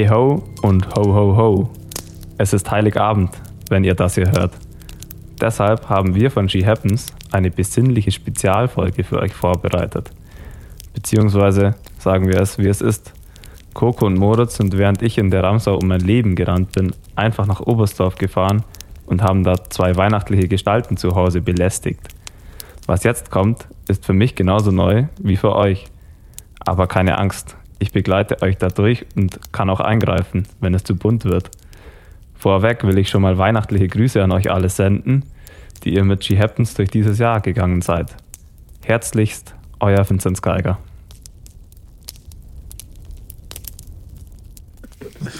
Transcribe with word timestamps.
Hey 0.00 0.08
ho 0.08 0.42
und 0.62 0.96
ho 0.96 1.02
ho 1.14 1.36
ho. 1.36 1.70
Es 2.38 2.54
ist 2.54 2.70
Heiligabend, 2.70 3.32
wenn 3.68 3.84
ihr 3.84 3.94
das 3.94 4.14
hier 4.14 4.32
hört. 4.32 4.54
Deshalb 5.38 5.90
haben 5.90 6.14
wir 6.14 6.30
von 6.30 6.48
She 6.48 6.64
Happens 6.64 7.12
eine 7.32 7.50
besinnliche 7.50 8.10
Spezialfolge 8.10 9.04
für 9.04 9.18
euch 9.18 9.34
vorbereitet. 9.34 10.10
Beziehungsweise 10.94 11.74
sagen 11.98 12.28
wir 12.28 12.40
es, 12.40 12.56
wie 12.56 12.68
es 12.68 12.80
ist. 12.80 13.12
Coco 13.74 14.06
und 14.06 14.14
Moritz 14.14 14.56
sind 14.56 14.78
während 14.78 15.02
ich 15.02 15.18
in 15.18 15.30
der 15.30 15.42
Ramsau 15.42 15.76
um 15.76 15.88
mein 15.88 16.00
Leben 16.00 16.34
gerannt 16.34 16.72
bin, 16.72 16.92
einfach 17.14 17.46
nach 17.46 17.60
Oberstdorf 17.60 18.14
gefahren 18.14 18.62
und 19.04 19.22
haben 19.22 19.44
da 19.44 19.64
zwei 19.68 19.96
weihnachtliche 19.96 20.48
Gestalten 20.48 20.96
zu 20.96 21.14
Hause 21.14 21.42
belästigt. 21.42 22.08
Was 22.86 23.04
jetzt 23.04 23.30
kommt, 23.30 23.68
ist 23.86 24.06
für 24.06 24.14
mich 24.14 24.34
genauso 24.34 24.70
neu 24.70 25.08
wie 25.18 25.36
für 25.36 25.54
euch. 25.54 25.88
Aber 26.64 26.86
keine 26.86 27.18
Angst, 27.18 27.58
ich 27.80 27.92
begleite 27.92 28.40
euch 28.42 28.58
dadurch 28.58 29.06
und 29.16 29.52
kann 29.52 29.70
auch 29.70 29.80
eingreifen, 29.80 30.46
wenn 30.60 30.74
es 30.74 30.84
zu 30.84 30.94
bunt 30.94 31.24
wird. 31.24 31.50
Vorweg 32.34 32.84
will 32.84 32.98
ich 32.98 33.08
schon 33.08 33.22
mal 33.22 33.38
weihnachtliche 33.38 33.88
Grüße 33.88 34.22
an 34.22 34.30
euch 34.32 34.50
alle 34.50 34.68
senden, 34.68 35.24
die 35.82 35.94
ihr 35.94 36.04
mit 36.04 36.24
She 36.24 36.38
Happens 36.38 36.74
durch 36.74 36.90
dieses 36.90 37.18
Jahr 37.18 37.40
gegangen 37.40 37.82
seid. 37.82 38.14
Herzlichst, 38.84 39.54
euer 39.80 40.08
Vinzenz 40.08 40.40
Geiger. 40.40 40.78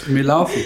Wir 0.07 0.25
laufen. 0.25 0.63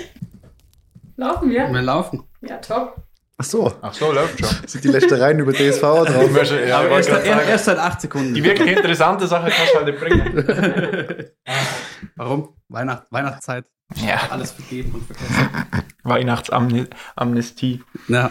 Laufen 1.16 1.50
wir? 1.50 1.70
Wir 1.72 1.82
laufen. 1.82 2.24
Ja, 2.40 2.56
top. 2.58 3.03
Ach 3.36 3.44
so, 3.44 3.72
Ach 3.82 3.92
so, 3.92 4.12
läuft 4.12 4.38
schon. 4.38 4.48
sind 4.68 4.84
die 4.84 4.88
Lästereien 4.88 5.38
über 5.40 5.52
DSV 5.52 5.80
drauf? 5.80 6.06
ja, 6.66 6.78
Aber 6.78 7.00
ich 7.00 7.08
erst, 7.08 7.08
sagen, 7.08 7.48
erst 7.48 7.64
seit 7.64 7.78
acht 7.78 8.00
Sekunden. 8.00 8.32
die 8.34 8.44
wirklich 8.44 8.76
interessante 8.76 9.26
Sache 9.26 9.50
kannst 9.50 9.74
du 9.74 9.78
halt 9.78 9.86
nicht 9.86 10.00
bringen. 10.00 11.30
Warum? 12.16 12.56
Weihnacht, 12.68 13.06
Weihnachtszeit. 13.10 13.64
Ja, 13.96 14.20
Alles 14.30 14.52
vergeben 14.52 14.92
und 14.94 15.04
vergessen. 15.06 15.66
Weihnachtsamnestie. 16.04 17.82
Ja. 18.08 18.30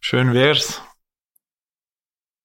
Schön 0.00 0.34
wär's. 0.34 0.82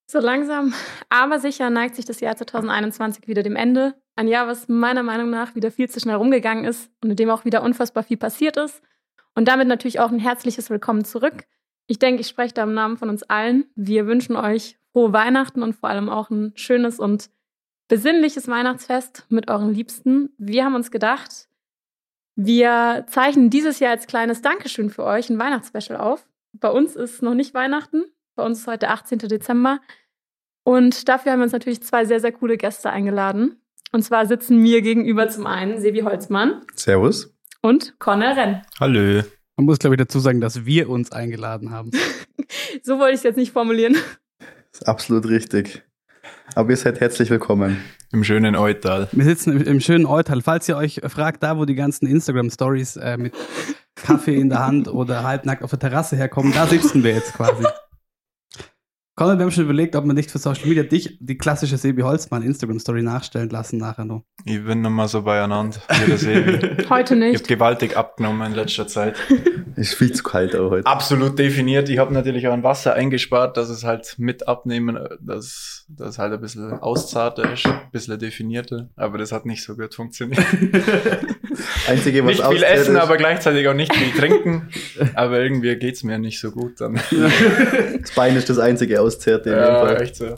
So 0.09 0.19
langsam, 0.19 0.73
aber 1.09 1.39
sicher 1.39 1.69
neigt 1.69 1.95
sich 1.95 2.05
das 2.05 2.19
Jahr 2.19 2.35
2021 2.35 3.27
wieder 3.27 3.43
dem 3.43 3.55
Ende. 3.55 3.95
Ein 4.17 4.27
Jahr, 4.27 4.45
was 4.45 4.67
meiner 4.67 5.03
Meinung 5.03 5.29
nach 5.29 5.55
wieder 5.55 5.71
viel 5.71 5.89
zu 5.89 5.99
schnell 6.01 6.15
rumgegangen 6.17 6.65
ist 6.65 6.89
und 7.01 7.11
in 7.11 7.15
dem 7.15 7.29
auch 7.29 7.45
wieder 7.45 7.63
unfassbar 7.63 8.03
viel 8.03 8.17
passiert 8.17 8.57
ist. 8.57 8.81
Und 9.35 9.47
damit 9.47 9.67
natürlich 9.69 9.99
auch 10.01 10.11
ein 10.11 10.19
herzliches 10.19 10.69
Willkommen 10.69 11.05
zurück. 11.05 11.45
Ich 11.87 11.99
denke, 11.99 12.21
ich 12.21 12.27
spreche 12.27 12.53
da 12.53 12.63
im 12.63 12.73
Namen 12.73 12.97
von 12.97 13.09
uns 13.09 13.23
allen. 13.23 13.65
Wir 13.75 14.07
wünschen 14.07 14.35
euch 14.35 14.77
frohe 14.91 15.13
Weihnachten 15.13 15.61
und 15.63 15.75
vor 15.75 15.89
allem 15.89 16.09
auch 16.09 16.29
ein 16.29 16.53
schönes 16.55 16.99
und 16.99 17.29
besinnliches 17.87 18.47
Weihnachtsfest 18.47 19.25
mit 19.29 19.49
euren 19.49 19.73
Liebsten. 19.73 20.29
Wir 20.37 20.65
haben 20.65 20.75
uns 20.75 20.91
gedacht, 20.91 21.49
wir 22.35 23.05
zeichnen 23.09 23.49
dieses 23.49 23.79
Jahr 23.79 23.91
als 23.91 24.07
kleines 24.07 24.41
Dankeschön 24.41 24.89
für 24.89 25.03
euch 25.03 25.29
ein 25.29 25.39
Weihnachtsspecial 25.39 25.99
auf. 25.99 26.25
Bei 26.53 26.69
uns 26.69 26.95
ist 26.95 27.21
noch 27.21 27.33
nicht 27.33 27.53
Weihnachten. 27.53 28.03
Bei 28.35 28.45
uns 28.45 28.59
ist 28.59 28.67
heute 28.67 28.89
18. 28.89 29.19
Dezember. 29.19 29.79
Und 30.63 31.09
dafür 31.09 31.33
haben 31.33 31.39
wir 31.39 31.43
uns 31.43 31.53
natürlich 31.53 31.83
zwei 31.83 32.05
sehr, 32.05 32.19
sehr 32.19 32.31
coole 32.31 32.57
Gäste 32.57 32.89
eingeladen. 32.89 33.61
Und 33.91 34.03
zwar 34.03 34.25
sitzen 34.25 34.57
mir 34.57 34.81
gegenüber 34.81 35.27
zum 35.27 35.45
einen 35.45 35.81
Sebi 35.81 36.01
Holzmann 36.01 36.61
Servus. 36.75 37.33
und 37.61 37.99
Conor 37.99 38.37
Renn. 38.37 38.61
Hallo. 38.79 39.23
Man 39.61 39.67
muss, 39.67 39.77
glaube 39.77 39.93
ich, 39.93 39.99
dazu 39.99 40.19
sagen, 40.19 40.41
dass 40.41 40.65
wir 40.65 40.89
uns 40.89 41.11
eingeladen 41.11 41.69
haben. 41.69 41.91
So 42.83 42.97
wollte 42.97 43.13
ich 43.13 43.17
es 43.17 43.23
jetzt 43.23 43.37
nicht 43.37 43.53
formulieren. 43.53 43.95
Ist 44.73 44.87
absolut 44.87 45.27
richtig. 45.29 45.83
Aber 46.55 46.71
ihr 46.71 46.75
seid 46.75 46.99
herzlich 46.99 47.29
willkommen. 47.29 47.77
Im 48.11 48.23
schönen 48.23 48.55
Eutal. 48.55 49.07
Wir 49.11 49.23
sitzen 49.23 49.51
im, 49.51 49.61
im 49.61 49.79
schönen 49.79 50.05
Eutal. 50.05 50.41
Falls 50.41 50.67
ihr 50.67 50.75
euch 50.75 50.99
fragt, 51.07 51.43
da 51.43 51.57
wo 51.57 51.65
die 51.65 51.75
ganzen 51.75 52.07
Instagram-Stories 52.07 52.97
äh, 52.97 53.17
mit 53.17 53.33
Kaffee 53.95 54.35
in 54.35 54.49
der 54.49 54.65
Hand 54.65 54.87
oder 54.87 55.23
halbnackt 55.23 55.63
auf 55.63 55.69
der 55.69 55.79
Terrasse 55.79 56.17
herkommen, 56.17 56.51
da 56.53 56.65
sitzen 56.65 57.03
wir 57.03 57.13
jetzt 57.13 57.33
quasi. 57.33 57.63
Conor, 59.13 59.37
wir 59.37 59.43
haben 59.43 59.51
schon 59.51 59.65
überlegt, 59.65 59.95
ob 59.97 60.05
wir 60.05 60.13
nicht 60.13 60.31
für 60.31 60.37
Social 60.37 60.67
Media 60.69 60.83
dich 60.83 61.17
die 61.19 61.37
klassische 61.37 61.75
Sebi 61.77 62.01
Holzmann 62.01 62.43
Instagram-Story 62.43 63.03
nachstellen 63.03 63.49
lassen 63.49 63.77
nachher 63.77 64.05
noch. 64.05 64.23
Ich 64.45 64.63
bin 64.63 64.81
noch 64.81 64.89
mal 64.89 65.09
so 65.09 65.21
beieinander. 65.23 65.77
Wie 66.05 66.11
das 66.11 66.21
Sebi. 66.21 66.59
Heute 66.89 67.15
Ich 67.15 67.21
habe 67.21 67.31
nicht. 67.31 67.47
gewaltig 67.47 67.97
abgenommen 67.97 68.47
in 68.51 68.55
letzter 68.55 68.87
Zeit. 68.87 69.17
Ist 69.75 69.95
viel 69.95 70.11
zu 70.13 70.21
kalt 70.23 70.53
auch 70.55 70.69
heute. 70.69 70.85
Absolut 70.85 71.39
definiert. 71.39 71.87
Ich 71.89 71.97
habe 71.97 72.13
natürlich 72.13 72.45
auch 72.47 72.53
ein 72.53 72.63
Wasser 72.63 72.93
eingespart, 72.93 73.55
dass 73.55 73.69
es 73.69 73.85
halt 73.85 74.15
mit 74.17 74.47
abnehmen, 74.47 74.97
dass 75.21 75.85
das 75.87 76.17
halt 76.17 76.33
ein 76.33 76.41
bisschen 76.41 76.73
auszarter 76.73 77.53
ist, 77.53 77.65
ein 77.65 77.79
bisschen 77.91 78.19
definierter. 78.19 78.89
Aber 78.97 79.17
das 79.17 79.31
hat 79.31 79.45
nicht 79.45 79.63
so 79.63 79.75
gut 79.77 79.95
funktioniert. 79.95 80.39
Einzige, 81.87 82.25
was 82.25 82.37
nicht 82.37 82.47
viel 82.47 82.63
essen, 82.63 82.95
ist- 82.95 83.01
aber 83.01 83.15
gleichzeitig 83.17 83.65
auch 83.67 83.73
nicht 83.73 83.93
viel 83.95 84.11
trinken. 84.19 84.69
Aber 85.15 85.39
irgendwie 85.39 85.73
geht's 85.77 86.03
mir 86.03 86.19
nicht 86.19 86.39
so 86.41 86.51
gut 86.51 86.79
dann. 86.81 86.95
das 88.01 88.11
Bein 88.11 88.35
ist 88.35 88.49
das 88.49 88.59
einzige 88.59 89.00
Dem 89.09 89.53
Ja, 89.53 89.79
Fall. 89.79 90.01
echt 90.01 90.15
so. 90.15 90.35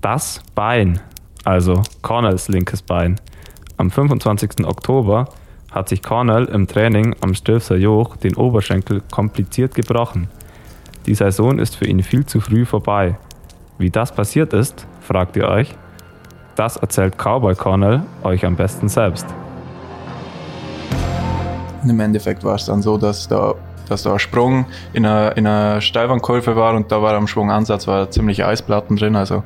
Das 0.00 0.40
Bein, 0.54 1.00
also 1.44 1.82
Cornells 2.02 2.48
linkes 2.48 2.82
Bein. 2.82 3.20
Am 3.76 3.90
25. 3.90 4.64
Oktober 4.66 5.28
hat 5.70 5.88
sich 5.88 6.02
Cornell 6.02 6.46
im 6.46 6.66
Training 6.66 7.14
am 7.20 7.34
Stilfser 7.34 7.76
Joch 7.76 8.16
den 8.16 8.34
Oberschenkel 8.36 9.02
kompliziert 9.10 9.74
gebrochen. 9.74 10.28
Die 11.06 11.14
Saison 11.14 11.58
ist 11.58 11.76
für 11.76 11.86
ihn 11.86 12.02
viel 12.02 12.26
zu 12.26 12.40
früh 12.40 12.64
vorbei. 12.64 13.16
Wie 13.78 13.90
das 13.90 14.12
passiert 14.14 14.52
ist, 14.52 14.86
fragt 15.00 15.36
ihr 15.36 15.48
euch? 15.48 15.74
Das 16.56 16.76
erzählt 16.76 17.16
Cowboy 17.16 17.54
Cornell 17.54 18.02
euch 18.22 18.44
am 18.44 18.56
besten 18.56 18.88
selbst. 18.88 19.26
Im 21.86 21.98
Endeffekt 22.00 22.44
war 22.44 22.56
es 22.56 22.66
dann 22.66 22.82
so, 22.82 22.98
dass 22.98 23.26
da, 23.26 23.54
dass 23.90 24.04
da 24.04 24.12
ein 24.12 24.18
Sprung 24.18 24.66
in 24.92 25.04
einer, 25.04 25.36
in 25.36 25.46
einer 25.46 25.80
Steilwandkurve 25.80 26.56
war 26.56 26.74
und 26.74 26.92
da 26.92 27.02
war 27.02 27.14
am 27.14 27.26
Schwungansatz 27.26 27.86
war 27.86 28.10
ziemlich 28.10 28.44
Eisplatten 28.44 28.96
drin. 28.96 29.16
Also. 29.16 29.42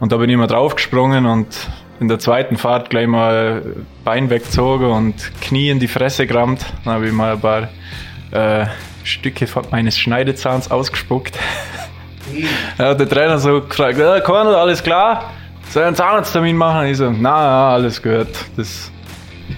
Und 0.00 0.12
da 0.12 0.16
bin 0.16 0.30
ich 0.30 0.36
mal 0.36 0.46
draufgesprungen 0.46 1.26
und 1.26 1.68
in 2.00 2.08
der 2.08 2.18
zweiten 2.18 2.56
Fahrt 2.56 2.90
gleich 2.90 3.06
mal 3.06 3.62
Bein 4.04 4.28
weggezogen 4.30 4.90
und 4.90 5.14
Knie 5.40 5.70
in 5.70 5.78
die 5.78 5.88
Fresse 5.88 6.26
gerammt. 6.26 6.64
Dann 6.84 6.94
habe 6.94 7.06
ich 7.06 7.12
mal 7.12 7.32
ein 7.32 7.40
paar 7.40 7.68
äh, 8.32 8.66
Stücke 9.04 9.46
von 9.46 9.64
meines 9.70 9.98
Schneidezahns 9.98 10.70
ausgespuckt. 10.70 11.38
Ja, 12.78 12.94
der 12.94 13.08
Trainer 13.08 13.38
so 13.38 13.62
gefragt, 13.62 13.98
ja, 13.98 14.20
Cornel, 14.20 14.54
alles 14.54 14.82
klar? 14.82 15.32
Soll 15.70 15.82
ich 15.82 15.86
einen 15.86 15.96
Zahnarzttermin 15.96 16.56
machen? 16.56 16.80
Und 16.80 16.86
ich 16.86 16.96
so, 16.96 17.10
na, 17.10 17.74
alles 17.74 18.02
gut. 18.02 18.28
Das, 18.56 18.90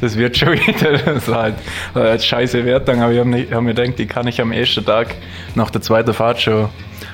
das 0.01 0.17
wird 0.17 0.37
schon 0.37 0.53
wieder. 0.67 0.99
Das 0.99 1.29
war 1.29 1.43
halt, 1.43 1.55
war 1.95 2.05
halt 2.05 2.25
scheiße 2.25 2.65
Wertung, 2.65 3.03
aber 3.03 3.13
ich 3.13 3.21
habe 3.21 3.47
hab 3.51 3.63
mir 3.63 3.75
gedacht, 3.75 3.99
die 3.99 4.07
kann 4.07 4.27
ich 4.27 4.41
am 4.41 4.53
ersten 4.53 4.85
Tag 4.85 5.15
nach 5.55 5.71
der 5.71 5.81
zweiten 5.81 6.15
Fahrt 6.15 6.41
schon 6.41 6.69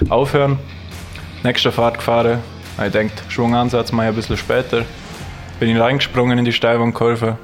aufhören. 0.08 0.58
Nächste 1.42 1.72
Fahrt 1.72 1.98
gefahren. 1.98 2.38
Ich 2.84 2.92
denkt, 2.92 3.22
Schwungansatz 3.28 3.92
mal 3.92 4.08
ein 4.08 4.14
bisschen 4.14 4.36
später. 4.36 4.84
Bin 5.60 5.68
ich 5.68 5.78
reingesprungen 5.80 6.38
in 6.38 6.44
die 6.44 6.52
Steilwandkurve. 6.52 7.38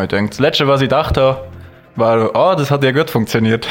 Ich 0.00 0.08
denkt, 0.08 0.34
das 0.34 0.38
letzte, 0.38 0.68
was 0.68 0.80
ich 0.80 0.88
dachte, 0.88 1.38
war, 1.96 2.30
oh, 2.34 2.54
das 2.56 2.70
hat 2.70 2.84
ja 2.84 2.92
gut 2.92 3.10
funktioniert. 3.10 3.66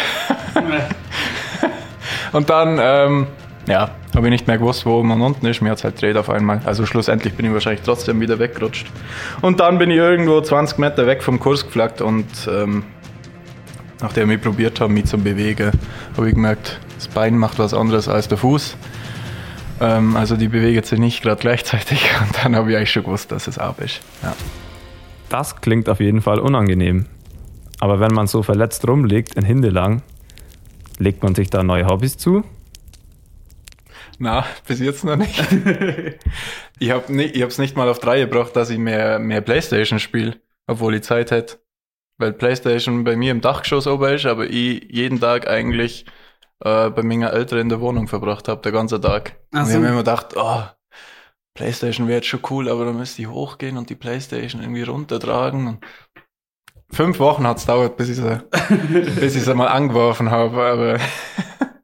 Und 2.33 2.49
dann, 2.49 2.79
ähm, 2.81 3.27
ja, 3.67 3.91
habe 4.17 4.27
ich 4.27 4.31
nicht 4.31 4.47
mehr 4.47 4.57
gewusst, 4.57 4.83
wo 4.87 4.97
oben 4.97 5.11
und 5.11 5.21
unten 5.21 5.45
ist. 5.45 5.61
Mir 5.61 5.69
hat 5.69 5.77
es 5.77 5.83
halt 5.83 6.01
dreht 6.01 6.17
auf 6.17 6.31
einmal. 6.31 6.59
Also 6.65 6.87
schlussendlich 6.87 7.35
bin 7.35 7.45
ich 7.45 7.53
wahrscheinlich 7.53 7.83
trotzdem 7.83 8.19
wieder 8.19 8.39
weggerutscht. 8.39 8.87
Und 9.41 9.59
dann 9.59 9.77
bin 9.77 9.91
ich 9.91 9.97
irgendwo 9.97 10.41
20 10.41 10.79
Meter 10.79 11.05
weg 11.05 11.21
vom 11.21 11.39
Kurs 11.39 11.63
geflaggt 11.63 12.01
und 12.01 12.25
ähm, 12.51 12.83
nachdem 14.01 14.31
ich 14.31 14.41
probiert 14.41 14.81
habe, 14.81 14.91
mich 14.91 15.05
zu 15.05 15.19
bewegen, 15.19 15.71
habe 16.17 16.27
ich 16.27 16.33
gemerkt, 16.33 16.79
das 16.95 17.07
Bein 17.07 17.37
macht 17.37 17.59
was 17.59 17.75
anderes 17.75 18.09
als 18.09 18.27
der 18.27 18.39
Fuß. 18.39 18.75
Ähm, 19.81 20.15
also 20.15 20.35
die 20.35 20.47
bewegt 20.47 20.87
sich 20.87 20.97
nicht 20.97 21.21
gerade 21.21 21.39
gleichzeitig 21.39 22.09
und 22.21 22.43
dann 22.43 22.55
habe 22.55 22.71
ich 22.71 22.77
eigentlich 22.77 22.91
schon 22.91 23.03
gewusst, 23.03 23.31
dass 23.31 23.47
es 23.47 23.59
ab 23.59 23.79
ist. 23.79 24.01
Ja. 24.23 24.33
Das 25.29 25.61
klingt 25.61 25.89
auf 25.89 25.99
jeden 25.99 26.21
Fall 26.21 26.39
unangenehm. 26.39 27.05
Aber 27.79 27.99
wenn 27.99 28.13
man 28.13 28.25
so 28.25 28.41
verletzt 28.41 28.87
rumliegt 28.87 29.35
in 29.35 29.45
Hindelang, 29.45 30.01
legt 30.97 31.21
man 31.21 31.35
sich 31.35 31.51
da 31.51 31.61
neue 31.61 31.85
Hobbys 31.85 32.17
zu? 32.17 32.43
Na, 34.19 34.45
bis 34.67 34.79
jetzt 34.79 35.03
noch 35.03 35.15
nicht. 35.15 35.39
ich 36.79 36.91
habe 36.91 37.13
ni 37.13 37.23
ich 37.23 37.41
hab's 37.41 37.57
nicht 37.57 37.77
mal 37.77 37.87
auf 37.87 37.99
drei 37.99 38.21
gebracht, 38.21 38.55
dass 38.55 38.69
ich 38.69 38.79
mehr, 38.79 39.19
mehr 39.19 39.41
Playstation 39.41 39.99
spiele, 39.99 40.41
obwohl 40.65 40.95
ich 40.95 41.03
Zeit 41.03 41.31
hätte. 41.31 41.59
Weil 42.17 42.33
Playstation 42.33 43.03
bei 43.03 43.15
mir 43.15 43.31
im 43.31 43.41
Dachgeschoss 43.41 43.85
oben 43.85 44.15
ist, 44.15 44.25
aber 44.25 44.45
ich 44.49 44.83
jeden 44.89 45.19
Tag 45.19 45.47
eigentlich 45.47 46.05
äh, 46.61 46.89
bei 46.89 47.03
meiner 47.03 47.31
Eltern 47.31 47.59
in 47.59 47.69
der 47.69 47.79
Wohnung 47.79 48.07
verbracht 48.07 48.47
habe, 48.47 48.61
der 48.61 48.71
ganze 48.71 48.99
Tag. 48.99 49.35
Ach 49.51 49.59
und 49.59 49.65
ich 49.65 49.67
so. 49.67 49.73
habe 49.75 49.83
mir 49.83 49.89
immer 49.89 49.99
gedacht, 49.99 50.33
oh, 50.35 50.63
Playstation 51.53 52.07
wäre 52.07 52.17
jetzt 52.17 52.27
schon 52.27 52.41
cool, 52.49 52.69
aber 52.69 52.85
dann 52.85 52.97
müsste 52.97 53.21
ich 53.21 53.27
hochgehen 53.27 53.77
und 53.77 53.89
die 53.89 53.95
Playstation 53.95 54.61
irgendwie 54.61 54.83
runtertragen. 54.83 55.79
Fünf 56.89 57.19
Wochen 57.19 57.45
hat's 57.45 57.65
dauert, 57.65 57.97
bis 57.97 58.09
ich 58.09 58.15
sie, 58.15 58.41
bis 59.19 59.35
ich 59.35 59.43
sie 59.43 59.53
mal 59.53 59.67
angeworfen 59.67 60.31
habe, 60.31 60.63
aber 60.63 60.99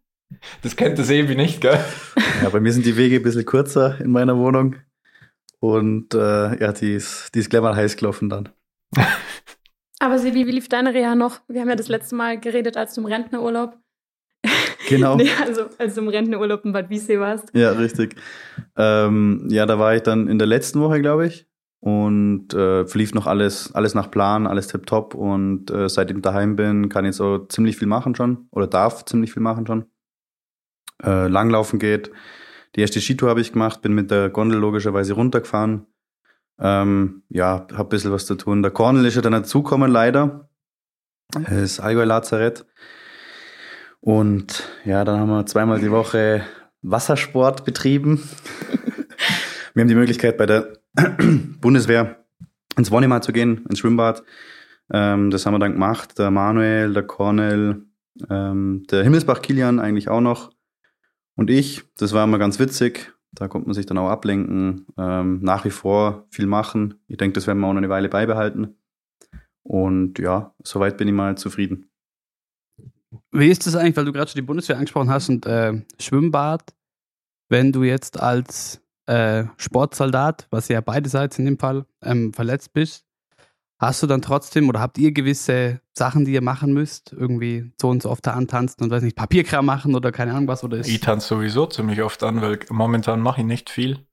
das 0.62 0.76
kennt 0.76 1.00
das 1.00 1.10
Ebi 1.10 1.36
nicht, 1.36 1.62
gell? 1.62 1.80
Ja, 2.42 2.50
bei 2.50 2.60
mir 2.60 2.72
sind 2.72 2.86
die 2.86 2.98
Wege 2.98 3.18
ein 3.18 3.24
bisschen 3.24 3.46
kürzer 3.46 4.00
in 4.00 4.12
meiner 4.12 4.38
Wohnung. 4.38 4.76
Und 5.60 6.14
äh, 6.14 6.60
ja, 6.60 6.74
die 6.74 6.94
ist, 6.94 7.34
die 7.34 7.40
ist 7.40 7.50
gleich 7.50 7.62
mal 7.62 7.76
heiß 7.76 7.96
gelaufen 7.96 8.30
dann. 8.30 8.50
Aber 10.00 10.20
Sebi, 10.20 10.46
wie 10.46 10.52
lief 10.52 10.68
deine 10.68 10.94
Reha 10.94 11.16
noch? 11.16 11.40
Wir 11.48 11.62
haben 11.62 11.70
ja 11.70 11.78
das 11.78 11.88
letzte 11.88 12.16
Mal 12.16 12.38
geredet, 12.38 12.76
als 12.76 12.94
du 12.96 13.02
im 13.02 13.08
Rentnerurlaub. 13.08 13.78
Genau. 14.90 15.16
nee, 15.16 15.30
also 15.42 15.70
als 15.78 15.96
du 15.96 16.02
im 16.02 16.10
Rentnerurlaub 16.10 16.66
in 16.66 16.74
Bad 16.74 16.90
Wiessee 16.90 17.18
warst. 17.18 17.50
Ja, 17.54 17.72
richtig. 17.72 18.18
Ähm, 18.76 19.48
ja, 19.50 19.66
da 19.66 19.80
war 19.80 19.96
ich 19.96 20.02
dann 20.02 20.28
in 20.28 20.38
der 20.38 20.46
letzten 20.46 20.82
Woche, 20.82 21.00
glaube 21.00 21.28
ich. 21.28 21.48
Und 21.80 22.54
äh, 22.54 22.86
verlief 22.86 23.14
noch 23.14 23.26
alles, 23.26 23.74
alles 23.74 23.94
nach 23.94 24.12
Plan, 24.12 24.46
alles 24.46 24.68
tipptopp. 24.68 25.16
Und 25.16 25.72
äh, 25.72 25.88
seitdem 25.88 26.18
ich 26.18 26.24
daheim 26.24 26.58
bin, 26.58 26.90
kann 26.90 27.06
ich 27.06 27.16
so 27.16 27.40
ziemlich 27.40 27.78
viel 27.78 27.88
machen 27.88 28.14
schon. 28.14 28.48
Oder 28.52 28.68
darf 28.68 29.06
ziemlich 29.06 29.32
viel 29.32 29.42
machen 29.42 29.66
schon. 29.66 29.86
Äh, 31.04 31.28
Langlaufen 31.28 31.80
geht. 31.80 32.12
Die 32.76 32.82
erste 32.82 33.02
Skitour 33.02 33.30
habe 33.30 33.42
ich 33.42 33.54
gemacht, 33.54 33.82
bin 33.82 33.94
mit 33.94 34.10
der 34.10 34.30
Gondel 34.30 34.60
logischerweise 34.60 35.14
runtergefahren. 35.14 35.86
Ähm, 36.60 37.24
ja, 37.30 37.68
hab 37.74 37.88
ein 37.88 37.90
bisschen 37.90 38.12
was 38.12 38.26
zu 38.26 38.36
tun. 38.36 38.62
Der 38.62 38.72
Cornel 38.72 39.06
ist 39.06 39.16
ja 39.16 39.22
dann 39.22 39.34
dazugekommen, 39.34 39.92
leider. 39.92 40.50
Das 41.50 41.80
Allgäu 41.80 42.04
Lazarett. 42.04 42.66
Und 44.00 44.70
ja, 44.86 45.04
dann 45.04 45.20
haben 45.20 45.30
wir 45.30 45.46
zweimal 45.46 45.80
die 45.80 45.92
Woche 45.92 46.44
Wassersport 46.82 47.64
betrieben. 47.66 48.22
wir 49.74 49.82
haben 49.82 49.88
die 49.88 49.96
Möglichkeit, 49.96 50.38
bei 50.38 50.46
der 50.46 50.74
Bundeswehr 51.62 52.24
ins 52.78 52.92
Wonnemar 52.92 53.22
zu 53.22 53.32
gehen, 53.32 53.66
ins 53.70 53.80
Schwimmbad. 53.80 54.24
Ähm, 54.92 55.32
das 55.32 55.46
haben 55.46 55.54
wir 55.54 55.60
dann 55.60 55.74
gemacht. 55.74 56.18
Der 56.20 56.32
Manuel, 56.32 56.94
der 56.94 57.04
Cornel, 57.04 57.86
ähm, 58.30 58.86
der 58.92 59.04
Himmelsbach 59.04 59.42
Kilian 59.42 59.80
eigentlich 59.80 60.10
auch 60.10 60.22
noch. 60.22 60.52
Und 61.36 61.50
ich, 61.50 61.84
das 61.98 62.14
war 62.14 62.24
immer 62.24 62.38
ganz 62.38 62.60
witzig. 62.60 63.14
Da 63.32 63.48
konnte 63.48 63.68
man 63.68 63.74
sich 63.74 63.86
dann 63.86 63.98
auch 63.98 64.10
ablenken. 64.10 64.86
Ähm, 64.98 65.40
nach 65.42 65.66
wie 65.66 65.72
vor 65.72 66.28
viel 66.30 66.46
machen. 66.46 66.96
Ich 67.08 67.18
denke, 67.18 67.34
das 67.34 67.48
werden 67.48 67.60
wir 67.60 67.68
auch 67.68 67.74
noch 67.74 67.80
eine 67.80 67.90
Weile 67.90 68.10
beibehalten. 68.10 68.76
Und 69.64 70.20
ja, 70.20 70.54
soweit 70.64 70.98
bin 70.98 71.08
ich 71.08 71.14
mal 71.14 71.38
zufrieden. 71.38 71.90
Wie 73.32 73.50
ist 73.50 73.66
das 73.66 73.76
eigentlich, 73.76 73.96
weil 73.96 74.06
du 74.06 74.14
gerade 74.14 74.30
schon 74.30 74.40
die 74.40 74.46
Bundeswehr 74.46 74.78
angesprochen 74.78 75.10
hast 75.10 75.30
und 75.30 75.46
äh, 75.46 75.82
Schwimmbad, 76.00 76.76
wenn 77.50 77.72
du 77.72 77.84
jetzt 77.84 78.20
als 78.20 78.82
äh, 79.06 79.46
Sportsoldat, 79.58 80.48
was 80.50 80.68
ja 80.68 80.82
beiderseits 80.82 81.40
in 81.40 81.46
dem 81.46 81.60
Fall, 81.60 81.86
ähm, 82.02 82.34
verletzt 82.34 82.74
bist, 82.74 83.06
hast 83.88 84.04
du 84.04 84.08
dann 84.08 84.22
trotzdem 84.22 84.70
oder 84.70 84.80
habt 84.80 84.98
ihr 84.98 85.12
gewisse 85.12 85.82
Sachen, 85.94 86.26
die 86.26 86.34
ihr 86.34 86.42
machen 86.42 86.74
müsst? 86.74 87.14
Irgendwie 87.14 87.72
so 87.80 87.90
und 87.90 88.02
so 88.04 88.10
oft 88.10 88.26
da 88.26 88.32
antanzen 88.32 88.84
und 88.84 88.92
weiß 88.92 89.04
nicht, 89.04 89.16
Papierkram 89.16 89.66
machen 89.66 89.96
oder 89.96 90.12
keine 90.12 90.32
Ahnung 90.32 90.48
was? 90.48 90.64
Oder 90.64 90.78
ist 90.78 90.88
Ich 90.88 91.02
tanze 91.02 91.28
sowieso 91.28 91.66
ziemlich 91.66 92.02
oft 92.02 92.24
an, 92.24 92.42
weil 92.42 92.60
momentan 92.70 93.20
mache 93.20 93.42
ich 93.42 93.48
nicht 93.48 93.70
viel, 93.70 94.06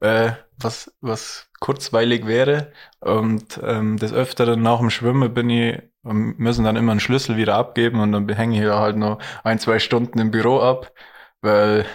äh, 0.00 0.32
was, 0.58 0.92
was 1.00 1.48
kurzweilig 1.60 2.26
wäre. 2.26 2.72
Und 3.00 3.60
ähm, 3.62 3.96
des 3.96 4.12
Öfteren 4.12 4.62
nach 4.62 4.78
dem 4.78 4.90
Schwimmen 4.90 5.32
bin 5.32 5.50
ich, 5.50 5.82
ähm, 6.04 6.34
müssen 6.38 6.64
dann 6.64 6.76
immer 6.76 6.92
einen 6.92 7.00
Schlüssel 7.00 7.36
wieder 7.36 7.54
abgeben 7.54 8.00
und 8.00 8.12
dann 8.12 8.28
hänge 8.28 8.56
ich 8.56 8.62
ja 8.62 8.78
halt 8.78 8.96
noch 8.96 9.18
ein, 9.44 9.58
zwei 9.58 9.78
Stunden 9.78 10.18
im 10.18 10.30
Büro 10.30 10.60
ab, 10.60 10.92
weil 11.40 11.86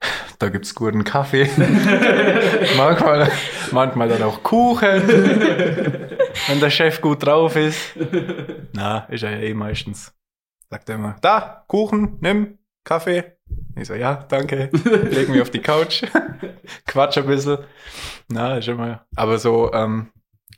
da 0.38 0.48
gibt's 0.48 0.74
guten 0.74 1.04
Kaffee. 1.04 1.48
manchmal, 2.76 3.30
manchmal 3.70 4.08
dann 4.08 4.22
auch 4.22 4.42
Kuchen. 4.42 5.02
wenn 6.46 6.60
der 6.60 6.70
Chef 6.70 7.00
gut 7.00 7.24
drauf 7.24 7.56
ist. 7.56 7.96
Na, 8.72 9.00
ist 9.10 9.22
er 9.22 9.32
ja 9.32 9.38
eh 9.38 9.54
meistens. 9.54 10.14
Sagt 10.68 10.88
er 10.88 10.96
immer, 10.96 11.16
da, 11.20 11.64
Kuchen, 11.66 12.18
nimm, 12.20 12.58
Kaffee. 12.84 13.36
Ich 13.76 13.88
so, 13.88 13.94
ja, 13.94 14.14
danke. 14.28 14.70
Leg 15.10 15.28
mich 15.28 15.40
auf 15.40 15.50
die 15.50 15.60
Couch. 15.60 16.04
Quatsch 16.86 17.18
ein 17.18 17.26
bisschen. 17.26 17.58
Na, 18.28 18.58
ist 18.58 18.68
immer. 18.68 19.06
Aber 19.16 19.38
so, 19.38 19.72
ähm, 19.72 20.10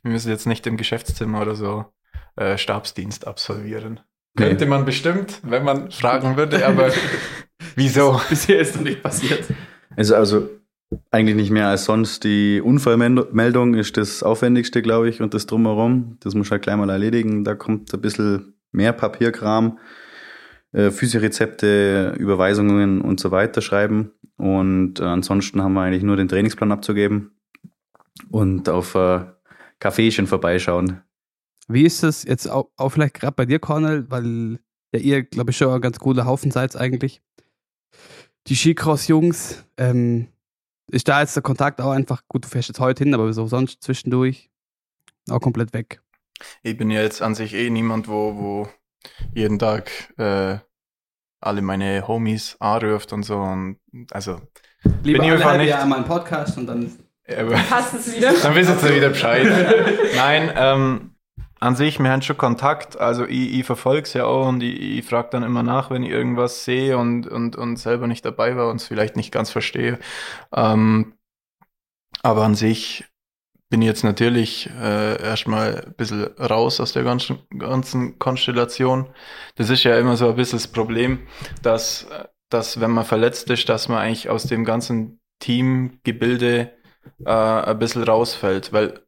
wir 0.02 0.12
müssen 0.12 0.30
jetzt 0.30 0.46
nicht 0.46 0.66
im 0.66 0.76
Geschäftszimmer 0.76 1.42
oder 1.42 1.54
so 1.54 1.86
äh, 2.36 2.58
Stabsdienst 2.58 3.26
absolvieren. 3.26 4.00
Nee. 4.34 4.48
Könnte 4.48 4.66
man 4.66 4.84
bestimmt, 4.84 5.40
wenn 5.42 5.64
man 5.64 5.90
fragen 5.90 6.36
würde, 6.36 6.66
aber 6.66 6.90
wieso? 7.76 8.20
Bisher 8.28 8.60
ist 8.60 8.76
noch 8.76 8.82
nicht 8.82 9.02
passiert. 9.02 9.44
Also, 9.96 10.16
also 10.16 10.48
eigentlich 11.10 11.36
nicht 11.36 11.50
mehr 11.50 11.68
als 11.68 11.84
sonst. 11.84 12.24
Die 12.24 12.60
Unfallmeldung 12.60 13.74
ist 13.74 13.96
das 13.96 14.22
Aufwendigste, 14.22 14.82
glaube 14.82 15.08
ich, 15.08 15.20
und 15.20 15.34
das 15.34 15.46
Drumherum. 15.46 16.16
Das 16.20 16.34
muss 16.34 16.50
halt 16.50 16.62
gleich 16.62 16.76
mal 16.76 16.90
erledigen. 16.90 17.44
Da 17.44 17.54
kommt 17.54 17.92
ein 17.92 18.00
bisschen 18.00 18.54
mehr 18.72 18.92
Papierkram, 18.92 19.78
äh, 20.72 20.90
Physiorezepte, 20.90 22.14
Überweisungen 22.18 23.00
und 23.00 23.20
so 23.20 23.30
weiter 23.30 23.60
schreiben. 23.60 24.12
Und 24.36 25.00
äh, 25.00 25.04
ansonsten 25.04 25.62
haben 25.62 25.74
wir 25.74 25.82
eigentlich 25.82 26.02
nur 26.02 26.16
den 26.16 26.28
Trainingsplan 26.28 26.72
abzugeben 26.72 27.32
und 28.30 28.68
auf 28.68 28.94
äh, 28.94 29.24
Kaffeechen 29.78 30.26
vorbeischauen. 30.26 31.02
Wie 31.68 31.84
ist 31.84 32.02
es 32.02 32.24
jetzt 32.24 32.50
auch, 32.50 32.70
auch 32.76 32.90
vielleicht 32.90 33.14
gerade 33.14 33.34
bei 33.34 33.46
dir, 33.46 33.58
Cornel, 33.58 34.10
weil 34.10 34.58
ja 34.92 35.00
ihr, 35.00 35.22
glaube 35.22 35.50
ich, 35.50 35.56
schon 35.56 35.72
ein 35.72 35.80
ganz 35.80 35.98
cooler 35.98 36.26
Haufen 36.26 36.50
seid 36.50 36.76
eigentlich. 36.76 37.22
Die 38.48 38.56
Skicross-Jungs, 38.56 39.64
ähm, 39.76 40.28
ist 40.88 41.08
da 41.08 41.20
jetzt 41.20 41.36
der 41.36 41.42
Kontakt 41.42 41.80
auch 41.80 41.90
einfach, 41.92 42.22
gut, 42.28 42.44
du 42.44 42.48
fährst 42.48 42.68
jetzt 42.68 42.80
heute 42.80 43.04
hin, 43.04 43.14
aber 43.14 43.32
so 43.32 43.46
sonst 43.46 43.82
zwischendurch 43.82 44.50
auch 45.30 45.40
komplett 45.40 45.72
weg. 45.72 46.00
Ich 46.62 46.76
bin 46.76 46.90
ja 46.90 47.02
jetzt 47.02 47.22
an 47.22 47.34
sich 47.34 47.54
eh 47.54 47.70
niemand, 47.70 48.08
wo, 48.08 48.36
wo 48.36 48.68
jeden 49.34 49.58
Tag 49.58 49.90
äh, 50.18 50.58
alle 51.40 51.62
meine 51.62 52.06
Homies 52.08 52.56
anruft 52.60 53.12
und 53.12 53.22
so. 53.22 53.38
Und 53.38 53.78
also 54.10 54.40
Lieber 55.04 55.20
Bin 55.20 55.28
ich 55.28 55.32
einfach 55.32 55.56
nicht- 55.56 55.68
Jahr 55.68 55.86
mal 55.86 55.96
einen 55.96 56.04
Podcast 56.06 56.58
und 56.58 56.66
dann 56.66 56.90
Passt 57.68 57.94
es 57.94 58.14
wieder? 58.16 58.32
dann 58.42 58.54
wissen 58.56 58.76
sie 58.78 58.96
wieder 58.96 59.10
Bescheid. 59.10 59.46
Nein, 60.16 60.52
ähm, 60.56 61.14
an 61.62 61.76
sich, 61.76 62.00
wir 62.00 62.10
haben 62.10 62.22
schon 62.22 62.36
Kontakt. 62.36 62.98
Also 63.00 63.24
ich, 63.24 63.58
ich 63.60 63.64
verfolge 63.64 64.02
es 64.02 64.14
ja 64.14 64.24
auch 64.24 64.48
und 64.48 64.62
ich, 64.62 64.98
ich 64.98 65.04
frage 65.06 65.28
dann 65.30 65.44
immer 65.44 65.62
nach, 65.62 65.90
wenn 65.90 66.02
ich 66.02 66.10
irgendwas 66.10 66.64
sehe 66.64 66.98
und, 66.98 67.26
und, 67.28 67.54
und 67.56 67.76
selber 67.76 68.08
nicht 68.08 68.24
dabei 68.24 68.56
war 68.56 68.68
und 68.68 68.80
es 68.80 68.86
vielleicht 68.88 69.14
nicht 69.16 69.30
ganz 69.30 69.50
verstehe. 69.50 69.98
Ähm, 70.52 71.14
aber 72.22 72.44
an 72.44 72.56
sich 72.56 73.04
bin 73.70 73.80
ich 73.80 73.86
jetzt 73.86 74.02
natürlich 74.02 74.68
äh, 74.70 75.22
erstmal 75.22 75.84
ein 75.86 75.94
bisschen 75.94 76.24
raus 76.36 76.80
aus 76.80 76.92
der 76.94 77.04
ganzen, 77.04 77.38
ganzen 77.56 78.18
Konstellation. 78.18 79.08
Das 79.54 79.70
ist 79.70 79.84
ja 79.84 79.96
immer 79.98 80.16
so 80.16 80.30
ein 80.30 80.36
bisschen 80.36 80.58
das 80.58 80.68
Problem, 80.68 81.28
dass, 81.62 82.08
dass 82.50 82.80
wenn 82.80 82.90
man 82.90 83.04
verletzt 83.04 83.48
ist, 83.50 83.68
dass 83.68 83.88
man 83.88 83.98
eigentlich 83.98 84.28
aus 84.28 84.44
dem 84.44 84.64
ganzen 84.64 85.20
Teamgebilde 85.38 86.72
äh, 87.24 87.30
ein 87.30 87.78
bisschen 87.78 88.02
rausfällt, 88.02 88.72
weil 88.72 89.00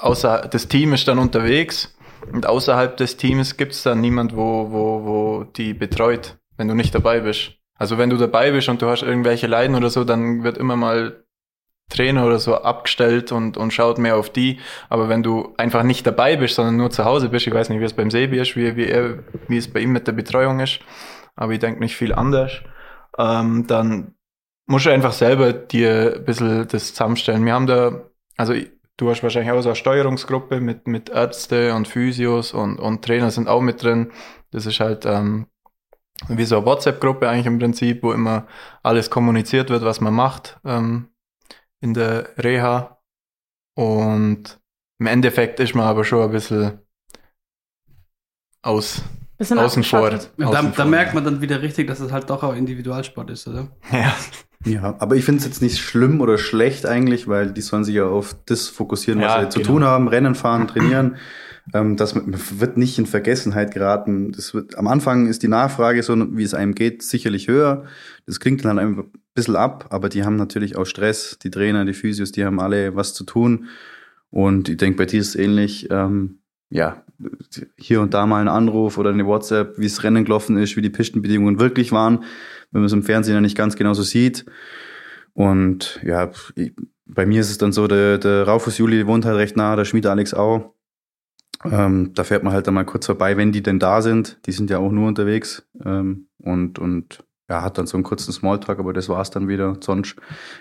außer 0.00 0.48
das 0.50 0.68
Team 0.68 0.92
ist 0.92 1.08
dann 1.08 1.18
unterwegs 1.18 1.96
und 2.32 2.46
außerhalb 2.46 2.96
des 2.96 3.16
Teams 3.16 3.56
gibt 3.56 3.72
es 3.72 3.82
dann 3.82 4.00
niemand, 4.00 4.36
wo, 4.36 4.70
wo, 4.70 5.04
wo 5.04 5.44
die 5.44 5.74
betreut, 5.74 6.38
wenn 6.56 6.68
du 6.68 6.74
nicht 6.74 6.94
dabei 6.94 7.20
bist. 7.20 7.52
Also 7.76 7.96
wenn 7.98 8.10
du 8.10 8.16
dabei 8.16 8.50
bist 8.50 8.68
und 8.68 8.82
du 8.82 8.88
hast 8.88 9.02
irgendwelche 9.02 9.46
Leiden 9.46 9.76
oder 9.76 9.88
so, 9.90 10.04
dann 10.04 10.42
wird 10.42 10.58
immer 10.58 10.76
mal 10.76 11.24
Trainer 11.90 12.26
oder 12.26 12.38
so 12.38 12.56
abgestellt 12.56 13.32
und, 13.32 13.56
und 13.56 13.72
schaut 13.72 13.98
mehr 13.98 14.16
auf 14.16 14.30
die. 14.30 14.58
Aber 14.90 15.08
wenn 15.08 15.22
du 15.22 15.54
einfach 15.56 15.82
nicht 15.84 16.06
dabei 16.06 16.36
bist, 16.36 16.56
sondern 16.56 16.76
nur 16.76 16.90
zu 16.90 17.04
Hause 17.04 17.28
bist, 17.30 17.46
ich 17.46 17.54
weiß 17.54 17.70
nicht, 17.70 17.80
wie 17.80 17.84
es 17.84 17.94
beim 17.94 18.10
Sebi 18.10 18.38
ist, 18.40 18.56
wie, 18.56 18.76
wie, 18.76 18.86
er, 18.86 19.20
wie 19.46 19.56
es 19.56 19.72
bei 19.72 19.80
ihm 19.80 19.92
mit 19.92 20.06
der 20.06 20.12
Betreuung 20.12 20.60
ist, 20.60 20.80
aber 21.36 21.52
ich 21.52 21.60
denke 21.60 21.80
nicht 21.80 21.96
viel 21.96 22.12
anders, 22.12 22.52
ähm, 23.16 23.66
dann 23.66 24.14
musst 24.66 24.84
du 24.86 24.90
einfach 24.90 25.12
selber 25.12 25.52
dir 25.52 26.16
ein 26.16 26.24
bisschen 26.24 26.68
das 26.68 26.88
zusammenstellen. 26.88 27.44
Wir 27.46 27.54
haben 27.54 27.66
da, 27.66 28.02
also 28.36 28.52
ich- 28.52 28.70
du 28.98 29.08
hast 29.08 29.22
wahrscheinlich 29.22 29.50
auch 29.50 29.62
so 29.62 29.70
eine 29.70 29.76
Steuerungsgruppe 29.76 30.60
mit, 30.60 30.86
mit 30.86 31.08
Ärzte 31.08 31.74
und 31.74 31.88
Physios 31.88 32.52
und, 32.52 32.78
und 32.78 33.02
Trainer 33.02 33.30
sind 33.30 33.48
auch 33.48 33.62
mit 33.62 33.82
drin. 33.82 34.12
Das 34.50 34.66
ist 34.66 34.80
halt 34.80 35.06
ähm, 35.06 35.46
wie 36.28 36.44
so 36.44 36.58
eine 36.58 36.66
WhatsApp-Gruppe 36.66 37.28
eigentlich 37.28 37.46
im 37.46 37.58
Prinzip, 37.58 38.02
wo 38.02 38.12
immer 38.12 38.46
alles 38.82 39.08
kommuniziert 39.08 39.70
wird, 39.70 39.84
was 39.84 40.00
man 40.00 40.12
macht 40.12 40.58
ähm, 40.64 41.08
in 41.80 41.94
der 41.94 42.28
Reha. 42.36 42.98
Und 43.74 44.60
im 44.98 45.06
Endeffekt 45.06 45.60
ist 45.60 45.74
man 45.74 45.86
aber 45.86 46.04
schon 46.04 46.22
ein 46.22 46.32
bisschen 46.32 46.80
aus, 48.62 49.02
Bisschen 49.38 49.60
außen 49.60 49.84
vor. 49.84 50.10
da, 50.10 50.62
da 50.62 50.84
merkt 50.84 51.14
man 51.14 51.24
dann 51.24 51.40
wieder 51.40 51.62
richtig, 51.62 51.86
dass 51.86 52.00
es 52.00 52.10
halt 52.10 52.28
doch 52.28 52.42
auch 52.42 52.54
Individualsport 52.54 53.30
ist, 53.30 53.46
oder? 53.46 53.68
Ja. 53.92 54.12
Ja, 54.66 54.96
aber 54.98 55.14
ich 55.16 55.24
finde 55.24 55.38
es 55.38 55.44
jetzt 55.46 55.62
nicht 55.62 55.78
schlimm 55.78 56.20
oder 56.20 56.36
schlecht 56.36 56.84
eigentlich, 56.84 57.28
weil 57.28 57.52
die 57.52 57.60
sollen 57.60 57.84
sich 57.84 57.94
ja 57.94 58.06
auf 58.06 58.36
das 58.46 58.68
fokussieren, 58.68 59.20
was 59.20 59.34
Ja, 59.34 59.42
sie 59.42 59.48
zu 59.50 59.58
genau. 59.60 59.72
tun 59.72 59.84
haben, 59.84 60.08
Rennen 60.08 60.34
fahren, 60.34 60.66
trainieren. 60.66 61.16
ähm, 61.74 61.96
das 61.96 62.14
wird 62.16 62.76
nicht 62.76 62.98
in 62.98 63.06
Vergessenheit 63.06 63.72
geraten. 63.72 64.32
Das 64.32 64.54
wird, 64.54 64.76
am 64.76 64.88
Anfang 64.88 65.28
ist 65.28 65.42
die 65.42 65.48
Nachfrage, 65.48 66.02
so 66.02 66.16
wie 66.36 66.42
es 66.42 66.54
einem 66.54 66.74
geht, 66.74 67.02
sicherlich 67.02 67.46
höher. 67.46 67.84
Das 68.26 68.40
klingt 68.40 68.64
dann 68.64 68.78
einfach 68.80 69.04
ein 69.04 69.12
bisschen 69.34 69.54
ab, 69.56 69.86
aber 69.90 70.08
die 70.08 70.24
haben 70.24 70.36
natürlich 70.36 70.76
auch 70.76 70.86
Stress. 70.86 71.38
Die 71.42 71.50
Trainer, 71.50 71.84
die 71.84 71.94
Physios, 71.94 72.32
die 72.32 72.44
haben 72.44 72.58
alle 72.58 72.96
was 72.96 73.14
zu 73.14 73.22
tun. 73.24 73.66
Und 74.30 74.68
ich 74.68 74.76
denke, 74.76 74.96
bei 74.98 75.06
dir 75.06 75.20
ist 75.20 75.28
es 75.28 75.36
ähnlich. 75.36 75.88
Ähm, 75.90 76.40
ja, 76.70 77.02
hier 77.76 78.00
und 78.02 78.12
da 78.12 78.26
mal 78.26 78.40
ein 78.42 78.48
Anruf 78.48 78.98
oder 78.98 79.10
eine 79.10 79.24
WhatsApp, 79.26 79.78
wie 79.78 79.86
es 79.86 80.02
Rennen 80.02 80.24
gelaufen 80.24 80.58
ist, 80.58 80.76
wie 80.76 80.82
die 80.82 80.90
Pistenbedingungen 80.90 81.58
wirklich 81.60 81.92
waren, 81.92 82.24
wenn 82.70 82.80
man 82.80 82.86
es 82.86 82.92
im 82.92 83.02
Fernsehen 83.02 83.34
ja 83.34 83.40
nicht 83.40 83.56
ganz 83.56 83.76
genau 83.76 83.94
so 83.94 84.02
sieht. 84.02 84.44
Und 85.34 86.00
ja, 86.04 86.30
bei 87.06 87.26
mir 87.26 87.40
ist 87.40 87.50
es 87.50 87.58
dann 87.58 87.72
so, 87.72 87.86
der, 87.86 88.18
der 88.18 88.44
Raufus 88.44 88.78
Juli 88.78 89.06
wohnt 89.06 89.24
halt 89.24 89.36
recht 89.36 89.56
nah, 89.56 89.76
der 89.76 89.84
Schmied 89.84 90.06
Alex 90.06 90.34
auch. 90.34 90.74
Ähm, 91.64 92.12
da 92.14 92.24
fährt 92.24 92.44
man 92.44 92.52
halt 92.52 92.66
dann 92.66 92.74
mal 92.74 92.84
kurz 92.84 93.06
vorbei, 93.06 93.36
wenn 93.36 93.52
die 93.52 93.62
denn 93.62 93.78
da 93.78 94.02
sind. 94.02 94.38
Die 94.46 94.52
sind 94.52 94.70
ja 94.70 94.78
auch 94.78 94.92
nur 94.92 95.08
unterwegs. 95.08 95.66
Ähm, 95.84 96.28
und, 96.38 96.78
und 96.78 97.24
ja, 97.48 97.62
hat 97.62 97.78
dann 97.78 97.86
so 97.86 97.96
einen 97.96 98.04
kurzen 98.04 98.32
Smalltalk, 98.32 98.78
aber 98.78 98.92
das 98.92 99.08
war's 99.08 99.30
dann 99.30 99.48
wieder. 99.48 99.76
Sonst 99.80 100.16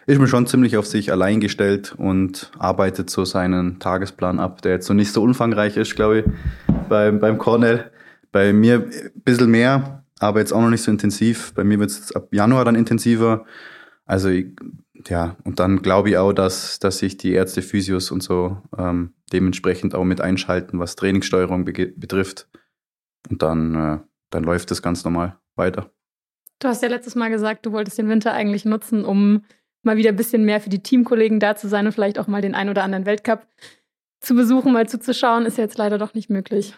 ist 0.05 0.19
man 0.19 0.27
schon 0.27 0.47
ziemlich 0.47 0.77
auf 0.77 0.87
sich 0.87 1.11
allein 1.11 1.39
gestellt 1.39 1.93
und 1.97 2.51
arbeitet 2.57 3.09
so 3.09 3.25
seinen 3.25 3.79
Tagesplan 3.79 4.39
ab, 4.39 4.61
der 4.61 4.73
jetzt 4.73 4.87
so 4.87 4.93
nicht 4.93 5.11
so 5.11 5.21
umfangreich 5.21 5.75
ist, 5.75 5.95
glaube 5.95 6.19
ich, 6.19 6.25
beim, 6.87 7.19
beim 7.19 7.37
Cornell. 7.37 7.91
Bei 8.31 8.53
mir 8.53 8.85
ein 8.85 9.21
bisschen 9.23 9.51
mehr, 9.51 10.03
aber 10.19 10.39
jetzt 10.39 10.51
auch 10.51 10.61
noch 10.61 10.69
nicht 10.69 10.83
so 10.83 10.91
intensiv. 10.91 11.53
Bei 11.53 11.63
mir 11.63 11.79
wird 11.79 11.91
es 11.91 12.15
ab 12.15 12.29
Januar 12.31 12.65
dann 12.65 12.75
intensiver. 12.75 13.45
Also 14.05 14.29
ich, 14.29 14.47
ja, 15.07 15.35
und 15.43 15.59
dann 15.59 15.81
glaube 15.81 16.09
ich 16.09 16.17
auch, 16.17 16.33
dass, 16.33 16.79
dass 16.79 16.99
sich 16.99 17.17
die 17.17 17.33
Ärzte, 17.33 17.61
Physios 17.61 18.11
und 18.11 18.23
so 18.23 18.57
ähm, 18.77 19.13
dementsprechend 19.31 19.95
auch 19.95 20.05
mit 20.05 20.21
einschalten, 20.21 20.79
was 20.79 20.95
Trainingssteuerung 20.95 21.65
be 21.65 21.93
betrifft. 21.95 22.49
Und 23.29 23.41
dann, 23.41 23.75
äh, 23.75 23.99
dann 24.29 24.43
läuft 24.43 24.71
das 24.71 24.81
ganz 24.81 25.03
normal 25.03 25.37
weiter. 25.55 25.91
Du 26.59 26.67
hast 26.67 26.81
ja 26.81 26.89
letztes 26.89 27.15
Mal 27.15 27.29
gesagt, 27.29 27.65
du 27.65 27.71
wolltest 27.71 27.97
den 27.97 28.09
Winter 28.09 28.33
eigentlich 28.33 28.65
nutzen, 28.65 29.05
um 29.05 29.43
mal 29.83 29.97
wieder 29.97 30.09
ein 30.09 30.15
bisschen 30.15 30.43
mehr 30.43 30.59
für 30.59 30.69
die 30.69 30.81
Teamkollegen 30.81 31.39
da 31.39 31.55
zu 31.55 31.67
sein 31.67 31.85
und 31.85 31.91
vielleicht 31.91 32.17
auch 32.17 32.27
mal 32.27 32.41
den 32.41 32.55
ein 32.55 32.69
oder 32.69 32.83
anderen 32.83 33.05
Weltcup 33.05 33.45
zu 34.19 34.33
besuchen, 34.35 34.73
mal 34.73 34.87
zuzuschauen, 34.87 35.45
ist 35.45 35.57
jetzt 35.57 35.77
leider 35.77 35.97
doch 35.97 36.13
nicht 36.13 36.29
möglich. 36.29 36.75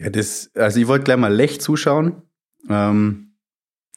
Ja, 0.00 0.10
das, 0.10 0.50
also 0.54 0.80
ich 0.80 0.88
wollte 0.88 1.04
gleich 1.04 1.16
mal 1.16 1.32
Lech 1.32 1.60
zuschauen. 1.60 2.22
Ähm, 2.68 3.32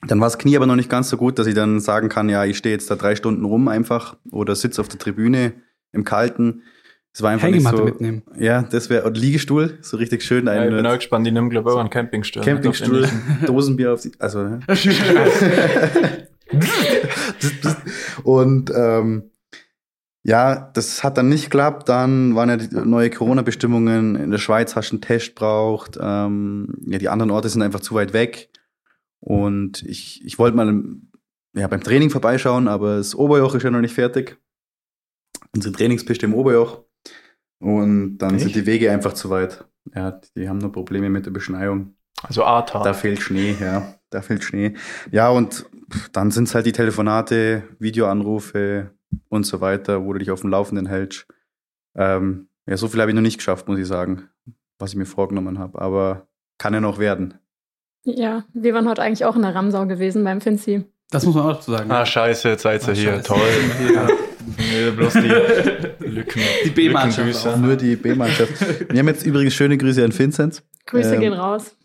dann 0.08 0.20
war 0.20 0.28
das 0.28 0.38
Knie 0.38 0.56
aber 0.56 0.66
noch 0.66 0.76
nicht 0.76 0.90
ganz 0.90 1.10
so 1.10 1.18
gut, 1.18 1.40
dass 1.40 1.48
ich 1.48 1.56
dann 1.56 1.80
sagen 1.80 2.10
kann, 2.10 2.30
ja, 2.30 2.46
ich 2.46 2.58
stehe 2.58 2.74
jetzt 2.74 2.92
da 2.92 2.96
drei 2.96 3.16
Stunden 3.16 3.46
rum 3.46 3.68
einfach 3.68 4.18
oder 4.32 4.56
sitze 4.56 4.82
auf 4.82 4.88
der 4.88 5.00
Tribüne 5.00 5.54
im 5.92 6.04
Kalten. 6.04 6.64
Das 7.14 7.22
war 7.22 7.32
einfach 7.32 7.48
Hängematte 7.48 7.78
nicht 7.78 7.86
so. 7.86 7.86
mitnehmen. 7.86 8.24
Ja, 8.38 8.62
das 8.64 8.90
wäre 8.90 9.10
Liegestuhl, 9.10 9.78
so 9.82 9.96
richtig 9.98 10.22
schön. 10.24 10.48
Ja, 10.48 10.64
ich 10.64 10.70
bin 10.70 10.78
Ein 10.78 10.86
auch 10.86 10.96
gespannt, 10.96 11.26
die 11.26 11.32
nehmen, 11.32 11.50
glaube 11.50 11.70
ich, 11.70 11.76
auch 11.76 11.80
einen 11.80 11.90
Campingstuhl. 11.90 12.44
Campingstuhl, 12.44 13.08
Dosenbier 13.46 13.94
auf 13.94 14.02
die, 14.02 14.12
also. 14.20 14.44
ne? 14.44 14.60
Und 18.24 18.72
ähm, 18.76 19.32
ja, 20.24 20.72
das 20.74 21.04
hat 21.04 21.18
dann 21.18 21.30
nicht 21.30 21.46
geklappt. 21.46 21.88
Dann 21.88 22.36
waren 22.36 22.50
ja 22.50 22.58
die 22.58 22.76
neue 22.76 23.10
Corona-Bestimmungen. 23.10 24.16
In 24.16 24.32
der 24.32 24.38
Schweiz 24.38 24.76
hast 24.76 24.90
du 24.90 24.96
einen 24.96 25.02
Test 25.02 25.36
braucht. 25.36 25.98
Ähm, 26.02 26.74
ja, 26.86 26.98
die 26.98 27.10
anderen 27.10 27.32
Orte 27.32 27.48
sind 27.48 27.62
einfach 27.62 27.80
zu 27.80 27.96
weit 27.96 28.12
weg. 28.12 28.50
Und 29.26 29.82
ich, 29.82 30.24
ich 30.24 30.38
wollte 30.38 30.56
mal 30.56 30.84
ja, 31.56 31.68
beim 31.68 31.82
Training 31.82 32.12
vorbeischauen, 32.12 32.68
aber 32.68 32.98
das 32.98 33.16
Oberjoch 33.16 33.56
ist 33.56 33.64
ja 33.64 33.72
noch 33.72 33.82
nicht 33.82 33.96
fertig. 33.96 34.38
Unsere 35.54 35.74
Trainingspiste 35.74 36.28
im 36.28 36.36
Oberjoch. 36.36 36.84
Und 37.60 38.20
dann 38.20 38.38
sind 38.38 38.50
Echt? 38.50 38.56
die 38.56 38.66
Wege 38.68 38.92
einfach 38.92 39.14
zu 39.14 39.32
weit. 39.32 39.66
Ja, 39.96 40.20
die 40.36 40.48
haben 40.48 40.60
nur 40.60 40.72
Probleme 40.72 41.10
mit 41.10 41.26
der 41.26 41.32
Beschneiung. 41.32 41.96
Also 42.22 42.44
Aata. 42.44 42.84
Da 42.84 42.94
fehlt 42.94 43.20
Schnee, 43.20 43.56
ja. 43.60 43.96
Da 44.12 44.22
fehlt 44.22 44.44
Schnee. 44.44 44.76
Ja, 45.12 45.30
und 45.30 45.66
dann 46.12 46.30
sind 46.30 46.48
es 46.48 46.54
halt 46.54 46.68
die 46.68 46.72
Telefonate, 46.72 47.64
Videoanrufe 47.80 48.92
und 49.30 49.46
so 49.46 49.60
weiter, 49.60 50.06
wo 50.06 50.14
du 50.14 50.20
dich 50.20 50.32
auf 50.32 50.42
dem 50.42 50.52
Laufenden 50.52 50.86
hältst. 50.86 51.28
Ähm, 51.96 52.50
ja, 52.68 52.78
so 52.78 52.88
viel 52.88 53.02
habe 53.02 53.12
ich 53.12 53.16
noch 53.16 53.22
nicht 53.22 53.38
geschafft, 53.38 53.68
muss 53.68 53.80
ich 53.80 53.88
sagen, 53.88 54.30
was 54.78 54.92
ich 54.92 54.98
mir 54.98 55.06
vorgenommen 55.06 55.58
habe. 55.58 55.82
Aber 55.82 56.28
kann 56.58 56.74
ja 56.74 56.82
noch 56.82 57.00
werden. 57.00 57.40
Ja, 58.06 58.44
wir 58.54 58.74
waren 58.74 58.88
heute 58.88 59.02
eigentlich 59.02 59.26
auch 59.26 59.36
in 59.36 59.42
der 59.42 59.54
Ramsau 59.56 59.86
gewesen 59.88 60.24
beim 60.24 60.40
Finzi. 60.42 60.84
Das 61.12 61.26
muss 61.26 61.36
man 61.36 61.46
auch 61.46 61.56
dazu 61.56 61.72
sagen. 61.72 61.92
Ah, 61.92 62.06
scheiße, 62.06 62.50
jetzt 62.50 62.62
seid 62.64 62.82
ihr 62.88 62.90
Ah, 62.90 62.96
hier. 62.96 63.12
scheiße. 63.14 63.24
Toll. 63.24 63.40
Ja. 63.94 64.08
Nee, 64.58 64.92
bloß 64.96 65.14
die 65.14 65.20
Lücken. 66.08 66.42
Die 66.66 66.70
B-Mannschaft. 66.70 67.58
Nur 67.58 67.76
die 67.76 67.96
B-Mannschaft. 67.96 68.54
Wir 68.92 69.00
haben 69.00 69.08
jetzt 69.08 69.26
übrigens 69.26 69.54
schöne 69.54 69.78
Grüße 69.78 70.04
an 70.04 70.18
Vincent. 70.18 70.64
Grüße 70.86 71.16
Ähm, 71.16 71.20
gehen 71.22 71.34
raus. 71.34 71.76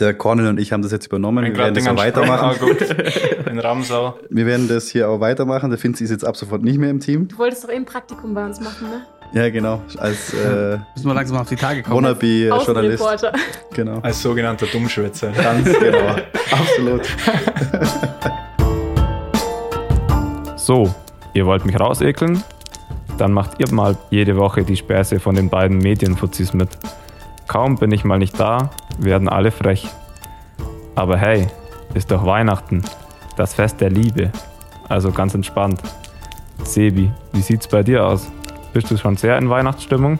Der 0.00 0.12
Cornel 0.12 0.48
und 0.48 0.58
ich 0.58 0.72
haben 0.72 0.82
das 0.82 0.90
jetzt 0.92 1.06
übernommen. 1.06 1.44
Wir 1.44 1.56
werden 1.56 1.74
das 1.74 1.86
auch 1.86 1.96
weitermachen. 1.96 2.60
weitermachen. 2.60 3.48
In 3.50 3.58
Ramsau. 3.60 4.18
Wir 4.28 4.44
werden 4.44 4.66
das 4.68 4.88
hier 4.88 5.08
auch 5.08 5.20
weitermachen. 5.20 5.70
Der 5.70 5.80
Vinci 5.82 6.02
ist 6.04 6.10
jetzt 6.10 6.24
ab 6.24 6.36
sofort 6.36 6.62
nicht 6.62 6.78
mehr 6.78 6.90
im 6.90 6.98
Team. 7.00 7.28
Du 7.28 7.38
wolltest 7.38 7.64
doch 7.64 7.70
eben 7.70 7.84
Praktikum 7.84 8.34
bei 8.34 8.44
uns 8.44 8.60
machen, 8.60 8.88
ne? 8.90 9.06
Ja, 9.34 9.50
genau. 9.50 9.82
Als 9.98 10.32
äh, 10.34 10.78
Müssen 10.94 11.08
wir 11.08 11.14
langsam 11.14 11.36
auf 11.38 11.48
die 11.48 11.56
Tage 11.56 11.82
kommen. 11.82 11.96
Wannabe-Journalist. 11.96 13.02
Außenreporter. 13.02 13.32
Genau. 13.74 13.98
Als 14.00 14.22
sogenannter 14.22 14.66
Dummschwätzer. 14.66 15.32
Ganz 15.32 15.64
genau. 15.78 16.16
Absolut. 16.50 17.02
So, 20.56 20.94
ihr 21.34 21.44
wollt 21.44 21.66
mich 21.66 21.78
rausekeln? 21.78 22.42
Dann 23.18 23.32
macht 23.32 23.60
ihr 23.60 23.70
mal 23.70 23.98
jede 24.08 24.38
Woche 24.38 24.62
die 24.62 24.78
Späße 24.78 25.20
von 25.20 25.34
den 25.34 25.50
beiden 25.50 25.76
Medienfuzis 25.76 26.54
mit. 26.54 26.70
Kaum 27.46 27.76
bin 27.76 27.92
ich 27.92 28.02
mal 28.02 28.18
nicht 28.18 28.40
da, 28.40 28.70
werden 28.98 29.28
alle 29.28 29.50
frech. 29.50 29.86
Aber 30.94 31.18
hey, 31.18 31.48
ist 31.92 32.10
doch 32.10 32.24
Weihnachten, 32.24 32.82
das 33.36 33.52
Fest 33.52 33.82
der 33.82 33.90
Liebe. 33.90 34.32
Also 34.88 35.12
ganz 35.12 35.34
entspannt. 35.34 35.82
Sebi, 36.62 37.12
wie 37.34 37.42
sieht's 37.42 37.68
bei 37.68 37.82
dir 37.82 38.06
aus? 38.06 38.32
Bist 38.74 38.90
du 38.90 38.96
schon 38.96 39.16
sehr 39.16 39.38
in 39.38 39.48
Weihnachtsstimmung? 39.48 40.18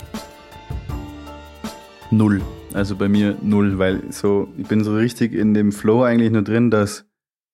Null. 2.12 2.40
Also 2.73 2.94
bei 2.94 3.08
mir 3.08 3.37
null, 3.42 3.80
weil 3.80 4.12
so, 4.12 4.46
ich 4.56 4.68
bin 4.68 4.84
so 4.84 4.94
richtig 4.94 5.32
in 5.32 5.54
dem 5.54 5.73
Flow 5.73 6.04
eigentlich 6.04 6.30
nur 6.30 6.42
drin, 6.42 6.70
dass 6.70 7.04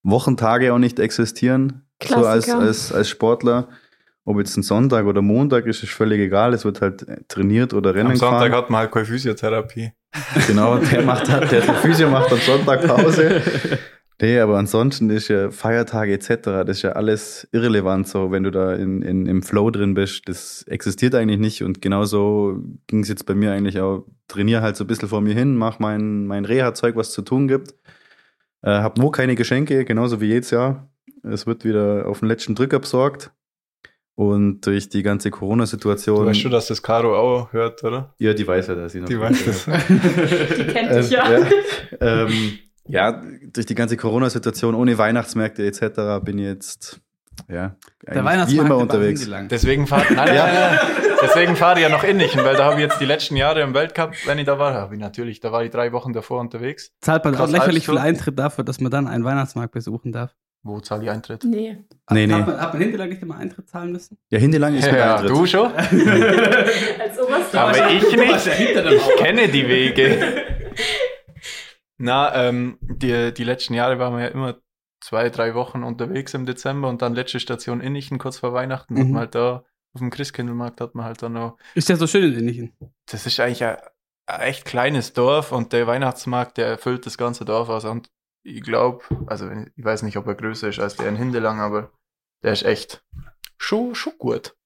Wochentage 0.03 0.75
auch 0.75 0.79
nicht 0.79 0.99
existieren. 0.99 1.87
So 2.07 2.17
als, 2.17 2.45
Klassiker. 2.45 2.59
als, 2.59 2.93
als 2.93 3.09
Sportler. 3.09 3.69
Ob 4.27 4.37
jetzt 4.37 4.55
ein 4.59 4.63
Sonntag 4.63 5.07
oder 5.07 5.23
Montag 5.23 5.65
ist, 5.65 5.83
ist 5.83 5.93
völlig 5.93 6.21
egal. 6.21 6.53
Es 6.53 6.67
wird 6.67 6.83
halt 6.83 7.07
trainiert 7.29 7.73
oder 7.73 7.95
Rennen 7.95 8.11
Am 8.11 8.17
Sonntag 8.17 8.45
gefahren. 8.49 8.63
hat 8.65 8.71
man 8.71 8.81
halt 8.81 8.93
keine 8.93 9.07
Physiotherapie. 9.07 9.93
Genau, 10.47 10.77
der 10.77 11.03
macht 11.03 11.31
halt, 11.31 11.51
der 11.51 11.63
Physio 11.63 12.11
macht 12.11 12.31
am 12.31 12.41
Sonntag 12.41 12.87
Pause. 12.87 13.41
Nee, 14.21 14.39
aber 14.39 14.59
ansonsten 14.59 15.09
ist 15.09 15.29
ja 15.29 15.51
Feiertage 15.51 16.13
etc., 16.13 16.37
das 16.43 16.69
ist 16.79 16.83
ja 16.83 16.93
alles 16.93 17.49
irrelevant, 17.53 18.07
so 18.07 18.31
wenn 18.31 18.43
du 18.43 18.51
da 18.51 18.75
in, 18.75 19.01
in, 19.01 19.25
im 19.27 19.43
Flow 19.43 19.71
drin 19.71 19.95
bist. 19.95 20.29
Das 20.29 20.63
existiert 20.65 21.15
eigentlich 21.15 21.41
nicht 21.41 21.63
und 21.63 21.81
genauso 21.81 22.59
ging 22.87 23.01
es 23.01 23.09
jetzt 23.09 23.25
bei 23.25 23.35
mir 23.35 23.53
eigentlich 23.53 23.81
auch. 23.81 24.05
Trainiere 24.29 24.61
halt 24.61 24.77
so 24.77 24.85
ein 24.85 24.87
bisschen 24.87 25.09
vor 25.09 25.23
mir 25.23 25.35
hin, 25.35 25.57
mach 25.57 25.79
mein, 25.79 26.27
mein 26.27 26.45
Reha-Zeug, 26.45 26.97
was 26.97 27.13
zu 27.13 27.23
tun 27.23 27.49
gibt. 27.49 27.75
Äh, 28.63 28.71
hab 28.71 28.99
nur 28.99 29.11
keine 29.11 29.37
Geschenke, 29.37 29.87
genauso 29.87 30.21
wie 30.21 30.27
jedes 30.27 30.51
Jahr. 30.51 30.91
Es 31.23 31.47
wird 31.47 31.65
wieder 31.65 32.07
auf 32.07 32.21
den 32.21 32.29
letzten 32.29 32.55
Drücker 32.55 32.79
besorgt. 32.79 33.33
Und 34.17 34.67
durch 34.67 34.91
die 34.91 35.03
ganze 35.03 35.31
Du 35.31 35.39
Corona-Situation. 35.39 36.27
weißt 36.27 36.41
schon, 36.41 36.51
dass 36.51 36.67
das 36.67 36.83
Caro 36.83 37.17
auch 37.17 37.55
hört, 37.55 37.83
oder? 37.85 38.15
ja, 38.19 38.35
die 38.35 38.47
weiß 38.47 38.67
ja, 38.67 38.75
dass 38.75 38.95
ich 38.95 39.01
noch. 39.01 39.09
Die 39.09 39.19
weiß 39.19 39.45
das. 39.47 39.65
Die 40.59 40.65
kennt 40.67 40.95
dich 40.95 41.11
ja. 41.11 41.39
ja. 41.39 41.47
Ähm, 42.01 42.59
ja, 42.91 43.23
durch 43.53 43.67
die 43.67 43.75
ganze 43.75 43.97
Corona-Situation 43.97 44.75
ohne 44.75 44.99
Weihnachtsmärkte 44.99 45.65
etc. 45.67 46.25
bin 46.25 46.39
ich 46.39 46.45
jetzt 46.47 47.01
ja, 47.49 47.77
Der 48.07 48.25
Weihnachtsmarkt 48.25 48.51
wie 48.53 48.59
immer 48.59 48.77
unterwegs. 48.77 49.29
Deswegen 49.49 49.87
fahre 49.87 50.05
nein, 50.15 50.17
nein, 50.17 50.37
nein, 50.37 50.53
nein. 50.53 50.79
Deswegen 51.23 51.57
fahre 51.57 51.79
ich 51.79 51.83
ja 51.83 51.89
nach 51.89 52.05
Innichen, 52.05 52.43
weil 52.45 52.57
da 52.57 52.65
habe 52.65 52.77
ich 52.77 52.81
jetzt 52.81 53.01
die 53.01 53.05
letzten 53.05 53.37
Jahre 53.37 53.61
im 53.61 53.75
Weltcup, 53.75 54.13
wenn 54.27 54.39
ich 54.39 54.47
da 54.47 54.59
war, 54.59 54.75
habe 54.75 54.95
ich 54.95 55.01
natürlich, 55.01 55.41
da 55.41 55.53
war 55.53 55.63
ich 55.65 55.71
drei 55.71 55.93
Wochen 55.93 56.13
davor 56.13 56.41
unterwegs. 56.41 56.93
Zahlt 57.01 57.25
man 57.25 57.37
auch 57.37 57.49
lächerlich 57.49 57.87
viel 57.87 57.99
Eintritt 57.99 58.39
dafür, 58.39 58.65
dass 58.65 58.81
man 58.81 58.91
dann 58.91 59.07
einen 59.07 59.25
Weihnachtsmarkt 59.25 59.73
besuchen 59.73 60.13
darf. 60.13 60.35
Wo 60.63 60.79
zahle 60.81 61.05
ich 61.05 61.11
Eintritt? 61.11 61.45
Nee. 61.45 61.79
Nee, 62.11 62.27
nee. 62.27 62.35
Hat 62.35 62.47
man, 62.47 62.61
hat 62.61 62.75
man 62.75 63.09
nicht 63.09 63.23
immer 63.23 63.37
Eintritt 63.37 63.69
zahlen 63.69 63.93
müssen? 63.93 64.19
Ja, 64.29 64.39
Hindelang 64.39 64.75
ist 64.75 64.85
mit 64.85 64.95
Ja, 64.95 65.17
Eintritt. 65.17 65.31
du 65.31 65.47
schon? 65.47 65.73
Als 65.75 67.19
oberster. 67.19 67.61
Aber 67.61 67.91
ich 67.91 68.15
nicht. 68.15 68.47
ja 68.47 68.91
Ich 68.91 69.17
kenne 69.17 69.49
die 69.49 69.67
Wege. 69.67 70.19
Na, 72.03 72.35
ähm, 72.35 72.79
die, 72.81 73.35
die 73.35 73.45
letzten 73.45 73.75
Jahre 73.75 73.99
waren 73.99 74.15
wir 74.15 74.23
ja 74.23 74.29
immer 74.29 74.57
zwei, 75.03 75.29
drei 75.29 75.55
Wochen 75.55 75.83
unterwegs 75.83 76.33
im 76.33 76.47
Dezember 76.47 76.89
und 76.89 77.03
dann 77.03 77.15
letzte 77.15 77.41
Station 77.41 77.83
Innichen, 77.83 78.19
kurz 78.19 78.39
vor 78.39 78.55
Weihnachten. 78.55 78.95
Mhm. 78.95 79.11
man 79.11 79.21
halt 79.21 79.35
da 79.35 79.65
auf 79.93 79.99
dem 79.99 80.09
Christkindlmarkt 80.09 80.81
hat 80.81 80.95
man 80.95 81.05
halt 81.05 81.21
dann 81.21 81.35
noch. 81.35 81.59
Ist 81.75 81.91
ja 81.91 81.97
so 81.97 82.07
schön 82.07 82.33
in 82.33 82.39
Innichen. 82.39 82.73
Das 83.05 83.27
ist 83.27 83.39
eigentlich 83.39 83.65
ein, 83.65 83.77
ein 84.25 84.41
echt 84.41 84.65
kleines 84.65 85.13
Dorf 85.13 85.53
und 85.53 85.75
der 85.75 85.87
Weihnachtsmarkt, 85.87 86.57
der 86.57 86.69
erfüllt 86.69 87.05
das 87.05 87.19
ganze 87.19 87.45
Dorf 87.45 87.69
aus. 87.69 87.85
Und 87.85 88.09
ich 88.45 88.63
glaube, 88.63 89.05
also 89.27 89.51
ich 89.51 89.85
weiß 89.85 90.03
nicht, 90.03 90.17
ob 90.17 90.27
er 90.27 90.37
größer 90.37 90.69
ist 90.69 90.79
als 90.79 90.97
der 90.97 91.09
in 91.09 91.17
Hindelang, 91.17 91.61
aber 91.61 91.93
der 92.43 92.55
ist 92.55 92.63
echt 92.63 93.05
schon, 93.59 93.95
schon 93.95 94.17
gut. 94.17 94.57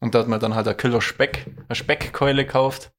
Und 0.00 0.14
da 0.14 0.20
hat 0.20 0.28
man 0.28 0.40
dann 0.40 0.54
halt 0.54 0.68
ein 0.68 0.76
Kilo 0.78 1.02
Speck, 1.02 1.46
eine 1.68 1.74
Speckkeule 1.74 2.46
gekauft 2.46 2.94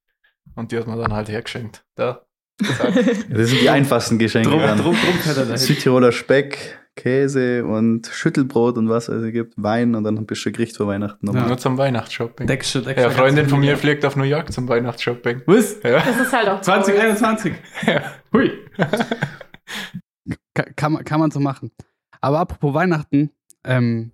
und 0.54 0.70
die 0.70 0.78
hat 0.78 0.86
man 0.86 0.98
dann 1.00 1.12
halt 1.12 1.28
hergeschenkt. 1.28 1.84
Da. 1.96 2.24
Das 3.30 3.48
sind 3.50 3.60
die 3.62 3.70
einfachsten 3.70 4.18
Geschenke. 4.18 4.48
Drum, 4.48 4.60
dann. 4.60 4.78
drum, 4.78 4.94
drum 4.96 5.48
er. 5.50 5.58
Südtiroler 5.58 6.12
Speck, 6.12 6.78
Käse 6.96 7.64
und 7.64 8.06
Schüttelbrot 8.06 8.78
und 8.78 8.88
was 8.88 9.08
es 9.08 9.32
gibt, 9.32 9.54
Wein 9.56 9.94
und 9.96 10.04
dann 10.04 10.16
ein 10.16 10.26
bisschen 10.26 10.52
Gericht 10.52 10.76
vor 10.76 10.86
Weihnachten 10.86 11.26
nochmal. 11.26 11.48
Nur 11.48 11.58
zum 11.58 11.76
Weihnachtsshopping. 11.78 12.46
Deckst 12.46 12.74
du, 12.76 12.80
deckst 12.80 13.02
Ja, 13.02 13.08
du 13.08 13.14
Freundin 13.14 13.48
von 13.48 13.58
mir 13.60 13.76
fliegt 13.76 14.04
auf 14.04 14.14
New 14.14 14.22
York 14.22 14.52
zum 14.52 14.68
Weihnachtsshopping. 14.68 15.42
Was? 15.46 15.76
Ja. 15.82 16.00
Das 16.00 16.20
ist 16.20 16.32
halt 16.32 16.48
auch 16.48 16.60
traurig. 16.60 16.84
2021. 16.84 17.54
Ja. 17.86 18.02
Hui. 18.32 18.52
Ka- 20.54 20.66
kann, 20.76 20.92
man, 20.92 21.04
kann 21.04 21.20
man 21.20 21.30
so 21.30 21.40
machen. 21.40 21.70
Aber 22.20 22.38
apropos 22.38 22.72
Weihnachten, 22.74 23.30
ähm, 23.64 24.12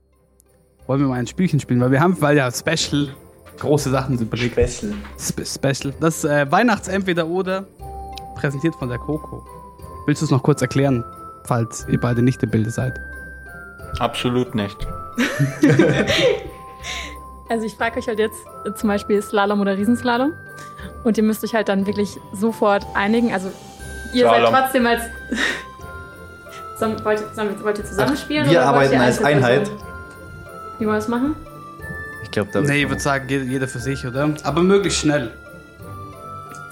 wollen 0.86 1.00
wir 1.00 1.08
mal 1.08 1.18
ein 1.18 1.26
Spielchen 1.26 1.60
spielen, 1.60 1.80
weil 1.80 1.92
wir 1.92 2.00
haben, 2.00 2.20
weil 2.20 2.36
ja 2.36 2.50
Special 2.50 3.14
große 3.58 3.90
Sachen 3.90 4.16
sind 4.16 4.30
belegt. 4.30 4.54
Special. 4.54 4.94
Spe 5.18 5.44
Special. 5.44 5.94
Das 6.00 6.24
äh, 6.24 6.50
Weihnachts-Entweder-Oder 6.50 7.68
präsentiert 8.40 8.74
von 8.76 8.88
der 8.88 8.98
Coco. 8.98 9.44
Willst 10.06 10.22
du 10.22 10.24
es 10.26 10.30
noch 10.30 10.42
kurz 10.42 10.62
erklären, 10.62 11.04
falls 11.44 11.86
ihr 11.88 12.00
beide 12.00 12.22
nicht 12.22 12.42
im 12.42 12.50
Bilde 12.50 12.70
seid? 12.70 13.00
Absolut 13.98 14.54
nicht. 14.54 14.76
Also 17.48 17.66
ich 17.66 17.74
frage 17.74 17.98
euch 17.98 18.06
halt 18.06 18.20
jetzt 18.20 18.38
zum 18.76 18.88
Beispiel 18.88 19.20
Slalom 19.20 19.60
oder 19.60 19.76
Riesenslalom. 19.76 20.32
Und 21.02 21.18
ihr 21.18 21.24
müsst 21.24 21.42
euch 21.42 21.52
halt 21.52 21.68
dann 21.68 21.84
wirklich 21.84 22.16
sofort 22.32 22.86
einigen. 22.94 23.32
Also 23.32 23.50
ihr 24.12 24.28
Slalom. 24.28 24.52
seid 24.52 24.62
trotzdem 24.62 24.86
als... 24.86 25.02
Sollen- 26.78 27.04
wollt, 27.04 27.20
ihr- 27.36 27.64
wollt 27.64 27.78
ihr 27.78 27.84
zusammenspielen? 27.84 28.48
Wir 28.48 28.64
arbeiten 28.64 28.94
ihr 28.94 29.00
als 29.02 29.22
Einheit. 29.24 29.68
Wie 30.78 30.86
wollen 30.86 30.94
wir 30.94 31.00
das 31.00 31.08
machen? 31.08 31.34
Ich 32.22 32.30
glaube, 32.30 32.50
da. 32.52 32.60
Nee, 32.60 32.84
ich 32.84 32.88
würde 32.88 33.02
sagen, 33.02 33.24
jeder, 33.28 33.44
jeder 33.44 33.66
für 33.66 33.80
sich, 33.80 34.06
oder? 34.06 34.30
Aber 34.44 34.62
möglichst 34.62 35.00
schnell. 35.00 35.32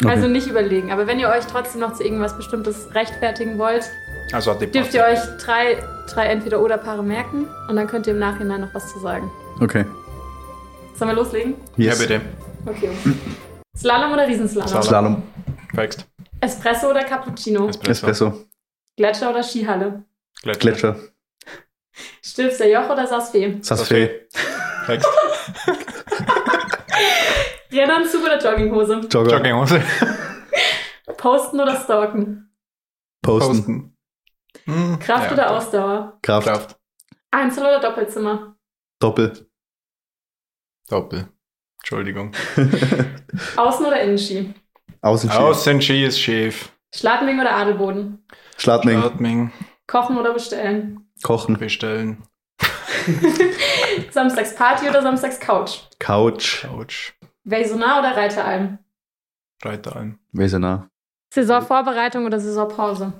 Okay. 0.02 0.09
Also 0.14 0.28
nicht 0.28 0.47
überlegen. 0.47 0.93
Aber 0.93 1.07
wenn 1.07 1.19
ihr 1.19 1.28
euch 1.28 1.45
trotzdem 1.47 1.81
noch 1.81 1.93
zu 1.95 2.05
irgendwas 2.05 2.37
Bestimmtes 2.37 2.95
rechtfertigen 2.95 3.59
wollt, 3.59 3.85
Also 4.33 4.55
dürft 4.55 4.95
ihr 4.95 5.05
euch 5.05 5.19
drei, 5.45 5.78
drei 6.09 6.26
Entweder-Oder-Paare 6.26 7.02
merken. 7.02 7.49
Und 7.69 7.76
dann 7.76 7.87
könnt 7.88 8.07
ihr 8.07 8.12
im 8.12 8.19
Nachhinein 8.21 8.61
noch 8.61 8.73
was 8.75 8.93
zu 8.93 9.00
sagen. 9.00 9.31
Okay. 9.61 9.85
Sollen 10.95 11.11
wir 11.11 11.17
loslegen? 11.17 11.55
Ja, 11.76 11.87
Yes. 11.90 11.99
bitte. 11.99 12.21
Okay. 12.67 12.90
Slalom 13.76 14.12
oder 14.12 14.26
Riesenslalom? 14.28 14.69
Slalom. 14.69 14.85
Slalom. 14.88 15.23
Fängst. 15.75 16.07
Espresso 16.40 16.90
oder 16.90 17.05
Cappuccino? 17.05 17.69
Espresso. 17.69 17.90
Espresso. 17.90 18.45
Gletscher 18.97 19.31
oder 19.31 19.43
Skihalle? 19.43 20.05
Gletscher. 20.43 20.61
Gletscher. 20.61 20.97
Stilfser 22.23 22.68
Joch 22.68 22.88
oder 22.90 23.07
Sassfee? 23.07 23.57
Sassfee. 23.62 24.11
Fängst. 24.87 25.07
Rennanzug 27.72 28.22
oder 28.24 28.38
Jogginghose? 28.38 29.00
Jogger. 29.11 29.37
Jogginghose. 29.37 29.83
Posten 31.16 31.61
oder 31.61 31.76
stalken? 31.81 32.50
Posten. 33.22 33.96
Hm, 34.64 34.98
Kraft 34.98 35.26
ja. 35.26 35.33
oder 35.33 35.50
Ausdauer? 35.57 36.18
Kraft. 36.22 36.46
Kraft. 36.46 36.76
Einzel- 37.31 37.62
oder 37.64 37.81
Doppelzimmer? 37.81 38.57
Doppel. 39.00 39.48
Doppel. 40.88 41.28
Entschuldigung. 41.81 42.33
Außen- 43.57 43.87
oder 43.87 44.00
Innenski? 44.00 44.54
Außenski. 45.02 45.38
Außenski 45.38 46.04
ist 46.04 46.20
schief. 46.20 46.72
Schladming 46.94 47.40
oder 47.40 47.54
Adelboden? 47.54 48.24
Schladming. 48.57 49.02
Atming. 49.02 49.52
Kochen 49.87 50.18
oder 50.18 50.33
bestellen? 50.33 51.09
Kochen. 51.22 51.59
Bestellen. 51.59 52.22
Samstags 54.11 54.54
Party 54.54 54.88
oder 54.88 55.02
Samstags 55.02 55.38
Couch? 55.38 55.81
Couch. 55.98 56.62
Couch. 56.62 57.14
Wesonar 57.49 58.01
oder 58.01 58.17
Reiteralm? 58.17 58.79
Reiteralm. 59.63 60.19
Wesenar. 60.33 60.91
Saisonvorbereitung 61.33 62.27
oder 62.27 62.39
Saisonpause? 62.39 63.13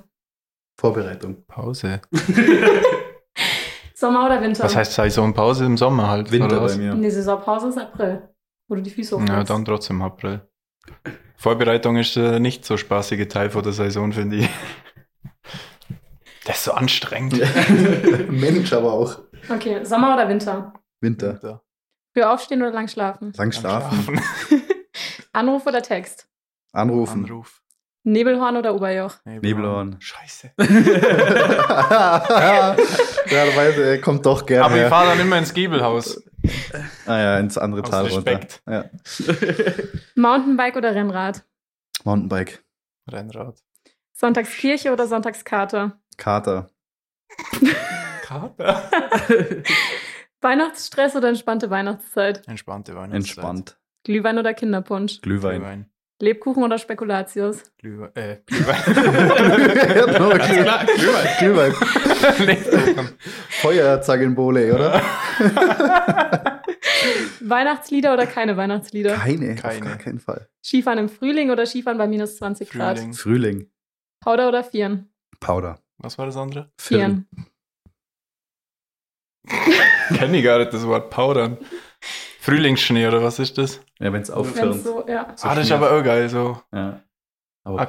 Vorbereitung. 0.79 1.43
Pause. 1.45 2.01
Sommer 3.95 4.25
oder 4.27 4.41
Winter? 4.41 4.63
Was 4.63 4.75
heißt 4.75 4.93
Saisonpause 4.93 5.65
im 5.65 5.77
Sommer 5.77 6.09
halt? 6.09 6.31
Winter 6.31 6.59
bei 6.61 6.75
mir. 6.77 6.95
Die 6.95 7.09
Saisonpause 7.09 7.69
ist 7.69 7.77
April, 7.77 8.29
wo 8.67 8.75
du 8.75 8.81
die 8.81 8.89
Füße 8.91 9.15
hochmachst. 9.15 9.33
Ja, 9.33 9.43
dann 9.43 9.65
trotzdem 9.65 10.01
April. 10.01 10.41
Vorbereitung 11.35 11.97
ist 11.97 12.15
der 12.15 12.39
nicht 12.39 12.65
so 12.65 12.77
spaßige 12.77 13.27
Teil 13.27 13.49
von 13.49 13.63
der 13.63 13.73
Saison, 13.73 14.11
finde 14.11 14.37
ich. 14.37 14.49
Das 16.45 16.57
ist 16.57 16.63
so 16.63 16.71
anstrengend. 16.71 17.39
Mensch, 18.31 18.73
aber 18.73 18.93
auch. 18.93 19.19
Okay, 19.49 19.83
Sommer 19.83 20.15
oder 20.15 20.27
Winter? 20.27 20.73
Winter. 20.99 21.61
Früh 22.13 22.23
aufstehen 22.23 22.61
oder 22.61 22.71
lang 22.71 22.87
schlafen? 22.87 23.33
Lang 23.35 23.51
schlafen. 23.51 24.21
Anruf 25.33 25.65
oder 25.65 25.81
Text? 25.81 26.27
Anrufen. 26.71 27.25
Anruf. 27.25 27.61
Nebelhorn 28.03 28.57
oder 28.57 28.73
Oberjoch? 28.73 29.15
Nebelhorn. 29.25 29.97
Scheiße. 29.99 30.51
ja, 30.57 30.65
da 32.75 33.55
weiß 33.55 33.77
er, 33.77 34.01
kommt 34.01 34.25
doch 34.25 34.45
gerne. 34.45 34.65
Aber 34.65 34.81
ich 34.81 34.87
fahre 34.87 35.09
dann 35.09 35.19
immer 35.19 35.37
ins 35.37 35.53
Giebelhaus. 35.53 36.23
Ah 37.05 37.17
ja, 37.17 37.39
ins 37.39 37.57
andere 37.57 37.83
Aus 37.83 37.89
Tal 37.89 38.07
runter. 38.07 38.31
Respekt. 38.31 38.61
Ja. 38.67 38.85
Mountainbike 40.15 40.77
oder 40.77 40.95
Rennrad? 40.95 41.43
Mountainbike. 42.05 42.63
Rennrad. 43.11 43.61
Sonntagskirche 44.13 44.91
oder 44.91 45.07
Sonntagskarte? 45.07 45.93
Kater. 46.17 46.69
Kater. 48.23 48.89
Weihnachtsstress 50.41 51.15
oder 51.15 51.29
entspannte 51.29 51.69
Weihnachtszeit? 51.69 52.47
Entspannte 52.47 52.95
Weihnachtszeit. 52.95 53.15
Entspannt. 53.15 53.79
Glühwein 54.03 54.37
oder 54.37 54.53
Kinderpunsch? 54.53 55.21
Glühwein. 55.21 55.59
Glühwein. 55.59 55.89
Lebkuchen 56.21 56.63
oder 56.63 56.77
Spekulatius? 56.77 57.63
Glühwein. 57.77 58.11
Äh, 58.15 58.37
Glühwein. 58.45 58.81
Glühwein. 61.39 61.73
Glühwein. 62.37 63.09
Feuerzangenbowle, 63.49 64.73
oder? 64.75 65.01
Weihnachtslieder 67.41 68.13
oder 68.13 68.27
keine 68.27 68.57
Weihnachtslieder? 68.57 69.15
Keine, 69.15 69.53
auf 69.53 69.61
Keine. 69.61 69.79
gar 69.85 69.97
keinen 69.97 70.19
Fall. 70.19 70.49
Skifahren 70.63 70.99
im 70.99 71.07
Frühling 71.09 71.51
oder 71.51 71.65
Skifahren 71.65 71.97
bei 71.97 72.07
minus 72.07 72.35
20 72.37 72.69
Grad? 72.69 72.99
Frühling. 72.99 73.13
Frühling. 73.13 73.71
Powder 74.21 74.49
oder 74.49 74.63
Vieren? 74.65 75.09
Powder. 75.39 75.79
Was 75.99 76.17
war 76.17 76.25
das 76.25 76.35
andere? 76.35 76.69
Vieren. 76.77 77.27
Kenne 80.17 80.37
ich 80.37 80.43
gar 80.43 80.59
nicht 80.59 80.73
das 80.73 80.85
Wort 80.85 81.09
Powdern. 81.09 81.57
Frühlingsschnee 82.41 83.07
oder 83.07 83.21
was 83.23 83.39
ist 83.39 83.57
das? 83.57 83.81
Ja, 83.99 84.11
wenn 84.13 84.21
es 84.21 84.29
Wenn's 84.29 84.31
aufhört. 84.31 84.83
so, 84.83 85.05
ja. 85.07 85.33
So 85.35 85.47
ah, 85.47 85.55
das 85.55 85.65
ist 85.65 85.71
aber 85.71 85.91
auch 85.91 86.03
geil. 86.03 86.29
So 86.29 86.61
Ja. 86.73 86.99
Aber 87.63 87.81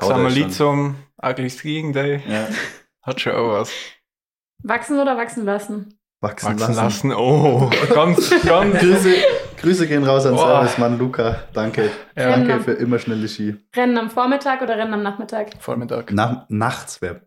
Ugly 1.23 1.51
Skiing 1.51 1.93
Day. 1.93 2.23
Ja. 2.29 2.49
Hat 3.03 3.21
schon 3.21 3.33
auch 3.33 3.53
was. 3.53 3.73
Wachsen 4.63 4.99
oder 4.99 5.17
wachsen 5.17 5.45
lassen? 5.45 5.99
Wachsen, 6.21 6.61
Wachsen 6.61 6.75
lassen. 6.75 7.09
lassen. 7.09 7.13
Oh, 7.15 7.71
ganz, 7.95 8.31
ganz. 8.45 8.79
Grüße, 8.79 9.15
Grüße 9.59 9.87
gehen 9.89 10.05
raus 10.05 10.27
an 10.27 10.35
Boah. 10.35 10.61
Servicemann 10.61 10.99
Luca. 10.99 11.45
Danke. 11.55 11.91
Ja, 12.17 12.29
Danke 12.31 12.55
am- 12.55 12.65
für 12.65 12.73
immer 12.73 12.99
schnelle 12.99 13.27
Ski. 13.29 13.57
Rennen 13.75 13.97
am 13.97 14.11
Vormittag 14.11 14.61
oder 14.61 14.77
Rennen 14.77 14.93
am 14.93 15.03
Nachmittag? 15.03 15.53
Vormittag. 15.61 16.13
Na, 16.13 16.45
nachts 16.51 17.01
wäre. 17.01 17.23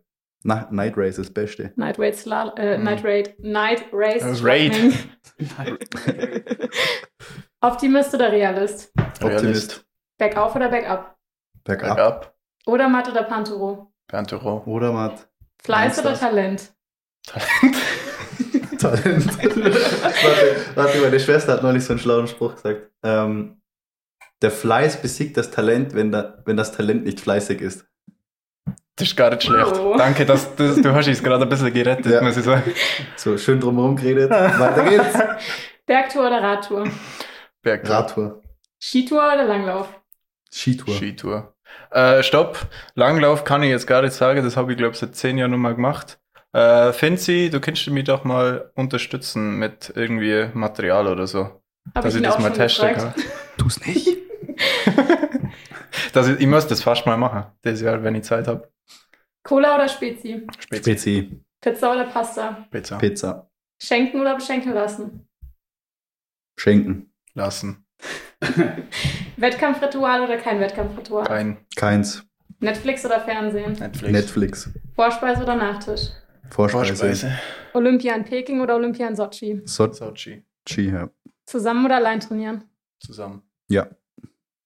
Na, 0.46 0.68
Night 0.70 0.94
Race 0.96 1.18
ist 1.18 1.28
das 1.30 1.34
Beste. 1.34 1.72
Night 1.76 1.96
Sla 2.14 2.52
äh, 2.56 2.76
Mhm. 2.76 2.84
Night 2.84 3.02
Raid, 3.04 3.34
Night 3.42 3.84
Race. 3.92 4.44
Raid. 4.44 4.74
Optimist 7.62 8.14
oder 8.14 8.30
Realist? 8.30 8.92
Optimist. 9.22 9.86
Bergauf 10.18 10.54
oder 10.54 10.68
bergab? 10.68 11.16
Bergab. 11.64 11.96
Bergab. 11.96 12.34
Oder 12.66 12.88
Matt 12.90 13.08
oder 13.08 13.22
Panturo? 13.22 13.90
Pantero. 14.06 14.62
Oder 14.66 14.92
Matt. 14.92 15.26
Fleiß 15.62 15.98
oder 16.00 16.12
du? 16.12 16.18
Talent? 16.18 16.74
Talent. 18.78 19.42
warte, 19.42 20.56
warte, 20.74 21.00
meine 21.00 21.20
Schwester 21.20 21.54
hat 21.54 21.62
neulich 21.62 21.84
so 21.84 21.94
einen 21.94 22.00
schlauen 22.00 22.26
Spruch 22.26 22.54
gesagt. 22.56 22.90
Ähm, 23.02 23.62
der 24.42 24.50
Fleiß 24.50 25.00
besiegt 25.00 25.38
das 25.38 25.50
Talent, 25.50 25.94
wenn, 25.94 26.12
da, 26.12 26.42
wenn 26.44 26.58
das 26.58 26.72
Talent 26.72 27.04
nicht 27.04 27.20
fleißig 27.20 27.62
ist. 27.62 27.86
Das 28.96 29.08
ist 29.08 29.16
gar 29.16 29.30
nicht 29.30 29.42
schlecht. 29.42 29.72
Oh. 29.76 29.96
Danke, 29.96 30.24
dass, 30.24 30.54
dass 30.54 30.80
du 30.80 30.94
hast 30.94 31.08
es 31.08 31.22
gerade 31.22 31.42
ein 31.42 31.48
bisschen 31.48 31.72
gerettet, 31.72 32.06
Ja. 32.12 32.22
muss 32.22 32.36
ich 32.36 32.44
sagen. 32.44 32.72
So 33.16 33.36
schön 33.36 33.58
drumherum 33.58 33.96
geredet. 33.96 34.30
Weiter 34.30 34.84
geht's. 34.84 35.18
Bergtour 35.86 36.26
oder 36.28 36.40
Radtour? 36.42 36.84
Bergab. 37.62 38.10
Radtour. 38.10 38.42
Skitour 38.80 39.18
oder 39.18 39.44
Langlauf? 39.44 39.88
Skitour. 40.52 40.94
Skitour. 40.94 41.54
Äh, 41.90 42.22
stopp. 42.22 42.68
Langlauf 42.94 43.44
kann 43.44 43.62
ich 43.64 43.70
jetzt 43.70 43.86
gar 43.86 44.02
nicht 44.02 44.12
sagen. 44.14 44.44
Das 44.44 44.56
habe 44.56 44.72
ich, 44.72 44.78
glaube 44.78 44.92
ich, 44.92 44.98
seit 45.00 45.16
zehn 45.16 45.38
Jahren 45.38 45.50
noch 45.50 45.58
mal 45.58 45.74
gemacht. 45.74 46.18
Äh, 46.52 46.92
Finzi, 46.92 47.50
du 47.50 47.60
kannst 47.60 47.88
mich 47.88 48.04
doch 48.04 48.22
mal 48.22 48.70
unterstützen 48.76 49.58
mit 49.58 49.92
irgendwie 49.96 50.46
Material 50.54 51.08
oder 51.08 51.26
so. 51.26 51.60
Hab 51.94 52.04
dass 52.04 52.14
ich 52.14 52.20
ich 52.20 52.26
das 52.26 52.38
mal 52.38 52.52
testen 52.52 52.94
kann. 52.94 53.14
Tu's 53.58 53.84
nicht. 53.84 54.08
dass 56.12 56.28
ich, 56.28 56.40
ich 56.40 56.46
muss 56.46 56.66
das 56.68 56.82
fast 56.82 57.06
mal 57.06 57.16
machen, 57.16 57.46
dieses 57.64 57.80
Jahr, 57.82 58.02
wenn 58.04 58.14
ich 58.14 58.22
Zeit 58.22 58.46
habe. 58.46 58.68
Cola 59.44 59.74
oder 59.76 59.88
Spezi? 59.88 60.46
Spezi. 60.58 60.82
Spezi. 60.82 61.40
Pizza 61.60 61.92
oder 61.92 62.04
Pasta? 62.06 62.66
Pizza. 62.70 62.98
Pizza. 62.98 63.50
Schenken 63.80 64.20
oder 64.20 64.34
beschenken 64.36 64.72
lassen? 64.72 65.28
Schenken. 66.58 67.12
Lassen. 67.34 67.84
Wettkampfritual 69.36 70.22
oder 70.22 70.36
kein 70.38 70.60
Wettkampfritual? 70.60 71.24
Kein 71.26 71.58
Keins. 71.76 72.24
Netflix 72.60 73.04
oder 73.04 73.20
Fernsehen? 73.20 73.72
Netflix. 73.72 74.12
Netflix. 74.12 74.70
Vorspeise 74.94 75.42
oder 75.42 75.56
Nachtisch? 75.56 76.10
Vorspeise. 76.50 76.94
Vorspeise. 76.94 77.38
Olympia 77.74 78.14
in 78.14 78.24
Peking 78.24 78.60
oder 78.60 78.76
Olympia 78.76 79.08
in 79.08 79.16
Sochi? 79.16 79.60
Sochi, 79.64 79.94
Sochi. 79.94 80.44
ja. 80.90 81.10
Zusammen 81.46 81.84
oder 81.84 81.96
allein 81.96 82.20
trainieren? 82.20 82.64
Zusammen. 83.00 83.42
Ja. 83.68 83.88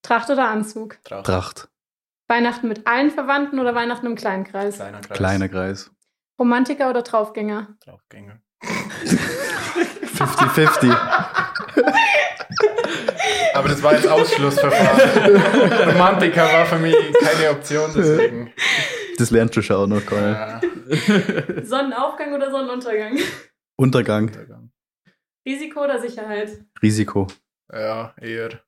Tracht 0.01 0.29
oder 0.29 0.47
Anzug? 0.47 0.99
Tracht. 1.03 1.25
Tracht. 1.25 1.69
Weihnachten 2.29 2.67
mit 2.67 2.85
allen 2.87 3.11
Verwandten 3.11 3.59
oder 3.59 3.75
Weihnachten 3.75 4.05
im 4.05 4.15
kleinen 4.15 4.43
Kreis? 4.43 4.75
Kleiner 4.75 5.01
Kreis. 5.01 5.17
Kleiner 5.17 5.49
Kreis. 5.49 5.91
Romantiker 6.39 6.89
oder 6.89 7.01
Draufgänger? 7.01 7.75
Draufgänger. 7.83 8.39
50-50. 8.63 10.95
Aber 13.53 13.67
das 13.67 13.81
war 13.81 13.95
jetzt 13.95 14.07
Ausschlussverfahren. 14.07 15.91
Romantiker 15.91 16.43
war 16.43 16.65
für 16.65 16.77
mich 16.77 16.95
keine 17.19 17.49
Option, 17.49 17.91
deswegen. 17.95 18.53
Das 19.17 19.31
lernst 19.31 19.57
du 19.57 19.61
schon 19.61 19.75
auch 19.75 19.87
noch, 19.87 20.05
Conny. 20.05 20.31
Ja. 20.31 20.61
Sonnenaufgang 21.63 22.33
oder 22.33 22.51
Sonnenuntergang? 22.51 23.17
Untergang, 23.75 24.31
Risiko 25.45 25.83
oder 25.83 25.99
Sicherheit? 25.99 26.63
Risiko, 26.81 27.27
ja, 27.71 28.13
eher 28.19 28.61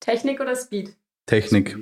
Technik 0.00 0.40
oder 0.40 0.56
Speed? 0.56 0.96
Technik, 1.26 1.76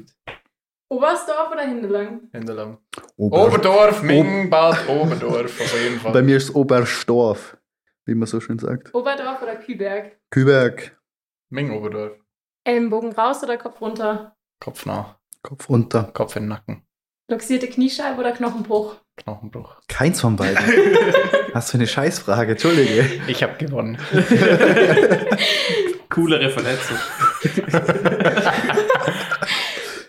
Oberstdorf 0.92 1.50
oder 1.50 1.62
Hindelang? 1.62 2.28
Hinterlang. 2.32 2.76
Ober 3.16 3.46
Oberdorf, 3.46 4.02
Mingenbad, 4.02 4.86
Oberdorf, 4.90 5.58
auf 5.58 5.82
jeden 5.82 5.98
Fall. 5.98 6.12
Bei 6.12 6.20
mir 6.20 6.36
ist 6.36 6.54
Oberstorf, 6.54 7.56
wie 8.04 8.14
man 8.14 8.26
so 8.26 8.40
schön 8.40 8.58
sagt. 8.58 8.94
Oberdorf 8.94 9.40
oder 9.40 9.56
Küberg? 9.56 10.18
Küberg, 10.30 11.00
Ming 11.48 11.70
Oberdorf. 11.70 12.12
Ellenbogen 12.64 13.12
raus 13.12 13.42
oder 13.42 13.56
Kopf 13.56 13.80
runter? 13.80 14.36
Kopf 14.60 14.84
nach, 14.84 15.16
Kopf 15.42 15.70
runter. 15.70 16.10
Kopf 16.12 16.36
in 16.36 16.42
den 16.42 16.50
Nacken, 16.50 16.82
Luxierte 17.30 17.68
Kniescheibe 17.68 18.20
oder 18.20 18.32
Knochenbruch? 18.32 18.96
Knochenbruch. 19.16 19.76
Keins 19.88 20.20
von 20.20 20.36
beiden. 20.36 20.58
Was 21.54 21.70
für 21.70 21.78
eine 21.78 21.86
Scheißfrage, 21.86 22.52
entschuldige. 22.52 23.08
Ich 23.28 23.42
habe 23.42 23.56
gewonnen. 23.56 23.96
Coolere 26.10 26.50
Verletzung. 26.50 26.98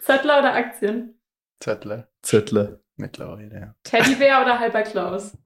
Zettler 0.05 0.39
oder 0.39 0.53
Aktien? 0.53 1.19
Zettel. 1.61 2.07
Zettler. 2.21 2.79
Mittlerweile, 2.97 3.59
ja. 3.59 3.75
Teddybär 3.83 4.41
oder 4.41 4.59
halber 4.59 4.81
Klaus? 4.83 5.37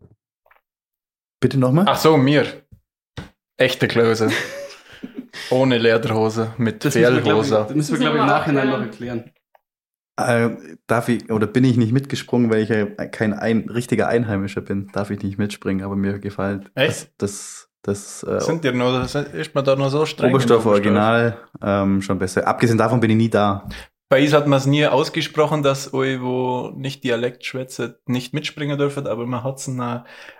Bitte 1.39 1.59
nochmal? 1.59 1.85
Ach 1.87 1.97
so, 1.97 2.17
mir. 2.17 2.45
Echte 3.57 3.87
Klöße. 3.87 4.31
Ohne 5.51 5.77
Lederhose, 5.77 6.53
mit 6.57 6.83
Das 6.83 6.93
Fellhose. 6.93 7.65
das 7.67 7.75
müssen 7.75 7.93
wir, 7.93 7.99
glaube 7.99 8.17
ich, 8.17 8.21
im 8.21 8.27
Nachhinein 8.27 8.69
noch 8.69 8.81
erklären. 8.81 9.31
Äh, 10.19 10.49
darf 10.87 11.09
ich, 11.09 11.29
oder 11.31 11.45
bin 11.45 11.63
ich 11.63 11.77
nicht 11.77 11.93
mitgesprungen, 11.93 12.49
weil 12.49 12.63
ich 12.63 12.69
ja 12.69 12.85
kein 12.85 13.33
ein, 13.33 13.69
richtiger 13.69 14.07
Einheimischer 14.07 14.61
bin? 14.61 14.87
Darf 14.91 15.11
ich 15.11 15.21
nicht 15.21 15.37
mitspringen, 15.37 15.85
aber 15.85 15.95
mir 15.95 16.17
gefällt 16.17 16.71
Echt? 16.73 17.11
das, 17.19 17.69
das, 17.83 18.21
das 18.21 18.43
äh, 18.43 18.43
Sind 18.43 18.63
dir 18.63 18.73
nur, 18.73 19.03
ist 19.03 19.53
man 19.53 19.63
da 19.63 19.75
nur 19.75 19.91
so 19.91 20.07
streng? 20.07 20.31
Oberstoff 20.31 20.65
im 20.65 20.71
Original 20.71 21.37
ähm, 21.61 22.01
schon 22.01 22.17
besser. 22.17 22.47
Abgesehen 22.47 22.79
davon 22.79 22.99
bin 22.99 23.11
ich 23.11 23.17
nie 23.17 23.29
da. 23.29 23.69
Bei 24.09 24.23
uns 24.23 24.31
hat 24.31 24.47
man 24.47 24.57
es 24.57 24.65
nie 24.65 24.85
ausgesprochen, 24.85 25.63
dass 25.63 25.93
euch, 25.93 26.21
wo 26.21 26.71
nicht 26.77 27.03
Dialekt 27.03 27.45
schwätze, 27.45 27.99
nicht 28.05 28.33
mitspringen 28.33 28.77
dürfen, 28.77 29.05
aber 29.05 29.25
man 29.25 29.43
hat 29.43 29.57
es 29.57 29.69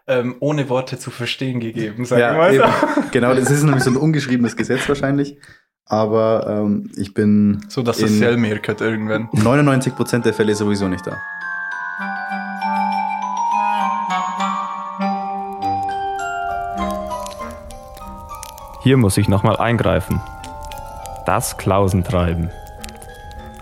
ähm, 0.08 0.36
ohne 0.40 0.70
Worte 0.70 0.98
zu 0.98 1.12
verstehen 1.12 1.60
gegeben, 1.60 2.06
sagen 2.06 2.22
wir 2.22 2.34
mal 2.34 2.56
so. 2.56 3.02
genau, 3.12 3.36
das 3.36 3.52
ist 3.52 3.64
nämlich 3.64 3.84
so 3.84 3.90
ein 3.90 3.98
ungeschriebenes 3.98 4.56
Gesetz 4.56 4.88
wahrscheinlich. 4.88 5.38
Aber 5.84 6.48
ähm, 6.48 6.92
ich 6.96 7.14
bin 7.14 7.66
So, 7.68 7.82
dass 7.82 7.98
das 7.98 8.12
Sell 8.12 8.38
merkt 8.38 8.80
irgendwann. 8.80 9.28
99% 9.32 10.20
der 10.22 10.34
Fälle 10.34 10.56
sowieso 10.56 10.88
nicht 10.88 11.06
da. 11.06 11.18
Hier 18.82 18.96
muss 18.96 19.18
ich 19.18 19.28
nochmal 19.28 19.58
eingreifen. 19.58 20.22
Das 21.26 21.58
Klausentreiben. 21.58 22.50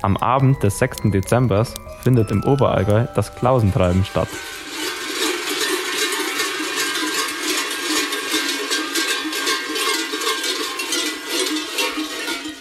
Am 0.05 0.17
Abend 0.17 0.61
des 0.61 0.77
6. 0.77 1.09
Dezembers 1.09 1.73
findet 2.03 2.29
im 2.29 2.43
Oberallgäu 2.43 3.07
das 3.15 3.33
Klausentreiben 3.33 4.05
statt. 4.05 4.27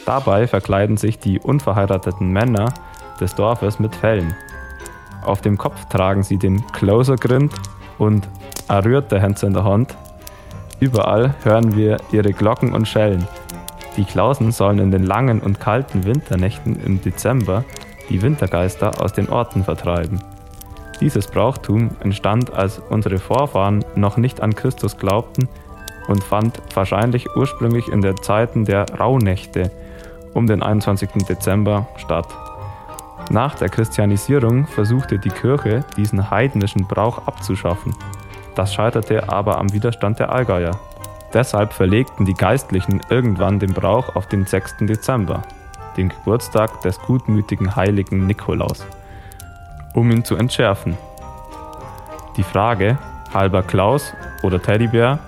Dabei 0.07 0.47
verkleiden 0.47 0.97
sich 0.97 1.19
die 1.19 1.39
unverheirateten 1.39 2.33
Männer 2.33 2.73
des 3.21 3.35
Dorfes 3.35 3.79
mit 3.79 3.95
Fellen. 3.95 4.35
Auf 5.23 5.43
dem 5.43 5.59
Kopf 5.59 5.85
tragen 5.91 6.23
sie 6.23 6.39
den 6.39 6.67
Closer-Grind 6.69 7.53
und 7.99 8.27
errührte 8.69 9.21
Hände 9.21 9.45
in 9.45 9.53
der 9.53 9.65
Hand. 9.65 9.95
Überall 10.81 11.35
hören 11.43 11.77
wir 11.77 11.99
ihre 12.11 12.33
Glocken 12.33 12.73
und 12.73 12.89
Schellen. 12.89 13.29
Die 13.97 14.05
Klausen 14.05 14.51
sollen 14.51 14.79
in 14.79 14.91
den 14.91 15.05
langen 15.05 15.41
und 15.41 15.61
kalten 15.61 16.05
Winternächten 16.05 16.81
im 16.85 17.01
Dezember 17.01 17.65
die 18.09 18.23
Wintergeister 18.23 19.01
aus 19.01 19.13
den 19.13 19.29
Orten 19.29 19.65
vertreiben. 19.65 20.21
Dieses 21.01 21.27
Brauchtum 21.27 21.91
entstand, 22.01 22.53
als 22.53 22.79
unsere 22.79 23.19
Vorfahren 23.19 23.85
noch 23.95 24.17
nicht 24.17 24.41
an 24.41 24.55
Christus 24.55 24.97
glaubten 24.97 25.49
und 26.09 26.23
fand 26.23 26.61
wahrscheinlich 26.75 27.35
ursprünglich 27.37 27.89
in 27.89 28.01
den 28.01 28.17
Zeiten 28.23 28.65
der 28.65 28.87
Rauhnächte 28.99 29.71
um 30.35 30.47
den 30.47 30.63
21. 30.63 31.11
Dezember 31.29 31.87
statt. 31.97 32.27
Nach 33.31 33.55
der 33.55 33.69
Christianisierung 33.69 34.67
versuchte 34.67 35.19
die 35.19 35.31
Kirche, 35.31 35.85
diesen 35.97 36.31
heidnischen 36.31 36.87
Brauch 36.87 37.27
abzuschaffen. 37.27 37.95
Das 38.55 38.75
scheiterte 38.75 39.29
aber 39.29 39.59
am 39.59 39.73
Widerstand 39.73 40.19
der 40.19 40.31
Allgäuer. 40.31 40.79
Deshalb 41.35 41.73
verlegten 41.73 42.25
die 42.25 42.35
Geistlichen 42.35 43.01
irgendwann 43.11 43.59
den 43.59 43.75
Brauch 43.75 44.15
auf 44.15 44.29
den 44.29 44.47
6. 44.47 44.77
Dezember, 44.83 45.43
den 45.97 46.09
Geburtstag 46.09 46.81
des 46.83 47.01
gutmütigen 47.01 47.75
heiligen 47.75 48.29
Nikolaus, 48.29 48.87
um 49.95 50.13
ihn 50.13 50.25
zu 50.25 50.37
entschärfen. 50.37 50.97
Die 52.37 52.45
Frage, 52.45 52.99
halber 53.33 53.65
Klaus 53.65 54.15
oder 54.45 54.63
Teddybär, 54.63 55.19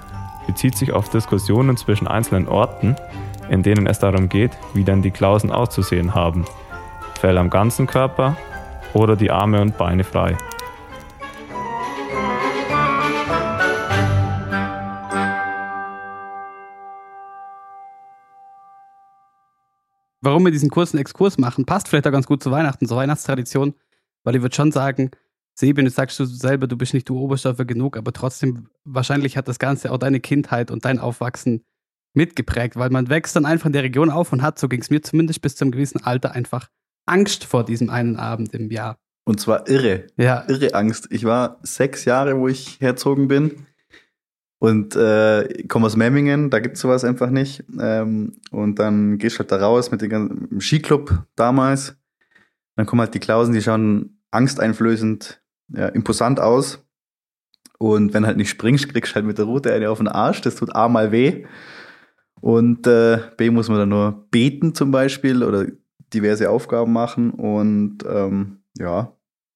bezieht 0.46 0.76
sich 0.76 0.92
auf 0.92 1.08
Diskussionen 1.08 1.76
zwischen 1.76 2.06
einzelnen 2.06 2.46
Orten, 2.46 2.94
in 3.48 3.64
denen 3.64 3.88
es 3.88 3.98
darum 3.98 4.28
geht, 4.28 4.52
wie 4.74 4.84
denn 4.84 5.02
die 5.02 5.10
Klausen 5.10 5.50
auszusehen 5.50 6.14
haben. 6.14 6.44
Fell 7.18 7.36
am 7.36 7.50
ganzen 7.50 7.88
Körper 7.88 8.36
oder 8.92 9.16
die 9.16 9.32
Arme 9.32 9.60
und 9.60 9.76
Beine 9.76 10.04
frei. 10.04 10.36
Warum 20.26 20.44
wir 20.44 20.50
diesen 20.50 20.70
kurzen 20.70 20.98
Exkurs 20.98 21.38
machen, 21.38 21.66
passt 21.66 21.86
vielleicht 21.86 22.04
auch 22.08 22.10
ganz 22.10 22.26
gut 22.26 22.42
zu 22.42 22.50
Weihnachten, 22.50 22.88
zur 22.88 22.96
Weihnachtstradition, 22.96 23.74
weil 24.24 24.34
ich 24.34 24.42
würde 24.42 24.56
schon 24.56 24.72
sagen, 24.72 25.12
Sebin, 25.54 25.86
jetzt 25.86 25.94
sagst 25.94 26.18
du 26.18 26.24
selber, 26.24 26.66
du 26.66 26.76
bist 26.76 26.94
nicht 26.94 27.08
du 27.08 27.20
Oberstoffer 27.20 27.64
genug, 27.64 27.96
aber 27.96 28.12
trotzdem, 28.12 28.66
wahrscheinlich 28.84 29.36
hat 29.36 29.46
das 29.46 29.60
Ganze 29.60 29.92
auch 29.92 29.98
deine 29.98 30.18
Kindheit 30.18 30.72
und 30.72 30.84
dein 30.84 30.98
Aufwachsen 30.98 31.64
mitgeprägt, 32.12 32.74
weil 32.74 32.90
man 32.90 33.08
wächst 33.08 33.36
dann 33.36 33.46
einfach 33.46 33.66
in 33.66 33.72
der 33.72 33.84
Region 33.84 34.10
auf 34.10 34.32
und 34.32 34.42
hat, 34.42 34.58
so 34.58 34.66
ging 34.66 34.80
es 34.80 34.90
mir 34.90 35.00
zumindest 35.00 35.42
bis 35.42 35.54
zu 35.54 35.64
einem 35.64 35.70
gewissen 35.70 36.02
Alter, 36.02 36.32
einfach 36.32 36.70
Angst 37.06 37.44
vor 37.44 37.64
diesem 37.64 37.88
einen 37.88 38.16
Abend 38.16 38.52
im 38.52 38.72
Jahr. 38.72 38.98
Und 39.26 39.40
zwar 39.40 39.68
irre. 39.68 40.08
Ja, 40.16 40.44
Irre 40.48 40.74
Angst. 40.74 41.06
Ich 41.10 41.22
war 41.22 41.60
sechs 41.62 42.04
Jahre, 42.04 42.36
wo 42.36 42.48
ich 42.48 42.80
herzogen 42.80 43.28
bin. 43.28 43.66
Und 44.58 44.96
äh, 44.96 45.64
komme 45.68 45.86
aus 45.86 45.96
Memmingen, 45.96 46.48
da 46.50 46.60
gibt's 46.60 46.80
sowas 46.80 47.04
einfach 47.04 47.30
nicht. 47.30 47.64
Ähm, 47.78 48.36
und 48.50 48.78
dann 48.78 49.18
gehst 49.18 49.36
du 49.36 49.40
halt 49.40 49.52
da 49.52 49.56
raus 49.56 49.90
mit 49.90 50.00
dem 50.00 50.08
ganzen- 50.08 50.48
im 50.50 50.60
Skiclub 50.60 51.24
damals. 51.36 51.96
Dann 52.74 52.86
kommen 52.86 53.00
halt 53.00 53.14
die 53.14 53.20
Klausen, 53.20 53.52
die 53.52 53.62
schauen 53.62 54.18
angsteinflößend, 54.30 55.42
ja, 55.68 55.88
imposant 55.88 56.40
aus. 56.40 56.82
Und 57.78 58.14
wenn 58.14 58.26
halt 58.26 58.38
nicht 58.38 58.48
springst, 58.48 58.88
kriegst 58.88 59.12
du 59.12 59.16
halt 59.16 59.26
mit 59.26 59.38
der 59.38 59.44
Route 59.44 59.72
eine 59.72 59.90
auf 59.90 59.98
den 59.98 60.08
Arsch. 60.08 60.40
Das 60.40 60.56
tut 60.56 60.74
A 60.74 60.88
mal 60.88 61.12
weh. 61.12 61.44
Und 62.40 62.86
äh, 62.86 63.18
B 63.36 63.50
muss 63.50 63.68
man 63.68 63.78
dann 63.78 63.88
nur 63.88 64.26
beten 64.30 64.74
zum 64.74 64.90
Beispiel 64.90 65.42
oder 65.42 65.66
diverse 66.12 66.48
Aufgaben 66.50 66.92
machen. 66.92 67.30
Und 67.30 67.98
ähm, 68.08 68.58
ja, 68.78 69.12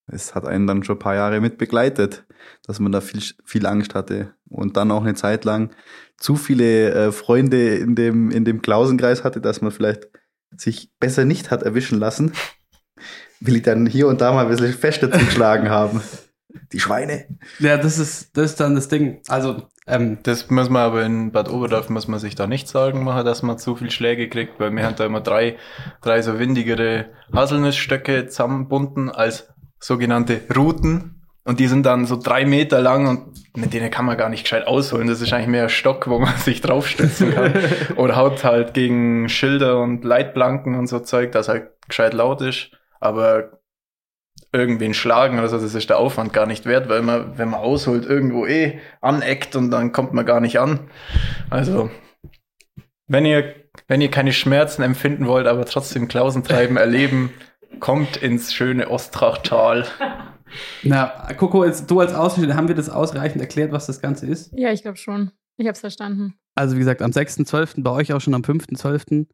es 0.06 0.34
hat 0.34 0.46
einen 0.46 0.66
dann 0.66 0.82
schon 0.82 0.96
ein 0.96 1.00
paar 1.00 1.14
Jahre 1.14 1.40
mit 1.40 1.56
begleitet, 1.56 2.26
dass 2.66 2.80
man 2.80 2.92
da 2.92 3.00
viel, 3.00 3.22
viel 3.44 3.66
Angst 3.66 3.94
hatte. 3.94 4.34
Und 4.48 4.76
dann 4.76 4.90
auch 4.90 5.02
eine 5.02 5.14
Zeit 5.14 5.44
lang 5.44 5.70
zu 6.16 6.36
viele 6.36 6.92
äh, 6.92 7.12
Freunde 7.12 7.76
in 7.76 7.94
dem, 7.94 8.30
in 8.30 8.44
dem 8.44 8.62
Klausenkreis 8.62 9.24
hatte, 9.24 9.40
dass 9.40 9.62
man 9.62 9.70
vielleicht 9.70 10.08
sich 10.56 10.90
besser 10.98 11.24
nicht 11.24 11.50
hat 11.50 11.62
erwischen 11.62 11.98
lassen, 11.98 12.32
will 13.40 13.56
ich 13.56 13.62
dann 13.62 13.86
hier 13.86 14.08
und 14.08 14.20
da 14.20 14.32
mal 14.32 14.44
ein 14.44 14.50
bisschen 14.50 14.72
fester 14.72 15.10
zugeschlagen 15.10 15.70
haben. 15.70 16.02
Die 16.72 16.80
Schweine. 16.80 17.26
ja 17.60 17.76
das, 17.76 17.98
ist, 17.98 18.36
das 18.36 18.52
ist 18.52 18.60
dann 18.60 18.74
das 18.74 18.88
Ding. 18.88 19.20
Also, 19.28 19.68
ähm, 19.86 20.18
Das 20.22 20.50
muss 20.50 20.68
man 20.68 20.82
aber 20.82 21.04
in 21.04 21.30
Bad 21.32 21.48
Oberdorf 21.48 21.88
muss 21.88 22.08
man 22.08 22.18
sich 22.18 22.34
da 22.34 22.46
nicht 22.46 22.68
Sorgen 22.68 23.04
machen, 23.04 23.24
dass 23.24 23.42
man 23.42 23.58
zu 23.58 23.76
viel 23.76 23.90
Schläge 23.90 24.28
kriegt, 24.28 24.58
weil 24.58 24.74
wir 24.74 24.84
haben 24.84 24.96
da 24.96 25.06
immer 25.06 25.20
drei, 25.20 25.56
drei 26.02 26.22
so 26.22 26.38
windigere 26.38 27.10
Haselnussstöcke 27.32 28.26
zusammenbunden 28.26 29.10
als 29.10 29.48
sogenannte 29.78 30.42
Routen. 30.54 31.19
Und 31.50 31.58
die 31.58 31.66
sind 31.66 31.84
dann 31.84 32.06
so 32.06 32.14
drei 32.14 32.46
Meter 32.46 32.80
lang 32.80 33.08
und 33.08 33.56
mit 33.56 33.74
denen 33.74 33.90
kann 33.90 34.04
man 34.04 34.16
gar 34.16 34.28
nicht 34.28 34.44
gescheit 34.44 34.68
ausholen. 34.68 35.08
Das 35.08 35.20
ist 35.20 35.32
eigentlich 35.32 35.48
mehr 35.48 35.64
ein 35.64 35.68
Stock, 35.68 36.06
wo 36.06 36.20
man 36.20 36.36
sich 36.36 36.60
draufstützen 36.60 37.34
kann. 37.34 37.52
Oder 37.96 38.14
haut 38.14 38.44
halt 38.44 38.72
gegen 38.72 39.28
Schilder 39.28 39.80
und 39.80 40.04
Leitplanken 40.04 40.76
und 40.76 40.86
so 40.86 41.00
Zeug, 41.00 41.32
das 41.32 41.48
halt 41.48 41.70
gescheit 41.88 42.14
laut 42.14 42.40
ist. 42.40 42.70
Aber 43.00 43.58
irgendwen 44.52 44.94
schlagen 44.94 45.40
oder 45.40 45.48
so, 45.48 45.58
das 45.58 45.74
ist 45.74 45.90
der 45.90 45.98
Aufwand 45.98 46.32
gar 46.32 46.46
nicht 46.46 46.66
wert, 46.66 46.88
weil 46.88 47.02
man, 47.02 47.36
wenn 47.36 47.50
man 47.50 47.58
ausholt, 47.58 48.06
irgendwo 48.06 48.46
eh 48.46 48.78
aneckt 49.00 49.56
und 49.56 49.72
dann 49.72 49.90
kommt 49.90 50.12
man 50.12 50.24
gar 50.24 50.38
nicht 50.38 50.60
an. 50.60 50.88
Also, 51.50 51.90
Wenn 53.08 53.26
ihr, 53.26 53.56
wenn 53.88 54.00
ihr 54.00 54.10
keine 54.12 54.32
Schmerzen 54.32 54.82
empfinden 54.82 55.26
wollt, 55.26 55.48
aber 55.48 55.64
trotzdem 55.64 56.06
Klausentreiben 56.06 56.76
erleben, 56.76 57.32
kommt 57.80 58.18
ins 58.18 58.54
schöne 58.54 58.88
Ostrachtal. 58.88 59.84
Na, 60.82 61.32
Coco, 61.34 61.64
jetzt, 61.64 61.90
du 61.90 62.00
als 62.00 62.14
Außenstehender, 62.14 62.56
haben 62.56 62.68
wir 62.68 62.74
das 62.74 62.88
ausreichend 62.88 63.40
erklärt, 63.40 63.72
was 63.72 63.86
das 63.86 64.00
Ganze 64.00 64.26
ist? 64.26 64.52
Ja, 64.56 64.72
ich 64.72 64.82
glaube 64.82 64.96
schon. 64.96 65.30
Ich 65.56 65.66
habe 65.66 65.74
es 65.74 65.80
verstanden. 65.80 66.34
Also 66.54 66.76
wie 66.76 66.80
gesagt, 66.80 67.02
am 67.02 67.10
6.12., 67.10 67.82
bei 67.82 67.90
euch 67.90 68.12
auch 68.12 68.20
schon 68.20 68.34
am 68.34 68.42
5.12. 68.42 69.26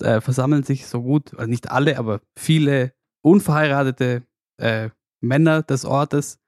Äh, 0.00 0.20
versammeln 0.20 0.62
sich 0.62 0.86
so 0.86 1.02
gut, 1.02 1.36
also 1.36 1.50
nicht 1.50 1.72
alle, 1.72 1.98
aber 1.98 2.20
viele 2.38 2.92
unverheiratete 3.22 4.22
äh, 4.58 4.90
Männer 5.20 5.62
des 5.62 5.84
Ortes 5.84 6.38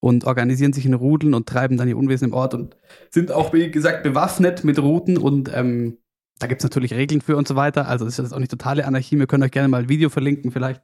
und 0.00 0.24
organisieren 0.24 0.74
sich 0.74 0.84
in 0.84 0.92
Rudeln 0.92 1.32
und 1.32 1.48
treiben 1.48 1.78
dann 1.78 1.88
ihr 1.88 1.96
Unwesen 1.96 2.28
im 2.28 2.34
Ort 2.34 2.52
und 2.52 2.76
sind 3.08 3.32
auch, 3.32 3.54
wie 3.54 3.70
gesagt, 3.70 4.02
bewaffnet 4.02 4.64
mit 4.64 4.78
Routen 4.78 5.16
und 5.16 5.50
ähm, 5.54 5.98
da 6.38 6.48
gibt 6.48 6.60
es 6.60 6.64
natürlich 6.64 6.92
Regeln 6.92 7.20
für 7.20 7.36
und 7.36 7.46
so 7.46 7.56
weiter. 7.56 7.86
Also 7.88 8.04
das 8.04 8.18
ist 8.18 8.32
auch 8.32 8.38
nicht 8.38 8.50
totale 8.50 8.84
Anarchie. 8.84 9.18
Wir 9.18 9.26
können 9.26 9.44
euch 9.44 9.52
gerne 9.52 9.68
mal 9.68 9.82
ein 9.82 9.88
Video 9.88 10.10
verlinken, 10.10 10.50
vielleicht. 10.50 10.82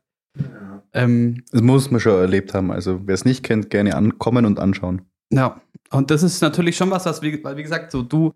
Ähm, 0.93 1.45
Das 1.53 1.63
muss 1.63 1.91
man 1.91 2.01
schon 2.01 2.19
erlebt 2.21 2.55
haben. 2.55 2.71
Also 2.71 3.01
wer 3.05 3.15
es 3.15 3.25
nicht 3.25 3.43
kennt, 3.43 3.71
gerne 3.71 3.95
ankommen 3.95 4.45
und 4.47 4.59
anschauen. 4.59 5.03
Ja, 5.31 5.61
und 5.91 6.11
das 6.11 6.23
ist 6.23 6.41
natürlich 6.41 6.77
schon 6.77 6.91
was, 6.91 7.05
was, 7.07 7.21
wie, 7.23 7.43
weil 7.45 7.57
wie 7.57 7.63
gesagt, 7.63 7.93
so 7.93 8.03
du, 8.03 8.33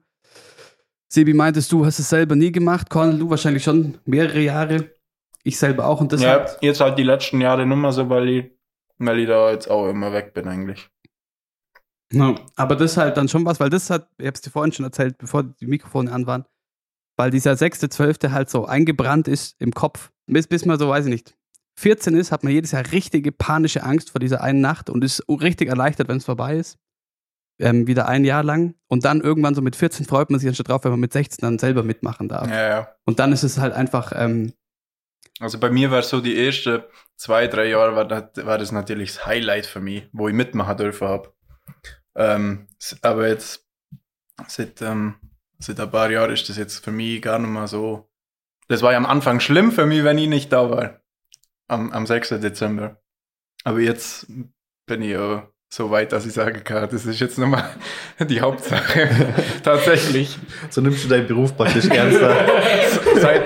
Sebi, 1.09 1.35
meintest, 1.35 1.71
du 1.73 1.85
hast 1.85 1.99
es 1.99 2.09
selber 2.09 2.37
nie 2.37 2.53
gemacht, 2.53 2.89
Cornel, 2.91 3.19
du 3.19 3.29
wahrscheinlich 3.31 3.63
schon 3.63 3.99
mehrere 4.05 4.41
Jahre, 4.41 4.91
ich 5.43 5.59
selber 5.59 5.87
auch 5.87 6.01
und 6.01 6.13
das 6.13 6.23
ja, 6.23 6.33
hat, 6.33 6.59
jetzt 6.63 6.81
halt 6.81 6.99
die 6.99 7.03
letzten 7.03 7.41
Jahre 7.41 7.67
nicht 7.67 7.77
mehr 7.77 7.93
so, 7.93 8.09
weil 8.09 8.29
ich, 8.29 8.51
weil 8.99 9.19
ich 9.19 9.27
da 9.27 9.51
jetzt 9.51 9.71
auch 9.71 9.89
immer 9.89 10.13
weg 10.13 10.33
bin 10.35 10.49
eigentlich. 10.49 10.89
ja, 12.13 12.35
aber 12.57 12.77
das 12.77 12.93
ist 12.93 12.97
halt 12.99 13.17
dann 13.17 13.29
schon 13.29 13.45
was, 13.45 13.61
weil 13.61 13.71
das 13.71 13.91
hat, 13.91 14.09
ich 14.19 14.27
hab's 14.27 14.41
dir 14.41 14.51
vorhin 14.51 14.73
schon 14.73 14.85
erzählt, 14.85 15.19
bevor 15.19 15.43
die 15.43 15.67
Mikrofone 15.67 16.13
an 16.13 16.27
waren, 16.27 16.45
weil 17.17 17.31
dieser 17.31 17.53
6.12. 17.53 18.31
halt 18.31 18.49
so 18.51 18.67
eingebrannt 18.67 19.29
ist 19.29 19.61
im 19.61 19.73
Kopf, 19.73 20.13
bis, 20.27 20.47
bis 20.47 20.65
man 20.65 20.79
so, 20.79 20.89
weiß 20.89 21.07
ich 21.07 21.13
nicht, 21.13 21.37
14 21.77 22.15
ist, 22.15 22.33
hat 22.33 22.45
man 22.45 22.53
jedes 22.53 22.73
Jahr 22.73 22.85
richtige 22.93 23.33
panische 23.33 23.83
Angst 23.83 24.11
vor 24.11 24.21
dieser 24.21 24.43
einen 24.43 24.61
Nacht 24.61 24.91
und 24.91 25.03
ist 25.03 25.25
richtig 25.29 25.69
erleichtert, 25.69 26.09
wenn 26.09 26.19
es 26.19 26.25
vorbei 26.25 26.57
ist. 26.57 26.79
Ähm, 27.59 27.87
wieder 27.87 28.09
ein 28.09 28.25
Jahr 28.25 28.43
lang. 28.43 28.75
Und 28.89 29.05
dann 29.05 29.21
irgendwann 29.21 29.55
so 29.55 29.63
mit 29.63 29.77
14 29.77 30.07
freut 30.07 30.31
man 30.31 30.41
sich 30.41 30.49
anstatt 30.49 30.69
drauf, 30.69 30.85
wenn 30.85 30.91
man 30.91 31.01
mit 31.01 31.13
16 31.13 31.43
dann 31.43 31.59
selber 31.59 31.83
mitmachen 31.83 32.29
darf. 32.29 32.49
Ja, 32.49 32.69
ja. 32.69 32.89
Und 33.05 33.19
dann 33.19 33.33
ist 33.33 33.43
es 33.43 33.59
halt 33.59 33.73
einfach, 33.73 34.13
ähm, 34.15 34.53
Also 35.41 35.59
bei 35.59 35.71
mir 35.71 35.91
war 35.91 36.03
so 36.03 36.21
die 36.21 36.45
ersten 36.45 36.83
zwei, 37.17 37.47
drei 37.47 37.67
Jahre 37.69 37.95
war 37.95 38.05
das, 38.07 38.45
war 38.45 38.59
das 38.59 38.73
natürlich 38.73 39.15
das 39.15 39.27
Highlight 39.27 39.67
für 39.67 39.81
mich, 39.81 40.09
wo 40.13 40.29
ich 40.29 40.35
mitmachen 40.35 40.77
dürfen 40.77 41.09
habe. 41.09 41.33
Ähm, 42.15 42.67
aber 43.01 43.29
jetzt 43.29 43.67
seit, 44.49 44.83
ähm, 44.83 45.15
seit 45.59 45.79
ein 45.81 45.91
paar 45.91 46.11
Jahren 46.11 46.33
ist 46.33 46.49
das 46.49 46.57
jetzt 46.57 46.85
für 46.85 46.93
mich 46.93 47.23
gar 47.23 47.39
nicht 47.39 47.51
mehr 47.51 47.67
so. 47.69 48.11
Das 48.69 48.83
war 48.83 48.93
ja 48.93 48.99
am 48.99 49.07
Anfang 49.07 49.41
schlimm 49.41 49.73
für 49.73 49.87
mich, 49.87 50.05
wenn 50.05 50.19
ich 50.19 50.29
nicht 50.29 50.53
da 50.53 50.71
war. 50.71 51.02
Am, 51.73 51.91
am 51.91 52.05
6. 52.07 52.29
Dezember. 52.41 53.01
Aber 53.65 53.81
jetzt 53.81 54.27
bin 54.87 55.01
ich 55.01 55.13
ja 55.13 55.49
so 55.73 55.91
weit, 55.91 56.13
dass 56.13 56.27
ich 56.27 56.35
sagen 56.35 56.63
kann, 56.65 56.87
das 56.91 57.07
ist 57.07 57.19
jetzt 57.19 57.39
nochmal 57.39 57.65
die 58.21 58.43
Hauptsache. 58.43 59.09
Tatsächlich. 59.65 60.39
So 60.69 60.83
nimmst 60.83 61.05
du 61.05 61.09
deinen 61.09 61.27
Beruf 61.27 61.57
praktisch 61.57 61.87
ernster. 61.87 62.47
seit, 63.21 63.43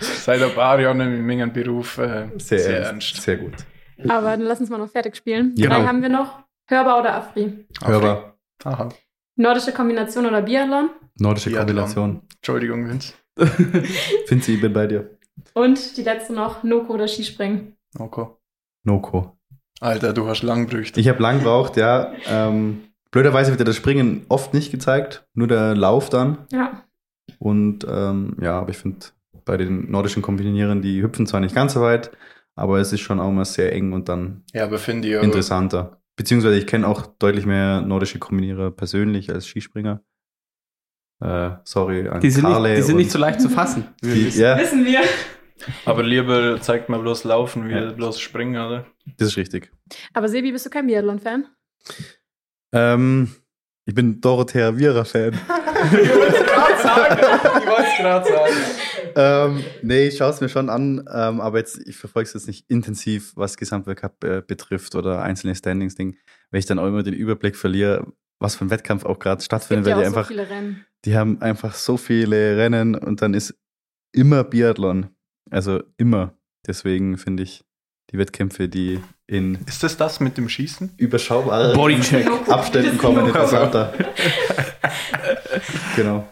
seit 0.00 0.42
ein 0.42 0.54
paar 0.54 0.80
Jahren 0.80 1.00
in 1.00 1.26
meinem 1.26 1.52
Beruf 1.52 1.98
äh, 1.98 2.28
Sehr, 2.38 2.58
sehr, 2.58 2.76
ernst. 2.84 3.12
ernst. 3.12 3.22
Sehr 3.22 3.36
gut. 3.36 3.52
Aber 4.08 4.30
dann 4.30 4.40
lass 4.40 4.60
uns 4.60 4.70
mal 4.70 4.78
noch 4.78 4.90
fertig 4.90 5.14
spielen. 5.14 5.54
Genau. 5.54 5.76
Drei 5.76 5.86
haben 5.86 6.00
wir 6.00 6.08
noch. 6.08 6.38
Hörbar 6.68 7.00
oder 7.00 7.14
Afri? 7.16 7.66
Hörbar. 7.84 8.38
Aha. 8.64 8.88
Nordische 9.36 9.72
Kombination 9.72 10.24
oder 10.24 10.40
Biathlon? 10.40 10.88
Nordische 11.18 11.50
Biathlon. 11.50 11.66
Kombination. 11.66 12.22
Entschuldigung, 12.36 12.88
Vince. 12.88 13.12
Finzi, 14.26 14.54
ich 14.54 14.60
bin 14.62 14.72
bei 14.72 14.86
dir. 14.86 15.18
Und 15.54 15.96
die 15.96 16.02
letzte 16.02 16.32
noch, 16.32 16.62
Noko 16.62 16.94
oder 16.94 17.08
Skispringen? 17.08 17.76
Okay. 17.98 18.26
Noko. 18.84 19.36
Alter, 19.80 20.12
du 20.12 20.26
hast 20.28 20.42
lang 20.42 20.66
gebraucht. 20.68 20.96
Ich 20.96 21.08
habe 21.08 21.22
lang 21.22 21.38
gebraucht, 21.38 21.76
ja. 21.76 22.12
Ähm, 22.28 22.84
blöderweise 23.10 23.50
wird 23.50 23.60
dir 23.60 23.64
das 23.64 23.76
Springen 23.76 24.24
oft 24.28 24.54
nicht 24.54 24.70
gezeigt, 24.70 25.26
nur 25.34 25.48
der 25.48 25.74
Lauf 25.74 26.08
dann. 26.08 26.46
Ja. 26.52 26.84
Und 27.38 27.86
ähm, 27.88 28.36
ja, 28.40 28.58
aber 28.60 28.70
ich 28.70 28.78
finde, 28.78 29.06
bei 29.44 29.56
den 29.56 29.90
nordischen 29.90 30.22
Kombinieren, 30.22 30.82
die 30.82 31.02
hüpfen 31.02 31.26
zwar 31.26 31.40
nicht 31.40 31.54
ganz 31.54 31.72
so 31.74 31.80
weit, 31.80 32.12
aber 32.54 32.78
es 32.78 32.92
ist 32.92 33.00
schon 33.00 33.18
auch 33.20 33.30
mal 33.32 33.44
sehr 33.44 33.72
eng 33.72 33.92
und 33.92 34.08
dann 34.08 34.44
Ja, 34.52 34.64
aber 34.64 34.78
finde 34.78 35.08
ich 35.08 35.16
auch. 35.16 35.22
interessanter. 35.22 36.00
Beziehungsweise 36.16 36.56
ich 36.58 36.66
kenne 36.66 36.86
auch 36.86 37.06
deutlich 37.06 37.46
mehr 37.46 37.80
nordische 37.80 38.18
Kombinierer 38.18 38.70
persönlich 38.70 39.30
als 39.32 39.46
Skispringer. 39.46 40.02
Äh, 41.22 41.50
sorry 41.64 42.08
an 42.08 42.20
die 42.20 42.30
sind, 42.30 42.42
Karle 42.44 42.70
nicht, 42.70 42.78
die 42.78 42.82
sind 42.82 42.96
nicht 42.96 43.10
so 43.12 43.18
leicht 43.18 43.40
zu 43.40 43.48
fassen. 43.48 43.86
die, 44.02 44.28
ja, 44.30 44.58
Wissen 44.58 44.84
wir. 44.84 45.00
Aber 45.84 46.02
lieber 46.02 46.60
zeigt 46.60 46.88
mir 46.88 46.98
bloß 46.98 47.22
laufen, 47.24 47.68
wie 47.68 47.72
Ja. 47.74 47.92
bloß 47.92 48.18
springen, 48.20 48.56
oder? 48.56 48.86
das 49.18 49.28
ist 49.28 49.36
richtig. 49.36 49.70
Aber 50.12 50.28
Sebi, 50.28 50.50
bist 50.50 50.66
du 50.66 50.70
kein 50.70 50.86
Biathlon-Fan? 50.88 51.46
Ähm, 52.72 53.30
ich 53.84 53.94
bin 53.94 54.20
Dorothea 54.20 54.76
Viera-Fan. 54.76 55.34
ich 55.92 56.08
wollte 56.10 56.36
es 56.36 56.46
gerade 56.46 56.82
sagen. 56.82 57.20
Ich 57.60 57.66
wollte 57.68 57.82
es 57.82 57.96
gerade 57.98 58.28
sagen. 58.28 58.54
ähm, 59.56 59.64
nee, 59.82 60.06
ich 60.08 60.16
schaue 60.16 60.30
es 60.30 60.40
mir 60.40 60.48
schon 60.48 60.68
an, 60.68 61.08
ähm, 61.12 61.40
aber 61.40 61.58
jetzt, 61.58 61.86
ich 61.86 61.96
verfolge 61.96 62.26
es 62.28 62.34
jetzt 62.34 62.46
nicht 62.46 62.68
intensiv, 62.70 63.32
was 63.36 63.56
Gesamtweltcup 63.56 64.24
äh, 64.24 64.42
betrifft 64.46 64.94
oder 64.94 65.22
einzelne 65.22 65.54
Standings-Ding, 65.54 66.16
weil 66.50 66.58
ich 66.60 66.66
dann 66.66 66.78
auch 66.78 66.86
immer 66.86 67.02
den 67.02 67.14
Überblick 67.14 67.56
verliere, 67.56 68.06
was 68.38 68.56
für 68.56 68.64
ein 68.64 68.70
Wettkampf 68.70 69.04
auch 69.04 69.18
gerade 69.18 69.38
Es 69.38 69.44
stattfindet, 69.44 69.84
gibt 69.86 69.96
weil 69.96 70.02
ja 70.04 70.08
die 70.10 70.10
auch 70.10 70.14
so 70.14 70.18
einfach, 70.20 70.28
viele 70.28 70.48
Rennen. 70.48 70.84
Die 71.04 71.16
haben 71.16 71.40
einfach 71.42 71.74
so 71.74 71.96
viele 71.96 72.56
Rennen 72.56 72.94
und 72.94 73.22
dann 73.22 73.34
ist 73.34 73.54
immer 74.12 74.44
Biathlon. 74.44 75.08
Also 75.50 75.82
immer. 75.96 76.34
Deswegen 76.66 77.18
finde 77.18 77.42
ich 77.42 77.64
die 78.10 78.18
Wettkämpfe, 78.18 78.68
die 78.68 79.00
in 79.26 79.58
Ist 79.66 79.82
das 79.82 79.96
das 79.96 80.20
mit 80.20 80.36
dem 80.36 80.48
Schießen? 80.48 80.92
überschaubaren 80.96 81.74
Bodycheck. 81.74 82.26
Abständen 82.48 82.98
kommen, 82.98 83.26
interessanter. 83.26 83.92
genau. 85.96 86.28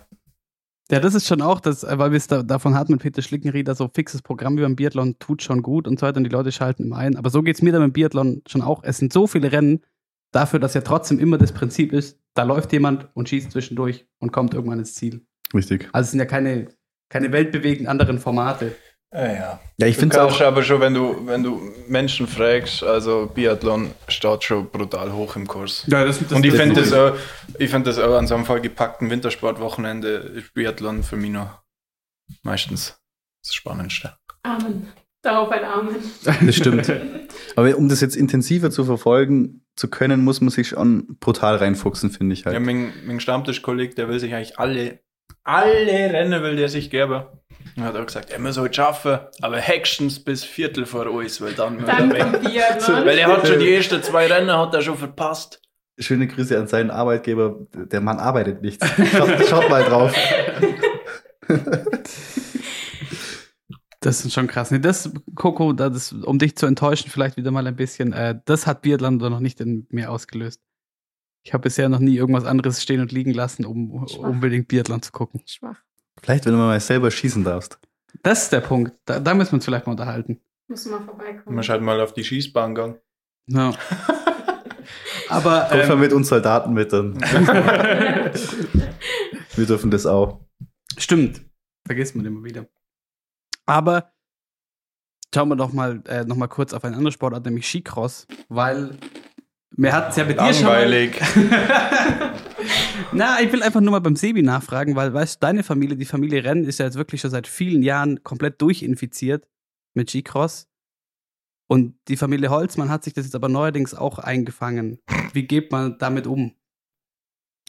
Ja, 0.91 0.99
das 0.99 1.15
ist 1.15 1.27
schon 1.29 1.41
auch, 1.41 1.61
das, 1.61 1.85
weil 1.85 2.11
wir 2.11 2.17
es 2.17 2.27
da, 2.27 2.43
davon 2.43 2.75
hatten 2.75 2.93
mit 2.93 3.03
Peter 3.03 3.23
Schlickenrieder, 3.23 3.75
so 3.77 3.89
fixes 3.89 4.23
Programm 4.23 4.57
wie 4.59 4.63
beim 4.63 4.75
Biathlon 4.75 5.17
tut 5.21 5.43
schon 5.43 5.63
gut 5.63 5.87
und 5.87 6.01
so 6.01 6.07
weiter 6.07 6.17
und 6.19 6.25
die 6.25 6.31
Leute 6.31 6.51
schalten 6.51 6.85
immer 6.85 6.97
ein. 6.97 7.17
Aber 7.17 7.31
so 7.31 7.43
geht 7.43 7.57
es 7.57 7.63
mir 7.63 7.73
dann 7.73 7.83
beim 7.83 7.93
Biathlon 7.93 8.43
schon 8.47 8.61
auch. 8.63 8.83
Es 8.83 8.99
sind 8.99 9.13
so 9.13 9.27
viele 9.29 9.53
Rennen, 9.53 9.83
dafür, 10.33 10.59
dass 10.61 10.75
ja 10.75 10.81
trotzdem 10.83 11.19
immer 11.19 11.39
das 11.39 11.53
Prinzip 11.53 11.93
ist, 11.93 12.19
da 12.35 12.43
läuft 12.45 12.73
jemand 12.73 13.09
und 13.15 13.29
schießt 13.29 13.51
zwischendurch 13.53 14.07
und 14.19 14.33
kommt 14.33 14.55
irgendwann 14.55 14.79
ins 14.79 14.95
Ziel. 14.95 15.27
Richtig. 15.55 15.89
Also 15.93 16.07
es 16.07 16.11
sind 16.13 16.21
ja 16.21 16.27
keine, 16.27 16.69
keine 17.09 17.33
weltbewegend 17.33 17.89
anderen 17.89 18.19
Formate. 18.19 18.77
Ja, 19.13 19.33
ja. 19.33 19.61
Ja, 19.79 19.87
ich 19.89 19.97
finde 19.97 20.17
es 20.17 20.23
auch. 20.23 20.41
aber 20.41 20.63
schon, 20.63 20.81
wenn 20.81 20.95
du, 20.95 21.27
wenn 21.27 21.43
du 21.43 21.61
Menschen 21.89 22.29
fragst, 22.29 22.85
also 22.85 23.29
Biathlon 23.35 23.91
steht 24.07 24.45
schon 24.45 24.71
brutal 24.71 25.13
hoch 25.13 25.35
im 25.35 25.49
Kurs. 25.49 25.83
Ja, 25.89 26.05
das, 26.05 26.23
Und 26.31 26.47
ich 26.47 26.55
finde 26.55 26.81
das, 26.81 26.93
auch- 26.93 27.17
ich 27.59 27.69
find 27.71 27.89
das 27.89 27.99
auch 27.99 28.17
an 28.17 28.29
so 28.29 28.37
einem 28.37 28.45
vollgepackten 28.45 29.11
Wintersportwochenende 29.11 30.09
ist 30.11 30.55
Biathlon 30.55 31.03
für 31.03 31.17
mich 31.17 31.31
noch 31.33 31.61
meistens 32.45 33.01
das 33.43 33.55
Spannendste. 33.55 34.13
Amen. 34.45 34.87
Darauf 35.23 35.51
ein 35.51 35.65
Amen. 35.65 35.97
Das 36.47 36.55
stimmt. 36.57 36.91
Aber 37.57 37.77
um 37.77 37.89
das 37.89 38.01
jetzt 38.01 38.17
intensiver 38.17 38.71
zu 38.71 38.85
verfolgen 38.85 39.65
zu 39.81 39.89
können, 39.89 40.23
muss 40.23 40.41
man 40.41 40.51
sich 40.51 40.69
schon 40.69 41.17
brutal 41.19 41.57
reinfuchsen, 41.57 42.11
finde 42.11 42.35
ich 42.35 42.45
halt. 42.45 42.55
Ja, 42.55 42.61
mein, 42.61 42.93
mein 43.07 43.19
Stammtischkollege, 43.19 43.95
der 43.95 44.09
will 44.09 44.21
sich 44.21 44.35
eigentlich 44.35 44.59
alle, 44.59 45.01
alle 45.43 46.13
Rennen 46.13 46.43
will 46.43 46.57
der 46.57 46.69
sich 46.69 46.91
geben. 46.91 47.25
Und 47.77 47.85
hat 47.85 47.97
auch 47.97 48.07
gesagt, 48.07 48.31
er 48.31 48.39
muss 48.39 48.59
heute 48.59 48.75
schaffen, 48.75 49.19
aber 49.41 49.61
höchstens 49.61 50.23
bis 50.23 50.45
Viertel 50.45 50.87
vor 50.87 51.07
uns, 51.07 51.41
weil 51.41 51.53
dann, 51.53 51.85
Dann 51.85 52.11
er 52.15 52.33
weg. 52.33 52.41
Biathlon. 52.43 53.07
Weil 53.07 53.19
er 53.19 53.29
hat 53.29 53.47
schon 53.47 53.59
die 53.59 53.75
ersten 53.75 54.03
zwei 54.03 54.27
Rennen 54.27 54.53
hat 54.57 54.75
er 54.75 54.83
schon 54.83 54.99
verpasst. 54.99 55.63
Schöne 55.99 56.27
Grüße 56.27 56.59
an 56.59 56.67
seinen 56.67 56.91
Arbeitgeber. 56.91 57.67
Der 57.75 58.01
Mann 58.01 58.19
arbeitet 58.19 58.63
nicht. 58.63 58.83
Schaut, 59.13 59.47
schaut 59.47 59.69
mal 59.69 59.85
drauf. 59.85 60.15
Das 64.01 64.25
ist 64.25 64.33
schon 64.33 64.47
krass. 64.47 64.71
Nee, 64.71 64.79
das, 64.79 65.13
Coco, 65.35 65.75
das, 65.75 66.13
um 66.13 66.39
dich 66.39 66.57
zu 66.57 66.65
enttäuschen, 66.67 67.11
vielleicht 67.11 67.37
wieder 67.37 67.51
mal 67.51 67.67
ein 67.67 67.77
bisschen, 67.77 68.15
äh, 68.15 68.41
das 68.47 68.67
hat 68.67 68.81
Biathlon 68.83 69.19
doch 69.19 69.29
noch 69.29 69.41
nicht 69.41 69.61
in 69.61 69.87
mir 69.91 70.11
ausgelöst. 70.11 70.63
Ich 71.43 71.53
habe 71.53 71.63
bisher 71.63 71.89
noch 71.89 71.99
nie 71.99 72.17
irgendwas 72.17 72.45
anderes 72.45 72.83
stehen 72.83 73.01
und 73.01 73.13
liegen 73.13 73.33
lassen, 73.33 73.65
um 73.67 74.07
Schwach. 74.09 74.21
unbedingt 74.29 74.69
Biathlon 74.69 75.03
zu 75.03 75.13
gucken. 75.13 75.43
Schwach. 75.47 75.77
Vielleicht, 76.23 76.47
wenn 76.47 76.53
du 76.53 76.59
mal 76.59 76.81
selber 76.81 77.11
schießen 77.11 77.45
darfst. 77.45 77.79
Das 78.23 78.45
ist 78.45 78.53
der 78.53 78.61
Punkt. 78.61 78.93
Da, 79.05 79.21
da 79.21 79.35
müssen 79.35 79.53
wir 79.53 79.57
uns 79.57 79.65
vielleicht 79.65 79.87
mal 79.87 79.93
unterhalten. 79.93 80.41
Du 80.69 80.75
mal 80.91 81.01
vorbeikommen. 81.01 81.57
Man 81.57 81.67
halt 81.67 81.83
mal 81.83 82.01
auf 82.01 82.13
die 82.15 82.25
Schießbahn 82.25 82.75
gegangen. 82.75 82.97
Ja. 83.47 83.73
Aber 85.29 85.67
Komm 85.71 85.79
mal 85.79 85.91
ähm, 85.93 86.01
mit 86.01 86.13
uns 86.13 86.29
Soldaten 86.29 86.73
mit, 86.73 86.93
dann. 86.93 87.21
Wir 89.57 89.67
dürfen 89.67 89.91
das 89.91 90.07
auch. 90.07 90.41
stimmt. 90.97 91.43
Vergisst 91.87 92.17
man 92.17 92.25
immer 92.25 92.43
wieder. 92.45 92.67
Aber 93.67 94.13
schauen 95.35 95.49
wir 95.49 95.57
doch 95.57 95.73
mal, 95.73 96.03
äh, 96.07 96.25
noch 96.25 96.37
mal 96.37 96.49
kurz 96.49 96.73
auf 96.73 96.85
einen 96.85 96.95
anderen 96.95 97.13
Sportart, 97.13 97.45
nämlich 97.45 97.67
Skicross, 97.67 98.27
weil 98.49 98.97
mir 99.77 99.93
hat 99.93 100.11
es 100.11 100.17
ja 100.17 100.25
bei 100.25 100.33
dir 100.33 100.53
schon 100.53 100.65
Langweilig. 100.65 101.21
Na, 103.13 103.41
ich 103.41 103.53
will 103.53 103.63
einfach 103.63 103.81
nur 103.81 103.93
mal 103.93 104.01
beim 104.01 104.17
Sebi 104.17 104.43
nachfragen, 104.43 104.97
weil, 104.97 105.15
weißt 105.15 105.37
du, 105.37 105.47
deine 105.47 105.63
Familie, 105.63 105.97
die 105.97 106.05
Familie 106.05 106.45
Renn, 106.45 106.65
ist 106.65 106.79
ja 106.79 106.87
jetzt 106.87 106.97
wirklich 106.97 107.21
schon 107.21 107.31
seit 107.31 107.47
vielen 107.47 107.83
Jahren 107.83 108.23
komplett 108.23 108.61
durchinfiziert 108.61 109.49
mit 109.95 110.11
G-Cross. 110.11 110.69
Und 111.69 111.95
die 112.09 112.17
Familie 112.17 112.51
Holzmann 112.51 112.91
hat 112.91 113.05
sich 113.05 113.13
das 113.15 113.27
jetzt 113.27 113.35
aber 113.35 113.49
neuerdings 113.49 113.95
auch 113.95 114.19
eingefangen. 114.19 114.99
Wie 115.33 115.47
geht 115.47 115.71
man 115.71 115.99
damit 115.99 116.27
um? 116.27 116.57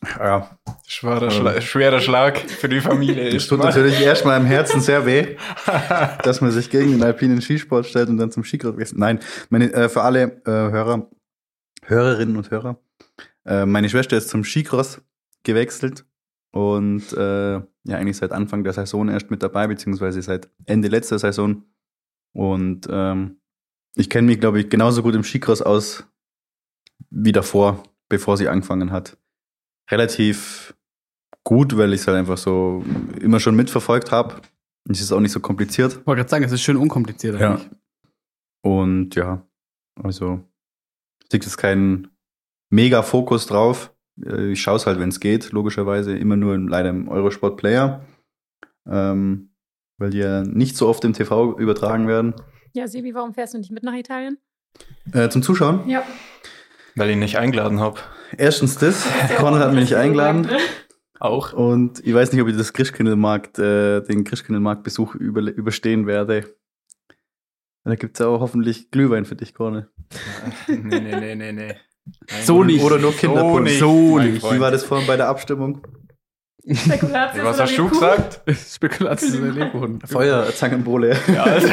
Ja, 0.04 0.58
Schwerer, 0.88 1.30
Schla 1.30 1.62
schwerer 1.62 2.00
Schlag 2.00 2.40
für 2.40 2.68
die 2.68 2.82
Familie. 2.82 3.30
es 3.30 3.48
tut 3.48 3.60
natürlich 3.60 4.02
erstmal 4.02 4.40
im 4.40 4.48
Herzen 4.48 4.82
sehr 4.82 5.06
weh, 5.06 5.38
dass 6.24 6.42
man 6.42 6.52
sich 6.52 6.72
gegen 6.72 6.92
den 6.92 7.04
alpinen 7.04 7.40
Skisport 7.42 7.86
stellt 7.86 8.10
und 8.10 8.18
dann 8.18 8.32
zum 8.32 8.44
Skicross 8.44 8.78
wechselt. 8.78 9.00
Nein, 9.00 9.20
meine, 9.50 9.72
äh, 9.72 9.90
für 9.90 10.02
alle 10.02 10.42
äh, 10.46 10.50
Hörer, 10.52 11.08
Hörerinnen 11.86 12.36
und 12.36 12.50
Hörer, 12.50 12.80
äh, 13.46 13.66
meine 13.66 13.90
Schwester 13.90 14.18
ist 14.18 14.30
zum 14.30 14.44
Skicross 14.44 15.02
gewechselt 15.44 16.06
und 16.52 17.14
äh, 17.14 17.54
ja, 17.54 17.98
eigentlich 17.98 18.18
seit 18.18 18.32
Anfang 18.32 18.64
der 18.64 18.74
Saison 18.74 19.08
erst 19.10 19.32
mit 19.32 19.42
dabei, 19.44 19.68
beziehungsweise 19.68 20.22
seit 20.22 20.50
Ende 20.66 20.88
letzter 20.88 21.20
Saison. 21.20 21.64
Und 22.34 22.88
ähm, 22.90 23.40
ich 23.96 24.10
kenne 24.10 24.28
mich, 24.28 24.40
glaube 24.40 24.60
ich, 24.60 24.70
genauso 24.70 25.04
gut 25.04 25.16
im 25.16 25.24
Skicross 25.24 25.62
aus 25.62 26.06
wie 27.10 27.32
davor, 27.32 27.84
bevor 28.10 28.38
sie 28.38 28.48
angefangen 28.48 28.92
hat. 28.92 29.18
Relativ 29.92 30.74
gut, 31.44 31.76
weil 31.78 31.94
ich 31.94 32.02
es 32.02 32.08
halt 32.08 32.18
einfach 32.18 32.38
so 32.38 32.84
immer 33.20 33.40
schon 33.40 33.56
mitverfolgt 33.56 34.12
habe. 34.12 34.42
Es 34.90 35.02
ist 35.02 35.12
auch 35.12 35.20
nicht 35.20 35.32
so 35.32 35.40
kompliziert. 35.40 35.92
Ich 36.00 36.08
wollte 36.08 36.20
gerade 36.22 36.30
sagen, 36.30 36.44
es 36.44 36.52
ist 36.52 36.62
schön 36.62 36.78
unkompliziert 36.78 37.40
Ja. 37.40 37.52
eigentlich. 37.56 37.70
Und 38.64 39.16
ja, 39.16 39.46
also 40.02 40.44
es 41.26 41.32
liegt 41.32 41.46
jetzt 41.46 41.58
kein 41.58 42.08
mega 42.72 43.02
Fokus 43.04 43.46
drauf. 43.48 43.94
Äh, 44.24 44.52
Ich 44.52 44.62
schaue 44.62 44.76
es 44.78 44.86
halt, 44.86 45.00
wenn 45.00 45.10
es 45.10 45.20
geht, 45.20 45.52
logischerweise. 45.52 46.16
Immer 46.16 46.36
nur 46.38 46.56
im- 46.56 46.68
leider 46.68 46.90
im 46.90 47.08
Eurosport 47.08 47.58
Player. 47.58 48.06
Ähm, 48.90 49.50
weil 50.00 50.10
die 50.12 50.18
ja 50.20 50.42
nicht 50.44 50.76
so 50.78 50.88
oft 50.88 51.04
im 51.06 51.14
TV 51.14 51.58
übertragen 51.60 52.08
werden. 52.08 52.34
Ja, 52.74 52.88
Sebi, 52.88 53.14
warum 53.14 53.34
fährst 53.34 53.54
du 53.54 53.58
nicht 53.60 53.72
mit 53.72 53.84
nach 53.84 53.94
Italien? 53.94 54.38
Äh, 55.12 55.30
zum 55.30 55.44
Zuschauen. 55.44 55.88
Ja. 55.88 56.04
Weil 56.96 57.10
ich 57.10 57.14
ihn 57.14 57.20
nicht 57.20 57.38
eingeladen 57.38 57.80
habe. 57.80 58.00
Erstens 58.38 58.78
das. 58.78 59.06
Konrad 59.38 59.62
hat 59.62 59.72
mich 59.74 59.82
nicht 59.82 59.96
eingeladen. 59.96 60.50
Auch. 61.20 61.54
Und 61.54 62.06
ich 62.06 62.14
weiß 62.14 62.32
nicht, 62.34 62.42
ob 62.42 62.48
ich 62.48 62.58
das 62.58 62.74
Christkindlmarkt, 62.74 63.60
äh, 63.60 64.02
den 64.02 64.24
Christkindlmarkt-Besuch 64.24 65.16
über, 65.16 65.42
überstehen 65.42 66.08
werde. 66.08 66.56
Da 67.84 67.96
gibt 67.96 68.16
es 68.16 68.20
ja 68.20 68.28
auch 68.28 68.42
hoffentlich 68.42 68.92
Glühwein 68.92 69.26
für 69.26 69.36
dich, 69.36 69.54
Corne. 69.54 69.90
nee, 70.68 71.00
nee, 71.00 71.16
nee, 71.20 71.36
nee, 71.36 71.52
nee. 71.52 71.76
So 72.44 72.58
Oder- 72.58 72.66
nicht. 72.66 72.84
Oder 72.84 73.00
nur 73.00 73.14
Kinderpunsch. 73.16 73.70
nicht, 73.70 73.80
So 73.80 74.20
nicht. 74.20 74.44
Wie 74.52 74.60
war 74.60 74.72
das 74.72 74.84
vorhin 74.84 75.08
bei 75.08 75.18
der 75.18 75.28
Abstimmung? 75.28 75.86
Spekulatius 76.68 77.44
Was 77.44 77.60
hast 77.60 77.78
du 77.78 77.90
gesagt? 77.90 78.42
Spekulatius 78.74 79.34
in 79.34 79.42
der 79.44 79.52
Lebkuchen. 79.52 80.00
Feuerzangenbowle. 80.02 81.18
Ja, 81.34 81.44
also. 81.44 81.70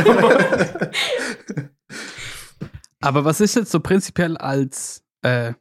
Aber 3.00 3.24
was 3.24 3.40
ist 3.40 3.54
jetzt 3.54 3.70
so 3.70 3.80
prinzipiell 3.80 4.36
als 4.36 5.04
äh, 5.28 5.54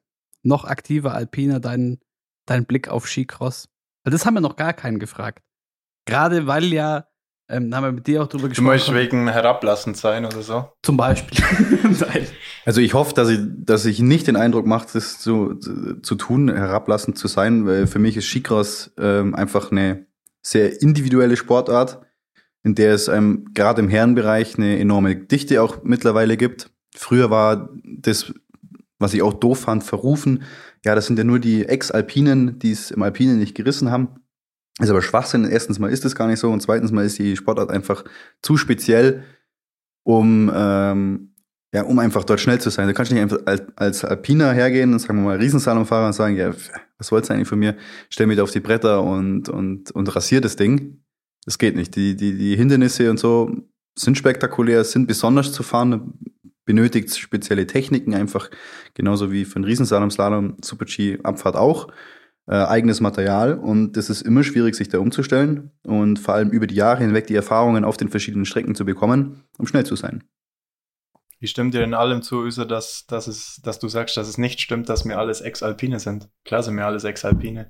noch 0.44 0.66
aktiver 0.66 1.14
Alpiner 1.14 1.60
dein, 1.60 2.00
dein 2.46 2.66
Blick 2.66 2.88
auf 2.88 3.08
Skicross? 3.08 3.70
Weil 4.04 4.12
das 4.12 4.26
haben 4.26 4.36
wir 4.36 4.42
noch 4.42 4.56
gar 4.56 4.74
keinen 4.74 5.00
gefragt. 5.00 5.44
Gerade 6.06 6.48
weil 6.48 6.66
ja, 6.74 7.08
ähm, 7.50 7.70
da 7.72 7.78
haben 7.78 7.84
wir 7.84 7.92
mit 7.92 8.08
dir 8.08 8.24
auch 8.24 8.28
drüber 8.28 8.44
Du 8.44 8.50
gesprochen. 8.50 8.74
musst 8.74 8.94
wegen 8.94 9.28
herablassend 9.28 9.98
sein 9.98 10.26
oder 10.26 10.42
so. 10.42 10.70
Zum 10.84 10.98
Beispiel. 10.98 11.44
Also 12.66 12.82
ich 12.82 12.94
hoffe, 12.94 13.14
dass 13.14 13.30
ich, 13.30 13.40
dass 13.60 13.86
ich 13.86 14.00
nicht 14.02 14.28
den 14.28 14.36
Eindruck 14.36 14.66
mache, 14.66 14.88
das 14.92 15.20
zu, 15.20 15.56
zu, 15.56 16.02
zu 16.02 16.16
tun, 16.16 16.54
herablassend 16.54 17.18
zu 17.18 17.30
sein, 17.30 17.66
weil 17.66 17.88
für 17.88 17.98
mich 18.00 18.18
ist 18.18 18.26
Skicross 18.26 18.92
ähm, 18.98 19.34
einfach 19.36 19.72
eine 19.72 20.06
sehr 20.42 20.82
individuelle 20.82 21.38
Sportart, 21.38 22.02
in 22.64 22.76
der 22.76 22.94
es 22.94 23.08
einem 23.08 23.54
gerade 23.54 23.82
im 23.82 23.88
Herrenbereich 23.88 24.58
eine 24.58 24.78
enorme 24.80 25.16
Dichte 25.16 25.62
auch 25.62 25.82
mittlerweile 25.84 26.36
gibt. 26.36 26.70
Früher 26.94 27.30
war 27.30 27.70
das, 27.86 28.34
was 29.00 29.14
ich 29.14 29.22
auch 29.22 29.34
doof 29.34 29.60
fand, 29.60 29.84
verrufen. 29.84 30.44
Ja, 30.86 30.96
das 30.96 31.06
sind 31.08 31.18
ja 31.18 31.24
nur 31.24 31.40
die 31.40 31.66
Ex-Alpinen, 31.66 32.60
die 32.60 32.72
es 32.72 32.92
im 32.92 33.04
Alpinen 33.04 33.40
nicht 33.40 33.56
gerissen 33.56 33.92
haben. 33.92 34.10
Ist 34.80 34.90
aber 34.90 35.02
Schwachsinn. 35.02 35.46
Erstens 35.46 35.80
mal 35.80 35.92
ist 35.92 36.06
es 36.06 36.16
gar 36.16 36.28
nicht 36.28 36.40
so 36.40 36.52
und 36.52 36.62
zweitens 36.62 36.92
mal 36.92 37.06
ist 37.06 37.18
die 37.18 37.36
Sportart 37.36 37.72
einfach 37.72 38.04
zu 38.42 38.58
speziell, 38.58 39.24
um 40.04 40.52
ähm, 40.54 41.34
ja, 41.74 41.84
um 41.84 42.00
einfach 42.00 42.24
dort 42.24 42.40
schnell 42.40 42.60
zu 42.60 42.70
sein. 42.70 42.88
Du 42.88 42.94
kannst 42.94 43.12
nicht 43.12 43.22
einfach 43.22 43.40
als, 43.46 43.62
als 43.76 44.06
Alpiner 44.06 44.54
hergehen 44.54 44.94
und 44.94 45.00
sagen 45.00 45.20
wir 45.20 45.26
mal 45.26 45.38
Riesensalonfahrer 45.38 46.08
und 46.08 46.14
sagen, 46.14 46.38
ja, 46.38 46.54
was 46.98 47.12
wollt's 47.12 47.30
eigentlich 47.30 47.48
von 47.48 47.60
mir? 47.60 47.76
Stell 48.10 48.26
mich 48.28 48.38
da 48.38 48.44
auf 48.44 48.52
die 48.52 48.62
Bretter 48.62 49.04
und, 49.04 49.50
und, 49.50 49.92
und 49.92 50.16
rasier 50.16 50.42
das 50.42 50.56
Ding. 50.56 51.04
Das 51.46 51.58
geht 51.58 51.76
nicht. 51.76 51.96
Die, 51.96 52.16
die, 52.16 52.38
die 52.38 52.56
Hindernisse 52.56 53.10
und 53.12 53.20
so 53.20 53.52
sind 53.96 54.18
spektakulär, 54.18 54.84
sind 54.84 55.08
besonders 55.08 55.52
zu 55.52 55.64
fahren, 55.64 56.14
benötigt 56.68 57.18
spezielle 57.18 57.66
Techniken 57.66 58.14
einfach, 58.14 58.52
genauso 58.94 59.32
wie 59.32 59.46
für 59.46 59.56
einen 59.56 59.66
Riesensalom, 59.66 60.12
Slalom, 60.12 60.58
Super-G, 60.64 61.18
Abfahrt 61.24 61.56
auch. 61.56 61.88
Äh, 62.50 62.56
eigenes 62.56 63.02
Material 63.02 63.56
und 63.56 63.98
es 63.98 64.10
ist 64.10 64.22
immer 64.22 64.42
schwierig, 64.42 64.76
sich 64.76 64.88
da 64.88 65.00
umzustellen 65.00 65.72
und 65.84 66.18
vor 66.18 66.36
allem 66.36 66.50
über 66.50 66.66
die 66.66 66.76
Jahre 66.76 67.04
hinweg 67.04 67.28
die 67.28 67.36
Erfahrungen 67.36 67.84
auf 67.84 67.98
den 67.98 68.08
verschiedenen 68.08 68.46
Strecken 68.46 68.74
zu 68.74 68.86
bekommen, 68.86 69.44
um 69.58 69.68
schnell 69.68 69.86
zu 69.86 69.98
sein. 69.98 70.24
Ich 71.40 71.52
stimme 71.52 71.72
dir 71.72 71.84
in 71.84 71.94
allem 71.94 72.22
zu, 72.22 72.44
Öse, 72.44 72.66
dass, 72.66 73.06
dass, 73.06 73.28
es, 73.28 73.60
dass 73.64 73.80
du 73.80 73.90
sagst, 73.90 74.16
dass 74.16 74.30
es 74.30 74.38
nicht 74.38 74.62
stimmt, 74.62 74.88
dass 74.88 75.06
wir 75.06 75.20
alles 75.20 75.42
Ex-Alpine 75.42 76.00
sind. 76.00 76.30
Klar 76.46 76.64
sind 76.64 76.78
wir 76.78 76.86
alles 76.86 77.04
Ex-Alpine. 77.04 77.70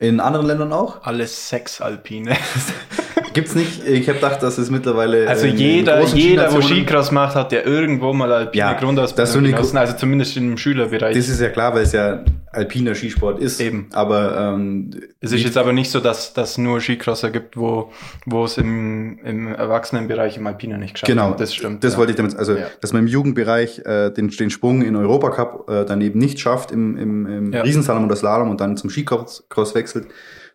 In 0.00 0.18
anderen 0.18 0.46
Ländern 0.46 0.72
auch? 0.72 1.04
Alles 1.04 1.48
Sex-Alpine. 1.48 2.36
Gibt's 3.34 3.54
nicht. 3.54 3.86
Ich 3.86 4.08
habe 4.08 4.18
gedacht, 4.18 4.42
dass 4.42 4.56
es 4.58 4.70
mittlerweile. 4.70 5.28
Also 5.28 5.46
in 5.46 5.56
jeder, 5.56 6.02
jeder, 6.06 6.52
wo 6.52 6.62
Skicross 6.62 7.10
macht, 7.10 7.34
hat 7.34 7.52
ja 7.52 7.60
irgendwo 7.62 8.12
mal 8.12 8.32
alpine 8.32 8.60
Ja, 8.60 8.72
das 8.72 8.80
Grundausbildung 8.80 9.42
genossen, 9.42 9.76
also 9.76 9.94
zumindest 9.94 10.36
im 10.36 10.56
Schülerbereich. 10.56 11.16
Das 11.16 11.28
ist 11.28 11.40
ja 11.40 11.50
klar, 11.50 11.74
weil 11.74 11.82
es 11.82 11.92
ja 11.92 12.24
alpiner 12.52 12.94
Skisport 12.94 13.40
ist. 13.40 13.60
Eben. 13.60 13.88
Aber 13.92 14.54
ähm, 14.54 14.90
es 15.20 15.32
ist 15.32 15.42
jetzt 15.44 15.56
aber 15.56 15.72
nicht 15.72 15.90
so, 15.90 16.00
dass 16.00 16.32
dass 16.32 16.56
nur 16.56 16.80
Skicrosser 16.80 17.30
gibt, 17.30 17.56
wo, 17.56 17.90
wo 18.26 18.44
es 18.44 18.56
im, 18.56 19.18
im 19.24 19.48
Erwachsenenbereich 19.48 20.36
im 20.36 20.46
Alpinen 20.46 20.80
nicht 20.80 20.94
geschafft 20.94 21.10
Genau, 21.10 21.24
haben. 21.24 21.36
Das 21.36 21.52
stimmt. 21.54 21.82
Das 21.82 21.94
ja. 21.94 21.98
wollte 21.98 22.12
ich 22.12 22.16
damit, 22.16 22.36
also 22.36 22.54
Ja. 22.54 22.66
dass 22.80 22.92
man 22.92 23.02
im 23.02 23.08
Jugendbereich 23.08 23.80
äh, 23.84 24.10
den, 24.10 24.28
den 24.28 24.50
Sprung 24.50 24.82
in 24.82 24.94
Europacup 24.96 25.68
äh, 25.68 25.84
dann 25.84 26.00
eben 26.00 26.18
nicht 26.20 26.38
schafft 26.38 26.70
im, 26.70 26.96
im, 26.96 27.26
im 27.26 27.52
Ja. 27.52 27.62
Riesenslalom 27.62 28.04
oder 28.04 28.16
Slalom 28.16 28.50
und 28.50 28.60
dann 28.60 28.76
zum 28.76 28.88
Skicross 28.90 29.44
Cross 29.48 29.74
wechselt, 29.74 30.06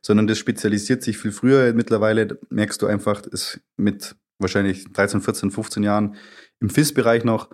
sondern 0.02 0.28
das 0.28 0.38
spezialisiert 0.38 1.04
sich 1.04 1.18
viel 1.18 1.32
früher. 1.32 1.74
Mittlerweile 1.74 2.39
merkst 2.50 2.82
du 2.82 2.88
einfach, 2.88 3.22
ist 3.24 3.62
mit 3.78 4.16
wahrscheinlich 4.39 4.91
13, 4.91 5.22
14, 5.22 5.52
15 5.52 5.84
Jahren 5.84 6.16
im 6.60 6.70
FIS-Bereich 6.70 7.24
noch, 7.24 7.50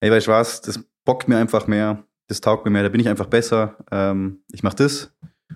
ey, 0.00 0.10
weißt 0.10 0.28
du 0.28 0.30
was, 0.32 0.60
das 0.60 0.84
bockt 1.04 1.28
mir 1.28 1.36
einfach 1.36 1.66
mehr, 1.66 2.04
das 2.28 2.40
taugt 2.40 2.64
mir 2.64 2.70
mehr, 2.70 2.82
da 2.82 2.88
bin 2.88 3.00
ich 3.00 3.08
einfach 3.08 3.26
besser. 3.26 3.76
Ähm, 3.90 4.42
ich 4.52 4.62
mache 4.62 4.76
das 4.76 5.12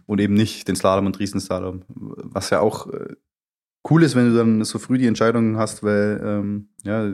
und 0.07 0.21
eben 0.21 0.35
nicht 0.35 0.69
den 0.69 0.77
Slalom 0.77 1.07
und 1.07 1.19
Riesenslalom, 1.19 1.85
was 1.89 2.51
ja 2.51 2.61
auch 2.61 2.93
äh, 2.93 3.15
cool 3.89 4.03
ist, 4.03 4.17
wenn 4.17 4.31
du 4.31 4.37
dann 4.37 4.65
so 4.65 4.79
früh 4.79 4.99
die 4.99 5.07
Entscheidung 5.07 5.57
hast, 5.57 5.83
weil 5.83 6.21
ähm, 6.23 6.69
ja, 6.85 7.11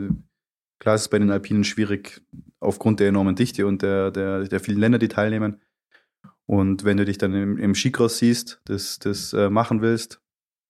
klar 0.79 0.95
ist 0.95 1.01
es 1.01 1.09
bei 1.09 1.19
den 1.19 1.31
Alpinen 1.31 1.63
schwierig 1.63 2.21
aufgrund 2.59 2.99
der 2.99 3.09
enormen 3.09 3.35
Dichte 3.35 3.67
und 3.67 3.81
der, 3.81 4.11
der, 4.11 4.43
der 4.45 4.59
vielen 4.59 4.79
Länder, 4.79 4.97
die 4.97 5.07
teilnehmen. 5.07 5.61
Und 6.45 6.83
wenn 6.83 6.97
du 6.97 7.05
dich 7.05 7.17
dann 7.17 7.33
im, 7.33 7.57
im 7.57 7.75
Skicross 7.75 8.17
siehst, 8.17 8.61
das, 8.65 8.99
das 8.99 9.33
äh, 9.33 9.49
machen 9.49 9.81
willst, 9.81 10.19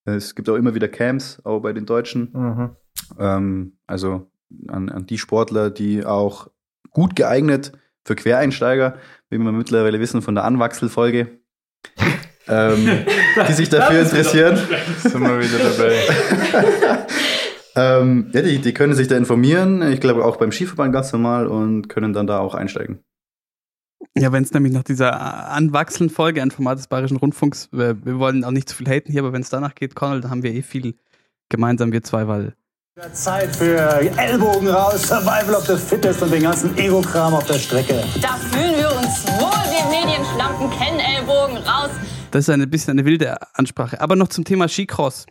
es 0.06 0.36
gibt 0.36 0.50
auch 0.50 0.56
immer 0.56 0.76
wieder 0.76 0.88
Camps, 0.88 1.42
auch 1.44 1.62
bei 1.62 1.74
den 1.74 1.86
Deutschen. 1.86 2.30
Mhm. 2.34 2.76
Ähm, 3.18 3.78
also 3.88 4.30
an, 4.68 4.90
an 4.90 5.06
die 5.06 5.18
Sportler, 5.18 5.70
die 5.70 6.06
auch 6.06 6.50
gut 6.92 7.16
geeignet 7.16 7.72
für 8.06 8.16
Quereinsteiger, 8.16 8.98
wie 9.30 9.38
wir 9.38 9.52
mittlerweile 9.52 10.00
wissen 10.00 10.22
von 10.22 10.36
der 10.36 10.44
Anwachselfolge, 10.44 11.40
ähm, 12.48 13.06
die 13.48 13.54
sich 13.54 13.70
dafür 13.70 14.02
interessieren. 14.02 14.58
Sind 14.98 15.22
wir 15.22 15.40
wieder 15.40 15.60
dabei. 15.60 17.08
ähm, 18.02 18.30
ja, 18.34 18.42
die, 18.42 18.60
die 18.60 18.74
können 18.74 18.94
sich 18.94 19.08
da 19.08 19.16
informieren. 19.16 19.82
Ich 19.94 20.02
glaube 20.02 20.26
auch 20.26 20.36
beim 20.36 20.52
Skiverband 20.52 20.94
ganz 20.94 21.14
normal 21.14 21.48
und 21.48 21.88
können 21.88 22.14
dann 22.14 22.28
da 22.28 22.40
auch 22.40 22.56
einsteigen. 22.56 23.00
Ja, 24.18 24.32
wenn 24.32 24.44
es 24.44 24.54
nämlich 24.54 24.74
nach 24.74 24.84
dieser 24.84 25.20
Anwachseln-Folge 25.50 26.42
ein 26.42 26.52
Format 26.52 26.78
des 26.78 26.88
Bayerischen 26.88 27.18
Rundfunks, 27.18 27.70
wir, 27.72 28.06
wir 28.06 28.20
wollen 28.20 28.44
auch 28.44 28.52
nicht 28.52 28.70
zu 28.70 28.76
viel 28.76 28.88
haten 28.88 29.12
hier, 29.12 29.22
aber 29.22 29.34
wenn 29.34 29.42
es 29.42 29.50
danach 29.50 29.74
geht, 29.74 29.96
Connell, 29.96 30.22
dann 30.22 30.30
haben 30.30 30.44
wir 30.44 30.54
eh 30.54 30.62
viel 30.62 30.96
gemeinsam, 31.50 31.92
wir 31.92 32.04
zwei, 32.04 32.28
weil 32.28 32.56
Zeit 33.14 33.56
für 33.56 33.80
Ellbogen 34.20 34.68
raus, 34.68 35.08
Survival 35.08 35.56
of 35.56 35.66
the 35.66 35.76
Fittest 35.76 36.22
und 36.22 36.32
den 36.32 36.44
ganzen 36.44 36.78
Ego-Kram 36.78 37.34
auf 37.34 37.46
der 37.48 37.58
Strecke. 37.58 38.04
Da 38.22 38.36
fühlen 38.36 38.78
wir 38.78 38.96
uns 38.96 39.26
wohl, 39.40 39.50
wir 39.50 39.90
Medienschlampen 39.90 40.70
kennen 40.70 41.00
Ellbogen 41.00 41.58
raus. 41.58 41.90
das 42.30 42.48
ist 42.48 42.50
ein 42.54 42.70
bisschen 42.70 42.92
eine 42.92 43.06
wilde 43.06 43.36
Ansprache. 43.56 44.00
Aber 44.00 44.16
noch 44.16 44.28
zum 44.28 44.44
Thema 44.44 44.68
Skicross. 44.68 45.26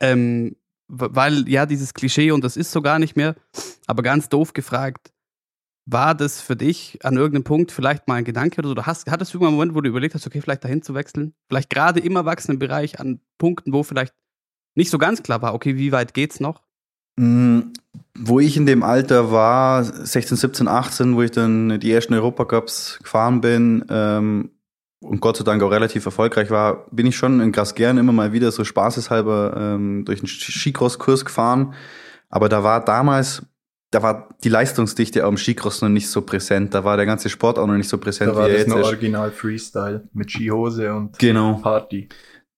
Ähm, 0.00 0.56
weil 0.88 1.46
ja, 1.46 1.66
dieses 1.66 1.92
Klischee, 1.92 2.30
und 2.30 2.42
das 2.42 2.56
ist 2.56 2.72
so 2.72 2.80
gar 2.80 2.98
nicht 2.98 3.16
mehr, 3.16 3.34
aber 3.86 4.02
ganz 4.02 4.30
doof 4.30 4.54
gefragt, 4.54 5.12
War 5.92 6.14
das 6.14 6.40
für 6.40 6.54
dich 6.54 6.98
an 7.02 7.16
irgendeinem 7.16 7.42
Punkt 7.42 7.72
vielleicht 7.72 8.06
mal 8.06 8.14
ein 8.14 8.24
Gedanke 8.24 8.60
oder 8.60 8.68
so? 8.68 8.74
Du 8.74 8.86
hast, 8.86 9.10
hattest 9.10 9.34
du 9.34 9.38
irgendwann 9.38 9.48
einen 9.48 9.56
Moment, 9.56 9.74
wo 9.74 9.80
du 9.80 9.88
überlegt 9.88 10.14
hast, 10.14 10.24
okay, 10.24 10.40
vielleicht 10.40 10.62
dahin 10.62 10.82
zu 10.82 10.94
wechseln? 10.94 11.34
Vielleicht 11.48 11.68
gerade 11.68 11.98
im 11.98 12.14
Erwachsenenbereich 12.14 13.00
an 13.00 13.20
Punkten, 13.38 13.72
wo 13.72 13.82
vielleicht 13.82 14.14
nicht 14.76 14.90
so 14.90 14.98
ganz 14.98 15.22
klar 15.22 15.42
war, 15.42 15.52
okay, 15.52 15.76
wie 15.76 15.90
weit 15.90 16.14
geht's 16.14 16.38
noch? 16.38 16.62
Mm, 17.16 17.72
Wo 18.16 18.38
ich 18.38 18.56
in 18.56 18.66
dem 18.66 18.84
Alter 18.84 19.32
war, 19.32 19.82
16, 19.82 20.36
17, 20.36 20.68
18, 20.68 21.16
wo 21.16 21.22
ich 21.22 21.32
dann 21.32 21.80
die 21.80 21.90
ersten 21.90 22.14
Europacups 22.14 23.00
gefahren 23.02 23.40
bin 23.40 23.84
ähm, 23.90 24.50
und 25.00 25.20
Gott 25.20 25.38
sei 25.38 25.44
Dank 25.44 25.62
auch 25.62 25.72
relativ 25.72 26.06
erfolgreich 26.06 26.50
war, 26.50 26.86
bin 26.92 27.06
ich 27.06 27.16
schon 27.16 27.40
in 27.40 27.50
Grasgern 27.50 27.98
immer 27.98 28.12
mal 28.12 28.32
wieder 28.32 28.52
so 28.52 28.62
spaßeshalber 28.62 29.56
ähm, 29.56 30.04
durch 30.04 30.20
einen 30.20 30.28
Skicross-Kurs 30.28 31.24
gefahren. 31.24 31.74
Aber 32.28 32.48
da 32.48 32.62
war 32.62 32.84
damals, 32.84 33.42
da 33.90 34.02
war 34.02 34.28
die 34.44 34.48
Leistungsdichte 34.48 35.24
am 35.24 35.36
Skicross 35.36 35.82
noch 35.82 35.88
nicht 35.88 36.08
so 36.08 36.22
präsent. 36.22 36.74
Da 36.74 36.84
war 36.84 36.96
der 36.96 37.06
ganze 37.06 37.28
Sport 37.28 37.58
auch 37.58 37.66
noch 37.66 37.74
nicht 37.76 37.88
so 37.88 37.98
präsent, 37.98 38.30
Da 38.32 38.36
war 38.36 38.46
wie 38.48 38.52
das 38.52 38.60
jetzt 38.62 38.68
ist. 38.76 38.84
original 38.84 39.30
Freestyle 39.32 40.08
mit 40.12 40.30
Skihose 40.30 40.92
und 40.94 41.18
Genau. 41.18 41.54
Party. 41.54 42.08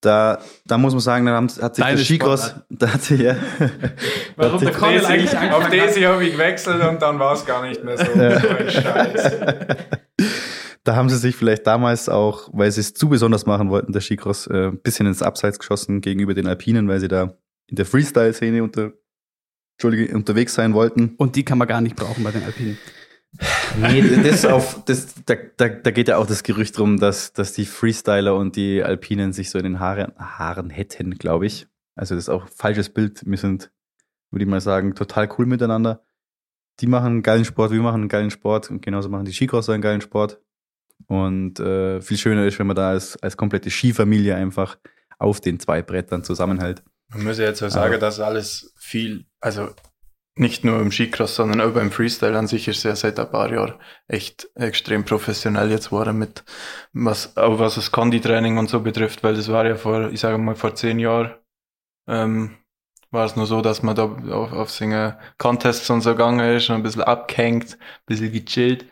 Da, 0.03 0.41
da 0.66 0.78
muss 0.78 0.93
man 0.95 1.01
sagen, 1.01 1.26
da 1.26 1.33
haben- 1.33 1.49
hat 1.49 1.76
sich 1.76 1.85
Deine 1.85 1.97
der 1.97 2.05
Skicross, 2.05 2.55
da 2.70 2.93
hat 2.93 3.03
sich, 3.03 3.20
ja, 3.20 3.37
Warum 4.37 4.61
der 4.61 4.72
Conny 4.72 4.99
eigentlich 4.99 5.37
auf 5.53 5.68
Daisy 5.70 6.01
habe 6.03 6.24
ich 6.24 6.33
gewechselt 6.33 6.83
und 6.83 7.01
dann 7.01 7.18
war 7.20 7.35
es 7.35 7.47
gar 7.47 7.62
nicht 7.66 7.83
mehr 7.85 7.97
so, 7.97 8.05
Scheiß. 8.70 9.33
Da 10.85 10.97
haben 10.97 11.09
sie 11.09 11.16
sich 11.16 11.37
vielleicht 11.37 11.64
damals 11.68 12.09
auch, 12.09 12.49
weil 12.53 12.72
sie 12.72 12.80
es 12.80 12.93
zu 12.93 13.09
besonders 13.09 13.47
machen 13.47 13.70
wollten, 13.70 13.93
der 13.93 14.01
Skicross, 14.01 14.49
äh, 14.49 14.66
ein 14.66 14.80
bisschen 14.83 15.07
ins 15.07 15.22
Abseits 15.22 15.61
geschossen 15.61 16.01
gegenüber 16.01 16.35
den 16.35 16.49
Alpinen, 16.49 16.89
weil 16.89 16.99
sie 16.99 17.07
da 17.07 17.35
in 17.68 17.76
der 17.76 17.87
Freestyle-Szene 17.87 18.64
unter, 18.64 18.91
Entschuldige, 19.73 20.14
unterwegs 20.14 20.55
sein 20.55 20.75
wollten. 20.75 21.14
Und 21.16 21.37
die 21.37 21.45
kann 21.45 21.59
man 21.59 21.68
gar 21.68 21.81
nicht 21.81 21.97
brauchen 21.97 22.23
bei 22.23 22.31
den 22.31 22.45
Alpinen. 22.45 22.79
Nee, 23.81 24.23
das 24.23 24.45
auf, 24.45 24.85
das, 24.85 25.14
da, 25.25 25.35
da, 25.57 25.68
da 25.68 25.91
geht 25.91 26.09
ja 26.09 26.18
auch 26.18 26.27
das 26.27 26.43
Gerücht 26.43 26.77
drum, 26.77 26.99
dass, 26.99 27.33
dass 27.33 27.55
die 27.55 27.64
Freestyler 27.64 28.37
und 28.37 28.57
die 28.57 28.83
Alpinen 28.83 29.33
sich 29.33 29.51
so 29.51 29.59
in 29.59 29.64
den 29.64 29.81
Haaren, 29.81 30.12
Haaren 30.18 30.70
hätten, 30.70 31.16
glaube 31.16 31.47
ich. 31.47 31.66
Also 31.95 32.14
das 32.14 32.25
ist 32.25 32.29
auch 32.29 32.45
ein 32.45 32.53
falsches 32.55 32.91
Bild. 32.91 33.23
Wir 33.25 33.39
sind, 33.39 33.70
würde 34.31 34.45
ich 34.45 34.51
mal 34.51 34.61
sagen, 34.61 34.95
total 34.95 35.29
cool 35.39 35.47
miteinander. 35.47 36.03
Die 36.81 36.87
machen 36.87 37.07
einen 37.07 37.23
geilen 37.23 37.45
Sport, 37.45 37.70
wir 37.70 37.81
machen 37.81 38.03
einen 38.03 38.09
geilen 38.09 38.31
Sport 38.31 38.70
und 38.70 38.83
genauso 38.83 39.09
machen 39.09 39.25
die 39.25 39.33
Skicrosser 39.33 39.73
einen 39.73 39.83
geilen 39.83 40.01
Sport. 40.01 40.41
Und 41.07 41.59
äh, 41.59 42.01
viel 42.01 42.16
schöner 42.16 42.47
ist, 42.47 42.59
wenn 42.59 42.66
man 42.66 42.77
da 42.77 42.91
als, 42.91 43.20
als 43.23 43.37
komplette 43.37 43.70
Skifamilie 43.70 44.35
einfach 44.35 44.79
auf 45.18 45.41
den 45.41 45.59
zwei 45.59 45.83
Brettern 45.83 46.25
zusammenhält. 46.25 46.83
Man 47.13 47.25
muss 47.25 47.39
ja 47.39 47.45
jetzt 47.45 47.63
auch 47.63 47.69
sagen, 47.69 48.01
dass 48.01 48.21
alles 48.21 48.73
viel, 48.79 49.27
also 49.41 49.69
nicht 50.35 50.65
nur 50.65 50.81
im 50.81 50.91
Skicross, 50.91 51.35
sondern 51.35 51.61
auch 51.61 51.75
beim 51.75 51.91
Freestyle 51.91 52.39
an 52.39 52.47
sich 52.47 52.67
ist 52.67 52.85
ja 52.85 52.97
seit 52.97 53.21
ein 53.21 53.31
paar 53.31 53.53
Jahren 53.53 53.75
echt 54.09 54.49
extrem 54.55 55.05
professionell 55.05 55.71
jetzt 55.71 55.91
geworden 55.91 56.19
mit, 56.19 56.45
was, 56.93 57.37
auch 57.37 57.59
was 57.59 57.75
das 57.75 57.93
Konditraining 57.93 58.57
und 58.57 58.71
so 58.71 58.81
betrifft, 58.81 59.23
weil 59.23 59.35
das 59.35 59.49
war 59.53 59.67
ja 59.67 59.77
vor, 59.77 60.11
ich 60.11 60.21
sage 60.21 60.39
mal, 60.39 60.55
vor 60.55 60.75
zehn 60.75 60.99
Jahren, 60.99 61.35
ähm, 62.09 62.57
war 63.11 63.27
es 63.27 63.37
nur 63.37 63.47
so, 63.47 63.61
dass 63.61 63.83
man 63.83 63.95
da 63.95 64.05
auf, 64.05 64.53
auf 64.53 64.71
seine 64.71 65.19
Contests 65.37 65.91
und 65.91 66.01
so 66.01 66.13
gegangen 66.13 66.57
ist 66.57 66.71
und 66.71 66.77
ein 66.77 66.83
bisschen 66.83 67.03
abgehängt, 67.03 67.75
ein 67.75 68.07
bisschen 68.07 68.33
gechillt, 68.33 68.87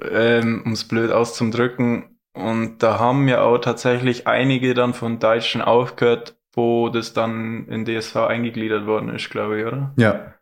ähm, 0.00 0.62
um 0.64 0.72
es 0.72 0.86
blöd 0.86 1.10
auszudrücken. 1.10 2.20
Und 2.32 2.82
da 2.82 3.00
haben 3.00 3.26
ja 3.28 3.42
auch 3.42 3.58
tatsächlich 3.58 4.28
einige 4.28 4.74
dann 4.74 4.94
von 4.94 5.18
Deutschen 5.18 5.62
aufgehört, 5.62 6.35
wo 6.56 6.88
das 6.88 7.12
dann 7.12 7.68
in 7.68 7.84
DSV 7.84 8.16
eingegliedert 8.16 8.86
worden 8.86 9.10
ist, 9.10 9.30
glaube 9.30 9.60
ich, 9.60 9.66
oder? 9.66 9.92
Ja. 9.96 10.34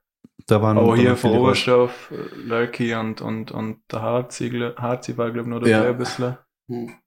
Da 0.47 0.63
waren 0.63 0.79
Auch 0.79 0.97
hier. 0.97 1.23
Oberstoff, 1.25 2.13
Lurky 2.37 2.95
und, 2.95 3.21
und, 3.21 3.51
und 3.51 3.81
der 3.91 4.03
Harzi, 4.03 4.51
Harzi 4.77 5.17
war, 5.17 5.31
glaube 5.31 5.49
ich, 5.49 5.55
noch 5.55 5.59
dabei 5.61 5.71
Ja. 5.71 5.83
ein 5.89 5.99
bisschen. 5.99 6.39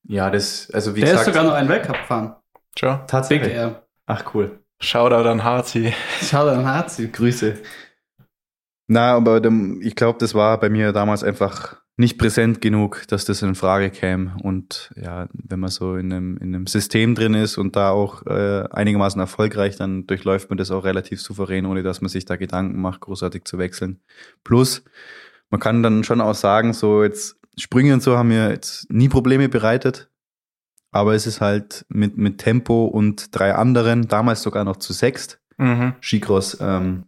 Ja, 0.04 0.30
das, 0.30 0.70
also 0.72 0.96
wie 0.96 1.00
Der 1.02 1.10
ist 1.14 1.20
gesagt, 1.20 1.36
sogar 1.36 1.44
noch 1.44 1.54
einen 1.54 1.70
Weltcup 1.70 1.98
gefahren. 1.98 2.36
Ciao. 2.78 3.00
Tatsächlich. 3.08 3.56
Ach, 4.06 4.36
cool. 4.36 4.60
Shoutout 4.80 5.28
an 5.28 5.44
Harzi. 5.44 5.94
Schau 6.22 6.46
da 6.46 6.54
an 6.54 6.66
Harzi. 6.66 7.08
Grüße. 7.08 7.58
Na, 8.88 9.16
aber 9.16 9.42
dem, 9.42 9.82
ich 9.82 9.96
glaube, 9.96 10.20
das 10.20 10.34
war 10.36 10.60
bei 10.60 10.70
mir 10.70 10.94
damals 10.94 11.24
einfach 11.24 11.82
nicht 11.98 12.20
präsent 12.20 12.62
genug, 12.62 13.04
dass 13.08 13.26
das 13.26 13.42
in 13.42 13.56
Frage 13.56 13.90
käme. 13.90 14.38
Und 14.44 14.92
ja, 14.96 15.28
wenn 15.34 15.60
man 15.60 15.72
so 15.72 15.96
in 15.96 16.14
einem, 16.14 16.38
in 16.38 16.54
einem 16.54 16.68
System 16.68 17.16
drin 17.16 17.34
ist 17.34 17.58
und 17.58 17.76
da 17.76 17.90
auch 17.90 18.26
äh, 18.28 18.64
einigermaßen 18.70 19.20
erfolgreich, 19.20 19.76
dann 19.78 20.06
durchläuft 20.06 20.50
man 20.50 20.58
das 20.58 20.70
auch 20.70 20.86
relativ 20.86 21.22
souverän, 21.22 21.66
ohne 21.66 21.82
dass 21.82 22.02
man 22.02 22.10
sich 22.10 22.26
da 22.26 22.36
Gedanken 22.36 22.80
macht, 22.80 23.02
großartig 23.02 23.46
zu 23.46 23.58
wechseln. 23.58 24.00
Plus, 24.44 24.84
man 25.50 25.60
kann 25.60 25.82
dann 25.82 26.04
schon 26.04 26.22
auch 26.22 26.36
sagen, 26.36 26.74
so 26.74 27.04
jetzt 27.04 27.38
Sprünge 27.58 27.94
und 27.94 28.04
so 28.04 28.16
haben 28.16 28.28
mir 28.28 28.50
jetzt 28.50 28.92
nie 28.92 29.10
Probleme 29.10 29.50
bereitet. 29.50 30.10
Aber 30.92 31.16
es 31.16 31.26
ist 31.26 31.42
halt 31.42 31.86
mit, 31.90 32.16
mit 32.18 32.38
Tempo 32.38 32.86
und 32.86 33.36
drei 33.36 33.56
anderen, 33.56 34.08
damals 34.08 34.44
sogar 34.44 34.64
noch 34.64 34.78
zu 34.78 34.94
sechst, 34.94 35.40
Mhm. 35.58 35.96
Skicross 36.02 36.58
ähm, 36.62 37.06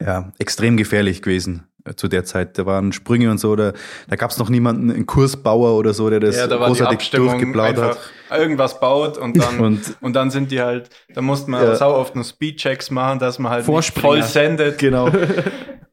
ja, 0.00 0.32
extrem 0.38 0.76
gefährlich 0.76 1.22
gewesen 1.22 1.68
zu 1.96 2.08
der 2.08 2.24
Zeit. 2.24 2.58
Da 2.58 2.66
waren 2.66 2.92
Sprünge 2.92 3.30
und 3.30 3.38
so, 3.38 3.56
da, 3.56 3.72
da 4.08 4.16
gab 4.16 4.30
es 4.30 4.38
noch 4.38 4.48
niemanden, 4.48 4.90
einen 4.90 5.06
Kursbauer 5.06 5.76
oder 5.76 5.94
so, 5.94 6.08
der 6.10 6.20
das 6.20 6.36
ja, 6.36 6.46
da 6.46 6.56
großartig 6.66 7.10
durchgeplaut 7.10 7.76
hat. 7.76 7.98
irgendwas 8.30 8.78
baut 8.80 9.18
und 9.18 9.36
dann, 9.36 9.60
und, 9.60 9.96
Und 10.00 10.14
dann 10.14 10.30
sind 10.30 10.50
die 10.50 10.60
halt, 10.60 10.90
da 11.14 11.22
musste 11.22 11.50
man 11.50 11.62
Ja. 11.64 11.74
sau 11.76 11.94
oft 11.94 12.14
nur 12.14 12.24
Speedchecks 12.24 12.90
machen, 12.90 13.18
dass 13.18 13.38
man 13.38 13.52
halt 13.52 13.64
voll 13.64 14.22
sendet. 14.22 14.78
genau. 14.78 15.10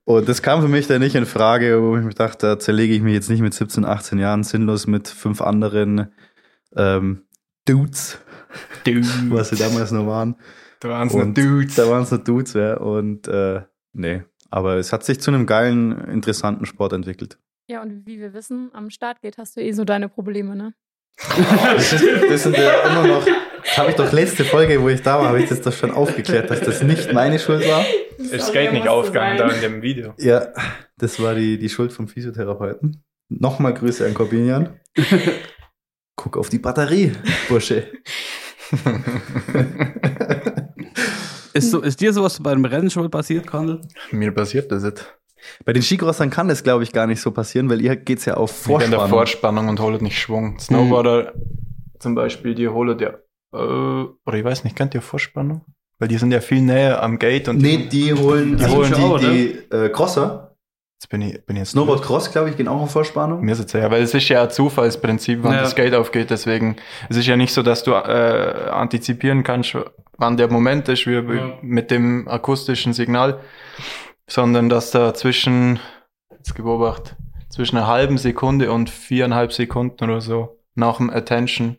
Und 0.05 0.27
das 0.27 0.41
kam 0.41 0.61
für 0.63 0.67
mich 0.67 0.87
dann 0.87 1.01
nicht 1.01 1.13
in 1.13 1.27
Frage, 1.27 1.83
wo 1.83 1.95
ich 1.95 2.03
mir 2.03 2.09
dachte, 2.15 2.47
da 2.47 2.57
zerlege 2.57 2.95
ich 2.95 3.01
mich 3.03 3.13
jetzt 3.13 3.29
nicht 3.29 3.41
mit 3.41 3.53
17, 3.53 3.85
18 3.85 4.17
Jahren 4.17 4.41
sinnlos 4.43 4.87
mit 4.87 5.07
fünf 5.07 5.39
anderen 5.39 6.11
ähm, 6.75 7.27
Dudes, 7.65 8.17
Dude. 8.85 9.05
was 9.29 9.49
sie 9.49 9.55
damals 9.57 9.91
noch 9.91 10.07
waren. 10.07 10.35
Da 10.79 10.89
waren 10.89 11.09
es 11.09 11.13
nur 11.13 11.25
Dudes. 11.27 11.75
Da 11.75 11.87
waren 11.91 12.01
es 12.01 12.09
nur 12.09 12.21
Dudes, 12.23 12.53
ja. 12.55 12.77
Und 12.77 13.27
äh, 13.27 13.61
nee. 13.93 14.23
Aber 14.49 14.75
es 14.75 14.91
hat 14.91 15.03
sich 15.03 15.19
zu 15.19 15.31
einem 15.31 15.45
geilen, 15.45 16.09
interessanten 16.09 16.65
Sport 16.65 16.93
entwickelt. 16.93 17.37
Ja, 17.67 17.81
und 17.81 18.07
wie 18.07 18.19
wir 18.19 18.33
wissen, 18.33 18.71
am 18.73 18.89
Startgate 18.89 19.37
hast 19.37 19.55
du 19.55 19.61
eh 19.61 19.71
so 19.71 19.85
deine 19.85 20.09
Probleme, 20.09 20.55
ne? 20.55 20.73
Das, 21.19 22.43
sind 22.43 22.57
ja 22.57 22.89
immer 22.89 23.05
noch. 23.05 23.25
Das 23.63 23.77
habe 23.77 23.89
ich 23.89 23.95
doch 23.95 24.11
letzte 24.11 24.45
Folge, 24.45 24.81
wo 24.81 24.89
ich 24.89 25.01
da 25.01 25.19
war, 25.19 25.27
habe 25.27 25.41
ich 25.41 25.49
das 25.49 25.61
doch 25.61 25.73
schon 25.73 25.91
aufgeklärt, 25.91 26.49
dass 26.49 26.61
das 26.61 26.81
nicht 26.81 27.11
meine 27.13 27.37
Schuld 27.37 27.67
war. 27.67 27.85
ist 28.17 28.33
das 28.33 28.53
Gate 28.53 28.71
nicht 28.71 28.87
aufgegangen 28.87 29.37
da 29.37 29.49
in 29.49 29.61
dem 29.61 29.81
Video. 29.81 30.13
Ja, 30.17 30.47
das 30.97 31.21
war 31.21 31.35
die, 31.35 31.57
die 31.57 31.69
Schuld 31.69 31.91
vom 31.91 32.07
Physiotherapeuten. 32.07 33.03
Nochmal 33.27 33.73
Grüße 33.73 34.05
an 34.05 34.13
Corbinian. 34.13 34.79
Guck 36.15 36.37
auf 36.37 36.49
die 36.49 36.59
Batterie, 36.59 37.11
Bursche. 37.47 37.87
Ist, 41.59 41.71
so, 41.71 41.81
ist 41.81 41.99
dir 42.01 42.13
sowas 42.13 42.39
beim 42.41 42.65
Rennen 42.65 42.89
schon 42.89 43.09
passiert, 43.11 43.45
Kondel? 43.47 43.81
Mir 44.11 44.31
passiert 44.31 44.71
das 44.71 44.83
jetzt. 44.83 45.13
Bei 45.65 45.73
den 45.73 45.81
Skicrossern 45.83 46.29
kann 46.29 46.47
das, 46.47 46.63
glaube 46.63 46.83
ich, 46.83 46.91
gar 46.91 47.07
nicht 47.07 47.21
so 47.21 47.31
passieren, 47.31 47.69
weil 47.69 47.81
ihr 47.81 47.95
geht's 47.95 48.25
ja 48.25 48.35
auf 48.35 48.51
Ich 48.61 48.65
bin 48.67 48.81
in 48.81 48.91
der 48.91 48.99
Vorspannung. 48.99 49.09
Vorspannung 49.09 49.67
und 49.69 49.79
holt 49.79 50.01
nicht 50.01 50.19
Schwung. 50.19 50.59
Snowboarder 50.59 51.33
zum 51.99 52.15
Beispiel, 52.15 52.55
die 52.55 52.67
holen 52.67 52.97
ja, 52.99 53.09
äh, 53.53 53.57
oder 54.25 54.37
ich 54.37 54.43
weiß 54.43 54.63
nicht, 54.63 54.75
kennt 54.75 54.95
ihr 54.95 55.01
Vorspannung? 55.01 55.65
Weil 55.97 56.07
die 56.07 56.17
sind 56.17 56.31
ja 56.31 56.39
viel 56.39 56.61
näher 56.61 57.03
am 57.03 57.19
Gate 57.19 57.49
und 57.49 57.57
Nee, 57.57 57.87
die 57.91 58.13
holen 58.13 58.57
Die 58.57 58.63
die, 58.63 58.69
holen 58.69 58.97
holen 58.97 59.21
die 59.21 59.27
die, 59.27 59.59
die 59.69 59.75
äh, 59.75 59.89
Crosser. 59.89 60.48
Jetzt 60.99 61.09
bin 61.09 61.21
ich, 61.21 61.45
bin 61.45 61.55
ich 61.55 61.61
jetzt 61.61 61.71
Snowboard 61.71 62.01
Cross, 62.01 62.31
glaube 62.31 62.49
ich, 62.49 62.57
gehen 62.57 62.67
auch 62.67 62.81
auf 62.81 62.91
Vorspannung. 62.91 63.41
Mir 63.41 63.53
ist 63.53 63.59
jetzt 63.59 63.73
ja, 63.73 63.89
weil 63.89 64.01
es 64.03 64.13
ist 64.13 64.27
ja 64.27 64.43
ein 64.43 64.49
Zufallsprinzip, 64.51 65.39
wann 65.43 65.53
Ja. 65.53 65.61
das 65.61 65.75
Gate 65.75 65.93
aufgeht. 65.93 66.29
Deswegen, 66.29 66.75
es 67.09 67.15
ist 67.17 67.25
ja 67.25 67.37
nicht 67.37 67.53
so, 67.53 67.63
dass 67.63 67.83
du 67.83 67.91
äh, 67.91 68.69
antizipieren 68.69 69.43
kannst, 69.43 69.77
wann 70.17 70.35
der 70.35 70.51
Moment 70.51 70.89
ist, 70.89 71.07
wie 71.07 71.13
Ja. 71.13 71.53
mit 71.61 71.89
dem 71.89 72.27
akustischen 72.27 72.91
Signal, 72.93 73.39
sondern 74.27 74.67
dass 74.67 74.91
da 74.91 75.13
zwischen, 75.13 75.79
jetzt 76.31 76.53
beobacht, 76.55 77.15
zwischen 77.49 77.77
einer 77.77 77.87
halben 77.87 78.17
Sekunde 78.17 78.71
und 78.71 78.89
viereinhalb 78.89 79.53
Sekunden 79.53 80.03
oder 80.03 80.19
so 80.21 80.59
nach 80.75 80.97
dem 80.97 81.09
Attention 81.09 81.77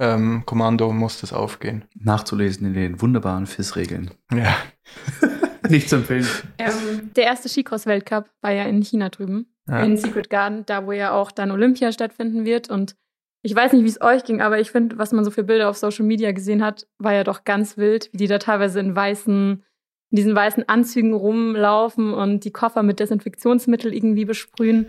ähm, 0.00 0.44
Kommando 0.46 0.92
muss 0.92 1.20
das 1.20 1.32
aufgehen. 1.32 1.84
Nachzulesen 1.98 2.68
in 2.68 2.74
den 2.74 3.00
wunderbaren 3.02 3.46
FIS-Regeln. 3.46 4.12
Ja. 4.32 4.54
Nicht 5.68 5.88
zu 5.88 5.96
empfehlen. 5.96 6.26
Ähm, 6.58 7.10
der 7.16 7.24
erste 7.24 7.48
Skicross-Weltcup 7.48 8.28
war 8.40 8.52
ja 8.52 8.64
in 8.64 8.82
China 8.82 9.08
drüben, 9.08 9.46
Ja. 9.68 9.82
in 9.82 9.96
Secret 9.96 10.30
Garden, 10.30 10.64
da 10.66 10.86
wo 10.86 10.92
ja 10.92 11.12
auch 11.12 11.30
dann 11.30 11.50
Olympia 11.50 11.92
stattfinden 11.92 12.44
wird. 12.44 12.70
Und 12.70 12.94
ich 13.42 13.54
weiß 13.54 13.72
nicht, 13.72 13.84
wie 13.84 13.88
es 13.88 14.00
euch 14.00 14.24
ging, 14.24 14.40
aber 14.40 14.58
ich 14.58 14.70
finde, 14.70 14.98
was 14.98 15.12
man 15.12 15.24
so 15.24 15.30
für 15.30 15.44
Bilder 15.44 15.68
auf 15.70 15.76
Social 15.76 16.04
Media 16.04 16.32
gesehen 16.32 16.64
hat, 16.64 16.86
war 16.98 17.12
ja 17.14 17.24
doch 17.24 17.44
ganz 17.44 17.76
wild, 17.76 18.10
wie 18.12 18.16
die 18.18 18.26
da 18.26 18.38
teilweise 18.38 18.80
in 18.80 18.96
weißen, 18.96 19.62
in 20.10 20.16
diesen 20.16 20.34
weißen 20.34 20.68
Anzügen 20.68 21.12
rumlaufen 21.14 22.12
und 22.14 22.44
die 22.44 22.50
Koffer 22.52 22.82
mit 22.82 22.98
Desinfektionsmittel 23.00 23.94
irgendwie 23.94 24.24
besprühen. 24.24 24.88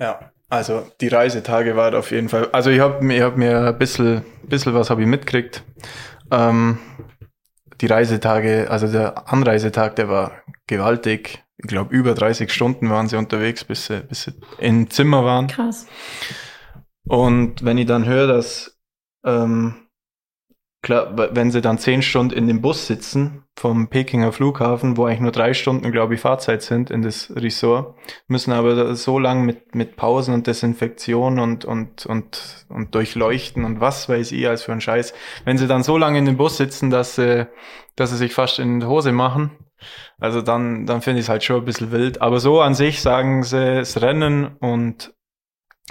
Ja, 0.00 0.32
also 0.48 0.86
die 1.00 1.08
Reisetage 1.08 1.76
waren 1.76 1.94
auf 1.94 2.10
jeden 2.10 2.28
Fall. 2.28 2.48
Also 2.52 2.70
ich 2.70 2.80
habe 2.80 3.04
mir, 3.04 3.16
ich 3.16 3.22
hab 3.22 3.36
mir 3.36 3.58
ein 3.68 3.78
bisschen, 3.78 4.24
bisschen 4.48 4.74
was 4.74 4.90
habe 4.90 5.02
ich 5.02 5.06
mitgekriegt. 5.08 5.62
Ähm, 6.30 6.78
die 7.80 7.86
Reisetage, 7.86 8.70
also 8.70 8.90
der 8.90 9.32
Anreisetag, 9.32 9.96
der 9.96 10.08
war 10.08 10.32
gewaltig. 10.66 11.44
ich 11.56 11.68
glaube, 11.68 11.94
über 11.94 12.14
30 12.14 12.52
Stunden 12.52 12.90
waren 12.90 13.08
sie 13.08 13.16
unterwegs, 13.16 13.64
bis 13.64 13.86
sie, 13.86 14.00
bis 14.00 14.24
sie 14.24 14.32
im 14.58 14.90
Zimmer 14.90 15.24
waren. 15.24 15.46
Krass. 15.46 15.86
Und 17.06 17.64
wenn 17.64 17.78
ich 17.78 17.86
dann 17.86 18.06
höre, 18.06 18.26
dass, 18.26 18.78
ähm, 19.24 19.83
klar, 20.84 21.16
wenn 21.16 21.50
sie 21.50 21.60
dann 21.60 21.78
zehn 21.78 22.02
Stunden 22.02 22.34
in 22.34 22.46
dem 22.46 22.60
Bus 22.60 22.86
sitzen 22.86 23.42
vom 23.56 23.88
Pekinger 23.88 24.30
Flughafen, 24.30 24.96
wo 24.96 25.06
eigentlich 25.06 25.20
nur 25.20 25.32
drei 25.32 25.54
Stunden, 25.54 25.90
glaube 25.90 26.14
ich, 26.14 26.20
Fahrzeit 26.20 26.62
sind 26.62 26.90
in 26.90 27.02
das 27.02 27.32
Resort, 27.34 27.96
müssen 28.28 28.52
aber 28.52 28.94
so 28.94 29.18
lang 29.18 29.44
mit, 29.44 29.74
mit 29.74 29.96
Pausen 29.96 30.34
und 30.34 30.46
Desinfektion 30.46 31.40
und, 31.40 31.64
und, 31.64 32.06
und, 32.06 32.66
und 32.68 32.94
Durchleuchten 32.94 33.64
und 33.64 33.80
was 33.80 34.08
weiß 34.08 34.30
ich 34.30 34.46
als 34.46 34.62
für 34.62 34.72
ein 34.72 34.80
Scheiß. 34.80 35.14
Wenn 35.44 35.58
sie 35.58 35.66
dann 35.66 35.82
so 35.82 35.96
lange 35.96 36.18
in 36.18 36.26
dem 36.26 36.36
Bus 36.36 36.58
sitzen, 36.58 36.90
dass 36.90 37.16
sie, 37.16 37.48
dass 37.96 38.10
sie 38.10 38.16
sich 38.16 38.34
fast 38.34 38.58
in 38.58 38.80
die 38.80 38.86
Hose 38.86 39.12
machen, 39.12 39.52
also 40.20 40.42
dann, 40.42 40.86
dann 40.86 41.02
finde 41.02 41.20
ich 41.20 41.26
es 41.26 41.28
halt 41.30 41.42
schon 41.42 41.62
ein 41.62 41.64
bisschen 41.64 41.92
wild. 41.92 42.20
Aber 42.20 42.40
so 42.40 42.60
an 42.60 42.74
sich 42.74 43.00
sagen 43.00 43.42
sie, 43.42 43.76
das 43.76 44.00
Rennen 44.00 44.56
und 44.60 45.14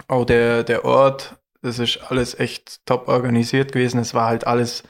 auch 0.07 0.25
der, 0.25 0.63
der 0.63 0.85
Ort, 0.85 1.37
das 1.63 1.79
ist 1.79 1.99
alles 2.09 2.39
echt 2.39 2.85
top 2.85 3.07
organisiert 3.07 3.71
gewesen. 3.71 3.99
Es 3.99 4.13
war 4.13 4.27
halt 4.27 4.45
alles 4.45 4.83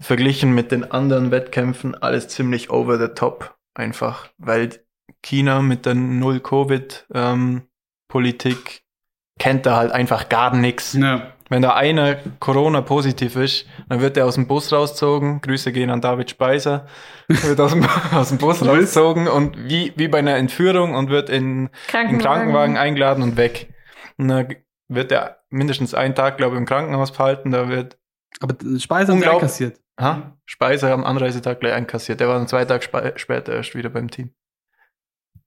verglichen 0.00 0.54
mit 0.54 0.72
den 0.72 0.90
anderen 0.90 1.30
Wettkämpfen, 1.30 1.94
alles 1.94 2.28
ziemlich 2.28 2.68
over 2.70 2.98
the 2.98 3.14
top 3.14 3.54
einfach, 3.74 4.28
weil 4.36 4.70
China 5.22 5.62
mit 5.62 5.86
der 5.86 5.94
Null-Covid-Politik 5.94 8.82
kennt 9.38 9.66
da 9.66 9.76
halt 9.76 9.92
einfach 9.92 10.28
gar 10.28 10.56
nichts. 10.56 10.94
Ja. 10.94 11.32
Wenn 11.48 11.62
da 11.62 11.74
einer 11.74 12.16
Corona-positiv 12.40 13.36
ist, 13.36 13.66
dann 13.88 14.00
wird 14.00 14.16
er 14.16 14.26
aus 14.26 14.34
dem 14.34 14.48
Bus 14.48 14.72
rausgezogen. 14.72 15.40
Grüße 15.42 15.70
gehen 15.70 15.90
an 15.90 16.00
David 16.00 16.28
Speiser. 16.28 16.86
Wird 17.28 17.60
aus 17.60 17.70
dem, 17.70 17.86
aus 18.12 18.30
dem 18.30 18.38
Bus 18.38 18.66
rausgezogen 18.66 19.28
und 19.28 19.56
wie, 19.68 19.92
wie 19.94 20.08
bei 20.08 20.18
einer 20.18 20.34
Entführung 20.34 20.96
und 20.96 21.08
wird 21.08 21.30
in, 21.30 21.66
in 21.66 21.70
Krankenwagen. 21.86 22.20
Krankenwagen 22.20 22.76
eingeladen 22.76 23.22
und 23.22 23.36
weg. 23.36 23.72
Und 24.18 24.26
dann 24.26 24.56
wird 24.88 25.10
er 25.12 25.42
mindestens 25.50 25.94
einen 25.94 26.14
Tag, 26.14 26.36
glaube 26.36 26.54
ich, 26.56 26.60
im 26.60 26.66
Krankenhaus 26.66 27.12
behalten. 27.12 27.50
Da 27.50 27.68
wird 27.68 27.98
Aber 28.40 28.54
Speise 28.78 29.12
haben 29.12 29.20
sie 29.20 29.26
einkassiert. 29.28 29.80
ha, 30.00 30.36
Speiser 30.44 30.92
am 30.92 31.04
Anreisetag 31.04 31.60
gleich 31.60 31.72
einkassiert. 31.74 32.20
Der 32.20 32.28
war 32.28 32.36
dann 32.38 32.48
zwei 32.48 32.64
Tage 32.64 32.84
später 33.16 33.52
erst 33.54 33.74
wieder 33.74 33.90
beim 33.90 34.10
Team. 34.10 34.34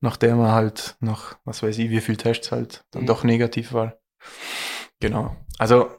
Nachdem 0.02 0.40
er 0.40 0.54
halt 0.54 0.96
noch, 1.02 1.36
was 1.46 1.62
weiß 1.62 1.78
ich, 1.78 1.90
wie 1.90 2.00
viel 2.02 2.16
Tests 2.18 2.52
halt 2.52 2.86
dann 2.92 3.04
Mhm. 3.04 3.08
doch 3.08 3.24
negativ 3.24 3.74
war. 3.74 3.98
Genau. 5.02 5.36
Also 5.58 5.90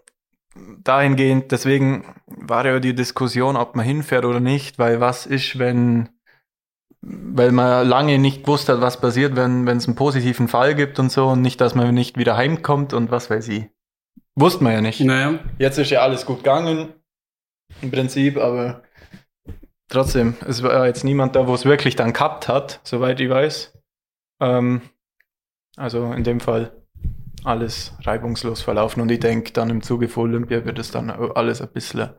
dahingehend, 0.79 1.53
deswegen 1.53 2.15
war 2.27 2.67
ja 2.67 2.81
die 2.81 2.95
Diskussion, 2.95 3.57
ob 3.57 3.77
man 3.77 3.85
hinfährt 3.85 4.25
oder 4.25 4.41
nicht, 4.41 4.79
weil 4.79 5.01
was 5.01 5.27
ist, 5.27 5.59
wenn, 5.59 6.09
weil 7.03 7.53
man 7.53 7.89
lange 7.89 8.19
nicht 8.19 8.45
gewusst 8.45 8.69
hat, 8.69 8.81
was 8.81 9.01
passiert, 9.01 9.37
wenn 9.37 9.67
es 9.67 9.87
einen 9.87 9.97
positiven 9.97 10.49
Fall 10.49 10.75
gibt 10.75 10.99
und 10.99 11.11
so 11.11 11.29
und 11.29 11.41
nicht, 11.41 11.61
dass 11.61 11.75
man 11.75 11.95
nicht 11.95 12.19
wieder 12.19 12.37
heimkommt 12.37 12.93
und 12.93 13.11
was 13.11 13.31
weiß 13.31 13.49
ich. 13.49 13.71
Wusste 14.35 14.65
man 14.65 14.73
ja 14.75 14.81
nicht. 14.81 15.01
Naja. 15.01 15.39
Jetzt 15.59 15.79
ist 15.79 15.91
ja 15.91 16.03
alles 16.03 16.27
gut 16.27 16.39
gegangen, 16.39 16.93
im 17.81 17.91
Prinzip, 17.91 18.37
aber 18.37 18.83
trotzdem, 19.89 20.37
es 20.47 20.63
war 20.63 20.87
jetzt 20.87 21.05
niemand 21.05 21.37
da, 21.37 21.47
wo 21.47 21.55
es 21.55 21.65
wirklich 21.65 21.97
dann 21.97 22.13
gehabt 22.13 22.49
hat, 22.49 22.81
soweit 22.85 23.19
ich 23.21 23.31
weiß. 23.31 23.79
Ähm, 24.41 24.83
also 25.77 26.13
in 26.13 26.25
dem 26.25 26.41
Fall 26.41 26.73
alles 27.45 27.95
reibungslos 28.03 28.61
verlaufen 28.61 29.01
und 29.01 29.11
ich 29.11 29.21
denke, 29.21 29.53
dann 29.53 29.71
im 29.71 29.83
Zuge 29.83 30.09
von 30.09 30.25
Olympia 30.25 30.65
wird 30.65 30.79
es 30.79 30.91
dann 30.91 31.11
alles 31.11 31.63
ein 31.63 31.73
bisschen 31.73 32.11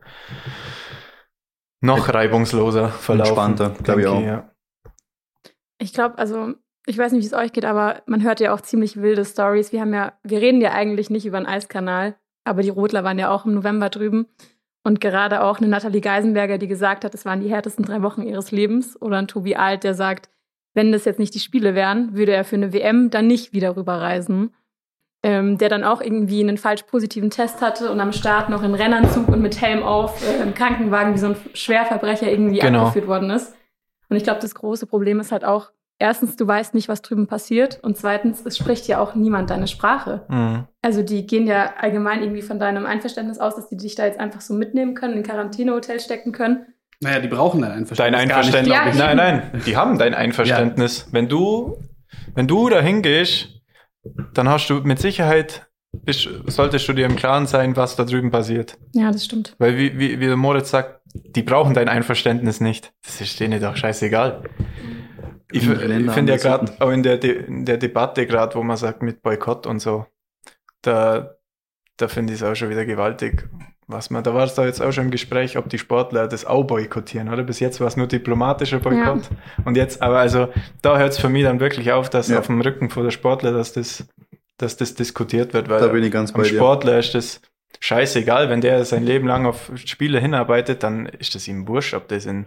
noch 1.80 2.12
reibungsloser 2.12 2.88
verlaufen. 2.88 3.30
Entspannter, 3.30 3.70
glaub 3.82 3.98
ich 3.98 4.06
auch. 4.06 4.20
Ja. 4.20 4.51
Ich 5.82 5.92
glaube, 5.92 6.16
also, 6.18 6.54
ich 6.86 6.96
weiß 6.96 7.12
nicht, 7.12 7.22
wie 7.22 7.26
es 7.26 7.32
euch 7.34 7.52
geht, 7.52 7.64
aber 7.64 8.02
man 8.06 8.22
hört 8.22 8.40
ja 8.40 8.54
auch 8.54 8.60
ziemlich 8.60 9.00
wilde 9.02 9.24
Stories. 9.24 9.72
Wir 9.72 9.80
haben 9.80 9.92
ja, 9.92 10.12
wir 10.22 10.40
reden 10.40 10.60
ja 10.60 10.72
eigentlich 10.72 11.10
nicht 11.10 11.26
über 11.26 11.38
den 11.38 11.46
Eiskanal, 11.46 12.14
aber 12.44 12.62
die 12.62 12.70
Rotler 12.70 13.02
waren 13.04 13.18
ja 13.18 13.30
auch 13.30 13.44
im 13.44 13.54
November 13.54 13.88
drüben. 13.88 14.26
Und 14.84 15.00
gerade 15.00 15.42
auch 15.42 15.58
eine 15.58 15.68
Nathalie 15.68 16.00
Geisenberger, 16.00 16.58
die 16.58 16.66
gesagt 16.68 17.04
hat, 17.04 17.14
es 17.14 17.24
waren 17.24 17.40
die 17.40 17.50
härtesten 17.50 17.84
drei 17.84 18.02
Wochen 18.02 18.22
ihres 18.22 18.50
Lebens. 18.50 19.00
Oder 19.00 19.18
ein 19.18 19.28
Tobi 19.28 19.54
Alt, 19.56 19.84
der 19.84 19.94
sagt, 19.94 20.28
wenn 20.74 20.90
das 20.92 21.04
jetzt 21.04 21.18
nicht 21.20 21.34
die 21.34 21.40
Spiele 21.40 21.74
wären, 21.74 22.16
würde 22.16 22.32
er 22.32 22.44
für 22.44 22.56
eine 22.56 22.72
WM 22.72 23.10
dann 23.10 23.26
nicht 23.26 23.52
wieder 23.52 23.76
rüberreisen. 23.76 24.54
Ähm, 25.24 25.56
der 25.56 25.68
dann 25.68 25.84
auch 25.84 26.00
irgendwie 26.00 26.40
einen 26.40 26.58
falsch 26.58 26.82
positiven 26.82 27.30
Test 27.30 27.60
hatte 27.60 27.92
und 27.92 28.00
am 28.00 28.12
Start 28.12 28.48
noch 28.48 28.64
in 28.64 28.74
Rennanzug 28.74 29.28
und 29.28 29.40
mit 29.40 29.60
Helm 29.60 29.84
auf 29.84 30.20
äh, 30.26 30.42
im 30.42 30.52
Krankenwagen 30.52 31.14
wie 31.14 31.18
so 31.18 31.26
ein 31.28 31.36
Schwerverbrecher 31.54 32.28
irgendwie 32.28 32.58
Genau. 32.58 32.86
abgeführt 32.86 33.06
worden 33.06 33.30
ist. 33.30 33.54
Und 34.12 34.16
ich 34.18 34.24
glaube, 34.24 34.40
das 34.40 34.54
große 34.54 34.86
Problem 34.86 35.20
ist 35.20 35.32
halt 35.32 35.42
auch, 35.42 35.70
erstens, 35.98 36.36
du 36.36 36.46
weißt 36.46 36.74
nicht, 36.74 36.88
was 36.88 37.00
drüben 37.00 37.26
passiert. 37.26 37.78
Und 37.82 37.96
zweitens, 37.96 38.44
es 38.44 38.58
spricht 38.58 38.86
ja 38.88 39.00
auch 39.00 39.14
niemand 39.14 39.48
deine 39.48 39.68
Sprache. 39.68 40.26
Mhm. 40.28 40.66
Also 40.82 41.02
die 41.02 41.26
gehen 41.26 41.46
ja 41.46 41.72
allgemein 41.78 42.20
irgendwie 42.20 42.42
von 42.42 42.58
deinem 42.58 42.84
Einverständnis 42.84 43.38
aus, 43.38 43.56
dass 43.56 43.70
die 43.70 43.78
dich 43.78 43.94
da 43.94 44.04
jetzt 44.04 44.20
einfach 44.20 44.42
so 44.42 44.52
mitnehmen 44.52 44.94
können, 44.94 45.14
in 45.14 45.20
ein 45.20 45.24
Quarantänehotel 45.24 45.98
stecken 45.98 46.32
können. 46.32 46.66
Naja, 47.00 47.20
die 47.20 47.28
brauchen 47.28 47.62
dein 47.62 47.72
Einverständnis. 47.72 48.20
Dein 48.20 48.28
gar 48.28 48.44
nicht, 48.44 48.54
Einverständnis. 48.54 48.94
ich. 48.94 49.00
nein, 49.00 49.16
nein, 49.16 49.62
die 49.64 49.76
haben 49.78 49.98
dein 49.98 50.14
Einverständnis. 50.14 51.08
Wenn 51.10 51.30
du, 51.30 51.78
wenn 52.34 52.46
du 52.46 52.68
dahin 52.68 53.00
gehst, 53.00 53.48
dann 54.34 54.48
hast 54.50 54.68
du 54.68 54.82
mit 54.82 54.98
Sicherheit, 54.98 55.68
bist, 55.92 56.28
solltest 56.46 56.88
du 56.88 56.92
dir 56.92 57.06
im 57.06 57.16
Klaren 57.16 57.46
sein, 57.46 57.76
was 57.76 57.96
da 57.96 58.04
drüben 58.04 58.30
passiert. 58.30 58.78
Ja, 58.92 59.10
das 59.10 59.24
stimmt. 59.24 59.54
Weil 59.58 59.76
wie, 59.76 59.98
wie, 59.98 60.20
wie 60.20 60.26
der 60.26 60.36
Moritz 60.36 60.70
sagt, 60.70 61.00
die 61.14 61.42
brauchen 61.42 61.74
dein 61.74 61.88
Einverständnis 61.88 62.60
nicht. 62.60 62.92
Das 63.04 63.20
ist 63.20 63.38
denen 63.40 63.60
doch 63.60 63.76
scheißegal. 63.76 64.42
Ich, 65.50 65.68
ich 65.68 66.10
finde 66.12 66.32
ja 66.32 66.38
gerade 66.38 66.72
auch 66.80 66.90
in 66.90 67.02
der, 67.02 67.18
De 67.18 67.44
in 67.46 67.64
der 67.66 67.76
Debatte 67.76 68.26
gerade, 68.26 68.54
wo 68.54 68.62
man 68.62 68.76
sagt 68.76 69.02
mit 69.02 69.22
Boykott 69.22 69.66
und 69.66 69.80
so, 69.80 70.06
da, 70.80 71.34
da 71.98 72.08
finde 72.08 72.32
ich 72.32 72.40
es 72.40 72.46
auch 72.46 72.54
schon 72.54 72.70
wieder 72.70 72.86
gewaltig. 72.86 73.48
Was 73.88 74.08
man, 74.08 74.24
da 74.24 74.32
war 74.32 74.44
es 74.44 74.54
da 74.54 74.64
jetzt 74.64 74.80
auch 74.80 74.92
schon 74.92 75.06
im 75.06 75.10
Gespräch, 75.10 75.58
ob 75.58 75.68
die 75.68 75.76
Sportler 75.78 76.26
das 76.26 76.46
auch 76.46 76.64
boykottieren, 76.64 77.28
oder? 77.28 77.42
Bis 77.42 77.60
jetzt 77.60 77.80
war 77.80 77.88
es 77.88 77.96
nur 77.96 78.06
diplomatischer 78.06 78.78
Boykott. 78.78 79.28
Und 79.66 79.76
jetzt, 79.76 80.00
aber 80.00 80.18
also, 80.20 80.48
da 80.80 80.96
hört 80.96 81.12
es 81.12 81.18
für 81.18 81.28
mich 81.28 81.42
dann 81.42 81.60
wirklich 81.60 81.92
auf, 81.92 82.08
dass 82.08 82.28
Ja. 82.28 82.38
auf 82.38 82.46
dem 82.46 82.60
Rücken 82.62 82.88
vor 82.88 83.02
der 83.02 83.10
Sportler, 83.10 83.52
dass 83.52 83.74
das, 83.74 84.06
dass 84.56 84.76
das 84.78 84.94
diskutiert 84.94 85.52
wird, 85.52 85.68
weil 85.68 85.80
Da 85.80 85.88
bin 85.88 86.02
ich 86.04 86.12
ganz 86.12 86.32
am 86.32 86.40
bei 86.40 86.48
dir. 86.48 86.54
Sportler 86.56 86.98
ist 87.00 87.14
das 87.14 87.42
scheißegal, 87.82 88.48
wenn 88.48 88.60
der 88.60 88.84
sein 88.84 89.04
Leben 89.04 89.26
lang 89.26 89.44
auf 89.44 89.72
Spiele 89.74 90.20
hinarbeitet, 90.20 90.84
dann 90.84 91.06
ist 91.06 91.34
das 91.34 91.48
ihm 91.48 91.66
wurscht, 91.66 91.94
ob 91.94 92.06
das 92.06 92.26
in, 92.26 92.46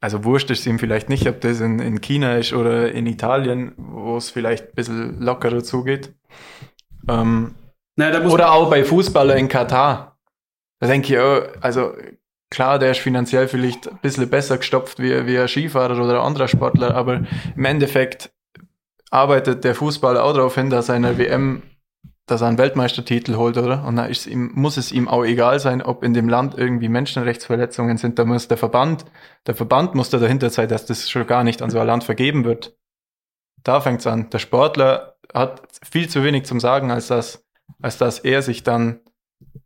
also 0.00 0.24
wurscht 0.24 0.50
ist 0.50 0.66
ihm 0.66 0.78
vielleicht 0.78 1.10
nicht, 1.10 1.28
ob 1.28 1.42
das 1.42 1.60
in, 1.60 1.80
in 1.80 2.00
China 2.00 2.36
ist 2.36 2.54
oder 2.54 2.90
in 2.90 3.06
Italien, 3.06 3.74
wo 3.76 4.16
es 4.16 4.30
vielleicht 4.30 4.68
ein 4.68 4.74
bisschen 4.74 5.20
lockerer 5.20 5.62
zugeht. 5.62 6.14
Ähm, 7.08 7.56
Naja, 7.96 8.26
oder 8.26 8.52
auch 8.52 8.70
bei 8.70 8.84
Fußballer 8.84 9.36
in 9.36 9.48
Katar. 9.48 10.18
Da 10.80 10.86
denke 10.86 11.12
ich, 11.12 11.20
oh, 11.20 11.60
also 11.60 11.92
klar, 12.50 12.78
der 12.78 12.92
ist 12.92 13.00
finanziell 13.00 13.48
vielleicht 13.48 13.86
ein 13.86 13.98
bisschen 14.00 14.30
besser 14.30 14.56
gestopft 14.56 14.98
wie, 14.98 15.26
wie 15.26 15.38
ein 15.38 15.48
Skifahrer 15.48 16.02
oder 16.02 16.20
ein 16.20 16.26
anderer 16.26 16.48
Sportler, 16.48 16.94
aber 16.94 17.26
im 17.54 17.64
Endeffekt 17.66 18.32
arbeitet 19.10 19.62
der 19.64 19.74
Fußballer 19.74 20.24
auch 20.24 20.32
darauf 20.32 20.54
hin, 20.54 20.70
dass 20.70 20.88
er 20.88 20.96
in 20.96 21.02
der 21.02 21.18
WM, 21.18 21.62
dass 22.26 22.40
er 22.40 22.48
einen 22.48 22.58
Weltmeistertitel 22.58 23.36
holt, 23.36 23.56
oder? 23.56 23.84
Und 23.84 23.96
dann 23.96 24.10
ist 24.10 24.26
ihm, 24.26 24.50
muss 24.54 24.76
es 24.76 24.90
ihm 24.92 25.06
auch 25.08 25.24
egal 25.24 25.60
sein, 25.60 25.80
ob 25.80 26.02
in 26.02 26.12
dem 26.12 26.28
Land 26.28 26.56
irgendwie 26.58 26.88
Menschenrechtsverletzungen 26.88 27.96
sind. 27.98 28.18
Da 28.18 28.24
muss 28.24 28.48
der 28.48 28.56
Verband, 28.56 29.04
der 29.46 29.54
Verband 29.54 29.94
muss 29.94 30.10
da 30.10 30.18
dahinter 30.18 30.50
sein, 30.50 30.68
dass 30.68 30.86
das 30.86 31.08
schon 31.08 31.26
gar 31.26 31.44
nicht 31.44 31.62
an 31.62 31.70
so 31.70 31.78
ein 31.78 31.86
Land 31.86 32.04
vergeben 32.04 32.44
wird. 32.44 32.76
Da 33.62 33.80
fängt's 33.80 34.06
an. 34.06 34.28
Der 34.30 34.38
Sportler 34.38 35.16
hat 35.32 35.62
viel 35.88 36.08
zu 36.08 36.22
wenig 36.24 36.44
zum 36.44 36.60
Sagen, 36.60 36.90
als 36.90 37.08
dass, 37.08 37.44
als 37.80 37.98
dass 37.98 38.18
er 38.18 38.42
sich 38.42 38.62
dann 38.62 39.00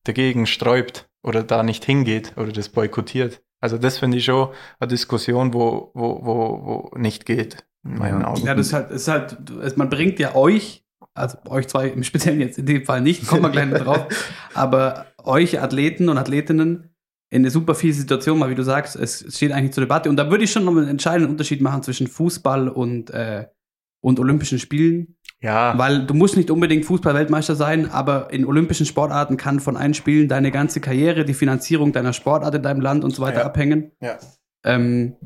dagegen 0.05 0.47
sträubt 0.47 1.09
oder 1.23 1.43
da 1.43 1.63
nicht 1.63 1.85
hingeht 1.85 2.35
oder 2.37 2.53
das 2.53 2.69
boykottiert. 2.71 3.43
Also 3.61 3.77
das 3.77 3.99
finde 3.99 4.17
ich 4.19 4.25
schon 4.25 4.49
eine 4.79 4.89
Diskussion, 4.89 5.53
wo, 5.53 5.91
wo, 5.95 6.25
wo, 6.25 6.91
wo 6.93 6.99
nicht 6.99 7.27
geht, 7.27 7.67
in 7.85 7.99
meinen 7.99 8.23
Ja. 8.23 8.29
Augen. 8.29 8.47
Ja, 8.47 8.55
das 8.55 8.69
ist 8.69 8.73
halt, 8.73 8.91
ist 8.91 9.09
halt, 9.09 9.51
es- 9.63 9.77
man 9.77 9.91
bringt 9.91 10.19
ja 10.19 10.35
euch, 10.35 10.83
also 11.15 11.39
euch 11.49 11.69
zwei 11.69 11.89
im 11.89 12.03
Speziellen 12.05 12.41
jetzt 12.41 12.59
in 12.59 12.67
dem 12.67 12.85
Fall 12.85 13.01
nicht, 13.01 13.27
kommen 13.27 13.43
wir 13.43 13.51
gleich 13.51 13.71
drauf, 13.83 14.07
aber 14.55 15.07
euch 15.23 15.61
Athleten 15.61 16.09
und 16.09 16.19
Athletinnen 16.19 16.95
in 17.33 17.43
eine 17.43 17.51
super 17.51 17.75
fiese 17.75 18.01
Situation, 18.01 18.41
weil 18.41 18.51
wie 18.51 18.55
du 18.57 18.65
sagst, 18.65 18.97
es 18.97 19.23
es 19.23 19.37
steht 19.37 19.53
eigentlich 19.53 19.73
zur 19.73 19.83
Debatte 19.83 20.09
und 20.09 20.17
da 20.17 20.31
würde 20.31 20.45
ich 20.45 20.53
schon 20.53 20.65
noch 20.65 20.73
einen 20.77 20.89
entscheidenden 20.89 21.31
Unterschied 21.31 21.61
machen 21.61 21.83
zwischen 21.83 22.07
Fußball 22.09 22.69
und, 22.69 23.11
äh, 23.11 23.47
und 24.03 24.19
Olympischen 24.19 24.59
Spielen, 24.59 25.17
ja, 25.43 25.77
weil 25.79 26.07
du 26.07 26.15
musst 26.15 26.37
nicht 26.37 26.51
unbedingt 26.51 26.85
Fußball-Weltmeister 26.87 27.55
sein, 27.55 27.91
aber 27.91 28.33
in 28.33 28.45
olympischen 28.47 28.87
Sportarten 28.87 29.37
kann 29.37 29.61
von 29.61 29.77
einem 29.77 29.95
Spielen 29.95 30.27
deine 30.29 30.51
ganze 30.51 30.81
Karriere, 30.81 31.25
die 31.25 31.35
Finanzierung 31.35 31.93
deiner 31.93 32.13
Sportart 32.13 32.55
in 32.55 32.63
deinem 32.63 32.81
Land 32.81 33.05
und 33.05 33.15
so 33.15 33.23
weiter 33.23 33.41
Ja. 33.41 33.47
abhängen. 33.47 33.93
ja. 34.01 34.19
Ähm, 34.65 35.17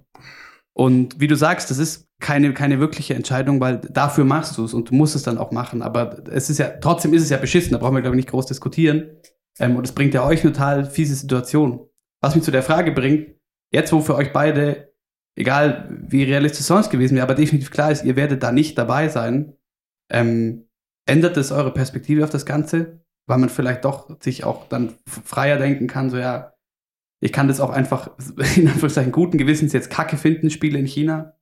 und 0.73 1.21
wie 1.21 1.29
du 1.29 1.37
sagst, 1.37 1.71
das 1.71 1.79
ist 1.79 2.04
keine, 2.21 2.55
keine 2.55 2.81
wirkliche 2.81 3.15
Entscheidung, 3.15 3.61
weil 3.61 3.79
dafür 3.79 4.25
machst 4.25 4.57
du 4.57 4.65
es 4.65 4.75
und 4.75 4.91
du 4.91 4.95
musst 4.95 5.17
es 5.17 5.23
dann 5.23 5.39
auch 5.39 5.51
machen. 5.51 5.83
Aber 5.83 6.23
es 6.29 6.49
ist 6.49 6.59
ja, 6.59 6.69
trotzdem 6.81 7.13
ist 7.13 7.23
es 7.23 7.31
ja 7.31 7.37
beschissen, 7.37 7.73
da 7.73 7.79
brauchen 7.79 7.95
wir, 7.95 8.03
glaube 8.03 8.17
ich, 8.17 8.25
nicht 8.25 8.31
groß 8.31 8.47
diskutieren. 8.47 9.11
Ähm, 9.59 9.77
und 9.77 9.85
es 9.85 9.93
bringt 9.93 10.15
ja 10.15 10.27
euch 10.27 10.43
eine 10.43 10.53
total 10.53 10.85
fiese 10.85 11.15
Situation. 11.15 11.89
Was 12.23 12.35
mich 12.35 12.45
zu 12.45 12.51
der 12.51 12.63
Frage 12.63 12.93
bringt, 12.93 13.35
jetzt 13.73 13.93
wo 13.93 14.01
für 14.01 14.15
euch 14.15 14.33
beide 14.33 14.95
egal 15.37 15.89
wie 15.91 16.25
realistisch 16.25 16.67
sonst 16.67 16.91
gewesen 16.91 17.17
wäre, 17.17 17.25
aber 17.25 17.35
definitiv 17.35 17.71
klar 17.71 17.91
ist, 17.91 18.05
ihr 18.05 18.17
werdet 18.17 18.43
da 18.43 18.53
nicht 18.53 18.79
dabei 18.79 19.09
sein, 19.09 19.55
ähm, 20.11 20.69
ändert 21.07 21.37
es 21.37 21.53
eure 21.53 21.73
Perspektive 21.73 22.25
auf 22.25 22.31
das 22.31 22.47
Ganze? 22.47 23.05
Weil 23.27 23.39
man 23.39 23.49
vielleicht 23.49 23.85
doch 23.85 24.21
sich 24.21 24.45
auch 24.45 24.69
dann 24.69 24.95
freier 25.07 25.57
denken 25.57 25.87
kann, 25.87 26.11
so 26.11 26.19
ja, 26.19 26.53
ich 27.21 27.33
kann 27.33 27.49
das 27.49 27.61
auch 27.61 27.71
einfach 27.71 28.11
in 28.57 28.69
Anführungszeichen 28.69 29.13
guten 29.13 29.39
Gewissens 29.39 29.73
jetzt 29.73 29.91
Kacke 29.91 30.17
finden, 30.17 30.51
Spiele 30.51 30.79
in 30.79 30.87
China. 30.87 31.35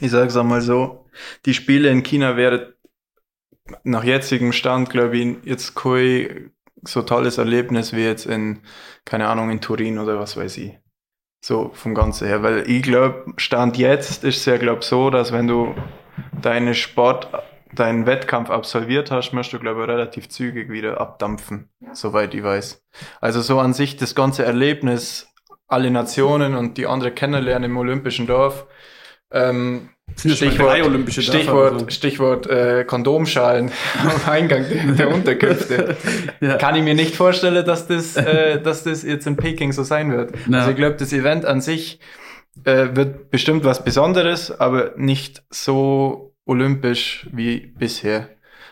Ich 0.00 0.10
sag's 0.10 0.36
einmal 0.36 0.60
so, 0.60 1.06
die 1.46 1.54
Spiele 1.54 1.88
in 1.88 2.02
China 2.02 2.36
wären 2.36 2.72
nach 3.82 4.04
jetzigem 4.04 4.52
Stand, 4.52 4.90
glaube 4.90 5.16
ich, 5.16 5.36
jetzt 5.44 5.74
kein 5.74 6.50
so 6.86 7.02
tolles 7.02 7.38
Erlebnis 7.38 7.92
wie 7.92 8.04
jetzt 8.04 8.26
in, 8.26 8.60
keine 9.04 9.28
Ahnung, 9.28 9.50
in 9.50 9.60
Turin 9.60 9.98
oder 9.98 10.18
was 10.18 10.36
weiß 10.36 10.58
ich. 10.58 10.78
So 11.42 11.70
vom 11.74 11.94
Ganzen 11.94 12.26
her. 12.26 12.42
Weil 12.42 12.68
ich 12.68 12.82
glaube, 12.82 13.32
Stand 13.36 13.76
jetzt 13.76 14.24
ist 14.24 14.38
es 14.38 14.44
ja, 14.44 14.56
glaube 14.56 14.82
so, 14.82 15.10
dass 15.10 15.32
wenn 15.32 15.46
du 15.46 15.74
deine 16.40 16.74
Sport, 16.74 17.28
deinen 17.72 18.06
Wettkampf 18.06 18.50
absolviert 18.50 19.10
hast, 19.10 19.32
musst 19.32 19.52
du, 19.52 19.58
glaube 19.58 19.82
ich, 19.82 19.88
relativ 19.88 20.28
zügig 20.28 20.70
wieder 20.70 21.00
abdampfen, 21.00 21.70
soweit 21.92 22.34
ich 22.34 22.42
weiß. 22.42 22.82
Also 23.20 23.40
so 23.40 23.58
an 23.58 23.74
sich 23.74 23.96
das 23.96 24.14
ganze 24.14 24.44
Erlebnis, 24.44 25.28
alle 25.66 25.90
Nationen 25.90 26.54
und 26.54 26.78
die 26.78 26.86
andere 26.86 27.10
kennenlernen 27.10 27.70
im 27.70 27.76
Olympischen 27.76 28.26
Dorf, 28.26 28.66
ähm, 29.32 29.88
Stichwort, 30.16 31.12
Stichwort, 31.12 31.80
so. 31.80 31.88
Stichwort 31.88 32.46
äh, 32.46 32.84
Kondomschalen 32.84 33.72
am 33.98 34.30
Eingang 34.30 34.64
der, 34.68 34.92
der 34.92 35.14
Unterkünfte. 35.14 35.96
ja. 36.40 36.56
Kann 36.56 36.76
ich 36.76 36.82
mir 36.82 36.94
nicht 36.94 37.16
vorstellen, 37.16 37.64
dass 37.64 37.88
das, 37.88 38.16
äh, 38.16 38.60
dass 38.60 38.84
das 38.84 39.02
jetzt 39.02 39.26
in 39.26 39.36
Peking 39.36 39.72
so 39.72 39.82
sein 39.82 40.12
wird. 40.12 40.34
No. 40.46 40.58
Also 40.58 40.70
ich 40.70 40.76
glaube, 40.76 40.96
das 40.96 41.12
Event 41.12 41.44
an 41.44 41.60
sich 41.60 41.98
äh, 42.64 42.88
wird 42.92 43.30
bestimmt 43.30 43.64
was 43.64 43.84
Besonderes, 43.84 44.52
aber 44.52 44.92
nicht 44.96 45.42
so 45.50 46.36
olympisch 46.46 47.28
wie 47.32 47.72
bisher. 47.76 48.28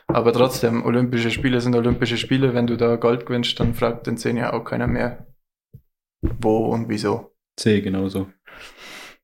Aber 0.07 0.33
trotzdem, 0.33 0.85
Olympische 0.85 1.31
Spiele 1.31 1.61
sind 1.61 1.75
Olympische 1.75 2.19
Spiele. 2.19 2.55
Wenn 2.55 2.67
du 2.67 2.77
da 2.77 2.97
Gold 2.97 3.27
gewinnst, 3.27 3.59
dann 3.59 3.75
fragt 3.75 4.07
in 4.07 4.17
zehn 4.17 4.37
Jahren 4.37 4.55
auch 4.55 4.65
keiner 4.65 4.87
mehr, 4.87 5.27
wo 6.21 6.67
und 6.67 6.89
wieso. 6.89 7.33
Sehe 7.59 7.83
genauso. 7.83 8.29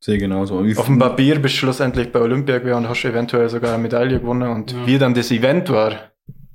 Sehe 0.00 0.18
genauso. 0.18 0.60
Auf 0.60 0.86
dem 0.86 0.98
Papier 0.98 1.40
bist 1.40 1.56
du 1.56 1.58
schlussendlich 1.58 2.12
bei 2.12 2.20
Olympia 2.20 2.58
gewesen 2.58 2.76
und 2.76 2.88
hast 2.88 3.04
eventuell 3.04 3.48
sogar 3.48 3.74
eine 3.74 3.82
Medaille 3.82 4.20
gewonnen. 4.20 4.48
Und 4.50 4.72
ja. 4.72 4.86
wie 4.86 4.98
dann 4.98 5.14
das 5.14 5.30
Event 5.30 5.70
war, 5.70 6.12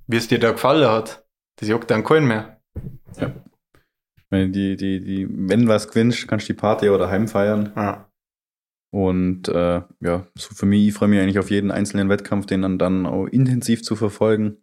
wie 0.07 0.17
es 0.17 0.27
dir 0.27 0.39
da 0.39 0.51
gefallen 0.51 0.89
hat, 0.89 1.25
das 1.57 1.67
juckt 1.67 1.91
dann 1.91 2.03
keinen 2.03 2.27
mehr. 2.27 2.61
Ja. 3.19 3.33
Wenn, 4.29 4.53
die, 4.53 4.77
die, 4.77 5.03
die, 5.03 5.27
wenn 5.29 5.67
was 5.67 5.89
gewinnst, 5.89 6.27
kannst 6.27 6.47
du 6.47 6.53
die 6.53 6.59
Party 6.59 6.89
oder 6.89 7.09
heim 7.09 7.27
feiern. 7.27 7.73
Ja. 7.75 8.09
Und 8.91 9.49
äh, 9.49 9.81
ja, 10.01 10.27
so 10.35 10.53
für 10.55 10.65
mich, 10.65 10.87
ich 10.87 10.93
freue 10.93 11.09
mich 11.09 11.19
eigentlich 11.19 11.39
auf 11.39 11.51
jeden 11.51 11.71
einzelnen 11.71 12.09
Wettkampf, 12.09 12.45
den 12.45 12.61
dann, 12.61 12.77
dann 12.77 13.05
auch 13.05 13.25
intensiv 13.25 13.83
zu 13.83 13.95
verfolgen. 13.95 14.57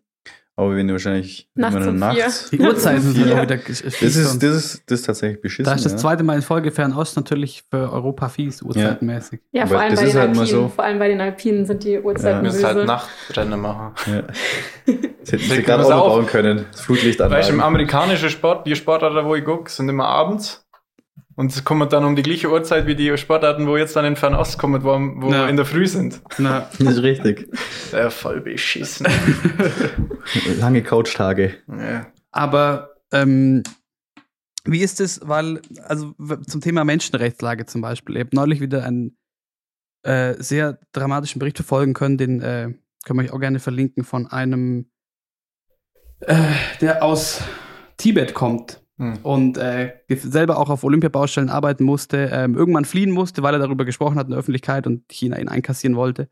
Aber 0.57 0.77
wenn 0.77 0.87
du 0.87 0.93
wahrscheinlich 0.93 1.49
nachts 1.55 1.87
um 1.87 1.97
nachts. 1.97 2.51
Die 2.51 2.61
Uhrzeiten 2.61 3.01
sind 3.01 3.27
ja 3.27 3.43
wieder 3.43 3.57
das 3.57 3.81
ist, 3.81 4.03
das, 4.03 4.17
ist, 4.17 4.43
das 4.91 5.01
ist 5.01 5.07
tatsächlich 5.07 5.41
beschissen. 5.41 5.65
Da 5.65 5.75
ist 5.75 5.87
das 5.87 5.97
zweite 5.97 6.23
Mal 6.23 6.37
in 6.37 6.43
Folge 6.43 6.71
Fernost 6.71 7.17
natürlich 7.17 7.63
für 7.71 7.91
Europa 7.91 8.29
fies, 8.29 8.61
uhrzeitenmäßig. 8.61 9.41
Ja, 9.53 9.63
ja 9.63 9.67
vor, 9.67 9.81
allem 9.81 9.95
bei 9.95 10.05
den 10.05 10.15
halt 10.15 10.29
Alpinen, 10.29 10.47
so. 10.47 10.69
vor 10.69 10.85
allem 10.85 10.99
bei 10.99 11.09
den 11.09 11.21
Alpinen 11.21 11.65
sind 11.65 11.85
die 11.85 11.99
Uhrzeiten 11.99 12.45
ja. 12.45 12.53
Wir 12.53 12.53
müssen 12.53 12.67
halt 12.67 12.87
Nachtrennen 12.87 13.61
machen. 13.61 13.95
Ja. 14.07 14.23
Das 15.21 15.33
hätten 15.33 15.45
sie 15.45 15.63
gerade 15.63 15.85
auch 15.85 16.09
bauen 16.09 16.27
können. 16.27 16.65
Das 16.73 16.81
Flutlicht 16.81 17.21
Weißt 17.21 17.51
du, 17.51 17.53
im 17.53 17.61
amerikanischen 17.61 18.31
Sport, 18.31 18.67
die 18.67 18.75
Sportarten, 18.75 19.25
wo 19.27 19.35
ich 19.35 19.45
gucke, 19.45 19.71
sind 19.71 19.89
immer 19.89 20.07
abends. 20.07 20.67
Und 21.41 21.53
es 21.53 21.65
kommt 21.65 21.91
dann 21.95 22.05
um 22.05 22.17
die 22.17 22.23
gleiche 22.23 22.51
Uhrzeit 22.51 22.87
wie 22.87 22.95
die 22.95 23.17
Sportarten, 23.17 23.67
wo 23.67 23.75
jetzt 23.79 23.97
dann 23.97 24.05
in 24.05 24.15
Fernost 24.15 24.59
kommen, 24.59 24.85
wo, 24.85 24.91
wo 24.91 25.33
wir 25.33 25.49
in 25.49 25.57
der 25.57 25.65
Früh 25.65 25.87
sind. 25.87 26.21
Na, 26.37 26.69
das 26.79 26.97
ist 26.97 27.03
richtig. 27.03 27.49
Ja, 27.93 28.11
voll 28.11 28.43
beschissen. 28.43 29.07
Lange 30.59 30.83
Couchtage. 30.83 31.55
Ja. 31.67 32.13
Aber 32.31 32.95
ähm, 33.11 33.63
wie 34.65 34.81
ist 34.83 35.01
es, 35.01 35.19
weil, 35.25 35.63
also 35.85 36.13
zum 36.47 36.61
Thema 36.61 36.85
Menschenrechtslage 36.85 37.65
zum 37.65 37.81
Beispiel, 37.81 38.17
ich 38.17 38.21
habe 38.21 38.37
neulich 38.37 38.61
wieder 38.61 38.85
einen 38.85 39.17
äh, 40.03 40.35
sehr 40.43 40.79
dramatischen 40.93 41.39
Bericht 41.39 41.57
verfolgen 41.57 41.95
können, 41.95 42.19
den 42.19 42.43
äh, 42.43 42.75
können 43.07 43.19
wir 43.19 43.25
euch 43.25 43.33
auch 43.33 43.41
gerne 43.41 43.61
verlinken, 43.61 44.05
von 44.05 44.27
einem, 44.27 44.91
äh, 46.21 46.37
der 46.83 47.03
aus 47.03 47.41
Tibet 47.97 48.35
kommt 48.35 48.83
hm. 49.01 49.19
und 49.23 49.57
äh, 49.57 49.95
selber 50.09 50.59
auch 50.59 50.69
auf 50.69 50.85
Olympiabaustellen 50.85 51.49
arbeiten 51.49 51.85
musste, 51.85 52.29
ähm, 52.31 52.55
irgendwann 52.55 52.85
fliehen 52.85 53.11
musste, 53.11 53.43
weil 53.43 53.55
er 53.55 53.59
darüber 53.59 53.87
gesprochen 53.87 54.19
hat 54.19 54.27
in 54.27 54.33
der 54.33 54.39
Öffentlichkeit 54.39 54.87
und 54.87 55.11
China 55.11 55.39
ihn 55.39 55.49
einkassieren 55.49 55.97
wollte. 55.97 56.29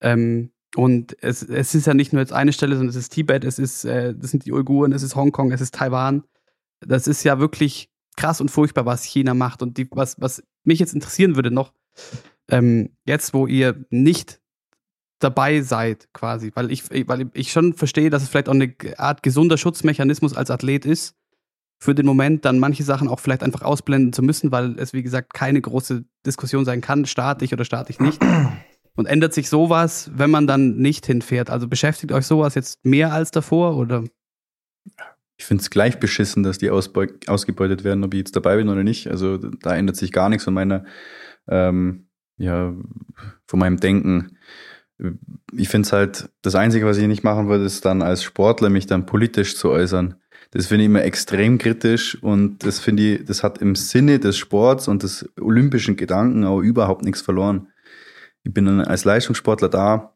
Ähm, 0.00 0.50
und 0.74 1.16
es, 1.22 1.44
es 1.44 1.76
ist 1.76 1.86
ja 1.86 1.94
nicht 1.94 2.12
nur 2.12 2.20
jetzt 2.20 2.32
eine 2.32 2.52
Stelle, 2.52 2.74
sondern 2.74 2.90
es 2.90 2.96
ist 2.96 3.10
Tibet, 3.10 3.44
es 3.44 3.60
ist, 3.60 3.84
äh, 3.84 4.14
das 4.16 4.32
sind 4.32 4.46
die 4.46 4.52
Uiguren, 4.52 4.90
es 4.90 5.04
ist 5.04 5.14
Hongkong, 5.14 5.52
es 5.52 5.60
ist 5.60 5.76
Taiwan. 5.76 6.24
Das 6.80 7.06
ist 7.06 7.22
ja 7.22 7.38
wirklich 7.38 7.88
krass 8.16 8.40
und 8.40 8.50
furchtbar, 8.50 8.84
was 8.84 9.04
China 9.04 9.32
macht. 9.34 9.62
Und 9.62 9.78
die, 9.78 9.86
was, 9.92 10.20
was 10.20 10.42
mich 10.64 10.80
jetzt 10.80 10.94
interessieren 10.94 11.36
würde 11.36 11.52
noch, 11.52 11.72
ähm, 12.50 12.90
jetzt 13.04 13.32
wo 13.32 13.46
ihr 13.46 13.84
nicht 13.90 14.40
dabei 15.20 15.60
seid, 15.60 16.08
quasi, 16.12 16.50
weil 16.54 16.72
ich, 16.72 16.90
weil 17.06 17.30
ich 17.32 17.52
schon 17.52 17.74
verstehe, 17.74 18.10
dass 18.10 18.24
es 18.24 18.28
vielleicht 18.28 18.48
auch 18.48 18.54
eine 18.54 18.74
Art 18.96 19.22
gesunder 19.22 19.56
Schutzmechanismus 19.56 20.34
als 20.34 20.50
Athlet 20.50 20.84
ist, 20.84 21.14
für 21.82 21.96
den 21.96 22.06
Moment 22.06 22.44
dann 22.44 22.60
manche 22.60 22.84
Sachen 22.84 23.08
auch 23.08 23.18
vielleicht 23.18 23.42
einfach 23.42 23.62
ausblenden 23.62 24.12
zu 24.12 24.22
müssen, 24.22 24.52
weil 24.52 24.78
es, 24.78 24.92
wie 24.92 25.02
gesagt, 25.02 25.34
keine 25.34 25.60
große 25.60 26.04
Diskussion 26.24 26.64
sein 26.64 26.80
kann, 26.80 27.06
staatlich 27.06 27.52
oder 27.52 27.64
staatlich 27.64 27.98
nicht. 27.98 28.22
Und 28.94 29.06
ändert 29.06 29.34
sich 29.34 29.48
sowas, 29.48 30.08
wenn 30.14 30.30
man 30.30 30.46
dann 30.46 30.76
nicht 30.76 31.06
hinfährt? 31.06 31.50
Also 31.50 31.66
beschäftigt 31.66 32.12
euch 32.12 32.24
sowas 32.24 32.54
jetzt 32.54 32.84
mehr 32.84 33.12
als 33.12 33.32
davor 33.32 33.76
oder? 33.76 34.04
Ich 35.36 35.44
finde 35.44 35.62
es 35.62 35.70
gleich 35.70 35.98
beschissen, 35.98 36.44
dass 36.44 36.58
die 36.58 36.70
ausgebeutet 36.70 37.82
werden, 37.82 38.04
ob 38.04 38.14
ich 38.14 38.18
jetzt 38.18 38.36
dabei 38.36 38.58
bin 38.58 38.68
oder 38.68 38.84
nicht. 38.84 39.08
Also 39.08 39.38
da 39.38 39.74
ändert 39.74 39.96
sich 39.96 40.12
gar 40.12 40.28
nichts 40.28 40.44
von 40.44 40.54
meiner, 40.54 40.84
ähm, 41.48 42.06
ja, 42.36 42.76
von 43.48 43.58
meinem 43.58 43.78
Denken. 43.78 44.38
Ich 45.52 45.68
finde 45.68 45.86
es 45.86 45.92
halt, 45.92 46.30
das 46.42 46.54
Einzige, 46.54 46.86
was 46.86 46.98
ich 46.98 47.08
nicht 47.08 47.24
machen 47.24 47.48
würde, 47.48 47.64
ist 47.64 47.84
dann 47.84 48.02
als 48.02 48.22
Sportler 48.22 48.70
mich 48.70 48.86
dann 48.86 49.04
politisch 49.04 49.56
zu 49.56 49.68
äußern. 49.68 50.21
Das 50.52 50.66
finde 50.66 50.84
ich 50.84 50.86
immer 50.86 51.02
extrem 51.02 51.56
kritisch 51.56 52.22
und 52.22 52.64
das 52.64 52.78
finde 52.78 53.02
ich, 53.02 53.24
das 53.24 53.42
hat 53.42 53.58
im 53.58 53.74
Sinne 53.74 54.18
des 54.18 54.36
Sports 54.36 54.86
und 54.86 55.02
des 55.02 55.26
olympischen 55.40 55.96
Gedanken 55.96 56.44
auch 56.44 56.60
überhaupt 56.60 57.02
nichts 57.02 57.22
verloren. 57.22 57.68
Ich 58.44 58.52
bin 58.52 58.68
als 58.80 59.04
Leistungssportler 59.04 59.70
da, 59.70 60.14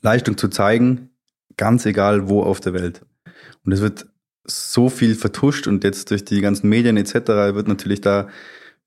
Leistung 0.00 0.38
zu 0.38 0.48
zeigen, 0.48 1.10
ganz 1.58 1.84
egal 1.84 2.28
wo 2.28 2.42
auf 2.42 2.60
der 2.60 2.72
Welt. 2.72 3.04
Und 3.62 3.72
es 3.72 3.82
wird 3.82 4.06
so 4.44 4.88
viel 4.88 5.14
vertuscht 5.14 5.66
und 5.66 5.84
jetzt 5.84 6.10
durch 6.10 6.24
die 6.24 6.40
ganzen 6.40 6.70
Medien 6.70 6.96
etc. 6.96 7.14
wird 7.54 7.68
natürlich 7.68 8.00
da 8.00 8.28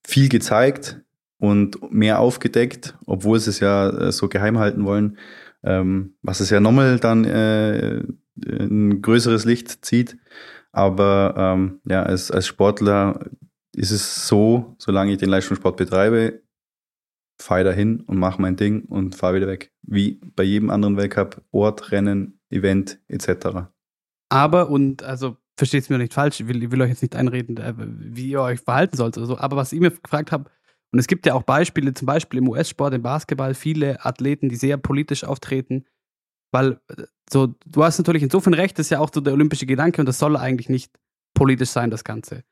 viel 0.04 0.28
gezeigt 0.28 1.00
und 1.38 1.92
mehr 1.92 2.18
aufgedeckt, 2.18 2.96
obwohl 3.06 3.38
sie 3.38 3.50
es 3.50 3.60
ja 3.60 3.88
äh, 3.90 4.12
so 4.12 4.28
geheim 4.28 4.58
halten 4.58 4.84
wollen, 4.84 5.18
ähm, 5.62 6.14
was 6.22 6.40
es 6.40 6.50
ja 6.50 6.58
nochmal 6.58 6.98
dann 6.98 7.24
äh, 7.24 8.02
ein 8.46 9.02
größeres 9.02 9.44
Licht 9.44 9.84
zieht. 9.84 10.16
Aber 10.72 11.34
ähm, 11.36 11.80
ja, 11.84 12.02
als, 12.02 12.30
als 12.30 12.46
Sportler 12.46 13.30
ist 13.74 13.90
es 13.90 14.26
so, 14.26 14.74
solange 14.78 15.12
ich 15.12 15.18
den 15.18 15.28
Leistungssport 15.28 15.76
betreibe, 15.76 16.42
fahre 17.40 17.64
dahin 17.64 18.00
und 18.00 18.18
mache 18.18 18.40
mein 18.40 18.56
Ding 18.56 18.84
und 18.84 19.14
fahre 19.14 19.36
wieder 19.36 19.46
weg. 19.46 19.72
Wie 19.82 20.20
bei 20.36 20.42
jedem 20.42 20.70
anderen 20.70 20.96
Weltcup, 20.96 21.42
Ort, 21.50 21.90
Rennen, 21.90 22.40
Event 22.50 23.00
etc. 23.08 23.68
Aber, 24.28 24.70
und 24.70 25.02
also 25.02 25.36
versteht 25.56 25.82
es 25.82 25.90
mir 25.90 25.98
nicht 25.98 26.14
falsch, 26.14 26.40
ich 26.40 26.48
will, 26.48 26.62
ich 26.62 26.70
will 26.70 26.80
euch 26.82 26.90
jetzt 26.90 27.02
nicht 27.02 27.16
einreden, 27.16 27.56
äh, 27.56 27.74
wie 27.76 28.30
ihr 28.30 28.40
euch 28.40 28.60
verhalten 28.60 28.96
sollt 28.96 29.16
oder 29.16 29.26
so, 29.26 29.38
aber 29.38 29.56
was 29.56 29.72
ich 29.72 29.80
mir 29.80 29.90
gefragt 29.90 30.32
habe, 30.32 30.50
und 30.92 30.98
es 30.98 31.06
gibt 31.06 31.26
ja 31.26 31.34
auch 31.34 31.42
Beispiele, 31.42 31.94
zum 31.94 32.06
Beispiel 32.06 32.38
im 32.38 32.48
US-Sport, 32.48 32.94
im 32.94 33.02
Basketball, 33.02 33.54
viele 33.54 34.04
Athleten, 34.04 34.48
die 34.48 34.56
sehr 34.56 34.76
politisch 34.76 35.22
auftreten, 35.22 35.84
weil 36.52 36.80
äh, 36.88 37.04
so, 37.30 37.54
du 37.66 37.84
hast 37.84 37.98
natürlich 37.98 38.22
insofern 38.22 38.54
recht, 38.54 38.78
das 38.78 38.86
ist 38.86 38.90
ja 38.90 39.00
auch 39.00 39.10
so 39.12 39.20
der 39.20 39.32
olympische 39.32 39.66
Gedanke 39.66 40.00
und 40.02 40.06
das 40.06 40.18
soll 40.18 40.36
eigentlich 40.36 40.68
nicht 40.68 40.92
politisch 41.34 41.70
sein, 41.70 41.90
das 41.90 42.04
Ganze. 42.04 42.42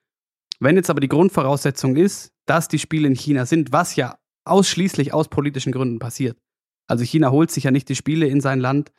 Wenn 0.61 0.77
jetzt 0.77 0.91
aber 0.91 1.01
die 1.01 1.09
Grundvoraussetzung 1.09 1.97
ist, 1.97 2.33
dass 2.47 2.69
die 2.69 2.79
Spiele 2.79 3.09
in 3.09 3.15
China 3.15 3.47
sind, 3.47 3.73
was 3.73 3.97
ja 3.97 4.19
ausschließlich 4.45 5.13
aus 5.13 5.29
politischen 5.29 5.73
Gründen 5.73 5.99
passiert. 5.99 6.39
Also 6.89 7.05
China 7.05 7.31
holt 7.31 7.51
sich 7.51 7.65
ja 7.65 7.71
nicht 7.71 7.89
die 7.89 7.97
Spiele 7.97 8.27
in 8.27 8.41
sein 8.41 8.61
Land, 8.61 8.93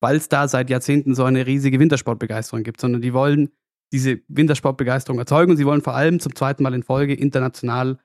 weil 0.00 0.16
es 0.16 0.28
da 0.28 0.48
seit 0.48 0.68
Jahrzehnten 0.68 1.14
so 1.14 1.24
eine 1.24 1.46
riesige 1.46 1.78
Wintersportbegeisterung 1.78 2.64
gibt, 2.64 2.80
sondern 2.80 3.02
die 3.02 3.12
wollen 3.12 3.50
diese 3.92 4.20
Wintersportbegeisterung 4.28 5.18
erzeugen 5.18 5.52
und 5.52 5.56
sie 5.56 5.66
wollen 5.66 5.80
vor 5.80 5.94
allem 5.94 6.18
zum 6.18 6.34
zweiten 6.34 6.62
Mal 6.62 6.74
in 6.74 6.82
Folge 6.82 7.14
international 7.14 7.98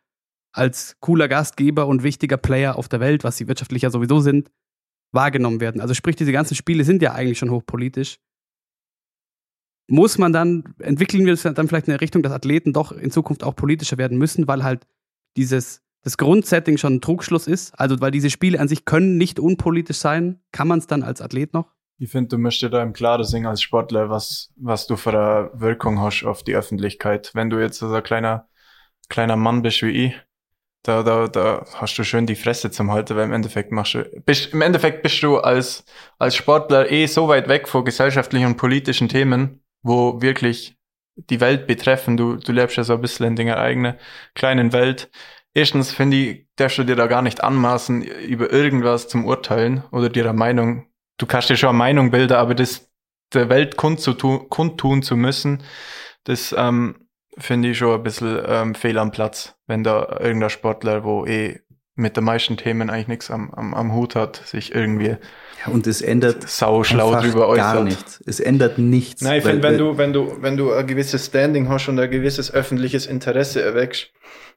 als 0.53 0.97
cooler 0.99 1.27
Gastgeber 1.27 1.87
und 1.87 2.03
wichtiger 2.03 2.37
Player 2.37 2.75
auf 2.75 2.87
der 2.87 2.99
Welt, 2.99 3.23
was 3.23 3.37
sie 3.37 3.47
wirtschaftlich 3.47 3.81
ja 3.81 3.89
sowieso 3.89 4.19
sind, 4.19 4.51
wahrgenommen 5.11 5.59
werden. 5.59 5.81
Also 5.81 5.93
sprich, 5.93 6.15
diese 6.15 6.31
ganzen 6.31 6.55
Spiele 6.55 6.83
sind 6.83 7.01
ja 7.01 7.13
eigentlich 7.13 7.39
schon 7.39 7.51
hochpolitisch. 7.51 8.19
Muss 9.87 10.17
man 10.17 10.31
dann, 10.31 10.73
entwickeln 10.79 11.25
wir 11.25 11.35
dann 11.35 11.67
vielleicht 11.67 11.87
in 11.87 11.93
eine 11.93 12.01
Richtung, 12.01 12.23
dass 12.23 12.31
Athleten 12.31 12.71
doch 12.71 12.91
in 12.91 13.11
Zukunft 13.11 13.43
auch 13.43 13.55
politischer 13.55 13.97
werden 13.97 14.17
müssen, 14.17 14.47
weil 14.47 14.63
halt 14.63 14.87
dieses 15.35 15.81
das 16.03 16.17
Grundsetting 16.17 16.77
schon 16.77 16.95
ein 16.95 17.01
Trugschluss 17.01 17.47
ist? 17.47 17.77
Also, 17.79 17.99
weil 18.01 18.11
diese 18.11 18.29
Spiele 18.29 18.59
an 18.59 18.67
sich 18.67 18.85
können 18.85 19.17
nicht 19.17 19.39
unpolitisch 19.39 19.97
sein, 19.97 20.39
kann 20.51 20.67
man 20.67 20.79
es 20.79 20.87
dann 20.87 21.03
als 21.03 21.21
Athlet 21.21 21.53
noch? 21.53 21.67
Ich 21.97 22.09
finde, 22.09 22.29
du 22.29 22.37
musst 22.39 22.61
dir 22.61 22.69
da 22.69 22.81
im 22.81 22.93
Klaren 22.93 23.23
sehen 23.23 23.45
als 23.45 23.61
Sportler, 23.61 24.09
was, 24.09 24.51
was 24.55 24.87
du 24.87 24.95
für 24.95 25.11
eine 25.11 25.51
Wirkung 25.53 25.99
hast 25.99 26.23
auf 26.23 26.43
die 26.43 26.55
Öffentlichkeit. 26.55 27.31
Wenn 27.35 27.51
du 27.51 27.59
jetzt 27.59 27.77
so 27.77 27.93
ein 27.93 28.01
kleiner, 28.01 28.47
kleiner 29.07 29.35
Mann 29.35 29.61
bist 29.61 29.83
wie 29.83 30.05
ich, 30.05 30.15
da, 30.83 31.03
da, 31.03 31.27
da 31.27 31.65
hast 31.75 31.97
du 31.97 32.03
schön 32.03 32.25
die 32.25 32.35
Fresse 32.35 32.71
zum 32.71 32.91
Halten, 32.91 33.15
weil 33.15 33.25
im 33.25 33.33
Endeffekt 33.33 33.71
machst 33.71 33.93
du, 33.93 34.03
bist, 34.25 34.53
im 34.53 34.61
Endeffekt 34.61 35.03
bist 35.03 35.21
du 35.21 35.37
als, 35.37 35.85
als 36.17 36.35
Sportler 36.35 36.91
eh 36.91 37.05
so 37.05 37.27
weit 37.27 37.47
weg 37.47 37.67
von 37.67 37.85
gesellschaftlichen 37.85 38.47
und 38.47 38.57
politischen 38.57 39.07
Themen, 39.07 39.61
wo 39.83 40.21
wirklich 40.21 40.77
die 41.15 41.39
Welt 41.39 41.67
betreffen. 41.67 42.17
Du, 42.17 42.37
du 42.37 42.51
lebst 42.51 42.77
ja 42.77 42.83
so 42.83 42.93
ein 42.93 43.01
bisschen 43.01 43.27
in 43.27 43.35
deiner 43.35 43.57
eigenen 43.57 43.95
kleinen 44.33 44.73
Welt. 44.73 45.11
Erstens 45.53 45.91
finde 45.91 46.17
ich, 46.17 46.47
darfst 46.55 46.77
du 46.77 46.83
dir 46.83 46.95
da 46.95 47.07
gar 47.07 47.21
nicht 47.21 47.43
anmaßen, 47.43 48.03
über 48.03 48.51
irgendwas 48.51 49.07
zum 49.07 49.25
Urteilen 49.25 49.83
oder 49.91 50.09
dir 50.09 50.23
eine 50.23 50.33
Meinung, 50.33 50.87
du 51.17 51.25
kannst 51.25 51.49
dir 51.49 51.57
schon 51.57 51.69
eine 51.69 51.77
Meinung 51.77 52.11
bilden, 52.11 52.37
aber 52.37 52.55
das 52.55 52.89
der 53.33 53.49
Welt 53.49 53.77
kundtun, 53.77 54.49
kundtun 54.49 55.03
zu 55.03 55.15
müssen, 55.15 55.63
das 56.23 56.53
ähm, 56.57 57.00
finde 57.41 57.69
ich 57.69 57.77
schon 57.77 57.95
ein 57.95 58.03
bisschen 58.03 58.39
ähm, 58.47 58.75
fehl 58.75 58.97
am 58.97 59.11
Platz, 59.11 59.55
wenn 59.67 59.83
da 59.83 60.17
irgendein 60.19 60.49
Sportler, 60.49 61.03
wo 61.03 61.25
eh 61.25 61.59
mit 61.95 62.17
den 62.17 62.23
meisten 62.23 62.57
Themen 62.57 62.89
eigentlich 62.89 63.07
nichts 63.07 63.31
am, 63.31 63.51
am, 63.51 63.73
am 63.73 63.93
Hut 63.93 64.15
hat, 64.15 64.41
sich 64.45 64.73
irgendwie 64.73 65.17
Ja, 65.65 65.71
und 65.71 65.87
es 65.87 66.01
ändert 66.01 66.49
sau 66.49 66.83
schlau 66.83 67.13
drüber 67.19 67.47
äußert. 67.47 67.73
gar 67.73 67.83
nichts. 67.83 68.21
Es 68.25 68.39
ändert 68.39 68.77
nichts. 68.77 69.21
Nein, 69.21 69.39
ich 69.39 69.43
finde, 69.43 69.63
wenn 69.63 69.77
du, 69.77 69.97
wenn 69.97 70.13
du, 70.13 70.37
wenn 70.41 70.57
du 70.57 70.71
ein 70.71 70.87
gewisses 70.87 71.25
Standing 71.27 71.69
hast 71.69 71.87
und 71.89 71.99
ein 71.99 72.09
gewisses 72.09 72.53
öffentliches 72.53 73.05
Interesse 73.05 73.61
erweckst, 73.61 74.11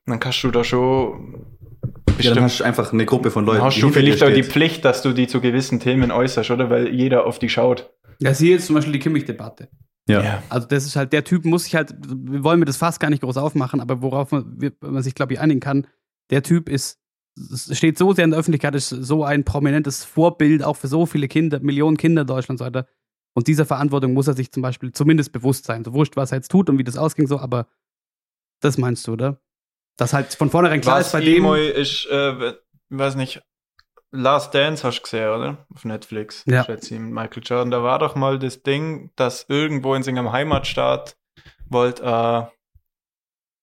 dann 0.06 0.20
kannst 0.20 0.42
du 0.44 0.50
da 0.50 0.64
schon 0.64 1.46
ja, 1.84 2.14
bestimmt, 2.16 2.36
dann 2.36 2.44
hast 2.44 2.60
du 2.60 2.64
einfach 2.64 2.92
eine 2.92 3.04
Gruppe 3.04 3.30
von 3.30 3.44
Leuten, 3.44 3.58
dann 3.58 3.66
hast 3.66 3.76
die 3.76 3.80
du 3.80 3.90
vielleicht 3.90 4.22
auch 4.22 4.30
die. 4.30 4.44
Pflicht, 4.44 4.84
dass 4.84 5.02
du 5.02 5.12
die 5.12 5.26
zu 5.26 5.40
gewissen 5.40 5.80
Themen 5.80 6.10
äußerst, 6.12 6.50
oder? 6.50 6.70
Weil 6.70 6.88
jeder 6.88 7.26
auf 7.26 7.38
die 7.38 7.48
schaut. 7.48 7.90
Ja, 8.20 8.32
siehe 8.32 8.52
jetzt 8.52 8.66
zum 8.66 8.76
Beispiel 8.76 8.92
die 8.92 9.00
Kimmich-Debatte. 9.00 9.68
Ja. 10.08 10.42
Also 10.50 10.66
das 10.66 10.84
ist 10.84 10.96
halt, 10.96 11.12
der 11.12 11.24
Typ 11.24 11.44
muss 11.44 11.64
sich 11.64 11.74
halt, 11.74 11.94
wir 12.06 12.44
wollen 12.44 12.58
mir 12.58 12.66
das 12.66 12.76
fast 12.76 13.00
gar 13.00 13.10
nicht 13.10 13.22
groß 13.22 13.36
aufmachen, 13.36 13.80
aber 13.80 14.02
worauf 14.02 14.32
man, 14.32 14.58
man 14.80 15.02
sich, 15.02 15.14
glaube 15.14 15.32
ich, 15.32 15.40
einigen 15.40 15.60
kann, 15.60 15.86
der 16.30 16.42
Typ 16.42 16.68
ist, 16.68 17.00
steht 17.72 17.98
so 17.98 18.12
sehr 18.12 18.24
in 18.24 18.30
der 18.30 18.38
Öffentlichkeit, 18.38 18.74
ist 18.74 18.90
so 18.90 19.24
ein 19.24 19.44
prominentes 19.44 20.04
Vorbild 20.04 20.62
auch 20.62 20.76
für 20.76 20.88
so 20.88 21.06
viele 21.06 21.26
Kinder, 21.26 21.60
Millionen 21.60 21.96
Kinder 21.96 22.22
in 22.22 22.26
Deutschland 22.26 22.60
und 22.60 22.64
so 22.64 22.66
weiter. 22.66 22.86
Und 23.34 23.48
dieser 23.48 23.66
Verantwortung 23.66 24.12
muss 24.12 24.28
er 24.28 24.34
sich 24.34 24.52
zum 24.52 24.62
Beispiel 24.62 24.92
zumindest 24.92 25.32
bewusst 25.32 25.64
sein. 25.64 25.84
So 25.84 25.92
wurscht, 25.92 26.16
was 26.16 26.32
er 26.32 26.38
jetzt 26.38 26.50
tut 26.50 26.70
und 26.70 26.78
wie 26.78 26.84
das 26.84 26.96
ausging, 26.96 27.26
so, 27.26 27.38
aber 27.38 27.66
das 28.60 28.78
meinst 28.78 29.06
du, 29.06 29.12
oder? 29.14 29.40
Dass 29.96 30.12
halt 30.12 30.34
von 30.34 30.50
vornherein 30.50 30.80
klar 30.80 31.00
ist 31.00 31.12
bei 31.12 31.20
dem. 31.20 31.44
Ist, 31.54 32.06
äh, 32.06 32.54
weiß 32.90 33.16
nicht, 33.16 33.42
Last 34.14 34.54
Dance 34.54 34.86
hast 34.86 34.98
du 34.98 35.02
gesehen, 35.02 35.28
oder? 35.28 35.66
Auf 35.74 35.84
Netflix. 35.84 36.44
Ja. 36.46 36.64
Schätze 36.64 36.94
ich, 36.94 37.00
mit 37.00 37.12
Michael 37.12 37.42
Jordan. 37.44 37.70
Da 37.70 37.82
war 37.82 37.98
doch 37.98 38.14
mal 38.14 38.38
das 38.38 38.62
Ding, 38.62 39.10
dass 39.16 39.46
irgendwo 39.48 39.94
in 39.94 40.04
seinem 40.04 40.30
Heimatstaat 40.30 41.16
wollte 41.68 42.04
äh, 42.04 42.42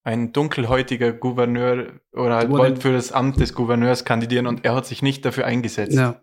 ein 0.04 0.34
dunkelhäutiger 0.34 1.14
Gouverneur 1.14 1.93
oder 2.12 2.36
halt 2.36 2.49
wollte 2.49 2.82
für 2.82 2.91
das 2.91 3.12
Amt 3.12 3.39
des 3.39 3.54
Gouverneurs 3.54 4.04
kandidieren 4.04 4.47
und 4.47 4.66
er 4.66 4.76
hat 4.76 4.86
sich 4.86 5.02
nicht 5.02 5.24
dafür 5.24 5.45
eingesetzt. 5.45 5.93
Ja, 5.93 6.22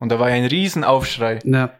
Und 0.00 0.10
da 0.10 0.18
war 0.18 0.26
ein 0.26 0.44
Riesenaufschrei. 0.44 1.38
ja. 1.44 1.70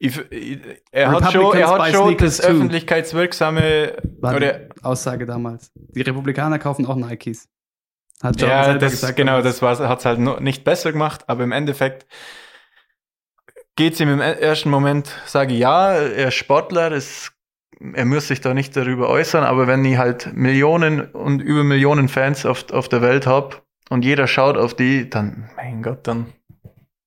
Ich, 0.00 0.18
ich, 0.30 0.60
er 0.90 1.12
hat 1.12 1.32
schon, 1.32 1.56
er 1.56 1.70
hat 1.70 1.92
schon 1.92 2.18
das 2.18 2.40
öffentlichkeitswirksame 2.40 3.96
Aussage 4.82 5.24
damals. 5.24 5.70
Die 5.74 6.02
Republikaner 6.02 6.58
kaufen 6.58 6.84
auch 6.84 6.96
Nikes. 6.96 7.48
Hat 8.22 8.40
Jordan 8.40 8.60
Ja, 8.60 8.74
das, 8.78 8.92
gesagt. 8.92 9.16
genau, 9.16 9.42
das 9.42 9.60
hat 9.62 9.98
es 10.00 10.04
halt 10.04 10.18
nicht 10.40 10.64
besser 10.64 10.92
gemacht, 10.92 11.24
aber 11.28 11.44
im 11.44 11.52
Endeffekt 11.52 12.06
geht's 13.76 14.00
ihm 14.00 14.08
im 14.08 14.20
e- 14.20 14.32
ersten 14.40 14.70
Moment, 14.70 15.10
sage 15.26 15.54
ich, 15.54 15.60
ja, 15.60 15.92
er 15.92 16.28
ist 16.28 16.34
Sportler, 16.34 16.92
es, 16.92 17.32
er 17.92 18.04
muss 18.04 18.28
sich 18.28 18.40
da 18.40 18.54
nicht 18.54 18.76
darüber 18.76 19.08
äußern, 19.08 19.44
aber 19.44 19.66
wenn 19.66 19.84
ich 19.84 19.98
halt 19.98 20.32
Millionen 20.34 21.00
und 21.00 21.40
über 21.40 21.64
Millionen 21.64 22.08
Fans 22.08 22.46
auf, 22.46 22.70
auf 22.72 22.88
der 22.88 23.02
Welt 23.02 23.26
hab 23.26 23.62
und 23.90 24.04
jeder 24.04 24.26
schaut 24.26 24.56
auf 24.56 24.74
die, 24.74 25.08
dann, 25.10 25.50
mein 25.56 25.82
Gott, 25.82 26.06
dann, 26.06 26.32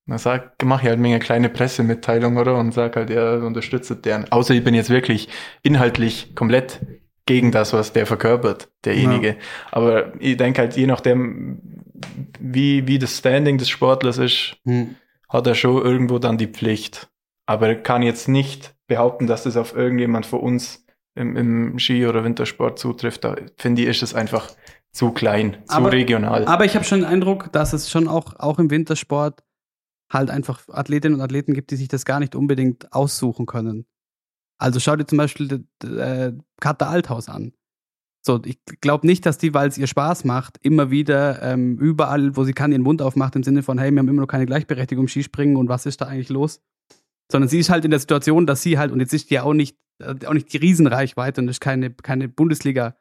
dann 0.07 0.17
sag, 0.17 0.63
mach 0.63 0.83
ich 0.83 0.89
halt 0.89 0.99
mir 0.99 1.09
eine 1.09 1.19
kleine 1.19 1.49
Pressemitteilung, 1.49 2.37
oder? 2.37 2.57
Und 2.57 2.73
sag 2.73 2.95
halt, 2.95 3.09
er 3.09 3.43
unterstützt 3.43 4.05
deren. 4.05 4.31
Außer 4.31 4.53
ich 4.53 4.63
bin 4.63 4.73
jetzt 4.75 4.89
wirklich 4.89 5.29
inhaltlich 5.63 6.35
komplett 6.35 6.81
gegen 7.27 7.51
das, 7.51 7.73
was 7.73 7.93
der 7.93 8.07
verkörpert, 8.07 8.69
derjenige. 8.85 9.37
Aber 9.71 10.13
ich 10.19 10.37
denke 10.37 10.61
halt, 10.61 10.75
je 10.75 10.87
nachdem, 10.87 11.61
wie, 12.39 12.87
wie 12.87 12.97
das 12.97 13.17
Standing 13.19 13.57
des 13.59 13.69
Sportlers 13.69 14.17
ist, 14.17 14.55
Hm. 14.65 14.95
hat 15.29 15.45
er 15.45 15.53
schon 15.55 15.81
irgendwo 15.83 16.17
dann 16.19 16.37
die 16.39 16.47
Pflicht. 16.47 17.09
Aber 17.45 17.67
er 17.67 17.75
kann 17.75 18.01
jetzt 18.01 18.27
nicht 18.27 18.73
behaupten, 18.87 19.27
dass 19.27 19.43
das 19.43 19.55
auf 19.57 19.75
irgendjemand 19.75 20.25
von 20.25 20.39
uns 20.39 20.85
im, 21.15 21.35
im 21.35 21.79
Ski- 21.79 22.05
oder 22.07 22.23
Wintersport 22.23 22.77
zutrifft. 22.79 23.23
Da 23.23 23.35
finde 23.57 23.81
ich, 23.83 23.87
ist 23.87 24.03
es 24.03 24.13
einfach 24.13 24.49
zu 24.91 25.11
klein, 25.11 25.57
zu 25.65 25.75
Aber- 25.75 25.91
regional. 25.91 26.45
Aber 26.45 26.65
ich 26.65 26.75
habe 26.75 26.85
schon 26.85 26.99
den 27.01 27.09
Eindruck, 27.09 27.51
dass 27.51 27.73
es 27.73 27.89
schon 27.89 28.07
auch, 28.07 28.35
auch 28.39 28.59
im 28.59 28.69
Wintersport 28.71 29.43
halt 30.11 30.29
einfach 30.29 30.61
Athletinnen 30.69 31.15
und 31.15 31.21
Athleten 31.21 31.53
gibt, 31.53 31.71
die 31.71 31.75
sich 31.75 31.89
das 31.89 32.05
gar 32.05 32.19
nicht 32.19 32.35
unbedingt 32.35 32.93
aussuchen 32.93 33.45
können. 33.45 33.85
Also 34.57 34.79
schau 34.79 34.95
dir 34.95 35.05
zum 35.05 35.17
Beispiel 35.17 35.65
äh, 35.83 36.33
Katha 36.59 36.87
Althaus 36.87 37.29
an. 37.29 37.53
So, 38.25 38.41
ich 38.43 38.59
glaube 38.81 39.07
nicht, 39.07 39.25
dass 39.25 39.37
die, 39.37 39.53
weil 39.53 39.69
es 39.69 39.77
ihr 39.77 39.87
Spaß 39.87 40.25
macht, 40.25 40.57
immer 40.61 40.91
wieder 40.91 41.41
ähm, 41.41 41.77
überall, 41.77 42.35
wo 42.35 42.43
sie 42.43 42.53
kann, 42.53 42.71
ihren 42.71 42.81
Mund 42.81 43.01
aufmacht 43.01 43.35
im 43.35 43.43
Sinne 43.43 43.63
von, 43.63 43.77
hey, 43.77 43.89
wir 43.91 43.99
haben 43.99 44.07
immer 44.09 44.21
noch 44.21 44.27
keine 44.27 44.45
Gleichberechtigung 44.45 45.05
im 45.05 45.07
Skispringen 45.07 45.55
und 45.55 45.69
was 45.69 45.85
ist 45.85 46.01
da 46.01 46.07
eigentlich 46.07 46.29
los? 46.29 46.61
Sondern 47.31 47.47
sie 47.47 47.59
ist 47.59 47.69
halt 47.69 47.85
in 47.85 47.91
der 47.91 48.01
Situation, 48.01 48.45
dass 48.45 48.61
sie 48.61 48.77
halt, 48.77 48.91
und 48.91 48.99
jetzt 48.99 49.13
ist 49.13 49.29
die 49.29 49.35
ja 49.35 49.43
auch 49.43 49.53
nicht, 49.53 49.77
äh, 49.99 50.25
auch 50.25 50.33
nicht 50.33 50.51
die 50.51 50.57
Riesenreichweite 50.57 51.39
und 51.39 51.47
ist 51.47 51.61
keine, 51.61 51.91
keine 51.91 52.27
Bundesliga, 52.27 52.97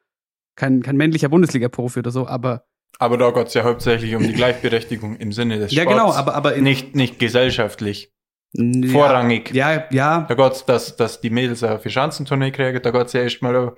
kein, 0.54 0.82
kein 0.82 0.96
männlicher 0.96 1.28
Bundesliga-Profi 1.28 1.98
oder 2.00 2.12
so, 2.12 2.28
aber 2.28 2.64
Aber 2.98 3.18
da 3.18 3.30
geht 3.30 3.48
es 3.48 3.54
ja 3.54 3.64
hauptsächlich 3.64 4.14
um 4.14 4.22
die 4.22 4.32
Gleichberechtigung 4.32 5.16
im 5.16 5.32
Sinne 5.32 5.58
des 5.58 5.72
ja, 5.72 5.82
Sports. 5.82 5.98
genau, 5.98 6.12
aber, 6.12 6.34
aber 6.34 6.56
nicht, 6.58 6.94
nicht 6.94 7.18
gesellschaftlich. 7.18 8.12
Ja, 8.52 8.88
vorrangig. 8.90 9.52
Ja, 9.54 9.84
ja. 9.90 10.20
Da 10.28 10.34
geht's, 10.34 10.64
dass, 10.64 10.96
dass 10.96 11.20
die 11.20 11.30
Mädels 11.30 11.62
auch 11.62 11.80
für 11.80 11.90
Schanzentournee 11.90 12.50
kriegen, 12.52 12.80
da 12.82 12.90
geht's 12.90 13.12
ja 13.12 13.20
erstmal, 13.22 13.56
auch- 13.56 13.76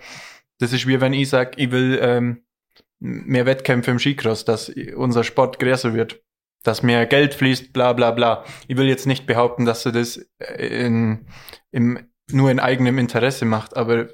das 0.58 0.72
ist 0.72 0.86
wie 0.86 1.00
wenn 1.00 1.12
ich 1.12 1.28
sag, 1.28 1.58
ich 1.58 1.70
will 1.70 1.98
ähm, 2.02 2.42
mehr 3.00 3.46
Wettkämpfe 3.46 3.90
im 3.90 3.98
Skicross, 3.98 4.44
dass 4.44 4.68
unser 4.96 5.24
Sport 5.24 5.58
größer 5.58 5.94
wird, 5.94 6.20
dass 6.64 6.82
mehr 6.82 7.06
Geld 7.06 7.34
fließt, 7.34 7.72
bla 7.72 7.92
bla 7.92 8.10
bla. 8.10 8.44
Ich 8.66 8.76
will 8.76 8.86
jetzt 8.88 9.06
nicht 9.06 9.26
behaupten, 9.26 9.64
dass 9.64 9.84
sie 9.84 9.92
das 9.92 10.16
in, 10.58 11.26
im, 11.70 11.98
nur 12.30 12.50
in 12.50 12.58
eigenem 12.60 12.98
Interesse 12.98 13.44
macht, 13.44 13.76
aber 13.76 14.08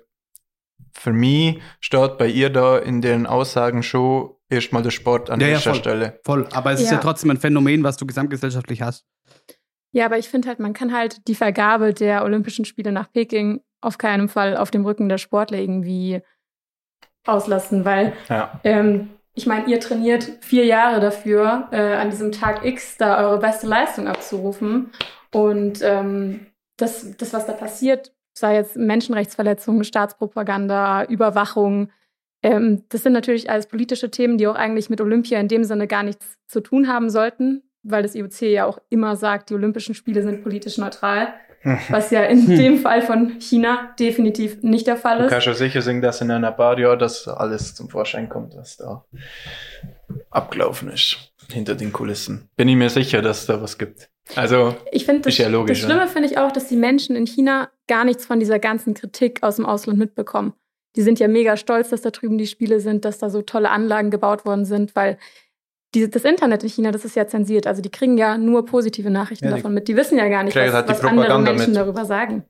für 0.93 1.13
mich 1.13 1.61
steht 1.81 2.19
bei 2.19 2.29
ihr 2.29 2.51
da 2.51 2.79
in 2.79 3.01
den 3.01 3.27
Aussagen 3.27 3.83
schon 3.83 4.31
erstmal 4.49 4.83
der 4.83 4.91
Sport 4.91 5.31
an 5.31 5.41
Ja, 5.41 5.47
ja, 5.49 5.53
erster 5.55 5.71
voll. 5.71 5.81
Stelle. 5.81 6.21
Voll. 6.25 6.47
Aber 6.53 6.73
es 6.73 6.81
ist 6.81 6.87
Ja. 6.91 6.95
ja 6.97 7.01
trotzdem 7.01 7.31
ein 7.31 7.39
Phänomen, 7.39 7.83
was 7.83 7.97
du 7.97 8.07
gesamtgesellschaftlich 8.07 8.83
hast. 8.83 9.05
Ja, 9.95 10.07
aber 10.07 10.19
ich 10.19 10.29
finde 10.29 10.49
halt, 10.49 10.59
man 10.59 10.73
kann 10.73 10.93
halt 10.93 11.27
die 11.29 11.35
Vergabe 11.37 11.95
der 11.95 12.25
Olympischen 12.25 12.65
Spiele 12.65 12.91
nach 12.93 13.11
Peking 13.13 13.61
auf 13.81 13.97
keinen 13.97 14.29
Fall 14.29 14.57
auf 14.57 14.71
dem 14.71 14.85
Rücken 14.85 15.09
der 15.09 15.19
Sportler 15.19 15.59
irgendwie 15.59 16.21
auslassen, 17.27 17.85
weil 17.85 18.13
Ja. 18.29 18.61
ähm, 18.65 19.11
ich 19.35 19.47
meine, 19.47 19.67
ihr 19.67 19.81
trainiert 19.81 20.25
vier 20.43 20.65
Jahre 20.65 21.01
dafür, 21.01 21.69
äh, 21.73 21.95
an 21.95 22.11
diesem 22.11 22.31
Tag 22.33 22.65
X 22.65 22.97
da 22.99 23.19
eure 23.27 23.39
beste 23.39 23.67
Leistung 23.67 24.07
abzurufen. 24.07 24.91
Und 25.33 25.81
ähm, 25.83 26.47
das, 26.77 27.17
das, 27.17 27.33
was 27.33 27.47
da 27.47 27.53
passiert, 27.53 28.13
sei 28.37 28.55
jetzt 28.57 28.77
Menschenrechtsverletzungen, 28.77 29.85
Staatspropaganda, 29.85 31.05
Überwachung, 31.05 31.91
ähm, 32.43 32.85
das 32.91 33.03
sind 33.03 33.13
natürlich 33.13 33.49
alles 33.51 33.67
politische 33.67 34.11
Themen, 34.11 34.39
die 34.39 34.47
auch 34.47 34.55
eigentlich 34.57 34.91
mit 34.91 35.01
Olympia 35.01 35.41
in 35.41 35.49
dem 35.49 35.65
Sinne 35.65 35.87
gar 35.87 36.03
nichts 36.03 36.37
zu 36.47 36.61
tun 36.61 36.89
haben 36.89 37.11
sollten, 37.11 37.63
weil 37.85 38.03
das 38.03 38.15
IOC 38.15 38.43
ja 38.43 38.65
auch 38.67 38.79
immer 38.91 39.15
sagt, 39.17 39.51
die 39.51 39.55
Olympischen 39.55 39.95
Spiele 39.95 40.23
sind 40.23 40.43
politisch 40.43 40.79
neutral, 40.79 41.29
was 41.89 42.11
ja 42.11 42.23
in 42.25 42.47
Hm. 42.47 42.57
dem 42.59 42.79
Fall 42.79 43.01
von 43.03 43.41
China 43.41 43.95
definitiv 43.99 44.63
nicht 44.63 44.87
der 44.87 44.97
Fall 44.97 45.19
Du 45.19 45.25
ist. 45.25 45.31
kannst 45.31 45.47
ja 45.47 45.55
sicher 45.55 45.81
sehen, 45.83 46.03
dass 46.03 46.21
in 46.21 46.31
einer 46.31 46.53
paar 46.53 46.79
Jahren 46.79 46.99
das 46.99 47.27
alles 47.29 47.75
zum 47.75 47.89
Vorschein 47.89 48.29
kommt, 48.29 48.55
was 48.57 48.77
da 48.77 49.05
abgelaufen 50.31 50.91
ist. 50.91 51.17
Hinter 51.53 51.75
den 51.75 51.93
Kulissen. 51.93 52.49
Bin 52.57 52.69
ich 52.69 52.77
mir 52.77 52.89
sicher, 52.89 53.21
dass 53.21 53.45
da 53.45 53.61
was 53.61 53.77
gibt. 53.77 54.09
Also, 54.35 54.75
Ich 54.93 55.05
finde, 55.05 55.21
das, 55.23 55.37
ja 55.37 55.49
logisch, 55.49 55.83
das 55.83 55.91
Schlimme 55.91 56.09
finde 56.09 56.29
ich 56.31 56.39
auch, 56.39 56.51
dass 56.51 56.69
die 56.69 56.77
Menschen 56.77 57.17
in 57.17 57.27
China 57.27 57.69
gar 57.87 58.05
nichts 58.07 58.25
von 58.25 58.41
dieser 58.41 58.59
ganzen 58.59 58.95
Kritik 58.95 59.43
aus 59.43 59.57
dem 59.57 59.67
Ausland 59.67 59.99
mitbekommen. 59.99 60.55
Die 60.97 61.03
sind 61.03 61.19
ja 61.19 61.29
mega 61.29 61.59
stolz, 61.59 61.91
dass 61.91 62.01
da 62.01 62.11
drüben 62.11 62.39
die 62.39 62.47
Spiele 62.47 62.81
sind, 62.81 63.05
dass 63.05 63.19
da 63.19 63.29
so 63.29 63.43
tolle 63.43 63.69
Anlagen 63.71 64.11
gebaut 64.11 64.47
worden 64.47 64.65
sind, 64.65 64.97
weil 64.97 65.19
die, 65.95 66.11
das 66.11 66.25
Internet 66.25 66.63
in 66.63 66.69
China, 66.69 66.91
das 66.91 67.05
ist 67.05 67.17
ja 67.17 67.27
zensiert. 67.27 67.67
Also 67.67 67.81
die 67.83 67.91
kriegen 67.91 68.19
ja 68.19 68.37
nur 68.37 68.65
positive 68.67 69.11
Nachrichten 69.11 69.45
Ja, 69.47 69.51
die 69.53 69.57
davon 69.59 69.75
mit. 69.75 69.89
Die 69.89 69.97
wissen 69.97 70.19
ja 70.19 70.29
gar 70.29 70.43
nicht, 70.43 70.55
was, 70.57 70.85
die 70.85 70.89
was 70.91 71.01
andere 71.05 71.43
Menschen 71.43 71.71
mit. 71.73 71.77
darüber 71.77 72.05
sagen. 72.05 72.45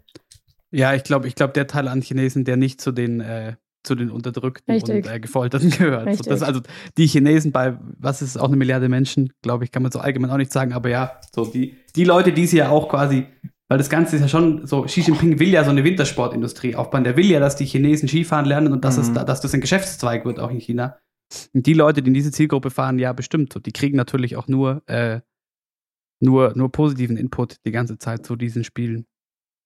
Ja, 0.70 0.95
ich 0.95 1.05
glaube, 1.05 1.28
ich 1.28 1.34
glaube, 1.34 1.53
der 1.53 1.66
Teil 1.66 1.86
an 1.88 2.01
Chinesen, 2.03 2.45
der 2.45 2.57
nicht 2.57 2.80
zu 2.80 2.90
den, 2.90 3.20
äh, 3.20 3.55
zu 3.84 3.95
den 3.95 4.11
Unterdrückten 4.11 4.72
Richtig. 4.74 5.05
und 5.07 5.12
äh, 5.12 5.20
Gefolterten 5.20 5.70
gehört. 5.78 6.05
So, 6.05 6.09
Richtig. 6.11 6.26
das, 6.28 6.42
also 6.42 6.61
die 6.97 7.07
Chinesen 7.07 7.53
bei, 7.53 7.76
was 7.99 8.22
ist 8.22 8.36
auch 8.38 8.49
eine 8.49 8.57
Milliarde 8.57 8.88
Menschen, 8.88 9.32
glaube 9.42 9.64
ich, 9.64 9.70
kann 9.72 9.82
man 9.82 9.92
so 9.92 10.01
allgemein 10.01 10.30
auch 10.30 10.36
nicht 10.38 10.53
sagen, 10.53 10.72
aber 10.72 10.88
ja, 10.88 11.20
so 11.34 11.45
die, 11.45 11.76
die 11.95 12.05
Leute, 12.05 12.32
die 12.32 12.47
sie 12.47 12.57
ja 12.57 12.70
auch 12.70 12.88
quasi, 12.88 13.26
weil 13.68 13.78
das 13.78 13.88
Ganze 13.90 14.16
ist 14.16 14.22
ja 14.22 14.28
schon 14.28 14.66
so, 14.66 14.82
Xi 14.82 15.03
Jinping 15.03 15.38
will 15.38 15.49
ja 15.51 15.64
so 15.64 15.70
eine 15.70 15.84
Wintersportindustrie 15.84 16.74
aufbauen. 16.76 17.05
Der 17.05 17.16
will 17.16 17.26
ja, 17.26 17.40
dass 17.40 17.57
die 17.57 17.66
Chinesen 17.66 18.09
Skifahren 18.09 18.47
lernen 18.47 18.72
und 18.72 18.84
dass, 18.84 18.97
es, 18.97 19.11
Mhm. 19.11 19.14
da- 19.14 19.24
dass 19.24 19.40
das 19.40 19.55
ein 19.55 19.61
Geschäftszweig 19.61 20.24
wird, 20.24 20.40
auch 20.40 20.51
in 20.51 20.59
China. 20.61 20.99
Die 21.53 21.74
Leute, 21.74 22.03
die 22.03 22.09
in 22.09 22.14
diese 22.14 22.32
Zielgruppe 22.32 22.70
fahren, 22.70 22.99
ja, 22.99 23.12
bestimmt. 23.12 23.53
So, 23.53 23.61
die 23.61 23.72
kriegen 23.72 23.97
natürlich 23.97 24.37
auch 24.37 24.49
nur, 24.49 24.82
äh, 24.87 25.20
nur, 26.20 26.53
nur 26.57 26.72
positiven 26.72 27.16
Input 27.16 27.57
die 27.66 27.70
ganze 27.70 27.99
Zeit 27.99 28.26
zu 28.26 28.37
diesen 28.37 28.64
Spielen. 28.64 29.07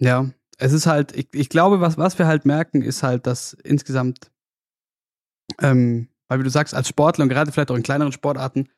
Ja, 0.01 0.31
es 0.59 0.73
ist 0.73 0.87
halt, 0.87 1.17
ich, 1.17 1.29
ich 1.33 1.49
glaube, 1.49 1.81
was, 1.81 1.99
was 1.99 2.19
wir 2.19 2.27
halt 2.27 2.45
merken, 2.45 2.83
ist 2.83 3.03
halt, 3.03 3.27
dass 3.27 3.53
insgesamt, 3.53 4.31
ähm, 5.61 6.09
weil 6.29 6.41
wie 6.41 6.45
du 6.45 6.51
sagst, 6.51 6.75
als 6.75 6.89
Sportler 6.89 7.23
und 7.25 7.29
gerade 7.29 7.53
vielleicht 7.53 7.71
auch 7.71 7.77
in 7.77 7.83
kleineren 7.83 8.13
Sportarten, 8.13 8.69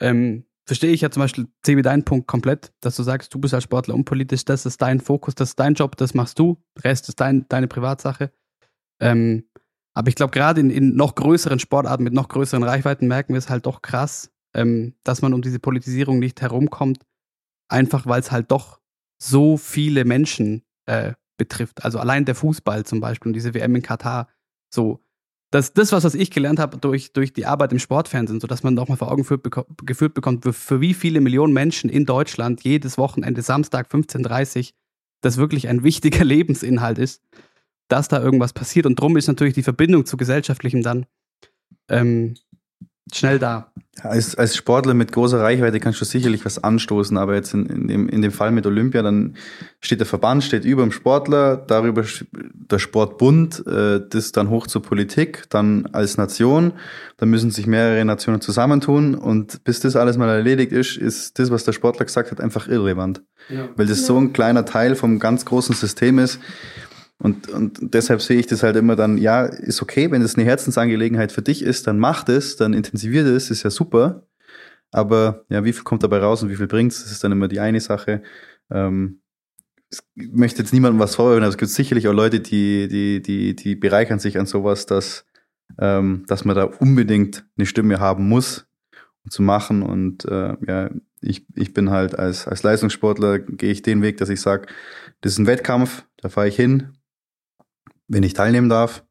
ähm, 0.00 0.44
verstehe 0.66 0.92
ich 0.92 1.02
ja 1.02 1.10
zum 1.10 1.20
Beispiel, 1.20 1.46
Sebi, 1.64 1.82
deinen 1.82 2.04
Punkt 2.04 2.26
komplett, 2.26 2.72
dass 2.80 2.96
du 2.96 3.02
sagst, 3.02 3.32
du 3.34 3.38
bist 3.38 3.54
als 3.54 3.64
Sportler 3.64 3.94
unpolitisch, 3.94 4.44
das 4.44 4.66
ist 4.66 4.82
dein 4.82 5.00
Fokus, 5.00 5.34
das 5.34 5.50
ist 5.50 5.60
dein 5.60 5.74
Job, 5.74 5.96
das 5.96 6.14
machst 6.14 6.38
du, 6.38 6.62
Rest 6.78 7.08
ist 7.08 7.20
dein, 7.20 7.46
deine 7.48 7.68
Privatsache. 7.68 8.32
Ähm, 9.00 9.44
aber 9.94 10.08
ich 10.08 10.16
glaube, 10.16 10.32
gerade 10.32 10.60
in, 10.60 10.70
in 10.70 10.96
noch 10.96 11.14
größeren 11.14 11.60
Sportarten 11.60 12.02
mit 12.02 12.12
noch 12.12 12.28
größeren 12.28 12.64
Reichweiten 12.64 13.06
merken 13.06 13.32
wir 13.32 13.38
es 13.38 13.48
halt 13.48 13.66
doch 13.66 13.80
krass, 13.80 14.30
ähm, 14.54 14.94
dass 15.04 15.22
man 15.22 15.32
um 15.32 15.40
diese 15.40 15.60
Politisierung 15.60 16.18
nicht 16.18 16.40
herumkommt, 16.42 17.06
einfach 17.68 18.06
weil 18.06 18.20
es 18.20 18.32
halt 18.32 18.50
doch 18.50 18.80
so 19.22 19.56
viele 19.56 20.04
Menschen 20.04 20.64
äh, 20.86 21.12
betrifft. 21.36 21.84
Also 21.84 21.98
allein 21.98 22.24
der 22.24 22.34
Fußball 22.34 22.84
zum 22.84 23.00
Beispiel 23.00 23.30
und 23.30 23.34
diese 23.34 23.54
WM 23.54 23.74
in 23.76 23.82
Katar, 23.82 24.28
so. 24.72 25.00
Das, 25.50 25.72
das 25.72 25.92
was, 25.92 26.02
was 26.02 26.16
ich 26.16 26.32
gelernt 26.32 26.58
habe 26.58 26.78
durch, 26.78 27.12
durch 27.12 27.32
die 27.32 27.46
Arbeit 27.46 27.70
im 27.70 27.78
Sportfernsehen, 27.78 28.40
so 28.40 28.48
dass 28.48 28.64
man 28.64 28.74
doch 28.74 28.88
mal 28.88 28.96
vor 28.96 29.12
Augen 29.12 29.22
geführt, 29.22 29.44
beko 29.44 29.64
geführt 29.84 30.14
bekommt, 30.14 30.42
für, 30.42 30.52
für 30.52 30.80
wie 30.80 30.94
viele 30.94 31.20
Millionen 31.20 31.52
Menschen 31.52 31.88
in 31.88 32.06
Deutschland 32.06 32.64
jedes 32.64 32.98
Wochenende 32.98 33.40
Samstag 33.40 33.88
15.30 33.88 34.58
Uhr 34.58 34.74
das 35.20 35.36
wirklich 35.36 35.68
ein 35.68 35.84
wichtiger 35.84 36.24
Lebensinhalt 36.24 36.98
ist, 36.98 37.22
dass 37.88 38.08
da 38.08 38.22
irgendwas 38.22 38.52
passiert. 38.52 38.86
Und 38.86 38.98
drum 38.98 39.16
ist 39.16 39.26
natürlich 39.26 39.54
die 39.54 39.62
Verbindung 39.62 40.06
zu 40.06 40.16
Gesellschaftlichem 40.16 40.82
dann 40.82 41.06
ähm, 41.88 42.34
schnell 43.12 43.38
da. 43.38 43.70
Ja, 43.98 44.10
Als, 44.10 44.34
als 44.34 44.56
Sportler 44.56 44.94
mit 44.94 45.12
großer 45.12 45.40
Reichweite 45.40 45.78
kannst 45.78 46.00
du 46.00 46.04
sicherlich 46.04 46.44
was 46.44 46.62
anstoßen, 46.62 47.16
aber 47.16 47.34
jetzt 47.34 47.54
in, 47.54 47.66
in, 47.66 47.88
dem, 47.88 48.08
in 48.08 48.22
dem 48.22 48.32
Fall 48.32 48.50
mit 48.50 48.66
Olympia, 48.66 49.02
dann 49.02 49.36
steht 49.80 50.00
der 50.00 50.06
Verband, 50.06 50.42
steht 50.42 50.64
über 50.64 50.82
dem 50.82 50.90
Sportler, 50.90 51.56
darüber 51.56 52.04
der 52.32 52.78
Sportbund, 52.78 53.64
äh, 53.66 54.00
das 54.08 54.32
dann 54.32 54.48
hoch 54.48 54.66
zur 54.66 54.82
Politik, 54.82 55.44
dann 55.50 55.86
als 55.92 56.16
Nation, 56.16 56.72
dann 57.18 57.28
müssen 57.28 57.50
sich 57.50 57.66
mehrere 57.66 58.04
Nationen 58.04 58.40
zusammentun 58.40 59.14
und 59.14 59.62
bis 59.64 59.80
das 59.80 59.96
alles 59.96 60.16
mal 60.16 60.28
erledigt 60.28 60.72
ist, 60.72 60.96
ist 60.96 61.38
das, 61.38 61.50
was 61.50 61.64
der 61.64 61.72
Sportler 61.72 62.06
gesagt 62.06 62.30
hat, 62.30 62.40
einfach 62.40 62.66
irrelevant. 62.68 63.22
Weil 63.76 63.86
das 63.86 64.06
so 64.06 64.18
ein 64.18 64.32
kleiner 64.32 64.64
Teil 64.64 64.96
vom 64.96 65.18
ganz 65.18 65.44
großen 65.44 65.74
System 65.74 66.18
ist. 66.18 66.40
Und, 67.24 67.48
und 67.48 67.78
deshalb 67.94 68.20
sehe 68.20 68.38
ich 68.38 68.48
das 68.48 68.62
halt 68.62 68.76
immer 68.76 68.96
dann, 68.96 69.16
ja, 69.16 69.46
ist 69.46 69.80
okay, 69.80 70.10
wenn 70.10 70.20
es 70.20 70.34
eine 70.34 70.44
Herzensangelegenheit 70.44 71.32
für 71.32 71.40
dich 71.40 71.62
ist, 71.62 71.86
dann 71.86 71.98
mach 71.98 72.22
das, 72.22 72.56
dann 72.56 72.74
intensivier 72.74 73.24
das, 73.24 73.50
ist 73.50 73.62
ja 73.62 73.70
super. 73.70 74.26
Aber 74.90 75.46
ja, 75.48 75.64
wie 75.64 75.72
viel 75.72 75.84
kommt 75.84 76.02
dabei 76.02 76.18
raus 76.18 76.42
und 76.42 76.50
wie 76.50 76.56
viel 76.56 76.66
bringt's? 76.66 77.02
Das 77.02 77.10
ist 77.10 77.24
dann 77.24 77.32
immer 77.32 77.48
die 77.48 77.60
eine 77.60 77.80
Sache. 77.80 78.22
Ähm, 78.70 79.22
ich 79.90 80.02
möchte 80.16 80.60
jetzt 80.60 80.74
niemandem 80.74 81.00
was 81.00 81.14
vorwerfen, 81.14 81.44
aber 81.44 81.50
es 81.50 81.56
gibt 81.56 81.70
sicherlich 81.70 82.08
auch 82.08 82.12
Leute, 82.12 82.40
die, 82.40 82.88
die, 82.88 83.22
die, 83.22 83.56
die 83.56 83.74
bereichern 83.74 84.18
sich 84.18 84.38
an 84.38 84.44
sowas, 84.44 84.84
dass, 84.84 85.24
ähm, 85.78 86.24
dass 86.26 86.44
man 86.44 86.54
da 86.54 86.64
unbedingt 86.64 87.46
eine 87.56 87.64
Stimme 87.64 88.00
haben 88.00 88.28
muss, 88.28 88.66
um 89.24 89.30
zu 89.30 89.40
machen. 89.40 89.82
Und 89.82 90.26
äh, 90.26 90.58
ja, 90.68 90.90
ich, 91.22 91.46
ich 91.54 91.72
bin 91.72 91.88
halt 91.88 92.18
als, 92.18 92.46
als 92.46 92.62
Leistungssportler, 92.62 93.38
gehe 93.38 93.72
ich 93.72 93.80
den 93.80 94.02
Weg, 94.02 94.18
dass 94.18 94.28
ich 94.28 94.42
sage, 94.42 94.66
das 95.22 95.32
ist 95.32 95.38
ein 95.38 95.46
Wettkampf, 95.46 96.04
da 96.18 96.28
fahre 96.28 96.48
ich 96.48 96.56
hin, 96.56 96.93
wenn 98.08 98.22
ich 98.22 98.34
teilnehmen 98.34 98.68
darf 98.68 99.04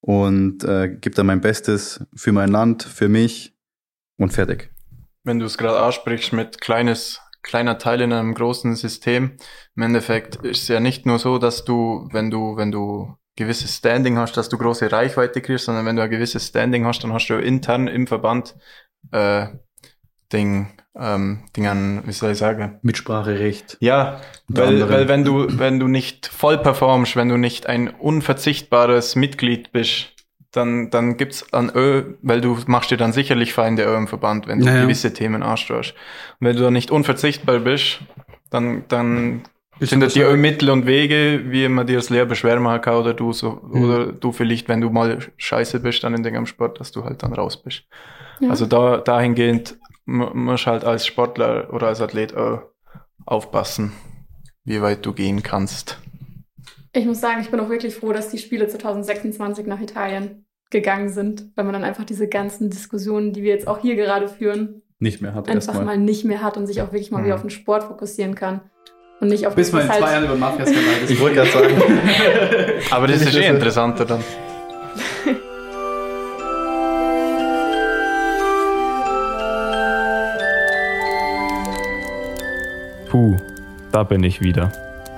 und 0.00 0.64
äh, 0.64 0.88
gebe 0.88 1.14
da 1.14 1.24
mein 1.24 1.40
Bestes 1.40 2.04
für 2.14 2.32
mein 2.32 2.50
Land, 2.50 2.82
für 2.82 3.08
mich 3.08 3.56
und 4.16 4.32
fertig. 4.32 4.70
wenn 5.24 5.38
du 5.38 5.46
es 5.46 5.58
gerade 5.58 5.80
ansprichst 5.80 6.32
mit 6.32 6.60
kleines, 6.60 7.20
kleiner 7.42 7.78
Teil 7.78 8.00
in 8.00 8.12
einem 8.12 8.34
großen 8.34 8.74
System, 8.76 9.36
im 9.76 9.82
Endeffekt 9.82 10.36
ist 10.36 10.62
es 10.62 10.68
ja 10.68 10.80
nicht 10.80 11.06
nur 11.06 11.18
so, 11.18 11.38
dass 11.38 11.64
du, 11.64 12.08
wenn 12.12 12.30
du, 12.30 12.56
wenn 12.56 12.72
du 12.72 13.16
gewisses 13.36 13.76
Standing 13.76 14.18
hast, 14.18 14.36
dass 14.36 14.48
du 14.48 14.58
große 14.58 14.90
Reichweite 14.90 15.40
kriegst, 15.40 15.66
sondern 15.66 15.86
wenn 15.86 15.96
du 15.96 16.02
ein 16.02 16.10
gewisses 16.10 16.48
Standing 16.48 16.84
hast, 16.84 17.04
dann 17.04 17.12
hast 17.12 17.28
du 17.28 17.34
intern 17.34 17.86
im 17.86 18.06
Verband 18.06 18.56
äh, 19.12 19.46
Ding, 20.32 20.72
ähm, 20.98 21.40
Ding 21.56 21.66
an, 21.66 22.02
wie 22.06 22.12
soll 22.12 22.32
ich 22.32 22.38
sagen? 22.38 22.78
Mitspracherecht. 22.82 23.76
Ja, 23.80 24.20
Unter 24.48 24.66
weil, 24.66 24.88
weil 24.90 25.08
wenn 25.08 25.24
du, 25.24 25.46
wenn 25.58 25.78
du 25.78 25.86
nicht 25.88 26.26
voll 26.26 26.58
performst, 26.58 27.14
wenn 27.16 27.28
du 27.28 27.36
nicht 27.36 27.66
ein 27.66 27.88
unverzichtbares 27.88 29.16
Mitglied 29.16 29.72
bist, 29.72 30.12
dann, 30.52 30.90
dann 30.90 31.16
gibt's 31.16 31.52
an 31.52 31.70
Ö, 31.74 32.14
weil 32.22 32.40
du 32.40 32.58
machst 32.66 32.90
dir 32.90 32.96
dann 32.96 33.12
sicherlich 33.12 33.52
Feinde 33.52 33.84
Ö 33.84 33.96
im 33.96 34.08
Verband, 34.08 34.46
wenn 34.48 34.60
du 34.60 34.66
Ja, 34.66 34.76
ja. 34.76 34.82
gewisse 34.82 35.12
Themen 35.12 35.42
anstößt. 35.42 35.90
Und 36.40 36.46
wenn 36.46 36.56
du 36.56 36.62
dann 36.62 36.72
nicht 36.72 36.90
unverzichtbar 36.90 37.58
bist, 37.60 37.98
dann, 38.50 38.84
dann 38.88 39.42
Bist 39.78 39.90
findet 39.90 40.10
du 40.16 40.20
die 40.20 40.24
Ö 40.24 40.36
Mittel 40.36 40.70
und 40.70 40.86
Wege, 40.86 41.42
wie 41.48 41.68
man 41.68 41.86
dir 41.86 41.96
das 41.96 42.08
Lehr 42.08 42.24
beschweren 42.24 42.62
machen 42.62 42.80
kann, 42.80 42.94
oder 42.94 43.12
du 43.14 43.32
so, 43.34 43.60
Mhm. 43.62 43.84
oder 43.84 44.06
du 44.06 44.32
vielleicht, 44.32 44.68
wenn 44.68 44.80
du 44.80 44.88
mal 44.90 45.18
scheiße 45.36 45.80
bist 45.80 46.02
dann 46.02 46.14
in 46.14 46.22
dem 46.22 46.46
Sport, 46.46 46.80
dass 46.80 46.92
du 46.92 47.04
halt 47.04 47.22
dann 47.22 47.34
raus 47.34 47.62
bist. 47.62 47.82
Ja. 48.40 48.48
Also 48.50 48.64
da, 48.66 48.96
dahingehend 48.96 49.76
musst 50.08 50.66
halt 50.66 50.84
als 50.84 51.06
Sportler 51.06 51.72
oder 51.72 51.88
als 51.88 52.00
Athlet 52.00 52.34
auch 52.36 52.62
aufpassen, 53.26 53.92
wie 54.64 54.80
weit 54.80 55.04
du 55.04 55.12
gehen 55.12 55.42
kannst. 55.42 55.98
Ich 56.94 57.04
muss 57.04 57.20
sagen, 57.20 57.40
ich 57.42 57.50
bin 57.50 57.60
auch 57.60 57.68
wirklich 57.68 57.94
froh, 57.94 58.12
dass 58.12 58.30
die 58.30 58.38
Spiele 58.38 58.66
2026 58.66 59.66
nach 59.66 59.80
Italien 59.80 60.46
gegangen 60.70 61.10
sind, 61.10 61.50
weil 61.54 61.64
man 61.64 61.74
dann 61.74 61.84
einfach 61.84 62.04
diese 62.04 62.28
ganzen 62.28 62.70
Diskussionen, 62.70 63.32
die 63.32 63.42
wir 63.42 63.52
jetzt 63.52 63.68
auch 63.68 63.78
hier 63.78 63.96
gerade 63.96 64.28
führen, 64.28 64.82
Nicht 64.98 65.20
mehr 65.22 65.34
hat 65.34 65.48
einfach 65.48 65.82
mal 65.84 65.96
nicht 65.98 66.24
mehr 66.24 66.42
hat 66.42 66.56
und 66.56 66.66
sich 66.66 66.80
auch 66.82 66.86
wirklich 66.92 67.10
mal 67.10 67.20
Mhm. 67.20 67.26
wieder 67.26 67.34
auf 67.36 67.42
den 67.42 67.50
Sport 67.50 67.84
fokussieren 67.84 68.34
kann. 68.34 68.62
Und 69.20 69.28
nicht 69.28 69.46
auf 69.46 69.54
Bis 69.54 69.72
man 69.72 69.82
in 69.82 69.88
was 69.88 69.98
zwei 69.98 70.06
halt- 70.06 70.14
Jahren 70.14 70.24
über 70.24 70.36
Mafia-Skandal 70.36 70.94
Ich 71.08 71.20
wollte 71.20 71.36
gerade 71.36 71.50
sagen, 71.50 71.74
Aber 72.90 73.06
das 73.06 73.20
ist 73.22 73.34
eh 73.34 73.46
interessanter 73.48 74.04
dann. 74.04 74.24
Puh, 83.18 83.36
da 83.90 84.04
bin 84.04 84.22
ich 84.22 84.40
wieder. 84.42 84.70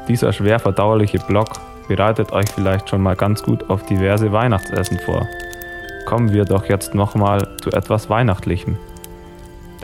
Dieser 0.09 0.33
schwer 0.33 0.59
verdauliche 0.59 1.19
Block 1.19 1.61
bereitet 1.87 2.33
euch 2.33 2.49
vielleicht 2.49 2.89
schon 2.89 3.03
mal 3.03 3.15
ganz 3.15 3.43
gut 3.43 3.69
auf 3.69 3.85
diverse 3.85 4.33
Weihnachtsessen 4.33 4.99
vor. 5.01 5.29
Kommen 6.07 6.33
wir 6.33 6.47
doch 6.47 6.65
jetzt 6.65 6.95
nochmal 6.95 7.47
zu 7.63 7.71
etwas 7.73 8.09
Weihnachtlichem. 8.09 8.79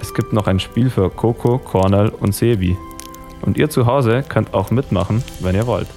Es 0.00 0.14
gibt 0.14 0.32
noch 0.32 0.46
ein 0.46 0.60
Spiel 0.60 0.88
für 0.88 1.10
Coco, 1.10 1.58
Cornell 1.58 2.08
und 2.08 2.34
Sebi. 2.34 2.74
Und 3.42 3.58
ihr 3.58 3.68
zu 3.68 3.84
Hause 3.84 4.24
könnt 4.26 4.54
auch 4.54 4.70
mitmachen, 4.70 5.22
wenn 5.40 5.54
ihr 5.54 5.66
wollt. 5.66 5.88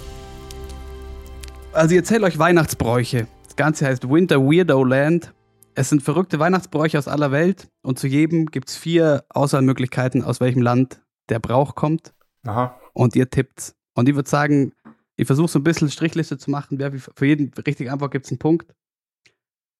Also 1.72 1.92
ich 1.92 2.00
erzähle 2.00 2.28
euch 2.28 2.38
Weihnachtsbräuche. 2.38 3.28
Das 3.46 3.56
Ganze 3.56 3.86
heißt 3.86 4.10
Winter 4.10 4.42
Weirdo 4.42 4.84
Land. 4.84 5.34
Es 5.74 5.88
sind 5.88 6.04
verrückte 6.04 6.38
Weihnachtsbräuche 6.38 6.98
aus 6.98 7.08
aller 7.08 7.32
Welt 7.32 7.70
und 7.82 7.98
zu 7.98 8.08
jedem 8.08 8.48
gibt 8.48 8.68
es 8.68 8.76
vier 8.76 9.24
Auswahlmöglichkeiten, 9.30 10.22
aus 10.22 10.42
welchem 10.42 10.62
Land 10.62 11.00
der 11.30 11.40
Brauch 11.40 11.76
kommt. 11.76 12.14
Aha. 12.44 12.80
Und 12.94 13.16
ihr 13.16 13.30
tippt's. 13.30 13.76
Und 13.94 14.10
ich 14.10 14.16
würde 14.16 14.30
sagen, 14.30 14.74
ich 15.16 15.28
versuche 15.28 15.48
so 15.48 15.60
ein 15.60 15.64
bisschen 15.64 15.90
Strichliste 15.90 16.38
zu 16.38 16.50
machen. 16.50 16.80
Für 16.80 17.26
jeden 17.26 17.54
richtige 17.54 17.92
Antwort 17.92 18.12
gibt 18.12 18.26
es 18.26 18.32
einen 18.32 18.40
Punkt. 18.40 18.74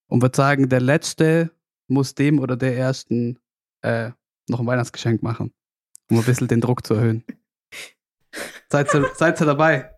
Und 0.08 0.22
würde 0.22 0.36
sagen, 0.36 0.70
der 0.70 0.82
Letzte 0.82 1.52
muss 1.88 2.16
dem 2.16 2.40
oder 2.40 2.58
der 2.58 2.76
Ersten 2.78 3.40
äh, 3.82 4.12
noch 4.48 4.60
ein 4.60 4.68
Weihnachtsgeschenk 4.68 5.24
machen, 5.24 5.54
um 6.10 6.18
ein 6.18 6.26
bisschen 6.26 6.48
den 6.48 6.62
Druck 6.62 6.86
zu 6.86 6.96
erhöhen. 6.96 7.24
Seid 8.72 8.94
ihr, 8.94 9.10
seid 9.16 9.42
ihr 9.42 9.46
dabei? 9.48 9.96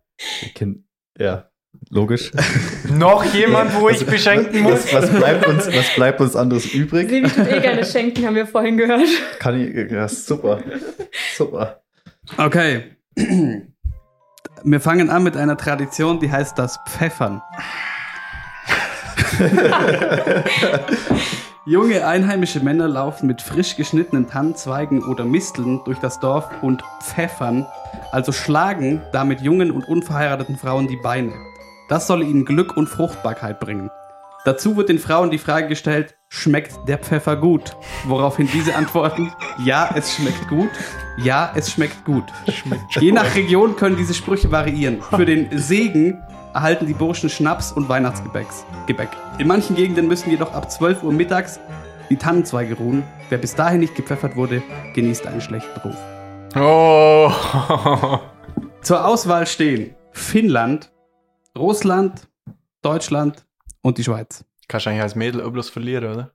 ja, 1.18 1.51
logisch. 1.90 2.32
Noch 2.90 3.24
jemand, 3.26 3.80
wo 3.80 3.90
ich 3.90 4.06
beschenken 4.06 4.62
muss? 4.62 4.94
Was, 4.94 5.04
was, 5.04 5.10
bleibt 5.12 5.48
uns, 5.48 5.68
was 5.68 5.96
bleibt 5.96 6.22
uns 6.22 6.36
anderes 6.36 6.74
übrig? 6.74 7.10
Sebi 7.10 7.28
tut 7.28 7.48
eh 7.48 7.60
gerne 7.60 7.86
schenken, 7.86 8.26
haben 8.26 8.36
wir 8.36 8.48
vorhin 8.48 8.78
gehört. 8.78 9.08
Kann 9.40 9.60
ich, 9.60 9.92
ja, 9.92 10.08
super. 10.08 10.62
Super. 11.36 11.82
Okay. 12.38 12.84
Wir 14.64 14.80
fangen 14.80 15.10
an 15.10 15.24
mit 15.24 15.36
einer 15.36 15.58
Tradition, 15.58 16.20
die 16.20 16.32
heißt 16.32 16.58
das 16.58 16.80
Pfeffern. 16.88 17.42
Junge 21.66 22.08
einheimische 22.08 22.60
Männer 22.60 22.88
laufen 22.88 23.28
mit 23.28 23.42
frisch 23.42 23.76
geschnittenen 23.76 24.28
Tannenzweigen 24.28 25.04
oder 25.04 25.26
Misteln 25.26 25.82
durch 25.86 26.00
das 26.00 26.20
Dorf 26.20 26.50
und 26.62 26.84
pfeffern, 27.02 27.68
also 28.12 28.32
schlagen 28.32 29.02
damit 29.12 29.42
jungen 29.42 29.70
und 29.72 29.88
unverheirateten 29.88 30.58
Frauen 30.58 30.88
die 30.88 30.98
Beine. 30.98 31.34
Das 31.92 32.08
soll 32.08 32.24
ihnen 32.24 32.46
Glück 32.46 32.78
und 32.78 32.88
Fruchtbarkeit 32.88 33.60
bringen. 33.60 33.90
Dazu 34.46 34.78
wird 34.78 34.88
den 34.88 34.98
Frauen 34.98 35.30
die 35.30 35.38
Frage 35.38 35.68
gestellt, 35.68 36.16
schmeckt 36.30 36.88
der 36.88 36.98
Pfeffer 36.98 37.36
gut? 37.36 37.76
Woraufhin 38.06 38.48
diese 38.54 38.76
antworten, 38.76 39.34
ja, 39.66 39.90
es 39.94 40.16
schmeckt 40.16 40.48
gut, 40.48 40.70
ja, 41.18 41.52
es 41.54 41.70
schmeckt 41.70 42.06
gut. 42.06 42.24
Je 42.98 43.12
nach 43.12 43.36
Region 43.36 43.76
können 43.76 43.98
diese 43.98 44.14
Sprüche 44.14 44.50
variieren. 44.50 45.02
Für 45.02 45.26
den 45.26 45.50
Segen 45.60 46.18
erhalten 46.54 46.88
die 46.88 46.94
Burschen 46.94 47.30
Schnaps 47.30 47.74
und 47.74 47.90
Weihnachtsgebäcks. 47.90 48.64
Gebäck. 48.88 49.10
In 49.38 49.48
manchen 49.48 49.76
Gegenden 49.76 50.08
müssen 50.08 50.32
jedoch 50.32 50.54
ab 50.54 50.72
12 50.72 51.04
Uhr 51.04 51.12
mittags 51.12 51.60
die 52.10 52.16
Tannenzweige 52.16 52.76
ruhen. 52.76 53.04
Wer 53.28 53.38
bis 53.38 53.54
dahin 53.54 53.82
nicht 53.82 53.96
gepfeffert 53.96 54.38
wurde, 54.38 54.64
genießt 54.96 55.28
einen 55.28 55.42
schlechten 55.42 55.78
Ruf. 55.82 55.98
Oh. 56.56 57.30
Zur 58.82 59.06
Auswahl 59.06 59.46
stehen 59.46 59.94
Finnland, 60.14 60.90
Russland, 61.58 62.28
Deutschland 62.82 63.46
und 63.82 63.98
die 63.98 64.04
Schweiz. 64.04 64.46
Kannst 64.68 64.86
du 64.86 64.90
eigentlich 64.90 65.04
als 65.04 65.16
Mädel 65.16 65.50
bloß 65.50 65.70
verlieren, 65.70 66.12
oder? 66.14 66.32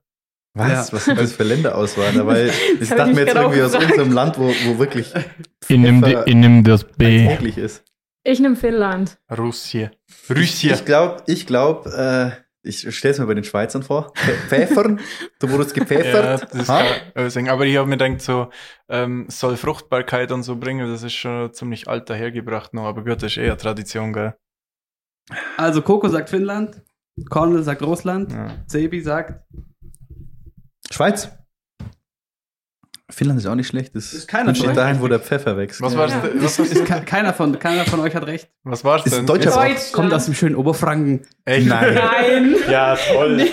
Was? 0.53 0.89
Ja. 0.89 0.93
Was 0.97 1.05
sind 1.05 1.19
das 1.19 1.33
für 1.33 1.43
Länderauswahl? 1.43 2.25
Weil 2.25 2.51
ich 2.81 2.89
dachte 2.89 3.13
mir 3.13 3.25
jetzt 3.25 3.35
irgendwie 3.35 3.61
aus 3.61 3.73
irgendeinem 3.73 4.11
Land, 4.11 4.37
wo, 4.39 4.47
wo 4.47 4.79
wirklich 4.79 5.13
Ich 5.67 5.77
nehme 5.77 6.23
nehm 6.25 6.63
das 6.63 6.83
B. 6.83 7.27
ist. 7.57 7.83
Ich 8.23 8.39
nehme 8.39 8.55
Finnland. 8.55 9.17
Russie. 9.37 9.89
Ich, 10.29 10.35
Russie. 10.35 10.71
ich 10.71 10.83
glaube, 10.85 11.23
ich 11.27 11.45
glaube, 11.47 11.89
äh, 12.35 12.67
ich 12.67 12.93
stelle 12.95 13.13
es 13.13 13.19
mir 13.19 13.25
bei 13.27 13.35
den 13.35 13.43
Schweizern 13.45 13.83
vor. 13.83 14.11
Pfe- 14.15 14.47
Pfeffern, 14.49 14.99
du 15.39 15.49
wurdest 15.49 15.77
Ja, 15.77 15.83
gepfeffert. 15.83 16.47
das 16.53 16.67
Ha? 16.67 16.83
kann. 17.15 17.47
Aber 17.49 17.65
ich 17.65 17.77
habe 17.77 17.87
mir 17.87 17.97
gedacht, 17.97 18.21
so, 18.21 18.49
ähm, 18.89 19.27
soll 19.29 19.55
Fruchtbarkeit 19.57 20.31
und 20.31 20.43
so 20.43 20.57
bringen, 20.57 20.89
das 20.91 21.03
ist 21.03 21.13
schon 21.13 21.53
ziemlich 21.53 21.87
alt 21.87 22.09
dahergebracht 22.09 22.73
noch, 22.73 22.83
aber 22.85 23.03
gut, 23.03 23.21
das 23.23 23.31
ist 23.31 23.37
eher 23.37 23.57
Tradition, 23.57 24.11
gell? 24.11 24.35
Also 25.57 25.81
Coco 25.81 26.07
sagt 26.09 26.29
Finnland, 26.29 26.81
Cornel 27.29 27.63
sagt 27.63 27.81
Russland, 27.83 28.31
Ja. 28.31 28.51
Sebi 28.67 29.01
sagt 29.01 29.43
Schweiz. 30.91 31.29
Finnland 33.09 33.39
ist 33.39 33.45
auch 33.45 33.55
nicht 33.55 33.67
schlecht. 33.67 33.95
Das 33.95 34.13
Ist 34.13 34.27
keiner 34.27 34.53
steht 34.53 34.67
von 34.67 34.75
dahin, 34.75 35.01
wo 35.01 35.07
der 35.07 35.19
Pfeffer 35.19 35.55
wächst. 35.57 35.81
Was 35.81 35.95
war's 35.95 36.11
Ja. 36.11 36.19
denn? 36.19 36.37
ist, 36.39 36.59
Was, 36.59 36.71
ist 36.71 36.85
ke- 36.85 37.01
keiner 37.05 37.33
von 37.33 37.57
keiner 37.57 37.85
von 37.85 38.01
euch 38.01 38.13
hat 38.15 38.25
recht. 38.27 38.49
was 38.63 38.83
war's 38.83 39.05
Ist 39.05 39.13
denn? 39.13 39.23
ein 39.23 39.25
deutscher. 39.27 39.51
Kommt 39.93 40.13
aus 40.13 40.25
dem 40.25 40.33
schönen 40.33 40.55
Oberfranken. 40.55 41.21
Echt? 41.45 41.67
Nein. 41.67 41.93
Nein. 41.95 42.55
Ja, 42.69 42.95
toll. 42.95 43.47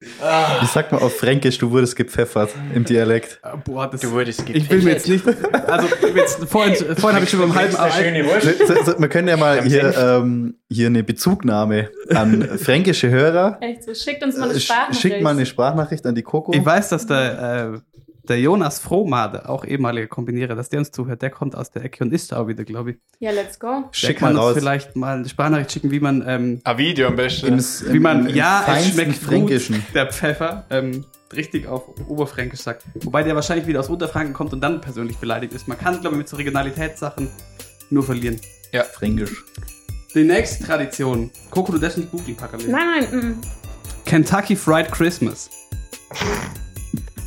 Wie 0.00 0.66
sagt 0.66 0.92
man 0.92 1.02
auf 1.02 1.18
Fränkisch, 1.18 1.58
du 1.58 1.70
wurdest 1.70 1.94
gepfeffert 1.94 2.50
im 2.74 2.84
Dialekt? 2.84 3.38
Äh, 3.42 3.56
Boah, 3.64 3.86
das 3.90 4.00
Du 4.00 4.10
wurdest 4.12 4.42
ich 4.48 4.70
will 4.70 4.80
mir 4.82 4.92
jetzt 4.92 5.06
nicht. 5.08 5.24
Also 5.66 5.88
jetzt, 6.14 6.44
vorhin, 6.48 6.74
vorhin 6.96 7.14
habe 7.16 7.24
ich 7.24 7.30
schon 7.30 7.40
beim 7.40 7.54
halben 7.54 7.74
Wurst. 7.74 8.66
So, 8.66 8.92
so, 8.92 8.98
wir 8.98 9.08
können 9.08 9.28
ja 9.28 9.36
mal 9.36 9.62
hier, 9.62 9.94
ähm, 9.98 10.54
hier 10.70 10.86
eine 10.86 11.02
Bezugnahme 11.04 11.90
an 12.14 12.58
fränkische 12.58 13.10
Hörer. 13.10 13.58
Echt 13.60 13.84
so. 13.84 13.94
Schickt 13.94 14.22
uns 14.24 14.38
mal 14.38 14.46
Äh, 14.46 14.50
eine 14.50 14.58
sch- 14.58 14.62
Sprachnachricht. 14.64 15.00
Schickt 15.02 15.22
mal 15.22 15.30
eine 15.30 15.44
Sprachnachricht 15.46 16.06
an 16.06 16.14
die 16.14 16.22
Coco. 16.22 16.52
Ich 16.54 16.64
weiß, 16.64 16.88
dass 16.88 17.06
der, 17.06 17.74
äh, 17.74 17.78
der 18.28 18.40
Jonas 18.40 18.78
Frohmade, 18.78 19.48
auch 19.48 19.64
ehemaliger 19.64 20.06
Kombinierer, 20.06 20.54
dass 20.54 20.68
der 20.68 20.80
uns 20.80 20.90
zuhört, 20.90 21.22
der 21.22 21.30
kommt 21.30 21.54
aus 21.56 21.70
der 21.70 21.84
Ecke 21.84 22.04
und 22.04 22.12
ist 22.12 22.32
da 22.32 22.38
auch 22.40 22.48
wieder, 22.48 22.64
glaube 22.64 22.92
ich. 22.92 22.96
Ja, 23.18 23.30
let's 23.30 23.58
go. 23.58 23.84
Der 23.88 23.88
Schick 23.92 24.18
kann 24.18 24.34
mal 24.34 24.40
uns 24.40 24.50
raus. 24.50 24.58
vielleicht 24.58 24.96
mal 24.96 25.16
eine 25.16 25.28
Sprachnachricht 25.28 25.72
schicken, 25.72 25.90
wie 25.90 26.00
man, 26.00 26.22
ähm, 26.26 26.60
Ein 26.64 26.78
Video 26.78 27.08
am 27.08 27.16
besten. 27.16 27.46
Im, 27.46 27.58
wie 27.92 27.98
man, 27.98 28.26
im 28.26 28.36
ja, 28.36 28.64
es 28.76 28.88
schmeckt 28.88 29.16
Fränkischen. 29.16 29.76
gut, 29.76 29.94
der 29.94 30.06
Pfeffer, 30.12 30.66
ähm, 30.70 31.04
richtig 31.34 31.66
auf 31.66 31.82
Oberfränkisch 32.08 32.60
sagt. 32.60 32.84
Wobei 33.02 33.22
der 33.22 33.34
wahrscheinlich 33.34 33.66
wieder 33.66 33.80
aus 33.80 33.88
Unterfranken 33.88 34.34
kommt 34.34 34.52
und 34.52 34.60
dann 34.60 34.80
persönlich 34.80 35.16
beleidigt 35.18 35.52
ist. 35.54 35.68
Man 35.68 35.78
kann, 35.78 36.00
glaube 36.00 36.16
ich, 36.16 36.18
mit 36.18 36.28
so 36.28 36.36
Regionalitätssachen 36.36 37.28
nur 37.90 38.02
verlieren. 38.02 38.40
Fränkisch. 38.92 39.44
Die 40.14 40.24
nächste 40.24 40.64
Tradition. 40.64 41.30
Coco, 41.50 41.72
du 41.72 41.78
darfst 41.78 41.98
nicht 41.98 42.10
googeln, 42.10 42.36
Packerle. 42.36 42.68
Nein, 42.68 43.06
nein. 43.10 43.30
mm. 43.30 43.40
Kentucky 44.04 44.56
Fried 44.56 44.90
Christmas. 44.90 45.50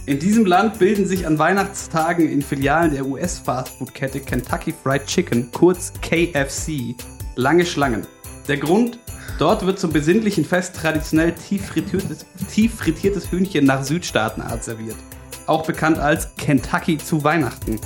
In 0.05 0.19
diesem 0.19 0.45
Land 0.45 0.79
bilden 0.79 1.05
sich 1.05 1.25
an 1.25 1.39
Weihnachtstagen 1.39 2.27
in 2.27 2.41
Filialen 2.41 2.91
der 2.91 3.05
US-Fastfood-Kette 3.05 4.19
Kentucky 4.19 4.73
Fried 4.73 5.05
Chicken, 5.05 5.49
kurz 5.53 5.93
KFC, 6.01 6.93
lange 7.37 7.65
Schlangen. 7.65 8.05
Der 8.49 8.57
Grund? 8.57 8.99
Dort 9.39 9.65
wird 9.65 9.79
zum 9.79 9.93
besinnlichen 9.93 10.43
Fest 10.43 10.75
traditionell 10.75 11.31
tief 11.31 11.67
frittiertes, 11.67 12.25
tief 12.51 12.75
frittiertes 12.75 13.31
Hühnchen 13.31 13.63
nach 13.63 13.81
Südstaatenart 13.85 14.65
serviert. 14.65 14.97
Auch 15.45 15.65
bekannt 15.65 15.99
als 15.99 16.35
Kentucky 16.35 16.97
zu 16.97 17.23
Weihnachten. 17.23 17.79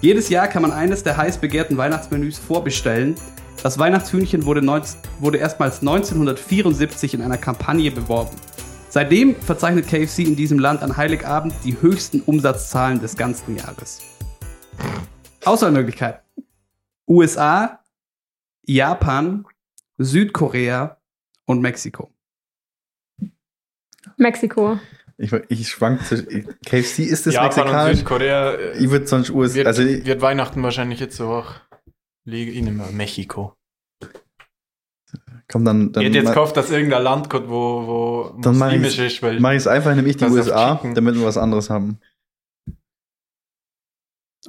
Jedes 0.00 0.30
Jahr 0.30 0.48
kann 0.48 0.62
man 0.62 0.72
eines 0.72 1.04
der 1.04 1.16
heiß 1.16 1.38
begehrten 1.38 1.76
Weihnachtsmenüs 1.76 2.40
vorbestellen. 2.40 3.14
Das 3.62 3.78
Weihnachtshühnchen 3.78 4.46
wurde, 4.46 4.62
19, 4.62 4.98
wurde 5.20 5.38
erstmals 5.38 5.78
1974 5.78 7.14
in 7.14 7.22
einer 7.22 7.38
Kampagne 7.38 7.92
beworben. 7.92 8.36
Seitdem 8.92 9.34
verzeichnet 9.36 9.88
KFC 9.88 10.18
in 10.18 10.36
diesem 10.36 10.58
Land 10.58 10.82
an 10.82 10.98
Heiligabend 10.98 11.54
die 11.64 11.80
höchsten 11.80 12.20
Umsatzzahlen 12.20 13.00
des 13.00 13.16
ganzen 13.16 13.56
Jahres. 13.56 14.02
Auswahlmöglichkeit. 15.46 16.20
USA, 17.08 17.82
Japan, 18.66 19.46
Südkorea 19.96 20.98
und 21.46 21.62
Mexiko. 21.62 22.12
Mexiko. 24.18 24.78
Ich, 25.16 25.32
ich 25.48 25.68
schwank 25.70 26.04
zwischen. 26.04 26.54
KFC 26.66 26.98
ist 26.98 27.24
das 27.24 27.32
Japan 27.32 27.48
und? 27.48 27.96
Südkorea 27.96 28.74
Ich 28.74 28.90
würde 28.90 29.06
sonst 29.06 29.30
US. 29.30 29.54
wird, 29.54 29.68
Also, 29.68 29.80
ich, 29.84 30.04
wird 30.04 30.20
Weihnachten 30.20 30.62
wahrscheinlich 30.62 31.00
jetzt 31.00 31.16
so 31.16 31.28
hoch. 31.28 31.54
Liege 32.26 32.50
ich 32.50 32.60
nehme 32.60 32.84
Mexiko. 32.92 33.56
Komm, 35.52 35.64
dann. 35.64 35.86
ich 35.86 35.92
dann 35.92 36.04
hätte 36.04 36.18
jetzt 36.18 36.32
gehofft, 36.32 36.56
dass 36.56 36.70
irgendein 36.70 37.02
Land 37.02 37.30
kommt, 37.30 37.48
wo, 37.48 37.86
wo 37.86 38.40
Dann 38.40 38.58
muslimisch 38.58 38.98
ist, 38.98 39.22
weil 39.22 39.38
Mach 39.40 39.50
ich 39.50 39.58
es 39.58 39.66
einfach, 39.66 39.94
nämlich 39.94 40.16
die 40.16 40.24
ist 40.24 40.32
USA, 40.32 40.80
damit 40.94 41.14
wir 41.14 41.24
was 41.24 41.36
anderes 41.36 41.70
haben. 41.70 41.98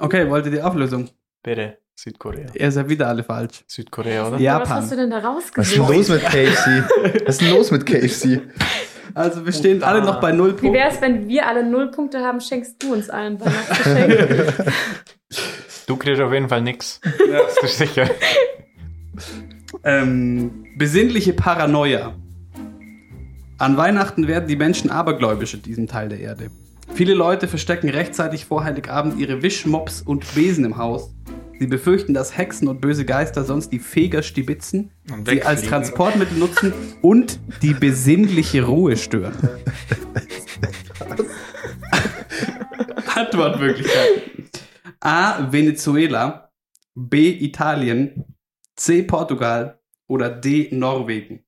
Okay, 0.00 0.28
wollt 0.28 0.46
ihr 0.46 0.52
die 0.52 0.62
Auflösung? 0.62 1.08
bitte 1.42 1.78
Südkorea. 1.94 2.46
Ihr 2.54 2.72
seid 2.72 2.88
wieder 2.88 3.06
alle 3.06 3.22
falsch. 3.22 3.62
Südkorea, 3.68 4.26
oder? 4.26 4.38
Ja. 4.38 4.54
Was 4.60 4.68
Japan. 4.68 4.82
hast 4.82 4.92
du 4.92 4.96
denn 4.96 5.10
da 5.10 5.22
Was 5.22 5.44
ist 5.46 5.76
denn 5.76 5.82
rausgesucht? 5.82 5.96
los 5.96 6.08
mit 6.08 6.22
KFC? 6.22 6.66
Was 7.26 7.28
ist 7.28 7.40
denn 7.40 7.50
los 7.50 7.70
mit 7.70 7.86
KFC? 7.86 8.40
Also 9.14 9.46
wir 9.46 9.52
stehen 9.52 9.84
alle 9.84 10.02
noch 10.02 10.20
bei 10.20 10.32
null 10.32 10.48
Wie 10.48 10.52
Punkten. 10.52 10.72
wär's, 10.72 11.00
wenn 11.00 11.28
wir 11.28 11.46
alle 11.46 11.64
null 11.64 11.92
Punkte 11.92 12.18
haben, 12.20 12.40
schenkst 12.40 12.82
du 12.82 12.94
uns 12.94 13.10
allen 13.10 13.38
Weihnachtsgeschenk? 13.40 14.54
Du 15.86 15.98
kriegst 15.98 16.22
auf 16.22 16.32
jeden 16.32 16.48
Fall 16.48 16.62
nix. 16.62 16.98
Das 17.02 17.62
ist 17.62 17.76
sicher. 17.76 18.08
Ähm, 19.82 20.63
besinnliche 20.76 21.32
Paranoia. 21.32 22.14
An 23.58 23.76
Weihnachten 23.76 24.26
werden 24.26 24.48
die 24.48 24.56
Menschen 24.56 24.90
abergläubisch 24.90 25.54
in 25.54 25.62
diesem 25.62 25.86
Teil 25.86 26.08
der 26.08 26.18
Erde. 26.18 26.50
Viele 26.94 27.14
Leute 27.14 27.48
verstecken 27.48 27.88
rechtzeitig 27.88 28.44
vor 28.44 28.64
Heiligabend 28.64 29.18
ihre 29.18 29.42
Wischmops 29.42 30.02
und 30.02 30.34
Besen 30.34 30.64
im 30.64 30.76
Haus. 30.76 31.14
Sie 31.58 31.68
befürchten, 31.68 32.14
dass 32.14 32.36
Hexen 32.36 32.66
und 32.66 32.80
böse 32.80 33.04
Geister 33.04 33.44
sonst 33.44 33.70
die 33.70 33.78
Feger 33.78 34.22
stibitzen, 34.22 34.90
sie 35.24 35.44
als. 35.44 35.62
Transportmittel 35.62 36.36
nutzen 36.36 36.72
und 37.00 37.38
die 37.62 37.74
besinnliche 37.74 38.64
Ruhe 38.64 38.96
stören. 38.96 39.36
Antwortmöglichkeiten. 43.14 44.48
A. 44.98 45.52
Venezuela. 45.52 46.50
B. 46.96 47.30
Italien. 47.30 48.24
C. 48.74 49.02
Portugal. 49.04 49.78
Oder 50.08 50.30
D. 50.30 50.68
Norwegen. 50.72 51.44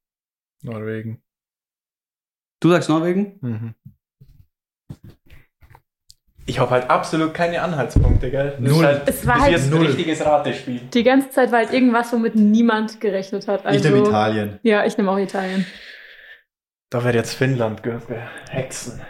Norwegen. 0.62 1.22
Du 2.60 2.70
sagst 2.70 2.88
Norwegen? 2.88 3.38
Mhm. 3.40 3.74
Ich 6.48 6.60
habe 6.60 6.70
halt 6.70 6.88
absolut 6.88 7.34
keine 7.34 7.60
Anhaltspunkte, 7.60 8.30
gell? 8.30 8.50
Das 8.52 8.60
Null. 8.60 8.70
Ist 8.70 8.82
halt, 8.84 9.08
Es 9.08 9.26
war 9.26 9.34
das 9.34 9.42
halt- 9.42 9.54
ist 9.56 9.64
jetzt 9.64 9.74
ein 9.74 9.82
richtiges 9.82 10.24
Ratespiel. 10.24 10.80
Die 10.94 11.02
ganze 11.02 11.30
Zeit 11.30 11.50
war 11.50 11.58
halt 11.58 11.72
irgendwas, 11.72 12.12
womit 12.12 12.36
niemand 12.36 13.00
gerechnet 13.00 13.48
hat. 13.48 13.66
Also, 13.66 13.78
Ich 13.78 13.84
nehme 13.92 14.06
Italien. 14.06 14.60
Ja, 14.62 14.84
ich 14.86 14.96
nehme 14.96 15.10
auch 15.10 15.18
Italien. 15.18 15.66
Da 16.88 17.02
wäre 17.04 17.16
jetzt 17.16 17.34
Finnland? 17.34 17.82
Hexen. 18.48 19.00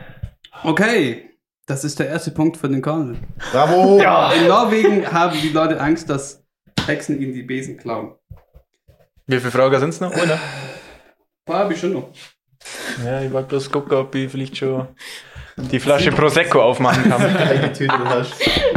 Okay. 0.65 1.31
Das 1.67 1.85
ist 1.85 1.99
der 1.99 2.09
erste 2.09 2.31
Punkt 2.31 2.57
für 2.57 2.69
den 2.69 2.81
Cornel. 2.81 3.17
Bravo! 3.51 3.99
In 3.99 4.47
Norwegen 4.47 5.13
haben 5.13 5.37
die 5.43 5.49
Leute 5.49 5.81
Angst, 5.81 6.09
dass 6.09 6.47
Hexen 6.87 7.21
ihnen 7.21 7.35
die 7.35 7.43
Besen 7.43 7.77
klauen. 7.77 8.15
Wie 9.29 9.39
viele 9.41 9.51
Fragen 9.51 9.81
sind 9.81 9.89
es 9.89 10.01
noch? 10.01 10.13
Oder? 10.13 10.39
Paar 11.45 11.65
hab 11.65 11.71
ich 11.73 11.81
schon 11.81 11.95
noch. 11.95 12.11
Ja, 13.05 13.21
ich 13.23 13.33
wollte 13.33 13.49
bloß 13.49 13.71
gucken, 13.73 13.97
ob 13.99 14.15
ich 14.15 14.31
vielleicht 14.31 14.57
schon 14.57 14.87
die 15.57 15.81
Flasche 15.81 16.13
Prosecco 16.13 16.63
aufmachen 16.63 17.11
kann. 17.11 17.23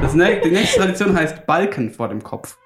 Das 0.01 0.13
nä 0.15 0.41
die 0.43 0.49
nächste 0.49 0.79
Tradition 0.79 1.15
heißt 1.15 1.45
Balken 1.45 1.91
vor 1.91 2.07
dem 2.09 2.23
Kopf. 2.23 2.57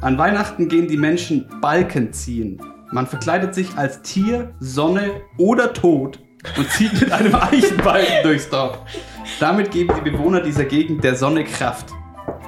An 0.00 0.16
Weihnachten 0.16 0.68
gehen 0.68 0.88
die 0.88 0.96
Menschen 0.96 1.46
Balken 1.60 2.14
ziehen. 2.14 2.62
Man 2.92 3.06
verkleidet 3.06 3.54
sich 3.54 3.76
als 3.76 4.00
Tier, 4.00 4.54
Sonne 4.58 5.20
oder 5.36 5.74
Tod 5.74 6.18
und 6.56 6.70
zieht 6.70 6.98
mit 6.98 7.12
einem 7.12 7.34
Eichenbalken 7.34 8.22
durchs 8.22 8.48
Dorf. 8.48 8.78
Damit 9.38 9.70
geben 9.70 9.92
die 9.98 10.10
Bewohner 10.10 10.40
dieser 10.40 10.64
Gegend 10.64 11.04
der 11.04 11.14
Sonne 11.14 11.44
Kraft. 11.44 11.90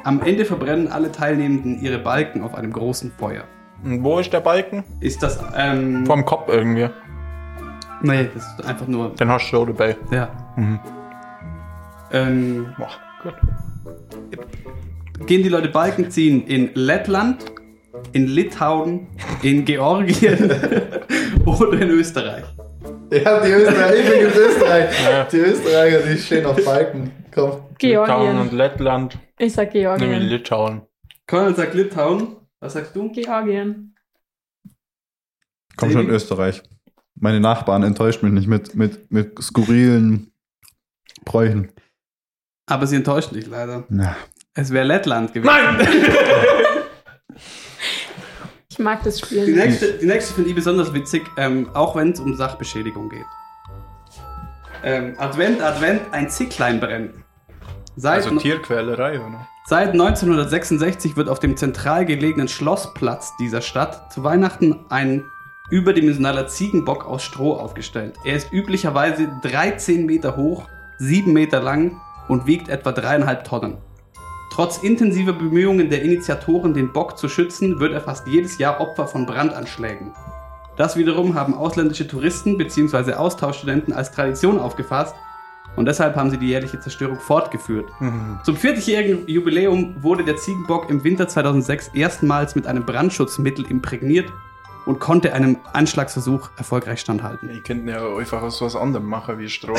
Am 0.05 0.23
Ende 0.23 0.47
verbrennen 0.47 0.89
alle 0.89 1.13
Teilnehmenden 1.13 1.83
ihre 1.83 1.99
Balken 1.99 2.43
auf 2.43 2.55
einem 2.55 2.73
großen 2.73 3.13
Feuer. 3.13 3.45
Und 3.85 4.05
wo 4.05 4.19
ist 4.19 4.33
der 4.33 4.41
Balken? 4.41 4.85
Ist 5.01 5.23
das, 5.23 5.39
ähm, 5.57 6.07
Vom 6.07 6.25
Kopf 6.25 6.49
irgendwie. 6.49 6.89
Nee, 8.03 8.29
das 8.35 8.45
ist 8.59 8.67
einfach 8.67 8.87
nur. 8.87 9.11
Den 9.15 9.29
hast 9.29 9.51
du 9.51 9.59
auch 9.59 9.67
dabei. 9.67 9.97
Ja. 10.11 10.29
Mhm. 10.57 10.81
Ähm, 12.13 12.75
Boah, 12.77 12.91
gut. 13.23 13.35
gehen 15.27 15.43
die 15.43 15.49
Leute 15.49 15.69
Balken 15.69 16.11
ziehen 16.11 16.47
in 16.47 16.71
Lettland, 16.75 17.45
in 18.13 18.27
Litauen, 18.27 19.07
in 19.43 19.65
Georgien 19.65 20.51
oder 21.47 21.81
in 21.81 21.89
Österreich? 21.91 22.45
Ja, 23.11 23.41
die 23.41 23.51
Österreicher, 23.51 23.95
ich 23.97 24.11
bin 24.11 24.21
in 24.21 24.27
Österreich. 24.27 25.29
Die 25.33 25.37
Österreicher, 25.37 25.99
die 25.99 26.17
stehen 26.19 26.47
auf 26.47 26.65
Balken. 26.65 27.13
Komm. 27.35 27.51
Litauen 27.81 28.29
und 28.39 28.49
Georgien. 28.51 28.57
Lettland. 28.57 29.19
Ich 29.39 29.53
sag 29.53 29.75
Nämlich 29.75 29.83
Georgien. 29.99 30.23
Litauen. 30.23 30.83
Colonel 31.27 31.55
sagt 31.55 31.75
Litauen. 31.75 32.37
Was 32.63 32.75
sagst 32.75 32.95
du? 32.95 33.11
Georgien. 33.11 33.97
Komm 35.77 35.91
schon, 35.91 36.09
Österreich. 36.09 36.63
Meine 37.17 37.41
Nachbarn 37.41 37.83
enttäuscht 37.83 38.23
mich 38.23 38.33
nicht 38.33 38.47
mit, 38.47 38.75
mit, 38.77 39.11
mit 39.11 39.43
skurrilen 39.43 40.33
Bräuchen. 41.25 41.73
Aber 42.67 42.87
sie 42.87 42.97
enttäuscht 42.97 43.33
dich 43.35 43.49
leider. 43.49 43.85
Ja. 43.91 44.17
Es 44.55 44.71
wäre 44.71 44.87
Lettland 44.87 45.33
gewesen. 45.35 45.51
Ich 48.71 48.79
mag 48.79 49.03
das 49.03 49.17
Die 49.17 49.27
Spiel. 49.27 49.55
nächste, 49.55 49.99
die 49.99 50.07
nächste 50.07 50.33
finde 50.33 50.49
ich 50.49 50.57
besonders 50.57 50.95
witzig, 50.95 51.23
ähm, 51.37 51.69
auch 51.75 51.95
wenn 51.95 52.13
es 52.13 52.21
um 52.21 52.35
Sachbeschädigung 52.35 53.11
geht. 53.11 53.27
Ähm, 54.83 55.15
Advent, 55.19 55.61
Advent, 55.61 56.01
ein 56.13 56.31
Zicklein 56.31 56.81
brennt. 56.81 57.13
Seit, 57.97 58.25
Also 58.25 58.39
Tierquälerei, 58.39 59.21
oder? 59.21 59.47
Seit 59.65 59.91
1966 59.91 61.17
wird 61.17 61.29
auf 61.29 61.39
dem 61.39 61.57
zentral 61.57 62.05
gelegenen 62.05 62.49
Schlossplatz 62.49 63.33
dieser 63.39 63.61
Stadt 63.61 64.13
zu 64.13 64.25
Weihnachten 64.25 64.81
ein 64.89 65.25
überdimensionaler 65.71 66.49
Ziegenbock 66.49 67.07
aus 67.07 67.23
Stroh 67.23 67.55
aufgestellt. 67.55 68.17
Er 68.25 68.37
ist 68.37 68.53
üblicherweise 68.53 69.29
13 69.43 70.05
Meter 70.05 70.37
hoch, 70.37 70.67
7 70.99 71.33
Meter 71.33 71.61
lang 71.61 72.01
und 72.29 72.47
wiegt 72.47 72.69
etwa 72.69 72.91
3,5 72.91 73.43
Tonnen. 73.45 73.79
Trotz 74.53 74.79
intensiver 74.79 75.33
Bemühungen 75.33 75.89
der 75.89 76.03
Initiatoren, 76.03 76.75
den 76.75 76.93
Bock 76.93 77.17
zu 77.17 77.29
schützen, 77.29 77.81
wird 77.81 77.95
er 77.95 78.03
fast 78.03 78.27
jedes 78.27 78.59
Jahr 78.59 78.81
Opfer 78.81 79.07
von 79.07 79.25
Brandanschlägen. 79.25 80.13
Das 80.77 80.97
wiederum 80.97 81.35
haben 81.35 81.55
ausländische 81.55 82.07
Touristen 82.07 82.59
bzw. 82.59 83.15
Austauschstudenten 83.15 83.95
als 83.95 84.13
Tradition 84.13 84.59
aufgefasst 84.59 85.15
und 85.77 85.87
deshalb 85.87 86.17
haben 86.17 86.31
sie 86.31 86.39
die 86.39 86.49
jährliche 86.49 86.79
Zerstörung 86.81 87.19
fortgeführt. 87.19 87.89
Zum 88.45 88.57
40-jährigen 88.57 89.27
Jubiläum 89.27 90.03
wurde 90.03 90.25
der 90.25 90.37
Ziegenbock 90.37 90.91
im 90.91 91.03
Winter 91.03 91.29
2006 91.29 91.93
erstmals 91.95 92.55
mit 92.55 92.67
einem 92.67 92.85
Brandschutzmittel 92.85 93.65
imprägniert 93.71 94.31
und 94.85 94.99
konnte 94.99 95.33
einem 95.33 95.59
Anschlagsversuch 95.73 96.51
erfolgreich 96.57 97.01
standhalten. 97.01 97.51
Ich 97.51 97.63
könnte 97.63 97.91
ja 97.91 98.17
einfach 98.17 98.43
aus 98.43 98.61
was 98.61 98.77
anderem 98.77 99.07
machen 99.07 99.39
wie 99.39 99.49
Stroh. 99.49 99.77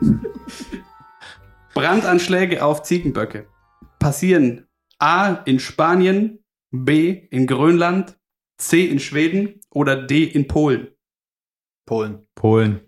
Brandanschläge 1.74 2.62
auf 2.62 2.82
Ziegenböcke 2.82 3.46
passieren 3.98 4.66
A 4.98 5.32
in 5.46 5.58
Spanien, 5.58 6.44
B 6.70 7.26
in 7.30 7.46
Grönland, 7.46 8.18
C 8.58 8.84
in 8.86 9.00
Schweden 9.00 9.60
oder 9.70 9.96
D 10.06 10.24
in 10.24 10.46
Polen. 10.46 10.88
Polen. 11.86 12.26
Polen. 12.34 12.80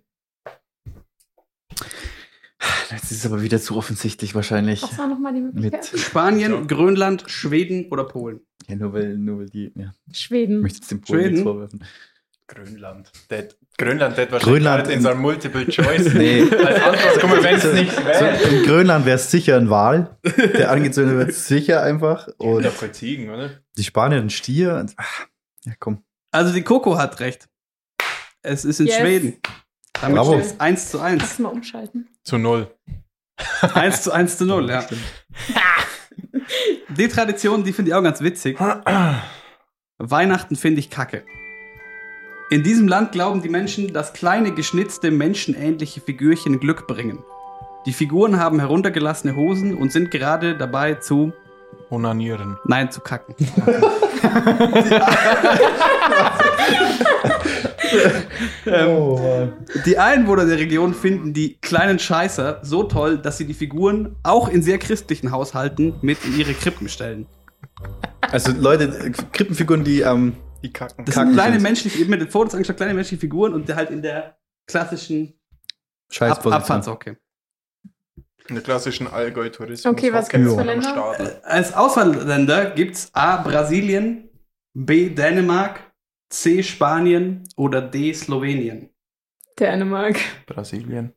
Das 2.91 3.11
ist 3.11 3.25
aber 3.27 3.43
wieder 3.43 3.61
zu 3.61 3.77
offensichtlich 3.77 4.35
wahrscheinlich. 4.35 4.83
Was 4.83 4.99
war 4.99 5.09
nochmal 5.09 5.35
die 5.35 5.41
Möglichkeit? 5.41 5.93
Mit. 5.93 6.01
Spanien, 6.01 6.67
Grönland, 6.67 7.25
Schweden 7.27 7.87
oder 7.91 8.05
Polen. 8.05 8.41
Ja, 8.69 8.77
nur 8.77 8.93
weil, 8.93 9.17
nur 9.19 9.41
weil 9.41 9.47
die. 9.51 9.73
Ja. 9.75 9.93
Ich 10.11 10.19
Schweden. 10.21 10.61
möchte 10.61 10.79
jetzt 10.79 10.91
den 10.91 11.01
Polen 11.01 11.21
Schweden? 11.21 11.33
nichts 11.33 11.43
vorwerfen. 11.45 11.85
Grönland. 12.47 13.11
Der, 13.31 13.49
Grönland 13.79 14.19
hat 14.19 14.31
wahrscheinlich 14.31 14.63
Grönland 14.63 14.87
in 14.89 14.93
in- 14.95 15.01
seinem 15.03 15.21
Multiple 15.23 15.67
Choice. 15.67 16.13
Nee. 16.15 16.43
Als 16.43 16.83
Antwort 16.83 17.21
kommen, 17.21 17.43
wenn 17.43 17.55
es 17.57 17.73
nicht 17.73 17.91
So, 17.93 18.55
in 18.57 18.63
Grönland 18.65 19.07
wäre 19.07 19.17
es 19.17 19.31
sicher 19.31 19.57
ein 19.57 19.71
Wal. 19.71 20.19
Der 20.37 20.71
angezündet 20.71 21.17
wird 21.27 21.33
sicher 21.35 21.83
einfach. 21.83 22.29
Und 22.37 22.63
Ja, 22.65 22.71
voll 22.71 22.93
Ziegen, 22.93 23.31
oder? 23.31 23.51
die 23.79 23.85
Spanier 23.85 24.19
ein 24.19 24.29
Stier. 24.31 24.75
Und, 24.77 24.93
ah, 24.99 25.05
ja, 25.65 25.73
komm. 25.79 26.05
Also 26.33 26.53
die 26.53 26.63
Coco 26.63 26.99
hat 26.99 27.19
recht. 27.21 27.49
Es 28.43 28.67
ist 28.67 28.79
in 28.79 28.89
Yes. 28.89 28.97
Schweden. 28.97 29.37
Damit 30.01 30.17
Bravo. 30.17 30.33
steht 30.35 30.45
es 30.47 30.61
1 30.61 30.91
zu 30.91 31.01
1. 31.01 31.23
Lass 31.23 31.39
mal 31.39 31.49
umschalten. 31.51 32.09
Zu 32.23 32.39
null. 32.39 32.71
1 33.75 34.03
zu 34.03 34.13
1 34.13 34.39
zu 34.39 34.47
0, 34.47 34.69
ja. 34.71 34.85
Die 36.89 37.09
Tradition, 37.09 37.65
die 37.65 37.73
finde 37.73 37.91
ich 37.91 37.95
auch 37.95 38.03
ganz 38.03 38.21
witzig. 38.21 38.59
Weihnachten 39.99 40.57
finde 40.57 40.81
ich 40.81 40.91
kacke. 40.91 41.25
In 42.51 42.63
diesem 42.63 42.87
Land 42.87 43.13
glauben 43.13 43.41
die 43.43 43.49
Menschen, 43.49 43.93
dass 43.93 44.13
kleine 44.13 44.53
geschnitzte 44.53 45.11
menschenähnliche 45.11 46.01
Figürchen 46.01 46.61
Glück 46.61 46.87
bringen. 46.87 47.25
Die 47.87 47.93
Figuren 47.93 48.39
haben 48.39 48.61
heruntergelassene 48.61 49.35
Hosen 49.35 49.75
und 49.77 49.91
sind 49.93 50.11
gerade 50.11 50.57
dabei 50.57 50.95
zu, 50.95 51.33
Onanieren. 51.91 52.59
nein, 52.65 52.91
zu 52.91 53.01
kacken. 53.01 53.35
ähm, 58.67 59.53
die 59.87 59.99
Einwohner 59.99 60.45
der 60.47 60.59
Region 60.59 60.95
finden 60.95 61.33
die 61.33 61.59
kleinen 61.61 61.99
Scheißer 61.99 62.61
so 62.63 62.85
toll, 62.85 63.19
dass 63.19 63.39
sie 63.39 63.47
die 63.47 63.55
Figuren 63.55 64.17
auch 64.23 64.49
in 64.49 64.63
sehr 64.63 64.79
christlichen 64.79 65.31
Haushalten 65.31 65.95
mit 66.03 66.25
in 66.25 66.39
ihre 66.39 66.55
Krippen 66.55 66.89
stellen. 66.89 67.27
Also 68.21 68.53
Leute, 68.53 69.13
Krippenfiguren, 69.33 69.85
die 69.85 70.01
ähm, 70.01 70.35
Die 70.63 70.73
kacken. 70.73 71.05
Das 71.05 71.15
Kacken 71.15 71.31
sind 71.31 71.37
kleine 71.37 71.55
sind- 71.55 71.63
menschliche, 71.63 71.99
eben 72.01 72.11
mit 72.11 72.21
den 72.21 72.29
Fotos 72.31 72.55
angeschaut, 72.55 72.77
kleine 72.77 72.95
menschliche 72.95 73.21
Figuren 73.21 73.55
und 73.55 73.73
halt 73.75 73.91
in 73.91 74.03
der 74.03 74.37
klassischen 74.67 75.35
Ab 76.09 76.15
Scheißposition. 76.15 76.53
Abfahrtsocke. 76.55 77.17
In 78.49 78.57
der 78.57 78.63
klassischen 78.65 79.07
Allgäu-Tourismus. 79.07 79.87
Okay, 79.91 80.13
was 80.13 80.29
gibt's 80.29 80.53
für 80.55 80.63
Länder? 80.63 81.41
Als 81.45 81.73
Auswahlländer 81.73 82.71
gibt's 82.73 83.09
A. 83.15 83.39
Brasilien, 83.39 84.29
B. 84.75 85.09
Dänemark, 85.09 85.81
C. 86.35 86.65
Spanien 86.65 87.45
oder 87.57 87.81
D. 87.81 88.13
Slowenien. 88.13 88.91
Dänemark. 89.59 90.19
Brasilien. 90.47 91.13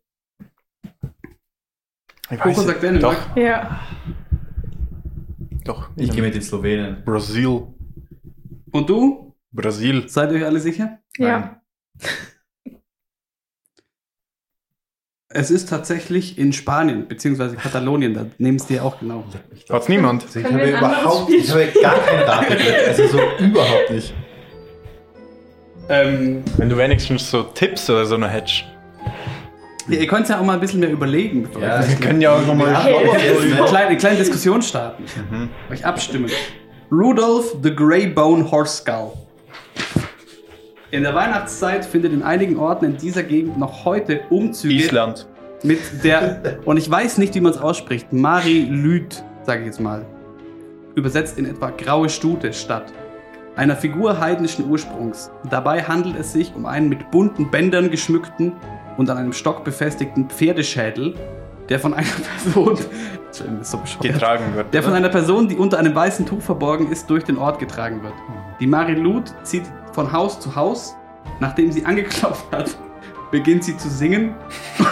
Ich 2.29 2.39
Coco 2.39 2.49
weiß 2.49 2.65
sagt. 2.65 2.83
Dänemark. 2.83 3.35
Ja. 3.35 3.79
Doch. 5.65 5.89
Ich 5.95 6.11
gehe 6.11 6.21
mit 6.21 6.35
den 6.35 6.43
Slowenen. 6.43 7.03
Brasil. 7.03 7.63
Und 8.71 8.89
du? 8.89 9.35
Brasil. 9.51 10.07
Seid 10.07 10.31
ihr 10.31 10.37
euch 10.37 10.45
alle 10.45 10.59
sicher? 10.59 10.99
Ja. 11.17 11.61
Es 15.29 15.51
ist 15.51 15.69
tatsächlich 15.69 16.39
in 16.39 16.53
Spanien, 16.53 17.07
beziehungsweise 17.07 17.57
Katalonien, 17.57 18.13
da 18.13 18.25
nehmen 18.39 18.57
es 18.57 18.65
dir 18.65 18.83
auch 18.83 18.97
genau. 18.99 19.25
Hat's 19.69 19.89
niemand? 19.89 20.25
Ich 20.33 20.43
habe 20.43 20.69
überhaupt, 20.69 21.29
ich 21.29 21.51
habe 21.51 21.67
gar 21.79 21.99
kein 21.99 22.19
Rateglück. 22.21 22.87
Also 22.87 23.07
so 23.07 23.19
überhaupt 23.43 23.91
nicht. 23.91 24.15
Ähm, 25.89 26.43
Wenn 26.57 26.69
du 26.69 26.77
wenigstens 26.77 27.29
so 27.31 27.43
Tipps 27.43 27.89
oder 27.89 28.05
so 28.05 28.17
noch 28.17 28.29
hättest. 28.29 28.65
ja, 29.87 29.99
ihr 29.99 30.07
könnt 30.07 30.27
ja 30.29 30.39
auch 30.39 30.43
mal 30.43 30.53
ein 30.53 30.59
bisschen 30.59 30.79
mehr 30.81 30.91
überlegen. 30.91 31.47
Ja, 31.59 31.87
Wir 31.87 31.95
können 31.95 32.19
ja 32.21 32.35
auch 32.35 32.45
nochmal. 32.45 32.75
eine 32.75 33.63
kleine, 33.67 33.87
eine 33.87 33.97
kleine 33.97 34.17
Diskussion 34.17 34.61
starten. 34.61 35.05
Euch 35.71 35.85
abstimmen. 35.85 36.29
Rudolph 36.91 37.55
the 37.63 37.73
Grey 37.73 38.07
Bone 38.07 38.49
Horse 38.49 38.77
Skull. 38.81 39.11
In 40.91 41.03
der 41.03 41.13
Weihnachtszeit 41.13 41.83
findet 41.85 42.13
in 42.13 42.23
einigen 42.23 42.57
Orten 42.57 42.85
in 42.85 42.97
dieser 42.97 43.23
Gegend 43.23 43.57
noch 43.57 43.83
heute 43.83 44.21
Umzüge 44.29 44.73
Island. 44.73 45.27
mit 45.63 45.79
der, 46.03 46.59
und 46.63 46.77
ich 46.77 46.89
weiß 46.89 47.17
nicht, 47.17 47.35
wie 47.35 47.41
man 47.41 47.51
es 47.51 47.57
ausspricht, 47.57 48.13
Mari 48.13 48.67
Lüth, 48.69 49.21
sage 49.43 49.61
ich 49.61 49.65
jetzt 49.67 49.81
mal, 49.81 50.05
übersetzt 50.95 51.37
in 51.37 51.45
etwa 51.45 51.71
graue 51.71 52.07
Stute 52.07 52.53
statt. 52.53 52.85
Einer 53.57 53.75
Figur 53.75 54.19
heidnischen 54.19 54.69
Ursprungs. 54.69 55.31
Dabei 55.49 55.81
handelt 55.81 56.15
es 56.15 56.31
sich 56.31 56.53
um 56.55 56.67
einen 56.67 56.89
mit 56.89 57.09
bunten 57.09 57.49
Bändern 57.49 57.89
geschmückten 57.89 58.53
und 58.97 59.09
an 59.09 59.17
einem 59.17 59.33
Stock 59.33 59.63
befestigten 59.63 60.29
Pferdeschädel, 60.29 61.15
der 61.67 61.79
von 61.79 61.95
einer 61.95 62.05
Person, 62.43 62.77
so 63.61 63.81
Getragen 63.99 64.55
wird. 64.55 64.71
der 64.75 64.83
von 64.83 64.93
einer 64.93 65.09
Person, 65.09 65.47
die 65.47 65.55
unter 65.55 65.79
einem 65.79 65.95
weißen 65.95 66.27
Tuch 66.27 66.41
verborgen 66.41 66.91
ist, 66.91 67.09
durch 67.09 67.23
den 67.23 67.39
Ort 67.39 67.57
getragen 67.57 68.03
wird. 68.03 68.13
Die 68.59 68.67
Marilud 68.67 69.33
zieht 69.41 69.63
von 69.91 70.11
Haus 70.11 70.39
zu 70.39 70.55
Haus. 70.55 70.95
Nachdem 71.39 71.71
sie 71.71 71.83
angeklopft 71.83 72.45
hat, 72.51 72.77
beginnt 73.31 73.63
sie 73.63 73.77
zu 73.77 73.89
singen. 73.89 74.35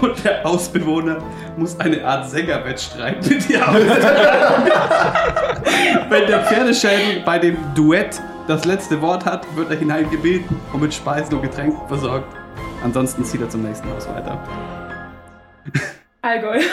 Und, 0.00 0.24
der 0.24 0.42
Hausbewohner 0.44 1.22
muss 1.56 1.78
eine 1.78 2.04
Art 2.04 2.30
Sängerwettstreit 2.30 3.28
mit 3.28 3.48
ihr. 3.50 3.60
Wenn 6.08 6.26
der 6.26 6.44
Pferdeschädel 6.44 7.22
bei 7.24 7.38
dem 7.38 7.56
Duett 7.74 8.20
das 8.46 8.64
letzte 8.64 9.00
Wort 9.00 9.24
hat, 9.24 9.46
wird 9.56 9.70
er 9.70 9.76
hineingebeten 9.78 10.56
und 10.72 10.82
mit 10.82 10.92
Speisen 10.92 11.34
und 11.34 11.42
Getränken 11.42 11.86
versorgt. 11.88 12.34
Ansonsten 12.82 13.24
zieht 13.24 13.40
er 13.40 13.48
zum 13.48 13.62
nächsten 13.62 13.88
Haus 13.90 14.08
weiter. 14.08 14.42
Allgäu. 16.22 16.60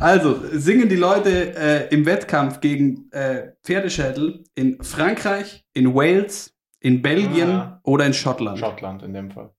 Also, 0.00 0.40
singen 0.52 0.88
die 0.88 0.96
Leute 0.96 1.54
äh, 1.56 1.88
im 1.94 2.04
Wettkampf 2.04 2.60
gegen 2.60 3.10
äh, 3.12 3.52
Pferdeschädel 3.62 4.44
in 4.54 4.82
Frankreich, 4.82 5.64
in 5.72 5.94
Wales, 5.94 6.53
in 6.84 7.00
Belgien 7.02 7.50
Ah. 7.50 7.80
oder 7.82 8.04
in 8.06 8.12
Schottland? 8.14 8.58
Schottland 8.58 9.02
in 9.02 9.12
dem 9.14 9.30
Fall. 9.30 9.50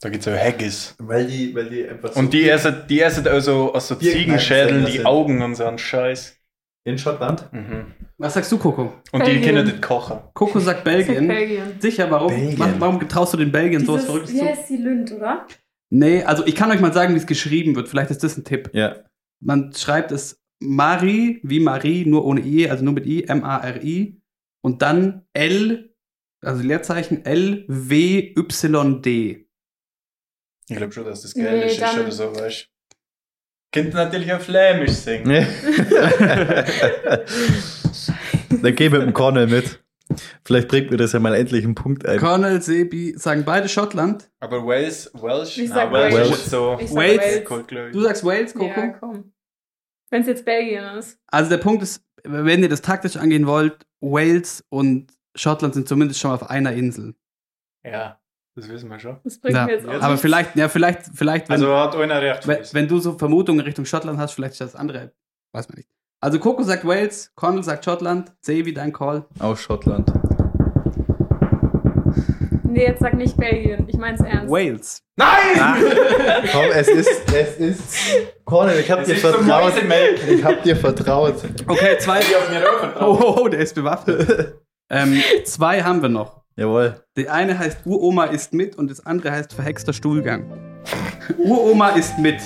Da 0.00 0.08
gibt's 0.08 0.26
ja 0.26 0.36
Haggis. 0.36 0.96
Weil 0.98 1.26
die, 1.26 1.54
weil 1.54 1.68
die 1.68 1.86
einfach 1.88 2.16
Und 2.16 2.32
die 2.32 2.48
essen, 2.48 2.74
die 2.88 3.00
essen 3.00 3.26
also 3.28 3.72
aus 3.72 3.86
so 3.88 3.94
Die 3.94 4.10
Ziegenschädeln 4.10 4.84
die 4.86 4.92
sind. 4.92 5.06
Augen 5.06 5.42
und 5.42 5.54
so 5.54 5.64
einen 5.64 5.78
Scheiß. 5.78 6.36
in 6.84 6.98
Schottland? 6.98 7.48
Mhm. 7.52 7.94
Was 8.18 8.34
sagst 8.34 8.50
du, 8.50 8.58
Coco? 8.58 8.92
Und 9.12 9.20
die 9.26 9.30
Belgien. 9.32 9.54
können 9.54 9.68
das 9.70 9.80
kochen. 9.80 10.18
Coco 10.34 10.58
sagt 10.58 10.82
Belgien. 10.82 11.28
Belgien. 11.28 11.74
Sicher, 11.80 12.10
warum? 12.10 12.28
Belgien. 12.32 12.58
Wa- 12.58 12.74
Warum 12.78 13.08
traust 13.08 13.32
du 13.34 13.36
den 13.36 13.52
Belgien 13.52 13.86
so 13.86 13.94
was 13.94 14.04
Verrücktes 14.06 14.34
wie 14.34 14.42
heißt 14.42 14.68
die 14.68 14.78
Lünd, 14.78 15.12
oder? 15.12 15.46
Nee, 15.90 16.24
also 16.24 16.44
ich 16.46 16.56
kann 16.56 16.70
euch 16.72 16.80
mal 16.80 16.92
sagen, 16.92 17.14
wie 17.14 17.18
es 17.18 17.26
geschrieben 17.28 17.76
wird. 17.76 17.88
Vielleicht 17.88 18.10
ist 18.10 18.24
das 18.24 18.36
ein 18.36 18.42
Tipp. 18.44 18.70
Ja. 18.72 18.96
Man 19.40 19.72
schreibt 19.74 20.10
es 20.10 20.40
Marie, 20.60 21.38
wie 21.44 21.60
Marie, 21.60 22.04
nur 22.06 22.24
ohne 22.24 22.40
I, 22.40 22.68
also 22.68 22.82
nur 22.84 22.94
mit 22.94 23.06
I, 23.06 23.24
M-A-R-I. 23.24 24.20
Und 24.62 24.80
dann 24.82 25.26
L, 25.32 25.94
also 26.40 26.62
Leerzeichen 26.62 27.24
L, 27.24 27.64
W, 27.68 28.34
Y, 28.36 29.02
D. 29.02 29.48
Ich 30.68 30.76
glaube 30.76 30.92
schon, 30.92 31.04
dass 31.04 31.22
das 31.22 31.34
Nee, 31.34 31.42
Gälisch 31.44 31.72
ist 31.72 31.82
dann- 31.82 32.00
oder 32.00 32.12
so, 32.12 32.34
weißt 32.34 32.62
du. 32.68 32.72
Könnt 33.74 33.94
natürlich 33.94 34.32
auch 34.32 34.40
Flämisch 34.40 34.90
singen. 34.92 35.46
Dann 38.62 38.74
geh 38.76 38.88
mit 38.90 39.02
dem 39.02 39.12
Cornell 39.14 39.46
mit. 39.46 39.82
Vielleicht 40.44 40.68
bringt 40.68 40.90
mir 40.90 40.98
das 40.98 41.12
ja 41.12 41.20
mal 41.20 41.34
endlich 41.34 41.64
einen 41.64 41.74
Punkt 41.74 42.04
ein. 42.06 42.18
Cornel, 42.18 42.60
Sebi 42.60 43.14
sagen 43.16 43.44
beide 43.46 43.68
Schottland. 43.70 44.30
Aber 44.40 44.66
Wales, 44.66 45.10
Welsh, 45.14 45.56
Ich 45.58 45.70
na, 45.70 45.74
sag 45.76 45.92
Welsh 45.92 46.14
Wales. 46.14 46.30
ist 46.30 46.50
so. 46.50 46.76
Ich 46.78 46.88
sag 46.88 46.96
Wales. 46.96 47.50
Wales. 47.50 47.92
Du 47.92 48.00
sagst 48.02 48.24
Wales, 48.24 48.52
Coco. 48.52 48.66
Ja, 48.66 48.88
komm. 48.88 49.32
Wenn 50.10 50.20
es 50.20 50.26
jetzt 50.26 50.44
Belgien 50.44 50.84
ist. 50.98 51.18
Also 51.28 51.48
der 51.48 51.56
Punkt 51.58 51.82
ist, 51.82 52.04
wenn 52.24 52.62
ihr 52.62 52.68
das 52.68 52.82
taktisch 52.82 53.16
angehen 53.16 53.46
wollt, 53.46 53.86
Wales 54.00 54.64
und 54.68 55.12
Schottland 55.34 55.74
sind 55.74 55.88
zumindest 55.88 56.20
schon 56.20 56.30
auf 56.32 56.48
einer 56.50 56.72
Insel. 56.72 57.14
Ja, 57.84 58.18
das 58.54 58.68
wissen 58.68 58.90
wir 58.90 58.98
schon. 58.98 59.18
Das 59.24 59.38
bringt 59.40 59.56
Ja, 59.56 59.66
mir 59.66 59.72
jetzt 59.72 59.86
auch 59.88 60.00
aber 60.02 60.18
vielleicht, 60.18 60.56
ja, 60.56 60.68
vielleicht, 60.68 61.06
vielleicht, 61.14 61.48
wenn, 61.48 61.54
Also 61.54 61.74
hat 61.76 61.96
einer 61.96 62.20
recht. 62.20 62.46
wenn, 62.46 62.58
wenn 62.72 62.88
du 62.88 62.98
so 62.98 63.18
Vermutungen 63.18 63.60
Richtung 63.64 63.84
Schottland 63.84 64.18
hast, 64.18 64.32
vielleicht 64.32 64.52
ist 64.52 64.60
das 64.60 64.76
andere. 64.76 65.12
Weiß 65.52 65.68
man 65.68 65.76
nicht. 65.76 65.88
Also 66.20 66.38
Coco 66.38 66.62
sagt 66.62 66.86
Wales, 66.86 67.32
Cornel 67.34 67.64
sagt 67.64 67.84
Schottland, 67.84 68.32
Sebi, 68.40 68.72
dein 68.72 68.92
Call. 68.92 69.24
Aus 69.40 69.60
Schottland. 69.60 70.12
Nee, 72.64 72.86
jetzt 72.86 73.00
sag 73.00 73.14
nicht 73.14 73.36
Belgien. 73.36 73.86
Ich 73.88 73.96
mein's 73.98 74.20
ernst. 74.20 74.50
Wales. 74.50 75.02
Komm, 76.52 76.64
es 76.72 76.88
ist, 76.88 77.34
es 77.34 77.56
ist. 77.58 77.94
Cornel, 78.52 78.78
ich 78.80 78.90
hab 78.90 79.02
dir 79.02 79.16
vertraut. 79.16 79.72
Ich 80.28 80.44
hab 80.44 80.62
dir 80.62 80.76
vertraut. 80.76 81.36
Okay, 81.66 81.96
zwei. 81.98 82.18
auf 82.18 82.50
mir 82.50 82.62
auch 82.62 83.00
Oh, 83.00 83.18
oh, 83.18 83.40
oh, 83.40 83.48
der 83.48 83.60
ist 83.60 83.74
bewaffnet. 83.74 84.56
ähm, 84.90 85.22
zwei 85.46 85.82
haben 85.82 86.02
wir 86.02 86.10
noch. 86.10 86.42
Jawohl. 86.56 86.96
Die 87.16 87.30
eine 87.30 87.58
heißt 87.58 87.86
Uroma 87.86 88.24
ist 88.24 88.52
mit 88.52 88.76
und 88.76 88.90
das 88.90 89.06
andere 89.06 89.32
heißt 89.32 89.54
verhexter 89.54 89.94
Stuhlgang. 89.94 90.44
Uroma 91.38 91.90
ist 91.90 92.18
mit. 92.18 92.42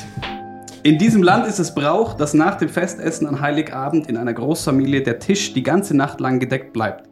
In 0.85 0.97
diesem 0.97 1.25
Land 1.25 1.49
ist 1.49 1.59
es 1.59 1.75
Brauch, 1.75 2.15
dass 2.15 2.35
nach 2.35 2.55
dem 2.55 2.69
Festessen 2.69 3.27
an 3.27 3.41
Heiligabend 3.41 4.07
in 4.09 4.17
einer 4.17 4.33
Großfamilie 4.33 5.03
der 5.03 5.19
Tisch 5.19 5.55
die 5.55 5.65
ganze 5.65 5.97
Nacht 5.97 6.21
lang 6.21 6.39
gedeckt 6.39 6.73
bleibt. 6.73 7.09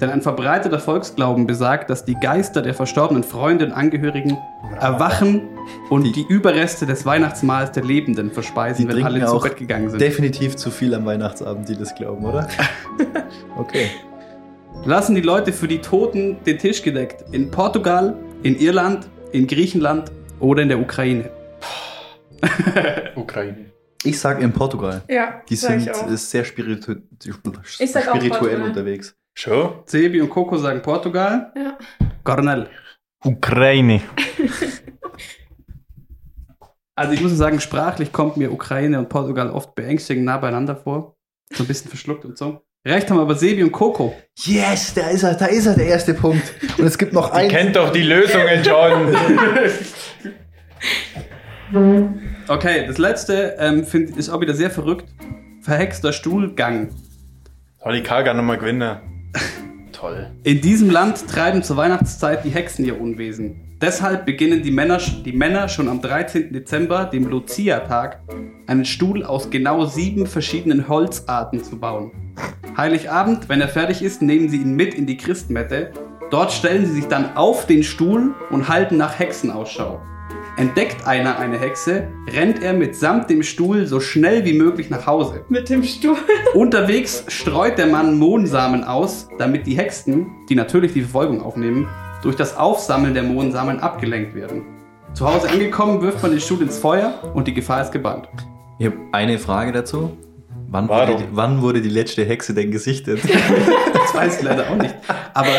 Denn 0.00 0.10
ein 0.10 0.22
verbreiteter 0.22 0.78
Volksglauben 0.78 1.46
besagt, 1.46 1.90
dass 1.90 2.04
die 2.04 2.14
Geister 2.14 2.62
der 2.62 2.74
verstorbenen 2.74 3.24
Freunde 3.24 3.66
und 3.66 3.72
Angehörigen 3.72 4.38
erwachen 4.80 5.42
und 5.90 6.04
die, 6.14 6.24
Überreste 6.28 6.86
des 6.86 7.04
Weihnachtsmahls 7.04 7.72
der 7.72 7.84
Lebenden 7.84 8.30
verspeisen, 8.30 8.86
Die 8.88 8.94
wenn 8.94 9.02
alle 9.04 9.26
zu 9.26 9.40
Bett 9.40 9.56
gegangen 9.56 9.90
sind. 9.90 10.00
Definitiv 10.00 10.56
zu 10.56 10.70
viel 10.70 10.94
am 10.94 11.04
Weihnachtsabend, 11.04 11.68
die 11.68 11.76
das 11.76 11.94
glauben, 11.94 12.24
oder? 12.24 12.46
Okay. 13.56 13.88
Lassen 14.84 15.14
die 15.16 15.20
Leute 15.20 15.52
für 15.52 15.66
die 15.66 15.80
Toten 15.80 16.36
den 16.44 16.58
Tisch 16.58 16.82
gedeckt. 16.82 17.24
In 17.32 17.50
Portugal, 17.50 18.16
in 18.42 18.56
Irland, 18.56 19.08
in 19.32 19.46
Griechenland 19.46 20.12
oder 20.38 20.62
in 20.62 20.68
der 20.68 20.78
Ukraine. 20.78 21.30
Ukraine. 23.16 23.66
Ich 24.04 24.20
sag 24.20 24.40
in 24.40 24.52
Portugal. 24.52 25.02
Ja, 25.08 25.42
Die 25.48 25.56
sag 25.56 25.70
sind 25.80 25.82
ich 25.82 25.92
auch. 25.92 26.06
ist 26.08 26.30
sehr 26.30 26.44
spiritu 26.44 26.94
Ich 27.80 27.90
sag 27.90 28.08
auch 28.08 28.16
spirituell 28.16 28.28
Portugal. 28.30 28.62
unterwegs. 28.62 29.16
Schon? 29.38 29.84
Sebi 29.86 30.20
und 30.20 30.30
Coco 30.30 30.56
sagen 30.56 30.82
Portugal. 30.82 31.52
Ja. 31.54 31.78
Cornell. 32.24 32.68
Ukraine. 33.24 34.00
Also 36.96 37.12
ich 37.12 37.20
muss 37.20 37.30
sagen, 37.36 37.60
sprachlich 37.60 38.10
kommt 38.10 38.36
mir 38.36 38.50
Ukraine 38.50 38.98
und 38.98 39.08
Portugal 39.08 39.50
oft 39.50 39.76
beängstigend 39.76 40.24
nah 40.24 40.36
beieinander 40.36 40.74
vor. 40.74 41.16
So 41.52 41.62
ein 41.62 41.68
bisschen 41.68 41.88
verschluckt 41.88 42.24
und 42.24 42.36
so. 42.36 42.62
Recht 42.84 43.08
haben 43.08 43.20
aber 43.20 43.36
Sebi 43.36 43.62
und 43.62 43.70
Coco. 43.70 44.16
Yes, 44.36 44.94
da 44.94 45.08
ist 45.08 45.22
er, 45.22 45.34
da 45.34 45.46
ist 45.46 45.66
er, 45.66 45.76
der 45.76 45.86
erste 45.86 46.12
Punkt. 46.12 46.52
Und 46.76 46.84
es 46.84 46.98
gibt 46.98 47.12
noch 47.12 47.28
Ihr 47.28 47.34
einen. 47.34 47.50
kennt 47.50 47.76
doch 47.76 47.92
die 47.92 48.02
Lösungen 48.02 48.64
schon. 48.64 49.16
Okay, 52.48 52.86
das 52.88 52.98
letzte 52.98 53.54
ähm, 53.60 53.84
find, 53.84 54.16
ist 54.16 54.30
auch 54.30 54.40
wieder 54.40 54.54
sehr 54.54 54.70
verrückt. 54.70 55.08
Verhexter 55.60 56.12
Stuhlgang. 56.12 56.88
Soll 57.80 57.94
ich 57.94 58.02
Kaga 58.02 58.34
nochmal 58.34 58.58
gewinnen? 58.58 59.17
Toll. 59.92 60.30
In 60.44 60.60
diesem 60.60 60.90
Land 60.90 61.26
treiben 61.26 61.62
zur 61.62 61.76
Weihnachtszeit 61.76 62.44
die 62.44 62.50
Hexen 62.50 62.84
ihr 62.84 63.00
Unwesen. 63.00 63.68
Deshalb 63.80 64.26
beginnen 64.26 64.62
die 64.62 64.72
Männer, 64.72 64.98
die 65.24 65.32
Männer 65.32 65.68
schon 65.68 65.88
am 65.88 66.00
13. 66.00 66.52
Dezember, 66.52 67.04
dem 67.04 67.28
Lucia-Tag, 67.28 68.20
einen 68.66 68.84
Stuhl 68.84 69.24
aus 69.24 69.50
genau 69.50 69.86
sieben 69.86 70.26
verschiedenen 70.26 70.88
Holzarten 70.88 71.62
zu 71.62 71.78
bauen. 71.78 72.10
Heiligabend, 72.76 73.48
wenn 73.48 73.60
er 73.60 73.68
fertig 73.68 74.02
ist, 74.02 74.20
nehmen 74.20 74.48
sie 74.48 74.58
ihn 74.58 74.74
mit 74.74 74.94
in 74.94 75.06
die 75.06 75.16
Christmette. 75.16 75.92
Dort 76.30 76.52
stellen 76.52 76.86
sie 76.86 76.92
sich 76.92 77.06
dann 77.06 77.36
auf 77.36 77.66
den 77.66 77.84
Stuhl 77.84 78.34
und 78.50 78.68
halten 78.68 78.96
nach 78.96 79.18
Hexenausschau. 79.18 80.00
Entdeckt 80.58 81.06
einer 81.06 81.38
eine 81.38 81.56
Hexe, 81.56 82.08
rennt 82.34 82.64
er 82.64 82.72
mitsamt 82.72 83.30
dem 83.30 83.44
Stuhl 83.44 83.86
so 83.86 84.00
schnell 84.00 84.44
wie 84.44 84.54
möglich 84.54 84.90
nach 84.90 85.06
Hause. 85.06 85.44
Mit 85.48 85.68
dem 85.68 85.84
Stuhl. 85.84 86.16
Unterwegs 86.52 87.22
streut 87.28 87.78
der 87.78 87.86
Mann 87.86 88.18
Mohnsamen 88.18 88.82
aus, 88.82 89.28
damit 89.38 89.68
die 89.68 89.78
Hexen, 89.78 90.26
die 90.48 90.56
natürlich 90.56 90.94
die 90.94 91.02
Verfolgung 91.02 91.42
aufnehmen, 91.42 91.86
durch 92.24 92.34
das 92.34 92.56
Aufsammeln 92.56 93.14
der 93.14 93.22
Mohnsamen 93.22 93.78
abgelenkt 93.78 94.34
werden. 94.34 94.62
Zu 95.14 95.32
Hause 95.32 95.48
angekommen, 95.48 96.02
wirft 96.02 96.22
man 96.22 96.32
den 96.32 96.40
Stuhl 96.40 96.60
ins 96.60 96.76
Feuer 96.76 97.14
und 97.34 97.46
die 97.46 97.54
Gefahr 97.54 97.82
ist 97.82 97.92
gebannt. 97.92 98.28
Ich 98.80 98.86
habe 98.86 98.96
eine 99.12 99.38
Frage 99.38 99.70
dazu. 99.70 100.16
Wann 100.66 100.88
wurde, 100.88 101.18
die, 101.18 101.24
wann 101.30 101.62
wurde 101.62 101.80
die 101.80 101.88
letzte 101.88 102.24
Hexe 102.24 102.52
denn 102.52 102.72
gesichtet? 102.72 103.20
Das 103.92 104.14
weiß 104.14 104.38
ich 104.38 104.42
leider 104.42 104.70
auch 104.70 104.76
nicht. 104.76 104.94
Aber 105.34 105.50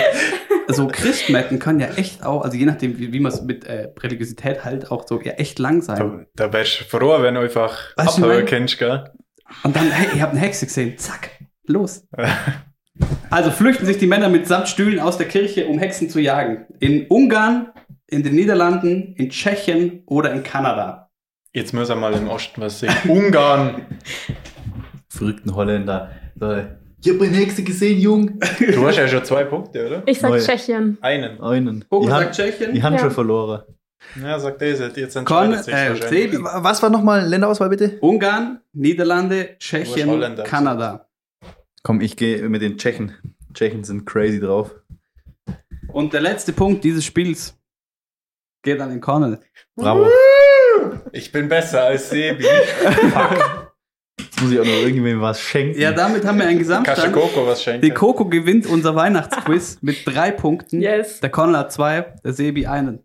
so 0.70 0.88
Christmetten 0.88 1.60
können 1.60 1.80
ja 1.80 1.88
echt 1.96 2.24
auch, 2.24 2.44
also 2.44 2.56
je 2.58 2.66
nachdem, 2.66 2.98
wie, 3.00 3.12
wie 3.14 3.20
man 3.20 3.32
es 3.32 3.42
mit 3.42 3.66
äh, 3.66 3.90
Religiosität 4.00 4.64
halt 4.66 4.92
auch 4.92 5.08
so 5.08 5.20
ja 5.22 5.34
echt 5.34 5.60
lang 5.60 5.82
sein. 5.82 6.28
Da, 6.36 6.46
da 6.48 6.54
wärst 6.54 6.82
du 6.82 6.84
froh, 6.86 7.22
wenn 7.22 7.36
du 7.36 7.42
einfach 7.42 7.78
Weißt 7.98 8.20
mein- 8.20 8.46
kennst, 8.46 8.78
gell? 8.80 9.06
Und 9.64 9.76
dann, 9.76 9.90
hey, 9.92 10.16
ihr 10.16 10.22
habt 10.22 10.34
eine 10.34 10.42
Hexe 10.42 10.66
gesehen, 10.68 10.98
zack, 10.98 11.32
los. 11.66 12.08
Also 13.30 13.50
flüchten 13.52 13.86
sich 13.86 13.98
die 13.98 14.08
Männer 14.08 14.30
mit 14.30 14.48
Samtstühlen 14.48 15.00
aus 15.00 15.18
der 15.18 15.28
Kirche, 15.28 15.68
um 15.68 15.80
Hexen 15.80 16.10
zu 16.10 16.20
jagen. 16.20 16.66
In 16.80 17.08
Ungarn, 17.08 17.72
in 18.08 18.24
den 18.24 18.36
Niederlanden, 18.36 19.14
in 19.16 19.30
Tschechien 19.30 20.04
oder 20.06 20.32
in 20.34 20.44
Kanada. 20.44 21.10
Jetzt 21.54 21.74
muss 21.74 21.90
er 21.90 21.96
mal 21.96 22.14
im 22.14 22.28
Osten 22.28 22.62
was 22.62 22.80
sehen. 22.82 22.94
Ungarn. 23.08 23.86
Verrückten 25.10 25.56
Holländer. 25.56 26.12
So, 26.40 26.64
Ich 27.02 27.10
habe 27.10 27.24
eine 27.26 27.38
Hexe 27.38 27.64
gesehen, 27.64 28.00
Jung. 28.00 28.40
Du 28.60 28.86
hast 28.86 28.98
ja 28.98 29.08
schon 29.08 29.24
zwei 29.24 29.46
Punkte, 29.46 29.88
oder? 29.88 30.04
Ich 30.06 30.20
sag 30.20 30.32
Neu. 30.32 30.40
Tschechien. 30.40 30.98
Einen. 31.02 31.40
Einen. 31.42 31.86
Coco 31.90 32.06
Die 32.06 32.10
sagt 32.10 32.36
Tschechien. 32.36 32.74
die 32.74 32.84
haben 32.84 32.94
Ja. 32.94 33.00
schon 33.00 33.12
verloren. 33.12 33.64
Ja, 34.22 34.40
sagt 34.40 34.62
er, 34.62 34.70
jetzt 34.70 35.14
Con, 35.26 35.54
entscheidet 35.54 36.04
sich 36.10 36.34
äh. 36.34 36.38
Was 36.42 36.82
war 36.82 36.90
nochmal 36.90 37.26
Länderauswahl 37.28 37.70
bitte? 37.70 37.98
Ungarn, 38.00 38.62
Niederlande, 38.74 39.56
Tschechien, 39.60 40.36
Kanada. 40.44 41.08
Komm, 41.84 42.02
ich 42.02 42.16
gehe 42.18 42.48
mit 42.50 42.62
den 42.62 42.78
Tschechen. 42.78 43.14
Tschechen 43.54 43.84
sind 43.84 44.06
crazy 44.06 44.40
drauf. 44.40 44.74
Und 45.92 46.14
der 46.14 46.22
letzte 46.22 46.54
Punkt 46.54 46.84
dieses 46.84 47.04
Spiels 47.06 47.58
geht 48.64 48.80
an 48.80 48.90
den 48.90 49.02
Cornel. 49.02 49.40
Bravo. 49.76 50.08
Ich 51.12 51.32
bin 51.32 51.48
besser 51.50 51.84
als 51.84 52.10
Sebi. 52.10 52.46
Jetzt 52.46 53.69
muss 54.42 54.52
ich 54.52 54.60
auch 54.60 54.66
noch 54.66 54.72
irgendwem 54.72 55.22
was 55.22 55.40
schenken. 55.42 55.80
Ja, 55.80 55.92
damit 55.92 56.26
haben 56.26 56.38
wir 56.40 56.46
einen 56.48 56.58
Kasche 56.60 56.82
Gesamtstand. 56.82 57.14
Coco 57.14 57.48
was 57.48 57.64
schenken. 57.64 57.82
Die 57.82 57.92
Coco 57.92 58.26
gewinnt 58.26 58.66
unser 58.68 58.96
Weihnachtsquiz 58.96 59.78
mit 59.82 59.98
drei 60.06 60.32
Punkten. 60.32 60.82
Yes. 60.82 61.20
Der 61.20 61.32
hat 61.36 61.72
zwei, 61.72 62.14
der 62.24 62.34
Sebi 62.34 62.66
einen. 62.68 63.00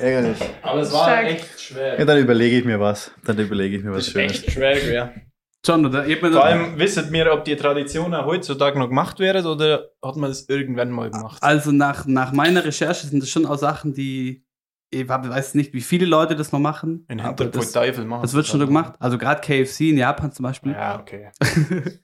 Ärgerlich. 0.00 0.38
Aber 0.62 0.80
es 0.80 0.92
war 0.92 1.04
Stark. 1.04 1.26
echt 1.30 1.60
schwer. 1.60 1.98
Ja, 1.98 2.04
dann 2.04 2.18
überlege 2.18 2.58
ich 2.58 2.64
mir 2.64 2.78
was. 2.78 3.10
Dann 3.24 3.38
überlege 3.38 3.76
ich 3.76 3.82
mir 3.84 3.90
was 3.90 3.98
Das 3.98 4.06
ist 4.08 4.12
Schönes. 4.12 4.32
echt 4.32 4.50
schwer 4.52 4.74
gewesen. 4.74 5.22
John, 5.64 5.84
oder? 5.84 6.06
Ich 6.06 6.18
Vor 6.20 6.44
allem 6.44 6.78
wisset 6.78 7.10
mir, 7.10 7.32
ob 7.32 7.44
die 7.44 7.56
Tradition 7.56 8.14
auch 8.14 8.26
heutzutage 8.26 8.78
noch 8.78 8.88
gemacht 8.88 9.18
wird 9.18 9.44
oder 9.46 9.88
hat 10.04 10.16
man 10.16 10.30
das 10.30 10.48
irgendwann 10.48 10.90
mal 10.90 11.10
gemacht? 11.10 11.42
Also 11.42 11.72
nach, 11.72 12.06
nach 12.06 12.32
meiner 12.32 12.64
Recherche 12.64 13.06
sind 13.06 13.20
das 13.22 13.30
schon 13.30 13.46
auch 13.46 13.58
Sachen, 13.58 13.92
die 13.92 14.45
ich 14.90 15.08
hab- 15.08 15.28
weiß 15.28 15.54
nicht, 15.54 15.72
wie 15.72 15.80
viele 15.80 16.06
Leute 16.06 16.36
das 16.36 16.52
noch 16.52 16.60
machen. 16.60 17.04
In 17.08 17.18
Hintergrund 17.20 17.54
das, 17.56 17.72
Teufel 17.72 18.04
machen. 18.04 18.22
das 18.22 18.32
wird 18.34 18.46
schon 18.46 18.60
so 18.60 18.66
gemacht. 18.66 18.94
Also 18.98 19.18
gerade 19.18 19.40
KFC 19.40 19.90
in 19.90 19.98
Japan 19.98 20.32
zum 20.32 20.44
Beispiel. 20.44 20.72
Ja, 20.72 21.00
okay. 21.00 21.30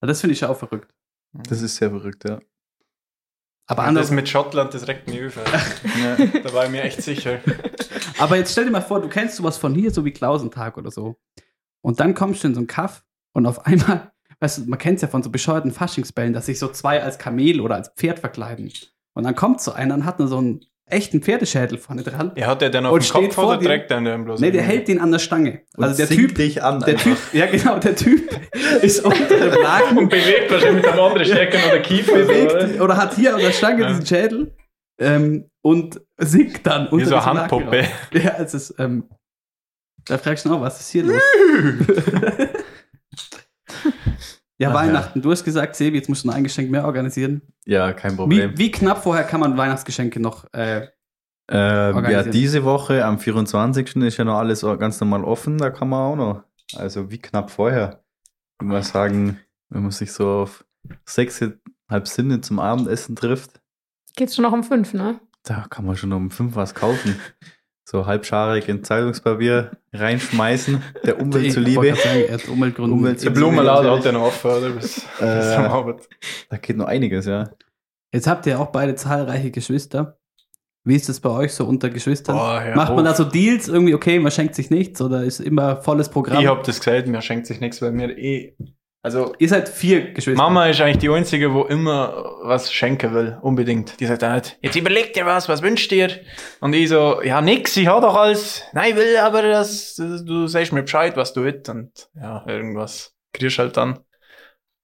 Das 0.00 0.20
finde 0.20 0.34
ich 0.34 0.44
auch 0.44 0.56
verrückt. 0.56 0.94
Das 1.32 1.62
ist 1.62 1.76
sehr 1.76 1.90
verrückt, 1.90 2.22
ja. 2.28 2.38
Aber, 3.68 3.82
Ja, 3.82 3.86
das 3.86 3.88
anders, 3.88 4.10
mit 4.12 4.28
Schottland, 4.28 4.72
das 4.72 4.86
regt 4.86 5.08
mich 5.08 5.20
auf. 5.26 5.36
ja. 6.00 6.16
Da 6.42 6.52
war 6.52 6.66
ich 6.66 6.70
mir 6.70 6.82
echt 6.82 7.02
sicher. 7.02 7.40
aber 8.18 8.36
jetzt 8.36 8.52
stell 8.52 8.66
dir 8.66 8.70
mal 8.70 8.82
vor, 8.82 9.00
du 9.00 9.08
kennst 9.08 9.36
sowas 9.36 9.56
von 9.56 9.74
hier, 9.74 9.90
so 9.90 10.04
wie 10.04 10.12
Klausentag 10.12 10.76
oder 10.76 10.90
so. 10.92 11.16
Und 11.82 11.98
dann 11.98 12.14
kommst 12.14 12.44
du 12.44 12.48
in 12.48 12.54
so 12.54 12.60
einen 12.60 12.68
Kaff 12.68 13.04
und 13.32 13.46
auf 13.46 13.66
einmal, 13.66 14.12
weißt 14.38 14.58
du, 14.58 14.64
man 14.70 14.78
kennt 14.78 14.96
es 14.96 15.02
ja 15.02 15.08
von 15.08 15.22
so 15.24 15.30
bescheuerten 15.30 15.72
Faschingsbällen, 15.72 16.32
dass 16.32 16.46
sich 16.46 16.58
so 16.60 16.68
zwei 16.68 17.02
als 17.02 17.18
Kamel 17.18 17.60
oder 17.60 17.74
als 17.74 17.88
Pferd 17.96 18.20
verkleiden. 18.20 18.70
Und 19.14 19.24
dann 19.24 19.34
kommt 19.34 19.60
so 19.60 19.72
einer 19.72 19.94
und 19.94 20.04
hat 20.04 20.20
nur 20.20 20.28
so 20.28 20.38
einen 20.38 20.64
echten 20.88 21.20
Pferdeschädel 21.20 21.78
vorne 21.78 22.02
dran. 22.02 22.32
Ja, 22.36 22.46
hat 22.48 22.60
der 22.62 22.70
den 22.70 22.86
auf 22.86 22.92
Und 22.92 23.02
dem 23.08 23.12
Kopf 23.12 23.34
vor 23.34 23.48
oder 23.48 23.58
dir. 23.58 23.66
trägt 23.68 23.90
der 23.90 24.00
den 24.00 24.24
bloß? 24.24 24.40
Nee, 24.40 24.50
der 24.52 24.62
hält 24.62 24.86
den 24.88 25.00
an 25.00 25.10
der 25.12 25.18
Stange. 25.18 25.62
Und 25.76 25.84
Also 25.84 25.96
der 25.96 26.06
singt 26.06 26.20
Typ, 26.20 26.34
dich 26.36 26.62
an. 26.62 26.80
der 26.80 26.88
einfach. 26.94 27.04
Typ, 27.10 27.18
ja 27.34 27.46
genau, 27.46 27.78
der 27.78 27.96
Typ 27.96 28.30
ist 28.82 29.04
unter 29.04 29.24
dem 29.26 29.50
Laken 29.62 29.98
Und 29.98 30.08
bewegt 30.10 30.50
wahrscheinlich 30.50 30.84
mit 30.84 30.92
einem 30.92 31.00
anderen 31.02 31.24
Stecken 31.26 31.58
oder 31.68 31.78
Kiefer. 31.80 32.12
bewegt 32.14 32.80
oder 32.80 32.96
hat 32.96 33.14
hier 33.14 33.34
an 33.34 33.40
der 33.40 33.52
Stange 33.52 33.82
Ja. 33.82 33.88
diesen 33.88 34.06
Schädel 34.06 34.54
ähm, 35.00 35.50
und 35.62 36.00
singt 36.18 36.66
dann 36.66 36.86
Wie 36.92 37.04
so 37.04 37.16
eine 37.16 37.24
Laken 37.24 37.40
Handpuppe. 37.40 37.78
raus. 37.80 37.86
Ja, 38.12 38.36
es 38.38 38.54
ist, 38.54 38.74
ähm, 38.78 39.08
da 40.04 40.18
fragst 40.18 40.44
du 40.44 40.50
noch, 40.50 40.60
was 40.60 40.78
ist 40.80 40.90
hier 40.90 41.02
los? 41.02 41.20
ja, 44.58 44.68
Ach 44.68 44.72
ja. 44.72 44.74
Weihnachten. 44.74 45.22
Du 45.22 45.30
hast 45.30 45.44
gesagt, 45.44 45.76
Sebi, 45.76 45.98
jetzt 45.98 46.08
musst 46.08 46.24
du 46.24 46.28
noch 46.28 46.34
ein 46.34 46.44
Geschenk 46.44 46.70
mehr 46.70 46.84
organisieren. 46.84 47.42
Ja, 47.64 47.92
kein 47.92 48.16
Problem. 48.16 48.52
Wie, 48.52 48.58
wie 48.58 48.70
knapp 48.70 49.02
vorher 49.02 49.24
kann 49.24 49.40
man 49.40 49.56
Weihnachtsgeschenke 49.56 50.20
noch 50.20 50.52
äh, 50.52 50.88
Ähm, 51.48 52.04
ja, 52.10 52.22
diese 52.22 52.64
Woche 52.64 53.04
am 53.04 53.18
24. 53.18 53.96
ist 53.96 54.16
ja 54.16 54.24
noch 54.24 54.38
alles 54.38 54.62
ganz 54.62 55.00
normal 55.00 55.24
offen, 55.24 55.58
da 55.58 55.70
kann 55.70 55.88
man 55.88 56.00
auch 56.00 56.16
noch. 56.16 56.42
Also 56.74 57.10
wie 57.10 57.18
knapp 57.18 57.50
vorher. 57.50 58.02
Ich 58.54 58.64
würde 58.64 58.72
mal 58.72 58.82
sagen, 58.82 59.38
wenn 59.68 59.82
man 59.82 59.90
sich 59.92 60.12
so 60.12 60.28
auf 60.28 60.64
sechs, 61.04 61.40
halb 61.88 62.08
Sinne 62.08 62.40
zum 62.40 62.58
Abendessen 62.58 63.14
trifft, 63.14 63.60
Geht's 64.16 64.34
schon 64.34 64.44
noch 64.44 64.52
um 64.52 64.64
fünf, 64.64 64.94
ne? 64.94 65.20
da 65.46 65.66
kann 65.70 65.84
man 65.84 65.96
schon 65.96 66.12
um 66.12 66.30
fünf 66.30 66.56
was 66.56 66.74
kaufen. 66.74 67.18
So 67.88 68.04
halbscharig 68.04 68.68
in 68.68 68.82
Zeitungspapier 68.82 69.70
reinschmeißen, 69.92 70.82
der 71.04 71.20
Umwelt 71.22 71.52
zuliebe. 71.52 71.94
sagen, 71.94 72.24
er. 72.28 72.48
Umwelt 72.50 72.76
Der 73.22 73.30
natürlich. 73.30 73.70
hat 73.70 74.04
den 74.04 74.14
noch 74.14 74.22
offen, 74.22 74.50
oder? 74.50 74.70
Bis, 74.70 74.94
bis 74.96 75.20
Äh, 75.20 75.54
am 75.54 75.64
Abend. 75.72 76.00
Da 76.50 76.56
geht 76.56 76.76
noch 76.76 76.86
einiges, 76.86 77.26
ja. 77.26 77.50
Jetzt 78.12 78.26
habt 78.26 78.44
ihr 78.46 78.58
auch 78.58 78.66
beide 78.72 78.96
zahlreiche 78.96 79.52
Geschwister. 79.52 80.18
Wie 80.82 80.96
ist 80.96 81.08
es 81.08 81.20
bei 81.20 81.30
euch 81.30 81.52
so 81.52 81.64
unter 81.64 81.90
Geschwistern? 81.90 82.36
Boah, 82.36 82.62
ja, 82.64 82.74
Macht 82.74 82.94
man 82.94 83.04
da 83.04 83.14
so 83.14 83.24
Deals 83.24 83.68
irgendwie, 83.68 83.94
okay, 83.94 84.18
man 84.18 84.32
schenkt 84.32 84.54
sich 84.56 84.70
nichts 84.70 85.00
oder 85.00 85.22
ist 85.22 85.38
immer 85.40 85.76
volles 85.76 86.08
Programm? 86.08 86.40
Ich 86.42 86.48
hab 86.48 86.64
das 86.64 86.80
gesagt, 86.80 87.06
mir 87.06 87.22
schenkt 87.22 87.46
sich 87.46 87.60
nichts, 87.60 87.80
weil 87.82 87.92
mir 87.92 88.16
eh. 88.18 88.56
Also, 89.06 89.36
Ihr 89.38 89.48
seid 89.48 89.68
vier 89.68 90.12
Geschwister. 90.14 90.42
Mama 90.42 90.66
ist 90.66 90.80
eigentlich 90.80 90.98
die 90.98 91.08
Einzige, 91.08 91.54
wo 91.54 91.62
immer 91.62 92.24
was 92.42 92.72
schenken 92.72 93.14
will, 93.14 93.38
unbedingt. 93.40 94.00
Die 94.00 94.06
sagt 94.06 94.22
dann 94.22 94.32
halt, 94.32 94.58
jetzt 94.62 94.74
überleg 94.74 95.12
dir 95.12 95.24
was, 95.24 95.48
was 95.48 95.62
wünscht 95.62 95.92
dir? 95.92 96.10
Und 96.58 96.72
ich 96.72 96.88
so, 96.88 97.22
ja 97.22 97.40
nix, 97.40 97.76
ich 97.76 97.86
hab 97.86 98.02
doch 98.02 98.16
alles. 98.16 98.64
Nein, 98.72 98.90
ich 98.90 98.96
will 98.96 99.16
aber, 99.18 99.42
dass 99.42 99.94
du 99.94 100.48
sagst 100.48 100.72
mir 100.72 100.82
Bescheid, 100.82 101.16
was 101.16 101.32
du 101.32 101.44
willst. 101.44 101.68
Und 101.68 102.08
ja, 102.20 102.42
irgendwas 102.48 103.14
kriegst 103.32 103.60
halt 103.60 103.76
dann. 103.76 104.00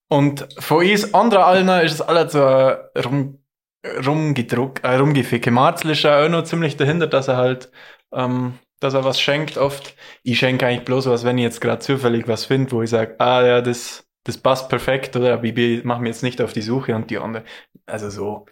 Und 0.09 0.47
von 0.57 0.87
uns 0.87 1.15
anderen 1.15 1.43
allen 1.43 1.85
ist 1.85 1.95
es 1.95 2.01
alles 2.01 2.31
so 2.31 2.39
äh, 2.39 2.79
rum, 3.05 3.43
rumgedruckt, 4.07 4.85
äh, 4.85 4.95
rumgefickt. 4.95 5.51
Marzl 5.51 5.91
ist 5.91 6.05
ja 6.05 6.25
auch 6.25 6.29
noch 6.29 6.45
ziemlich 6.45 6.77
dahinter, 6.77 7.09
dass 7.09 7.27
er 7.27 7.39
halt, 7.39 7.73
ähm, 8.13 8.61
dass 8.79 8.95
er 8.95 9.03
was 9.03 9.21
schenkt 9.21 9.59
oft. 9.59 9.97
Ich 10.23 10.39
schenke 10.39 10.65
eigentlich 10.65 10.85
bloß 10.85 11.07
was, 11.07 11.25
wenn 11.25 11.39
ich 11.39 11.43
jetzt 11.45 11.61
gerade 11.61 11.81
zufällig 11.81 12.29
was 12.29 12.45
finde, 12.45 12.71
wo 12.71 12.83
ich 12.83 12.91
sage, 12.91 13.17
ah 13.19 13.45
ja, 13.45 13.61
das, 13.61 14.07
das 14.25 14.39
passt 14.39 14.69
perfekt, 14.69 15.17
oder 15.17 15.43
ich 15.43 15.85
mache 15.85 16.01
mir 16.03 16.09
jetzt 16.09 16.23
nicht 16.23 16.41
auf 16.41 16.53
die 16.53 16.63
Suche 16.63 16.95
und 16.95 17.11
die 17.11 17.19
andere. 17.19 17.45
Also 17.87 18.09
so, 18.11 18.47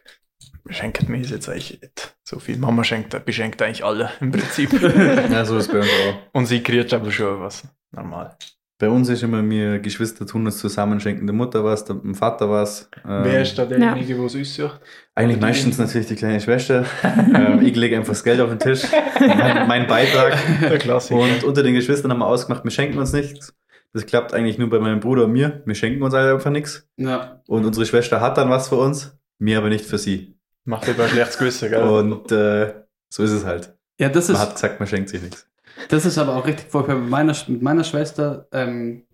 schenkt 0.69 1.09
mir 1.09 1.19
jetzt 1.19 1.49
eigentlich 1.49 1.81
nicht 1.81 2.17
so 2.25 2.39
viel. 2.39 2.59
Mama 2.59 2.85
schenkt, 2.85 3.25
beschenkt 3.25 3.61
eigentlich 3.63 3.85
alle 3.85 4.11
im 4.21 4.33
Prinzip. 4.33 4.71
Ja, 5.31 5.45
so 5.45 5.59
ist 5.59 5.71
bei 5.71 5.79
uns 5.79 5.89
auch. 5.89 6.15
und 6.33 6.47
sie 6.47 6.63
kriegt 6.63 6.93
aber 6.93 7.11
schon 7.11 7.41
was. 7.41 7.63
Normal. 7.93 8.37
Bei 8.79 8.89
uns 8.89 9.11
ist 9.11 9.23
immer, 9.23 9.43
wir 9.51 9.79
Geschwister 9.79 10.27
tun 10.27 10.47
das 10.47 10.57
zusammen, 10.57 11.01
schenken 11.01 11.27
der 11.27 11.35
Mutter 11.35 11.63
was, 11.63 11.85
dem 11.85 12.15
Vater 12.15 12.49
was. 12.49 12.89
Ähm, 13.07 13.25
Wer 13.25 13.43
ist 13.43 13.59
da 13.59 13.67
derjenige, 13.67 14.17
wo 14.19 14.25
es 14.25 14.35
aussucht? 14.35 14.81
Eigentlich 15.15 15.37
Oder 15.37 15.47
die- 15.49 15.53
meistens 15.53 15.77
natürlich 15.79 16.07
die 16.09 16.15
kleine 16.17 16.41
Schwester. 16.41 16.87
ähm, 17.05 17.61
ich 17.61 17.77
lege 17.77 17.97
einfach 17.99 18.13
das 18.13 18.25
Geld 18.25 18.41
auf 18.41 18.49
den 18.49 18.59
Tisch, 18.59 18.85
mein, 19.21 19.69
mein 19.69 19.87
Beitrag. 19.87 20.39
Der 20.63 20.79
Klassiker. 20.79 21.21
Und 21.21 21.45
unter 21.45 21.63
den 21.63 21.75
Geschwistern 21.75 22.11
haben 22.11 22.21
wir 22.21 22.27
ausgemacht, 22.27 22.65
wir 22.65 22.71
schenken 22.71 22.99
uns 22.99 23.13
nichts. 23.13 23.55
Das 23.93 24.07
klappt 24.07 24.33
eigentlich 24.35 24.57
nur 24.59 24.71
bei 24.71 24.79
meinem 24.79 25.01
Bruder 25.01 25.25
und 25.25 25.33
mir. 25.33 25.63
Wir 25.65 25.75
schenken 25.75 26.03
uns 26.03 26.15
alle 26.15 26.33
einfach 26.35 26.51
nichts. 26.51 26.89
Ja. 26.97 27.43
Und 27.49 27.65
unsere 27.65 27.87
Schwester 27.87 28.21
hat 28.21 28.39
dann 28.39 28.49
was 28.51 28.69
für 28.69 28.77
uns, 28.77 29.19
mir 29.39 29.59
aber 29.59 29.69
nicht 29.69 29.85
für 29.85 29.99
sie. 29.99 30.39
Macht 30.65 30.87
lieber 30.87 31.05
ein 31.05 31.11
schlechtes 31.11 31.39
Gewissen, 31.39 31.71
gell? 31.71 31.83
Und 31.83 32.31
äh, 32.31 32.85
so 33.13 33.23
ist 33.25 33.33
es 33.33 33.45
halt. 33.45 33.77
ja, 33.99 34.09
das 34.09 34.29
Man 34.29 34.37
ist, 34.37 34.43
hat 34.43 34.55
gesagt, 34.55 34.79
man 34.79 34.87
schenkt 34.87 35.09
sich 35.09 35.21
nichts. 35.23 35.49
das 35.89 36.05
ist 36.07 36.19
aber 36.19 36.37
auch 36.37 36.47
richtig 36.47 36.69
furchtbar. 36.71 36.97
Mit 36.97 37.09
meiner, 37.11 37.35
mit 37.49 37.63
meiner 37.63 37.83
Schwester, 37.83 38.47
ähm, 38.53 39.07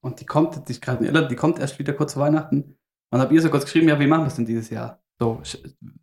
und 0.00 0.20
die 0.20 0.26
kommt, 0.26 0.68
die 0.68 0.72
ist 0.72 0.82
gerade 0.82 1.00
in 1.00 1.06
Irland, 1.06 1.30
die 1.30 1.34
kommt 1.36 1.58
erst 1.58 1.78
wieder 1.80 1.92
kurz 1.92 2.12
vor 2.14 2.22
Weihnachten. 2.22 2.76
Und 3.10 3.20
hab 3.20 3.32
ihr 3.32 3.42
so 3.42 3.50
kurz 3.50 3.64
geschrieben, 3.64 3.88
ja, 3.88 3.98
wie 3.98 4.06
machen 4.06 4.22
wir 4.22 4.28
es 4.28 4.36
denn 4.36 4.46
dieses 4.46 4.70
Jahr? 4.70 5.02
So, 5.18 5.40
sch- 5.44 5.58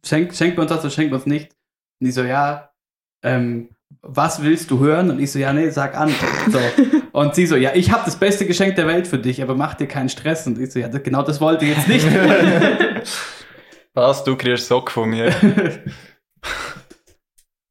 schenkt, 0.06 0.36
schenkt 0.36 0.58
wir 0.58 0.62
uns 0.64 0.70
das 0.72 0.82
oder 0.82 0.90
schenkt 0.90 1.12
wir 1.12 1.16
uns 1.16 1.26
nicht? 1.26 1.54
Und 2.02 2.06
die 2.08 2.12
so, 2.12 2.24
ja, 2.24 2.72
ähm, 3.24 3.70
was 4.02 4.42
willst 4.42 4.72
du 4.72 4.80
hören? 4.80 5.12
Und 5.12 5.20
ich 5.20 5.32
so, 5.32 5.40
ja, 5.40 5.52
nee, 5.54 5.70
sag 5.70 5.96
an. 5.98 6.10
So. 6.52 6.60
Und 7.12 7.36
sie 7.36 7.46
so, 7.48 7.56
ja, 7.56 7.72
ich 7.74 7.92
habe 7.92 8.04
das 8.06 8.18
beste 8.18 8.46
Geschenk 8.46 8.76
der 8.76 8.88
Welt 8.88 9.08
für 9.08 9.18
dich, 9.18 9.42
aber 9.42 9.56
mach 9.56 9.74
dir 9.74 9.88
keinen 9.88 10.10
Stress. 10.10 10.46
Und 10.48 10.60
ich 10.60 10.72
so, 10.72 10.80
ja, 10.80 10.88
das, 10.88 11.04
genau 11.04 11.24
das 11.24 11.42
wollte 11.42 11.66
ich 11.66 11.76
jetzt 11.76 11.88
nicht. 11.88 12.08
Was, 13.94 14.24
du 14.24 14.36
kriegst 14.38 14.68
Sock 14.68 14.92
von 14.92 15.10
mir. 15.10 15.34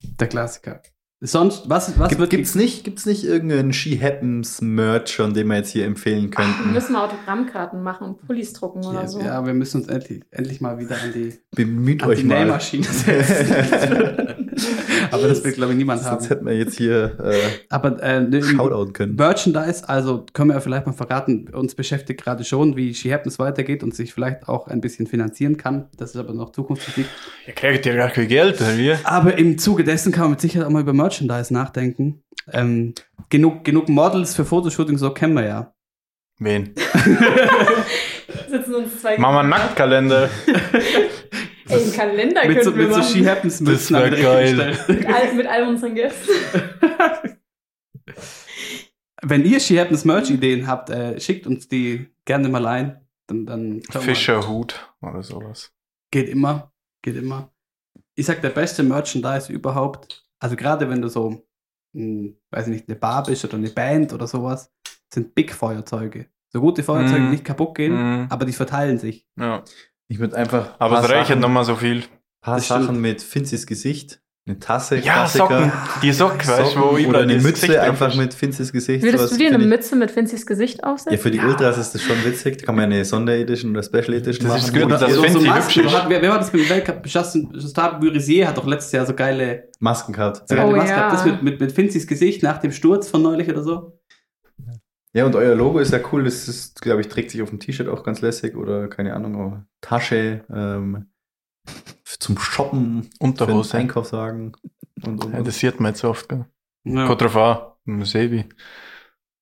der 0.03 0.27
Klassiker. 0.27 0.83
Sonst, 1.21 1.69
was, 1.69 1.99
was 1.99 2.11
Gibt, 2.11 2.21
wird 2.21 2.31
gibt's 2.31 2.55
nicht, 2.55 2.85
gibt's 2.85 3.05
nicht 3.05 3.25
irgendeinen 3.25 3.73
She 3.73 4.01
Happens 4.01 4.61
Merch 4.61 5.09
schon, 5.09 5.35
den 5.35 5.49
wir 5.49 5.57
jetzt 5.57 5.71
hier 5.71 5.85
empfehlen 5.85 6.25
Wir 6.25 6.31
könnten? 6.31 6.73
müssen 6.73 6.93
mal 6.93 7.07
Autogrammkarten 7.07 7.83
machen 7.83 8.07
und 8.07 8.25
Pullis 8.25 8.53
drucken 8.53 8.85
oder 8.85 9.09
so. 9.09 9.19
ja, 9.21 9.45
wir 9.45 9.53
müssen 9.53 9.81
uns 9.81 9.89
endlich, 9.89 10.23
endlich 10.31 10.61
mal 10.61 10.79
wieder 10.79 10.95
an 10.95 11.13
die, 11.13 11.35
Bemüht 11.57 12.05
an 12.05 12.11
euch 12.11 12.21
die 12.21 12.25
mal. 12.25 12.45
Nähmaschine 12.45 12.85
setzen. 12.85 14.48
Aber 15.11 15.29
das 15.29 15.45
will, 15.45 15.53
glaube 15.53 15.73
ich, 15.73 15.79
niemand 15.79 16.03
Sonst 16.03 16.25
haben. 16.25 16.29
hätten 16.29 16.47
wir 16.47 16.57
jetzt 16.57 16.77
hier 16.77 17.19
äh, 17.23 17.37
Aber 17.69 18.03
äh, 18.03 18.21
ne, 18.21 18.43
Shoutouten 18.43 18.93
können. 18.93 19.15
Merchandise, 19.17 19.89
also 19.89 20.25
können 20.33 20.51
wir 20.51 20.55
ja 20.55 20.61
vielleicht 20.61 20.87
mal 20.87 20.93
verraten, 20.93 21.49
uns 21.49 21.75
beschäftigt 21.75 22.23
gerade 22.23 22.45
schon, 22.45 22.77
wie 22.77 22.95
She 22.95 23.13
Happens 23.13 23.39
weitergeht 23.39 23.83
und 23.83 23.95
sich 23.95 24.13
vielleicht 24.13 24.49
auch 24.49 24.69
ein 24.69 24.81
bisschen 24.81 25.07
finanzieren 25.07 25.57
kann. 25.57 25.89
Das 25.97 26.11
ist 26.11 26.17
aber 26.17 26.35
noch 26.35 26.53
Zukunftsmusik. 26.53 27.07
Ihr 27.47 27.55
kriegt 27.55 27.87
ja 27.87 27.95
gar 27.95 28.11
kein 28.11 28.29
Geld, 28.29 28.61
oder 28.61 28.77
wie? 28.77 28.95
Aber 29.05 29.37
im 29.39 29.59
Zuge 29.59 29.85
dessen 29.85 30.13
kann 30.13 30.23
man 30.23 30.31
mit 30.33 30.41
Sicherheit 30.41 30.67
auch 30.67 30.73
mal 30.73 30.83
über 30.83 30.93
Merchandise 30.93 31.53
nachdenken. 31.53 32.23
Ähm, 32.53 32.95
genug, 33.29 33.65
genug 33.65 33.89
Models 33.89 34.35
für 34.35 34.45
Fotoshootings, 34.45 35.01
so 35.01 35.11
kennen 35.11 35.35
wir 35.35 35.45
ja. 35.45 35.75
Wen? 36.39 36.73
Sitzen 38.49 38.75
uns 38.75 39.01
zwei 39.01 39.19
Machen 39.19 39.49
wir 39.49 40.31
einen 41.71 41.93
Kalender 41.93 42.47
mit 42.47 42.63
so, 42.65 42.77
wir 42.77 42.87
mit 42.87 42.95
so. 42.95 43.03
She 43.03 43.27
Happens 43.29 43.59
Das 43.59 43.69
Mützen 43.69 43.97
an 43.97 44.15
die 44.15 44.23
geil. 44.23 44.77
Mit, 44.89 45.07
all, 45.07 45.33
mit 45.35 45.47
all 45.47 45.69
unseren 45.69 45.95
Gästen. 45.95 46.31
Wenn 49.23 49.45
ihr 49.45 49.59
She 49.61 49.79
Happens 49.79 50.05
Merch-Ideen 50.05 50.67
habt, 50.67 50.91
äh, 50.91 51.21
schickt 51.21 51.47
uns 51.47 51.69
die 51.69 52.07
gerne 52.25 52.49
mal 52.49 52.67
ein. 52.67 53.01
Dann, 53.27 53.47
dann 53.47 53.83
wir. 53.91 54.01
Fischerhut 54.01 54.93
oder 55.03 55.23
sowas. 55.23 55.73
Geht 56.11 56.29
immer, 56.29 56.73
geht 57.03 57.17
immer. 57.17 57.53
Ich 58.15 58.27
sag, 58.27 58.41
der 58.43 58.51
beste 58.51 58.83
Merchandise 58.83 59.53
überhaupt, 59.53 60.27
also 60.39 60.57
gerade 60.57 60.89
wenn 60.89 61.03
du 61.03 61.09
so, 61.09 61.45
hm, 61.95 62.37
weiß 62.51 62.69
ich 62.69 62.73
nicht, 62.73 62.89
eine 62.89 62.97
Bar 62.99 63.25
bist 63.25 63.45
oder 63.45 63.57
eine 63.57 63.71
Band 63.71 64.13
oder 64.13 64.27
sowas, 64.27 64.73
sind 65.13 65.35
Big-Feuerzeuge. 65.35 66.27
So 66.51 66.61
gute 66.61 66.83
Feuerzeuge, 66.83 67.21
die 67.21 67.27
Mm. 67.27 67.31
nicht 67.31 67.45
kaputt 67.45 67.75
gehen, 67.75 67.93
Mm. 68.25 68.27
aber 68.31 68.47
die 68.47 68.53
verteilen 68.55 68.99
sich. 68.99 69.27
Ja. 69.39 69.63
Ich 70.09 70.19
würde 70.19 70.37
einfach 70.37 70.71
Aber 70.79 71.01
es 71.03 71.09
reicht 71.11 71.39
nochmal 71.39 71.65
so 71.65 71.77
viel. 71.77 72.05
paar 72.41 72.57
Das 72.57 72.65
stimmt. 72.67 72.85
Sachen 72.85 73.01
mit 73.01 73.21
Finzis 73.23 73.67
Gesicht, 73.67 74.21
eine 74.47 74.59
Tasse, 74.59 74.97
Ja, 74.97 75.13
Klassiker, 75.13 75.47
Socken. 75.49 75.73
Die 76.03 76.13
Socken, 76.13 76.49
weißt 76.49 76.75
du, 76.77 76.81
wo 76.81 76.97
überall 76.97 77.09
oder 77.09 77.19
eine 77.21 77.35
Mütze 77.35 77.67
Gesicht 77.67 77.77
einfach 77.79 78.09
ist. 78.09 78.17
mit 78.17 78.33
Finzis 78.33 78.73
Gesicht. 78.73 79.03
Würdest 79.05 79.31
du 79.33 79.37
dir 79.37 79.49
eine 79.53 79.59
Mütze 79.59 79.97
mit 79.97 80.11
Finzis 80.11 80.47
Gesicht 80.47 80.83
aufsetzen? 80.85 81.13
Ja, 81.13 81.19
für 81.19 81.31
die 81.31 81.41
Ultras 81.41 81.77
ist 81.77 81.95
das 81.95 82.01
schon 82.03 82.17
witzig. 82.25 82.57
Da 82.57 82.65
kann 82.65 82.77
man 82.77 82.85
eine 82.87 83.05
Sonderedition 83.05 83.73
oder 83.73 83.83
Special 83.83 84.15
Edition 84.15 84.49
Das 84.49 84.63
machen. 84.63 84.75
ist 84.75 84.83
gut, 84.83 84.91
das 84.91 85.05
die 85.05 85.13
so- 85.13 85.23
so 85.27 85.41
Masken, 85.41 85.55
hübsch 85.55 85.77
ist. 85.77 85.95
hat, 86.03 86.09
wer, 86.09 86.23
wer 86.23 86.31
war 86.31 86.39
das 86.39 86.53
mit 86.55 86.63
dem 86.63 86.71
Weltcup? 86.71 87.03
Justin, 87.05 87.51
Justin 87.53 87.85
Burisier 88.01 88.49
hat 88.49 88.57
doch 88.57 88.67
letztes 88.67 88.93
Jahr 88.93 89.05
so 89.05 89.13
geile, 89.13 89.65
Masken 89.81 90.15
gehabt. 90.15 90.49
so 90.49 90.55
Ja. 90.55 90.63
geile 90.63 90.73
Oh, 90.73 90.77
Maske 90.79 90.91
ja. 90.91 90.97
gehabt. 90.97 91.13
Das 91.13 91.25
mit, 91.27 91.43
mit, 91.43 91.61
mit 91.61 91.73
Finzis 91.73 92.07
Gesicht 92.07 92.43
nach 92.43 92.57
dem 92.57 92.73
Sturz 92.73 93.11
von 93.11 93.21
neulich 93.21 93.51
oder 93.51 93.63
so. 93.63 93.98
Ja, 95.19 95.27
und 95.27 95.35
euer 95.35 95.57
Logo 95.57 95.81
ist 95.81 95.93
ja 95.93 95.99
cool. 96.13 96.23
Das 96.25 96.47
ist, 96.47 96.81
glaube 96.81 97.01
ich, 97.01 97.09
trägt 97.09 97.33
sich 97.33 97.43
auf 97.43 97.51
dem 97.51 97.59
T-Shirt 97.59 97.89
auch 97.89 98.05
ganz 98.05 98.21
lässig 98.21 98.55
oder 98.57 98.87
keine 98.87 99.15
Ahnung, 99.15 99.35
aber 99.35 99.67
Tasche, 99.81 100.45
ähm, 100.49 101.07
zum 102.05 102.39
Shoppen, 102.39 103.11
Unterhose. 103.19 103.77
Einkaufswagen 103.77 104.53
und, 105.05 105.25
und, 105.25 105.35
Ja, 105.35 105.43
das 105.43 105.59
sieht 105.59 105.81
man 105.81 105.93
jetzt 105.93 106.05
oft, 106.05 106.29
gell? 106.29 106.47
Ja. 106.85 107.07
Kommt 107.07 107.21
drauf 107.21 107.37
an. 107.37 107.59
Im 107.85 108.05
Sebi. 108.05 108.45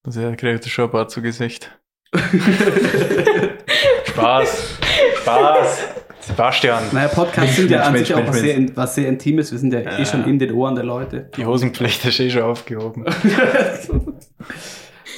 Also 0.02 0.22
er 0.22 0.34
kriegt 0.34 0.64
schon 0.66 0.86
ein 0.86 0.90
paar 0.90 1.08
zu 1.08 1.20
Gesicht. 1.20 1.78
Spaß. 4.06 4.78
Spaß. 5.20 5.84
Sebastian. 6.20 6.84
Naja, 6.92 7.08
Podcasts 7.08 7.56
sind 7.56 7.70
ja 7.70 7.82
an 7.82 7.98
sich 7.98 8.14
auch 8.14 8.26
was 8.26 8.40
sehr, 8.40 8.74
was 8.74 8.94
sehr 8.94 9.08
Intimes. 9.08 9.52
Wir 9.52 9.58
sind 9.58 9.74
ja, 9.74 9.80
eh 9.80 10.06
schon 10.06 10.24
in 10.24 10.38
den 10.38 10.52
Ohren 10.52 10.74
der 10.74 10.84
Leute. 10.84 11.30
Die 11.36 11.44
Hosenpflicht 11.44 12.02
ist 12.06 12.18
eh 12.18 12.30
schon 12.30 12.44
aufgehoben. 12.44 13.04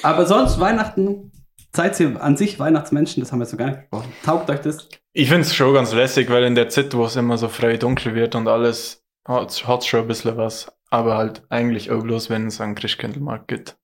Aber 0.03 0.27
sonst 0.27 0.61
Weihnachten, 0.61 1.33
seid 1.75 1.99
ihr 2.01 2.23
an 2.23 2.37
sich 2.37 2.59
Weihnachtsmenschen, 2.59 3.23
das 3.23 3.33
haben 3.33 3.41
wir 3.41 3.45
jetzt 3.45 3.53
noch 3.53 3.59
gar 3.59 3.67
nicht 3.69 3.81
gesprochen. 3.81 4.13
Taugt 4.25 4.51
euch 4.51 4.61
das? 4.61 4.89
Ich 5.13 5.29
finde 5.29 5.43
es 5.43 5.55
schon 5.55 5.75
ganz 5.75 5.93
lässig, 5.93 6.31
weil 6.31 6.45
in 6.45 6.55
der 6.55 6.69
Zeit, 6.69 6.95
wo 6.95 7.05
es 7.05 7.17
immer 7.17 7.39
so 7.39 7.49
frei 7.49 7.77
dunkel 7.77 8.15
wird 8.15 8.35
und 8.35 8.49
alles, 8.49 9.05
hat 9.27 9.51
es 9.51 9.87
schon 9.87 10.01
ein 10.01 10.07
bisschen 10.09 10.37
was. 10.37 10.73
Aber 10.91 11.17
halt 11.17 11.43
eigentlich 11.51 11.91
auch 11.91 12.03
bloß, 12.03 12.31
wenn 12.31 12.47
es 12.47 12.61
einen 12.61 12.75
Christkindlmarkt 12.75 13.49
gibt. 13.49 13.77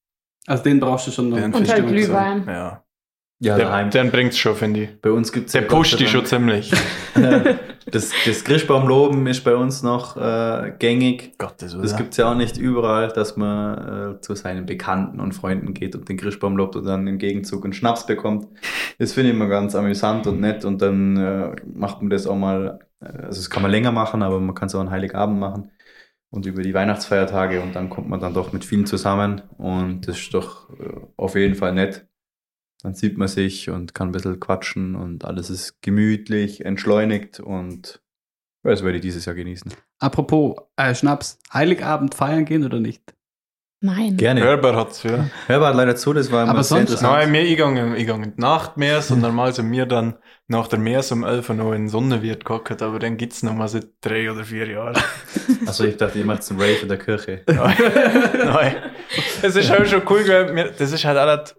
Also 0.46 0.62
den 0.62 0.80
brauchst 0.80 1.06
du 1.06 1.10
schon 1.10 1.30
noch. 1.30 1.36
Den 1.36 1.46
Und 1.46 1.54
halt 1.54 1.68
Stimmung 1.68 1.88
so. 1.88 1.94
Glühwein. 1.94 2.46
Ja. 2.46 2.83
Ja, 3.40 3.56
Der, 3.56 3.66
daheim. 3.66 3.90
den 3.90 4.10
bringt's 4.10 4.38
schon, 4.38 4.54
finde 4.54 4.82
ich. 4.84 5.00
Bei 5.00 5.10
uns 5.10 5.32
gibt 5.32 5.46
es 5.46 5.52
Der 5.52 5.62
pusht 5.62 5.98
die 5.98 6.06
schon 6.06 6.24
ziemlich. 6.26 6.72
Das, 7.90 8.12
das 8.24 8.44
Christbaumloben 8.44 9.26
ist 9.26 9.44
bei 9.44 9.54
uns 9.54 9.82
noch 9.82 10.16
äh, 10.16 10.72
gängig. 10.78 11.36
Gottes 11.38 11.76
Das 11.80 11.96
gibt 11.96 12.12
es 12.12 12.16
ja 12.16 12.30
auch 12.30 12.34
nicht 12.34 12.56
überall, 12.56 13.08
dass 13.08 13.36
man 13.36 14.14
äh, 14.16 14.20
zu 14.20 14.34
seinen 14.34 14.64
Bekannten 14.64 15.20
und 15.20 15.32
Freunden 15.32 15.74
geht 15.74 15.94
und 15.94 16.08
den 16.08 16.16
Christbaum 16.16 16.56
lobt 16.56 16.76
und 16.76 16.86
dann 16.86 17.06
im 17.06 17.18
Gegenzug 17.18 17.62
einen 17.64 17.74
Schnaps 17.74 18.06
bekommt. 18.06 18.48
Das 18.98 19.12
finde 19.12 19.30
ich 19.30 19.36
immer 19.36 19.48
ganz 19.48 19.74
amüsant 19.74 20.26
und 20.26 20.40
nett 20.40 20.64
und 20.64 20.80
dann 20.80 21.16
äh, 21.16 21.56
macht 21.74 22.00
man 22.00 22.10
das 22.10 22.26
auch 22.26 22.36
mal, 22.36 22.80
äh, 23.00 23.04
also 23.04 23.40
das 23.40 23.50
kann 23.50 23.62
man 23.62 23.70
länger 23.70 23.92
machen, 23.92 24.22
aber 24.22 24.40
man 24.40 24.54
kann 24.54 24.66
es 24.68 24.74
auch 24.74 24.80
an 24.80 24.90
Heiligabend 24.90 25.38
machen 25.38 25.70
und 26.30 26.46
über 26.46 26.62
die 26.62 26.74
Weihnachtsfeiertage 26.74 27.60
und 27.60 27.74
dann 27.76 27.90
kommt 27.90 28.08
man 28.08 28.18
dann 28.18 28.32
doch 28.34 28.52
mit 28.52 28.64
vielen 28.64 28.86
zusammen 28.86 29.42
und 29.58 30.08
das 30.08 30.18
ist 30.18 30.32
doch 30.32 30.70
äh, 30.70 31.00
auf 31.16 31.34
jeden 31.34 31.54
Fall 31.54 31.74
nett. 31.74 32.06
Dann 32.84 32.94
sieht 32.94 33.16
man 33.16 33.28
sich 33.28 33.70
und 33.70 33.94
kann 33.94 34.10
ein 34.10 34.12
bisschen 34.12 34.38
quatschen 34.38 34.94
und 34.94 35.24
alles 35.24 35.48
ist 35.48 35.80
gemütlich, 35.80 36.64
entschleunigt 36.66 37.40
und 37.40 38.02
ja, 38.62 38.70
das 38.72 38.84
werde 38.84 38.96
ich 38.98 39.02
dieses 39.02 39.24
Jahr 39.24 39.34
genießen. 39.34 39.72
Apropos 40.00 40.56
äh, 40.76 40.94
Schnaps, 40.94 41.38
Heiligabend 41.52 42.14
feiern 42.14 42.44
gehen 42.44 42.62
oder 42.62 42.80
nicht? 42.80 43.02
Nein. 43.80 44.16
Gerne. 44.18 44.42
Hörbar 44.42 44.76
hat's, 44.76 45.02
ja. 45.02 45.28
Hörbar 45.46 45.70
hat 45.70 45.76
leider 45.76 45.96
zu, 45.96 46.12
das 46.12 46.30
war 46.30 46.42
immer 46.42 46.52
Aber 46.52 46.62
sehr 46.62 46.76
sonst- 46.78 46.90
interessant. 46.92 47.12
Nein, 47.14 47.32
mir, 47.32 47.56
gang 47.56 47.96
in 47.96 48.22
die 48.22 48.40
Nacht 48.40 48.76
mehr, 48.76 49.02
und 49.10 49.20
normal 49.20 49.54
sind 49.54 49.70
wir 49.72 49.86
dann 49.86 50.16
nach 50.46 50.68
der 50.68 50.78
Mehrs 50.78 51.10
um 51.10 51.24
11 51.24 51.48
Uhr 51.50 51.54
noch 51.56 51.72
in 51.72 51.88
Sonnenwirt 51.88 52.44
gehockt, 52.44 52.82
aber 52.82 52.98
dann 52.98 53.16
gibt's 53.16 53.42
noch 53.42 53.54
mal 53.54 53.68
seit 53.68 53.88
drei 54.02 54.30
oder 54.30 54.44
vier 54.44 54.68
Jahren. 54.68 54.96
Also 55.66 55.84
ich 55.84 55.96
dachte, 55.96 56.18
ihr 56.18 56.26
macht 56.26 56.48
einen 56.50 56.60
Rave 56.60 56.80
in 56.82 56.88
der 56.88 56.98
Kirche. 56.98 57.42
Nein. 57.46 58.76
Es 59.42 59.56
ist 59.56 59.70
halt 59.70 59.88
schon 59.88 60.02
cool, 60.10 60.26
weil 60.28 60.54
wir, 60.54 60.70
das 60.72 60.92
ist 60.92 61.04
halt 61.06 61.16
auch 61.16 61.36
nicht, 61.40 61.56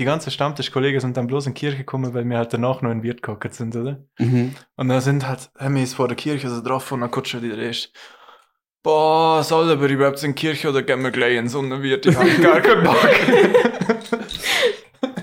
die 0.00 0.06
ganzen 0.06 0.30
Stammtischkollegen 0.30 0.98
sind 0.98 1.18
dann 1.18 1.26
bloß 1.26 1.46
in 1.46 1.52
die 1.54 1.60
Kirche 1.60 1.76
gekommen, 1.76 2.14
weil 2.14 2.24
wir 2.24 2.38
halt 2.38 2.54
danach 2.54 2.80
noch 2.80 2.90
in 2.90 2.98
den 2.98 3.02
Wirt 3.02 3.22
gehockt 3.22 3.52
sind, 3.54 3.76
oder? 3.76 4.02
Mhm. 4.18 4.54
Und 4.76 4.88
dann 4.88 5.00
sind 5.02 5.28
halt, 5.28 5.50
haben 5.58 5.74
wir 5.74 5.82
ist 5.82 5.94
vor 5.94 6.08
der 6.08 6.16
Kirche 6.16 6.48
so 6.48 6.62
drauf 6.62 6.90
und 6.90 7.02
dann 7.02 7.10
kutscht 7.10 7.32
schon 7.32 7.42
die 7.42 7.50
erst. 7.50 7.92
Boah, 8.82 9.42
soll 9.44 9.70
aber 9.70 9.88
überhaupt 9.88 10.22
in 10.24 10.30
die 10.30 10.36
Kirche 10.36 10.70
oder 10.70 10.82
gehen 10.82 11.02
wir 11.02 11.10
gleich 11.10 11.36
in 11.36 11.48
Sonnenwirt? 11.48 12.06
Ich 12.06 12.16
hab 12.16 12.24
gar 12.42 12.62
keinen 12.62 12.82
Bock. 12.82 12.96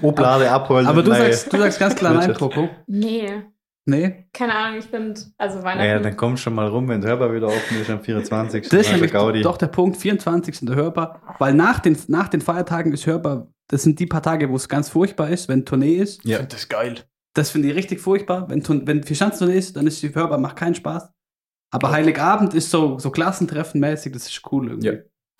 Oblade 0.04 0.52
abholen. 0.52 0.86
Aber 0.86 1.02
du 1.02 1.10
Nein. 1.10 1.22
sagst, 1.24 1.52
du 1.52 1.58
sagst 1.58 1.80
ganz 1.80 1.95
klar 1.95 2.14
nein. 2.14 2.34
Coco. 2.36 2.70
Nee. 2.86 3.45
Nee. 3.86 4.28
Keine 4.32 4.54
Ahnung, 4.54 4.78
ich 4.78 4.86
finde, 4.86 5.20
also 5.40 5.64
Weihnachten. 5.64 5.80
Naja, 5.80 5.99
dann 5.99 6.16
komm 6.16 6.38
schon 6.38 6.54
mal 6.54 6.68
rum, 6.68 6.88
wenn 6.88 7.02
der 7.02 7.10
Hörbar 7.12 7.34
wieder 7.34 7.48
offen 7.48 7.82
ist 7.82 7.90
am 7.90 8.02
24. 8.02 8.70
Das 8.70 8.82
ist 8.82 8.91
nämlich 8.91 9.12
Gaudi. 9.12 9.41
doch 9.41 9.58
der 9.58 9.68
Punkt, 9.68 9.98
24. 9.98 10.60
der 10.68 10.76
hörbar, 10.76 11.22
weil 11.40 11.54
nach 11.56 11.80
den, 11.80 11.98
nach 12.10 12.28
den 12.28 12.41
Feiertagen 12.41 12.91
ist 12.91 13.08
hörbar, 13.08 13.48
das 13.68 13.84
sind 13.84 13.99
die 13.99 14.06
paar 14.06 14.22
Tage, 14.23 14.49
wo 14.49 14.56
es 14.56 14.69
ganz 14.69 14.89
furchtbar 14.89 15.30
ist, 15.30 15.48
wenn 15.49 15.65
Tournee 15.65 15.95
ist. 15.95 16.23
Ich 16.26 16.31
Ja. 16.31 16.41
das 16.44 16.68
geil. 16.69 16.95
Das 17.34 17.49
finde 17.52 17.69
ich 17.69 17.76
richtig 17.76 17.99
furchtbar. 18.02 18.49
Wenn, 18.49 18.64
wenn 18.88 19.03
Vierschanzentournee 19.03 19.57
ist, 19.60 19.76
dann 19.76 19.85
ist 19.88 20.02
die 20.02 20.14
hörbar, 20.15 20.38
macht 20.39 20.56
keinen 20.56 20.76
Spaß. 20.76 21.10
Aber 21.72 21.91
Heiligabend 21.91 22.53
ist 22.53 22.72
so, 22.72 22.98
so 22.98 23.10
Klassentreffen-mäßig, 23.10 24.14
das 24.14 24.27
ist 24.27 24.41
cool 24.52 24.69
irgendwie. 24.69 24.88
Ja. 24.88 24.94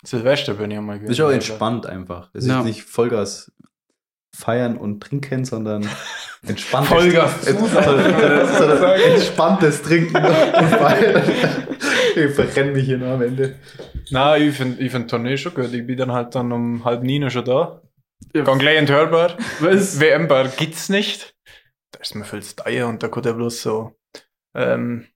Silvester 0.04 0.54
bin 0.54 0.70
ich 0.70 0.78
einmal 0.78 1.00
Das 1.00 1.10
ist 1.10 1.20
auch 1.20 1.30
entspannt 1.30 1.86
einfach. 1.86 2.30
Das 2.32 2.46
Ja. 2.46 2.60
ist 2.60 2.66
nicht 2.66 2.82
Vollgas 2.82 3.50
feiern 4.36 4.76
und 4.76 5.02
trinken, 5.02 5.44
sondern 5.44 5.88
entspanntes, 6.46 6.88
Vollgas 6.92 7.44
sondern 7.46 9.00
entspanntes 9.00 9.82
Trinken 9.82 10.16
und 10.16 10.68
feiern. 10.68 11.22
Ich 12.16 12.34
verrenne 12.34 12.72
mich 12.72 12.84
hier 12.86 12.98
noch 12.98 13.12
am 13.14 13.22
Ende. 13.22 13.54
Nein, 14.10 14.42
ich 14.48 14.56
finde 14.56 14.82
ich 14.82 14.90
find 14.90 15.08
Tournee 15.08 15.36
schon 15.36 15.54
gut. 15.54 15.72
Ich 15.72 15.86
bin 15.86 15.96
dann 15.96 16.10
halt 16.10 16.34
dann 16.34 16.50
um 16.50 16.84
halb 16.84 17.04
neun 17.04 17.30
schon 17.30 17.44
da. 17.44 17.80
Ja. 18.34 18.44
Gang 18.44 18.60
gleich 18.60 18.78
in 18.78 18.86
die 18.86 18.92
Hörbar. 18.92 19.36
Was? 19.60 20.00
WM-Bar 20.00 20.48
gibt's 20.48 20.88
nicht. 20.88 21.36
Da 21.92 22.00
ist 22.00 22.14
mir 22.14 22.24
viel 22.24 22.42
zu 22.42 22.56
teuer 22.56 22.88
und 22.88 23.02
da 23.02 23.08
kommt 23.08 23.26
ja 23.26 23.32
bloß 23.32 23.62
so, 23.62 23.98
ähm, 24.54 25.06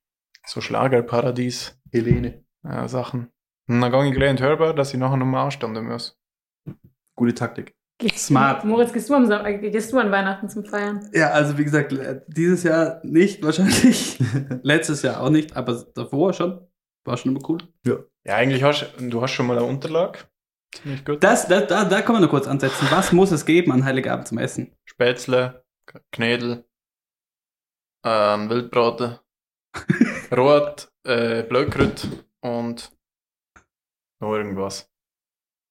so 0.46 0.60
Schlagerparadies. 0.60 1.78
Helene. 1.92 2.44
Ja, 2.64 2.88
Sachen. 2.88 3.30
Und 3.68 3.80
dann 3.80 3.92
gang 3.92 4.08
ich 4.08 4.14
gleich 4.14 4.30
in 4.30 4.36
die 4.36 4.42
Hörbar, 4.42 4.74
dass 4.74 4.92
ich 4.92 4.98
nachher 4.98 5.16
nochmal 5.16 5.44
anstanden 5.44 5.86
muss. 5.86 6.18
Gute 7.14 7.34
Taktik. 7.34 7.74
Smart. 8.16 8.64
Moritz, 8.64 8.92
gehst 8.92 9.10
du, 9.10 9.14
am, 9.14 9.30
äh, 9.30 9.70
gehst 9.70 9.92
du 9.92 9.98
an 9.98 10.10
Weihnachten 10.10 10.48
zum 10.48 10.64
Feiern? 10.64 11.08
Ja, 11.12 11.30
also 11.30 11.56
wie 11.58 11.64
gesagt, 11.64 11.94
dieses 12.26 12.62
Jahr 12.62 13.00
nicht 13.04 13.42
wahrscheinlich. 13.42 14.18
Letztes 14.62 15.02
Jahr 15.02 15.20
auch 15.20 15.30
nicht, 15.30 15.56
aber 15.56 15.84
davor 15.94 16.32
schon. 16.32 16.66
War 17.04 17.16
schon 17.16 17.34
immer 17.34 17.48
cool. 17.48 17.58
Ja, 17.84 17.96
eigentlich 18.36 18.62
hast 18.62 18.86
du 18.98 19.22
hast 19.22 19.32
schon 19.32 19.46
mal 19.46 19.58
eine 19.58 19.66
Unterlage. 19.66 20.20
Ziemlich 20.74 21.04
gut. 21.04 21.22
Das, 21.22 21.46
das, 21.48 21.66
da, 21.66 21.84
da 21.84 22.02
kann 22.02 22.14
man 22.14 22.22
noch 22.22 22.30
kurz 22.30 22.46
ansetzen. 22.46 22.86
Was 22.90 23.12
muss 23.12 23.30
es 23.30 23.44
geben 23.44 23.72
an 23.72 23.84
Heiligabend 23.84 24.26
zum 24.26 24.38
Essen? 24.38 24.74
Spätzle, 24.84 25.64
Knädel, 26.12 26.64
ähm, 28.04 28.48
Wildbraten, 28.50 29.18
Rot, 30.36 30.88
äh, 31.04 31.42
Blöckrüt 31.42 32.08
und 32.40 32.90
noch 34.20 34.34
irgendwas. 34.34 34.88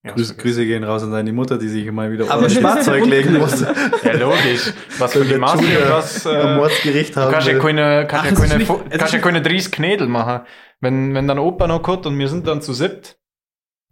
Ja, 0.04 0.14
Grüße, 0.14 0.36
Grüße 0.36 0.66
gehen 0.66 0.84
raus 0.84 1.04
an 1.04 1.12
deine 1.12 1.32
Mutter, 1.32 1.60
die 1.60 1.68
sich 1.68 1.90
mal 1.92 2.12
wieder 2.12 2.30
Aber 2.32 2.50
Schwarzzeug 2.50 3.06
legen 3.06 3.34
muss. 3.38 3.62
ja, 3.62 4.14
logisch. 4.14 4.74
Was 4.98 5.14
für 5.14 5.24
die 5.24 5.36
Masse 5.38 5.60
und 5.60 5.90
was. 5.90 6.26
am 6.26 6.36
Äh, 6.36 6.56
Mordsgericht 6.58 7.16
du 7.16 7.20
haben 7.22 7.32
kannst 7.32 7.48
ja 7.48 7.60
keine, 7.60 8.08
kannst 8.08 8.32
Ach, 8.32 8.40
ja 8.40 8.48
keine, 8.48 8.58
nicht- 8.58 8.98
kannst 9.00 9.14
ja 9.14 9.20
keine 9.20 9.42
30 9.44 9.72
Knädel 9.72 10.08
machen. 10.08 10.46
Wenn, 10.80 11.14
wenn 11.14 11.28
dann 11.28 11.38
Opa 11.38 11.68
noch 11.68 11.84
kommt 11.84 12.08
und 12.08 12.18
wir 12.18 12.28
sind 12.30 12.48
dann 12.48 12.64
zu 12.64 12.74
siebt, 12.74 13.20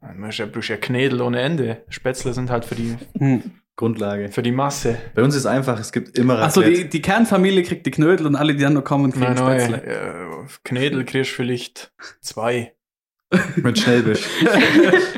du 0.01 0.30
ja, 0.30 0.45
brauchst 0.45 0.69
ja 0.69 0.77
Knädel 0.77 1.21
ohne 1.21 1.41
Ende. 1.41 1.84
Spätzle 1.89 2.34
sind 2.34 2.49
halt 2.49 2.65
für 2.65 2.76
die, 2.76 2.97
Hm. 3.17 3.43
Grundlage. 3.76 4.30
für 4.30 4.41
die 4.43 4.51
Masse. 4.51 4.97
Bei 5.15 5.23
uns 5.23 5.35
ist 5.35 5.45
einfach, 5.45 5.80
es 5.80 5.91
gibt 5.93 6.17
immer 6.17 6.38
Achso, 6.39 6.59
Raclette. 6.59 6.84
die, 6.84 6.89
die 6.89 7.01
Kernfamilie 7.01 7.63
kriegt 7.63 7.85
die 7.85 7.91
Knödel 7.91 8.26
und 8.27 8.35
alle, 8.35 8.53
die 8.55 8.61
dann 8.63 8.73
noch 8.73 8.84
kommen, 8.84 9.11
kriegen 9.11 9.23
Nein, 9.34 9.35
nein, 9.35 9.59
Spätzle. 9.61 9.84
äh, 9.84 10.47
Knädel 10.65 11.05
kriegst 11.05 11.31
du 11.31 11.35
vielleicht 11.35 11.93
zwei. 12.21 12.73
mit 13.57 13.77
Schnellbisch. 13.77 14.26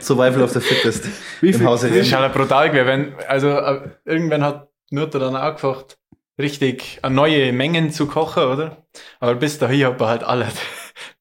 Survival 0.02 0.44
of 0.44 0.52
the 0.52 0.60
Fittest. 0.60 1.08
Wie 1.42 1.50
Im 1.50 1.54
viel? 1.60 1.66
Hause 1.66 1.88
Das 1.90 1.98
ist 1.98 2.14
halt 2.14 2.34
brutal 2.34 2.70
gewesen. 2.70 2.88
Wenn, 2.88 3.14
also 3.28 3.50
äh, 3.50 3.90
irgendwann 4.06 4.44
hat 4.44 4.70
Mutter 4.92 5.18
dann 5.20 5.36
auch 5.36 5.54
gefragt, 5.54 5.98
richtig 6.38 7.00
eine 7.04 7.16
neue 7.16 7.54
Mengen 7.54 7.92
zu 7.92 8.08
kochen, 8.08 8.44
oder? 8.44 8.86
Aber 9.22 9.36
bis 9.36 9.58
dahin 9.60 9.86
hat 9.86 10.00
man 10.00 10.10
halt 10.10 10.24
alle 10.24 10.48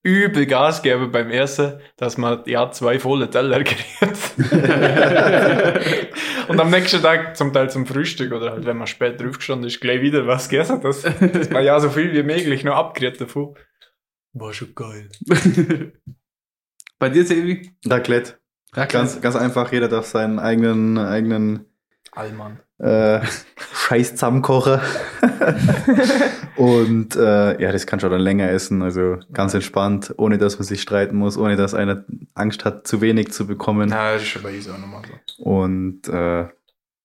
übel 0.03 0.47
Gas 0.47 0.83
gegeben 0.83 1.11
beim 1.11 1.31
Essen, 1.31 1.81
dass 1.97 2.17
man 2.17 2.43
ja 2.47 2.71
zwei 2.71 2.99
volle 2.99 3.31
Teller 3.31 3.63
kriegt. 3.65 3.87
Und 6.49 6.61
am 6.61 6.71
nächsten 6.71 7.03
Tag 7.03 7.37
zum 7.37 7.53
Teil 7.53 7.71
zum 7.71 7.87
Frühstück 7.87 8.33
oder 8.33 8.53
halt, 8.53 8.67
wenn 8.67 8.77
man 8.77 8.87
spät 8.87 9.21
draufgestanden 9.21 9.69
ist, 9.69 9.81
gleich 9.81 10.01
wieder 10.01 10.27
was 10.27 10.49
gegessen, 10.49 10.81
dass, 10.81 11.03
dass 11.03 11.51
man 11.51 11.65
ja 11.65 11.79
so 11.81 11.91
viel 11.91 12.13
wie 12.13 12.23
möglich 12.23 12.65
noch 12.65 12.77
abkriegt 12.77 13.21
davon. 13.21 13.55
War 14.33 14.53
schon 14.53 14.75
geil. 14.75 15.09
Bei 16.99 17.09
dir, 17.09 17.25
Sevi? 17.25 17.73
Raclette. 17.87 18.39
Ganz, 18.73 19.21
ganz 19.21 19.35
einfach, 19.35 19.73
jeder 19.73 19.89
darf 19.89 20.07
seinen 20.07 20.39
eigenen, 20.39 20.99
eigenen 20.99 21.67
Allmann. 22.13 22.61
Äh, 22.81 23.21
Scheiß 23.75 24.13
zusammenkochen. 24.13 24.81
Und 26.57 27.17
äh, 27.17 27.61
ja, 27.61 27.73
das 27.73 27.87
kannst 27.87 28.05
du 28.05 28.09
dann 28.09 28.21
länger 28.21 28.51
essen. 28.51 28.83
Also 28.83 29.19
ganz 29.33 29.55
entspannt, 29.55 30.15
ohne 30.17 30.39
dass 30.39 30.59
man 30.59 30.67
sich 30.67 30.83
streiten 30.83 31.17
muss, 31.17 31.39
ohne 31.39 31.57
dass 31.57 31.75
einer 31.75 32.05
Angst 32.35 32.65
hat, 32.65 32.87
zu 32.87 33.01
wenig 33.01 33.33
zu 33.33 33.47
bekommen. 33.47 33.89
Na, 33.91 34.13
das 34.13 34.23
ist 34.23 34.29
schon 34.29 34.43
bei 34.43 34.55
uns 34.57 34.69
auch 34.69 34.79
nochmal 34.79 35.03
so. 35.37 35.45
Und 35.45 36.09
äh, 36.09 36.49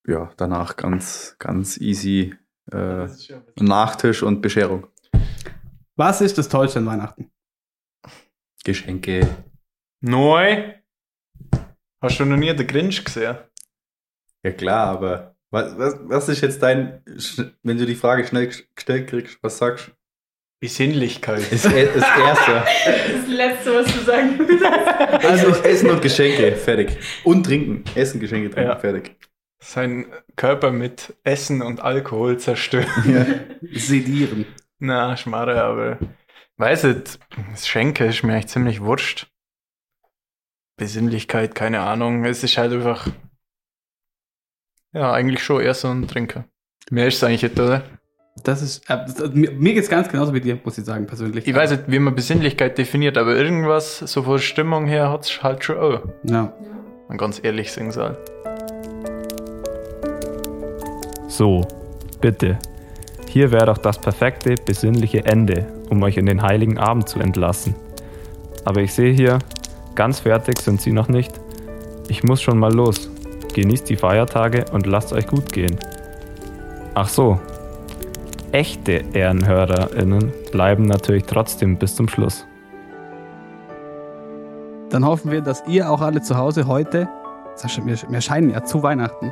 ja, 0.08 0.32
danach 0.38 0.76
ganz, 0.76 1.36
ganz 1.40 1.78
easy 1.78 2.36
äh, 2.72 3.08
Nachtisch 3.60 4.24
und 4.24 4.42
Bescherung. 4.42 4.88
Was 5.96 6.22
ist 6.22 6.38
das 6.38 6.50
Tollste 6.50 6.80
an 6.80 6.86
Weihnachten? 6.88 7.32
Geschenke. 8.64 9.28
Neu? 10.02 10.74
Hast 12.02 12.20
du 12.20 12.26
noch 12.26 12.38
nie 12.38 12.54
den 12.54 12.68
Grinch 12.68 13.04
gesehen? 13.04 13.38
Ja 14.44 14.52
klar, 14.52 14.88
aber 14.88 15.35
was, 15.56 15.78
was, 15.78 15.96
was 16.04 16.30
ist 16.30 16.42
jetzt 16.42 16.62
dein, 16.62 17.02
wenn 17.64 17.78
du 17.78 17.86
die 17.86 17.96
Frage 17.96 18.28
schnell 18.28 18.48
ges- 18.50 18.64
gestellt 18.76 19.08
kriegst, 19.10 19.38
was 19.42 19.58
sagst 19.58 19.88
du? 19.88 19.92
Besinnlichkeit. 20.62 21.42
Das, 21.52 21.64
das 21.64 21.74
Erste. 21.74 22.64
Das 23.16 23.28
Letzte, 23.28 23.76
was 23.76 23.86
du 23.94 24.00
sagen 24.02 24.38
würdest. 24.40 24.66
Also 25.26 25.48
Essen 25.64 25.90
und 25.90 26.02
Geschenke, 26.02 26.56
fertig. 26.56 26.98
Und 27.24 27.46
trinken. 27.46 27.84
Essen, 27.96 28.20
Geschenke, 28.20 28.50
trinken, 28.50 28.70
Ja. 28.70 28.78
fertig. 28.78 29.16
Sein 29.60 30.06
Körper 30.36 30.72
mit 30.72 31.14
Essen 31.24 31.62
und 31.62 31.82
Alkohol 31.82 32.38
zerstören. 32.38 32.88
Ja. 33.06 33.26
Sedieren. 33.80 34.46
Na, 34.80 35.16
Schmarre, 35.18 35.62
aber 35.62 36.00
weiß 36.58 36.84
nicht, 36.86 37.20
das 37.52 37.68
Schenke 37.68 38.06
ist 38.06 38.24
mir 38.24 38.34
eigentlich 38.34 38.48
ziemlich 38.48 38.82
wurscht. 38.82 39.28
Besinnlichkeit, 40.78 41.56
keine 41.56 41.82
Ahnung. 41.82 42.26
Es 42.26 42.44
ist 42.44 42.58
halt 42.58 42.74
einfach. 42.74 43.08
Ja, 44.96 45.12
eigentlich 45.12 45.44
schon 45.44 45.62
eher 45.62 45.74
so 45.74 45.90
ein 45.90 46.08
Trinker. 46.08 46.46
Mehr 46.90 47.08
ist 47.08 47.18
es 47.18 47.24
eigentlich 47.26 47.44
nicht, 47.44 47.60
oder? 47.60 47.84
Das 48.44 48.62
ist, 48.62 48.90
äh, 48.90 48.98
das, 49.06 49.34
mir, 49.34 49.52
mir 49.52 49.74
geht's 49.74 49.90
ganz 49.90 50.08
genauso 50.08 50.34
wie 50.34 50.40
dir, 50.40 50.58
muss 50.64 50.78
ich 50.78 50.86
sagen, 50.86 51.06
persönlich. 51.06 51.46
Ich 51.46 51.54
weiß 51.54 51.72
nicht, 51.72 51.84
wie 51.88 52.00
man 52.00 52.16
Besinnlichkeit 52.16 52.78
definiert, 52.78 53.18
aber 53.18 53.36
irgendwas, 53.36 54.00
so 54.00 54.24
von 54.24 54.40
Stimmung 54.40 54.86
her, 54.86 55.12
hat 55.12 55.26
es 55.26 55.44
halt 55.44 55.66
schon 55.66 55.78
auch. 55.78 56.00
Ja. 56.24 56.54
Man 57.10 57.18
ganz 57.18 57.42
ehrlich 57.44 57.74
sagen 57.74 57.92
soll. 57.92 58.18
So, 61.28 61.68
bitte. 62.22 62.58
Hier 63.28 63.52
wäre 63.52 63.66
doch 63.66 63.78
das 63.78 64.00
perfekte, 64.00 64.56
besinnliche 64.66 65.26
Ende, 65.26 65.68
um 65.90 66.02
euch 66.04 66.16
in 66.16 66.26
den 66.26 66.42
heiligen 66.42 66.78
Abend 66.78 67.10
zu 67.10 67.20
entlassen. 67.20 67.76
Aber 68.64 68.80
ich 68.80 68.94
sehe 68.94 69.12
hier, 69.12 69.40
ganz 69.94 70.22
fertig 70.22 70.58
sind 70.60 70.80
sie 70.80 70.94
noch 70.94 71.10
nicht. 71.10 71.34
Ich 72.08 72.24
muss 72.24 72.42
schon 72.42 72.58
mal 72.58 72.74
los. 72.74 73.10
Genießt 73.56 73.90
die 73.90 73.96
Feiertage 73.96 74.66
und 74.74 74.86
lasst 74.86 75.14
euch 75.14 75.28
gut 75.28 75.54
gehen. 75.54 75.80
Ach 76.94 77.08
so. 77.08 77.40
Echte 78.52 79.02
EhrenhörerInnen 79.14 80.34
bleiben 80.52 80.84
natürlich 80.84 81.24
trotzdem 81.24 81.78
bis 81.78 81.96
zum 81.96 82.10
Schluss. 82.10 82.46
Dann 84.90 85.06
hoffen 85.06 85.32
wir, 85.32 85.40
dass 85.40 85.64
ihr 85.68 85.90
auch 85.90 86.02
alle 86.02 86.22
zu 86.22 86.36
Hause 86.36 86.68
heute, 86.68 87.08
Sascha, 87.56 87.86
wir, 87.86 87.98
wir 88.10 88.20
scheinen 88.20 88.50
ja 88.50 88.66
zu 88.66 88.84
Weihnachten, 88.84 89.32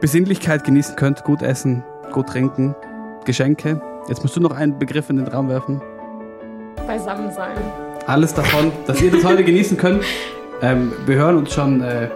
Besinnlichkeit 0.00 0.64
genießen 0.64 0.96
könnt, 0.96 1.22
gut 1.22 1.42
essen, 1.42 1.84
gut 2.10 2.26
trinken, 2.26 2.74
Geschenke. 3.24 3.80
Jetzt 4.08 4.24
musst 4.24 4.34
du 4.34 4.40
noch 4.40 4.50
einen 4.50 4.80
Begriff 4.80 5.08
in 5.10 5.18
den 5.18 5.28
Raum 5.28 5.48
werfen. 5.48 5.80
Beisammen 6.88 7.30
sein. 7.30 7.56
Alles 8.08 8.34
davon, 8.34 8.72
dass 8.88 9.00
ihr 9.00 9.12
das 9.12 9.24
heute 9.24 9.44
genießen 9.44 9.76
könnt. 9.76 10.02
Ähm, 10.62 10.92
wir 11.06 11.16
hören 11.16 11.38
uns 11.38 11.52
schon 11.52 11.80
äh, 11.80 12.08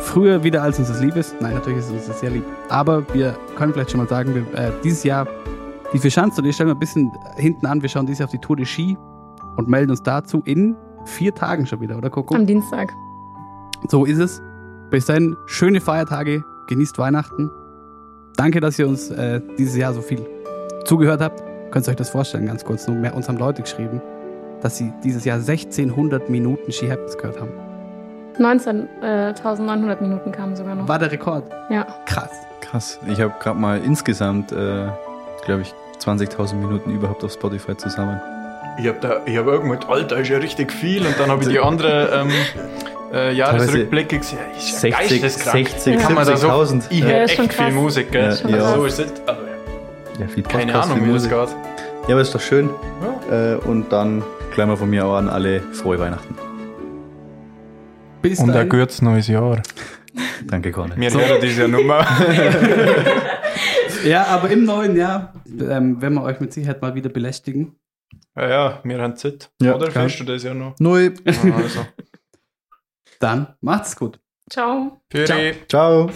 früher 0.00 0.42
wieder, 0.42 0.62
als 0.62 0.80
uns 0.80 0.88
das 0.88 1.00
lieb 1.00 1.14
ist. 1.14 1.40
Nein, 1.40 1.54
natürlich 1.54 1.78
ist 1.78 1.92
uns 1.92 2.06
das 2.08 2.18
sehr 2.18 2.30
lieb. 2.30 2.44
Aber 2.68 3.06
wir 3.14 3.36
können 3.56 3.72
vielleicht 3.72 3.92
schon 3.92 4.00
mal 4.00 4.08
sagen, 4.08 4.34
wir, 4.34 4.42
äh, 4.58 4.72
dieses 4.82 5.04
Jahr, 5.04 5.28
die 5.92 5.98
vier 5.98 6.10
Schanzen, 6.10 6.42
und 6.42 6.50
ich 6.50 6.56
stelle 6.56 6.70
mal 6.70 6.74
ein 6.74 6.80
bisschen 6.80 7.12
hinten 7.36 7.66
an, 7.66 7.80
wir 7.80 7.88
schauen 7.88 8.04
dieses 8.04 8.18
Jahr 8.18 8.26
auf 8.26 8.32
die 8.32 8.40
Tour 8.40 8.56
de 8.56 8.66
Ski 8.66 8.98
und 9.56 9.68
melden 9.68 9.90
uns 9.92 10.02
dazu 10.02 10.42
in 10.44 10.74
vier 11.04 11.32
Tagen 11.32 11.66
schon 11.66 11.80
wieder, 11.80 11.96
oder 11.96 12.10
Coco? 12.10 12.34
Am 12.34 12.46
Dienstag. 12.46 12.92
So 13.88 14.04
ist 14.04 14.18
es. 14.18 14.42
Bis 14.90 15.06
dahin, 15.06 15.36
schöne 15.46 15.80
Feiertage, 15.80 16.42
genießt 16.66 16.98
Weihnachten. 16.98 17.48
Danke, 18.36 18.58
dass 18.58 18.76
ihr 18.76 18.88
uns 18.88 19.10
äh, 19.10 19.40
dieses 19.56 19.76
Jahr 19.76 19.92
so 19.92 20.00
viel 20.00 20.26
zugehört 20.84 21.20
habt. 21.20 21.42
Könnt 21.70 21.86
ihr 21.86 21.90
euch 21.90 21.96
das 21.96 22.10
vorstellen, 22.10 22.46
ganz 22.46 22.64
kurz. 22.64 22.88
Nur 22.88 22.96
mehr, 22.96 23.14
uns 23.14 23.28
haben 23.28 23.38
Leute 23.38 23.62
geschrieben, 23.62 24.00
dass 24.62 24.76
sie 24.78 24.92
dieses 25.04 25.24
Jahr 25.24 25.36
1600 25.36 26.28
Minuten 26.30 26.72
She 26.72 26.90
Happens 26.90 27.16
gehört 27.16 27.40
haben. 27.40 27.52
19.900 28.38 30.00
Minuten 30.02 30.32
kamen 30.32 30.56
sogar 30.56 30.74
noch. 30.74 30.88
War 30.88 30.98
der 30.98 31.10
Rekord. 31.10 31.44
Ja. 31.70 31.86
Krass. 32.06 32.30
Krass. 32.60 32.98
Ich 33.06 33.20
habe 33.20 33.32
gerade 33.40 33.58
mal 33.58 33.80
insgesamt, 33.82 34.52
äh, 34.52 34.86
glaube 35.44 35.62
ich, 35.62 35.74
20.000 36.04 36.54
Minuten 36.56 36.90
überhaupt 36.90 37.24
auf 37.24 37.32
Spotify 37.32 37.76
zusammen. 37.76 38.20
Ich 38.78 38.86
habe 38.86 38.98
da, 39.00 39.20
ich 39.24 39.36
habe 39.38 39.52
irgendwann, 39.52 39.78
Alter, 39.88 40.18
ist 40.18 40.28
ja 40.28 40.38
richtig 40.38 40.70
viel. 40.72 41.06
Und 41.06 41.18
dann 41.18 41.30
habe 41.30 41.42
ich 41.42 41.48
die 41.48 41.58
andere 41.60 42.10
ähm, 42.12 42.30
äh, 43.12 43.32
Jahresrückblicke 43.32 44.18
gesehen. 44.18 44.38
Ist 44.58 44.82
ja 44.82 44.96
60, 44.98 45.22
geisteskrank. 45.22 45.68
60, 45.68 45.98
Kann 45.98 46.14
man 46.14 46.26
da 46.26 46.36
so, 46.36 46.48
70.000. 46.48 46.82
ich 46.90 46.98
Ja, 47.00 47.06
höre 47.06 47.24
ist 47.24 47.32
schon 47.34 47.44
echt 47.46 47.54
viel. 47.54 47.70
Musik, 47.72 48.12
gell? 48.12 48.36
Ja, 48.46 48.48
ja. 48.56 48.74
So 48.74 48.84
ist 48.84 48.98
es. 48.98 49.12
Aber 49.26 49.38
Ja, 50.18 50.26
viel 50.28 50.42
keine 50.42 50.64
Podcast, 50.72 50.90
Ahnung, 50.90 50.98
viel 51.04 51.08
wie 51.08 51.12
das 51.14 51.22
Musik. 51.22 51.30
geht. 51.30 52.08
Ja, 52.08 52.14
aber 52.14 52.20
ist 52.20 52.34
doch 52.34 52.40
schön. 52.40 52.70
Äh, 53.30 53.54
und 53.66 53.90
dann 53.90 54.22
gleich 54.56 54.66
mal 54.66 54.76
von 54.76 54.90
mir 54.90 55.06
auch 55.06 55.16
an 55.16 55.28
alle 55.28 55.60
frohe 55.72 55.98
Weihnachten. 56.00 56.34
Bis 58.22 58.40
Und 58.40 58.50
ein 58.50 58.68
gutes 58.68 59.00
neues 59.02 59.28
Jahr. 59.28 59.62
Danke, 60.46 60.72
Conny. 60.72 60.96
Wir 60.96 61.10
hören 61.12 61.40
diese 61.40 61.68
Nummer. 61.68 62.04
Ja, 64.04 64.24
aber 64.26 64.50
im 64.50 64.64
neuen 64.64 64.94
Jahr 64.94 65.32
ähm, 65.48 66.00
werden 66.00 66.14
wir 66.14 66.22
euch 66.22 66.38
mit 66.38 66.52
Sicherheit 66.52 66.80
mal 66.80 66.94
wieder 66.94 67.08
belästigen. 67.08 67.74
ja, 68.36 68.48
ja, 68.48 68.80
wir 68.84 69.00
haben 69.02 69.16
Zeit. 69.16 69.50
Ja, 69.60 69.74
Oder 69.74 69.88
klar. 69.88 70.04
findest 70.04 70.20
du 70.20 70.24
das 70.24 70.42
ja 70.44 70.54
noch? 70.54 70.78
Neu. 70.78 71.10
Ah, 71.24 71.32
Also. 71.56 71.84
Dann 73.18 73.48
macht's 73.62 73.96
gut. 73.96 74.20
Ciao. 74.48 75.00
Ciao. 75.10 75.52
Ciao. 75.68 76.10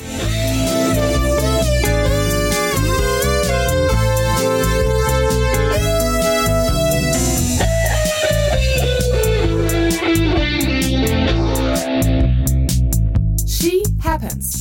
happens. 14.20 14.59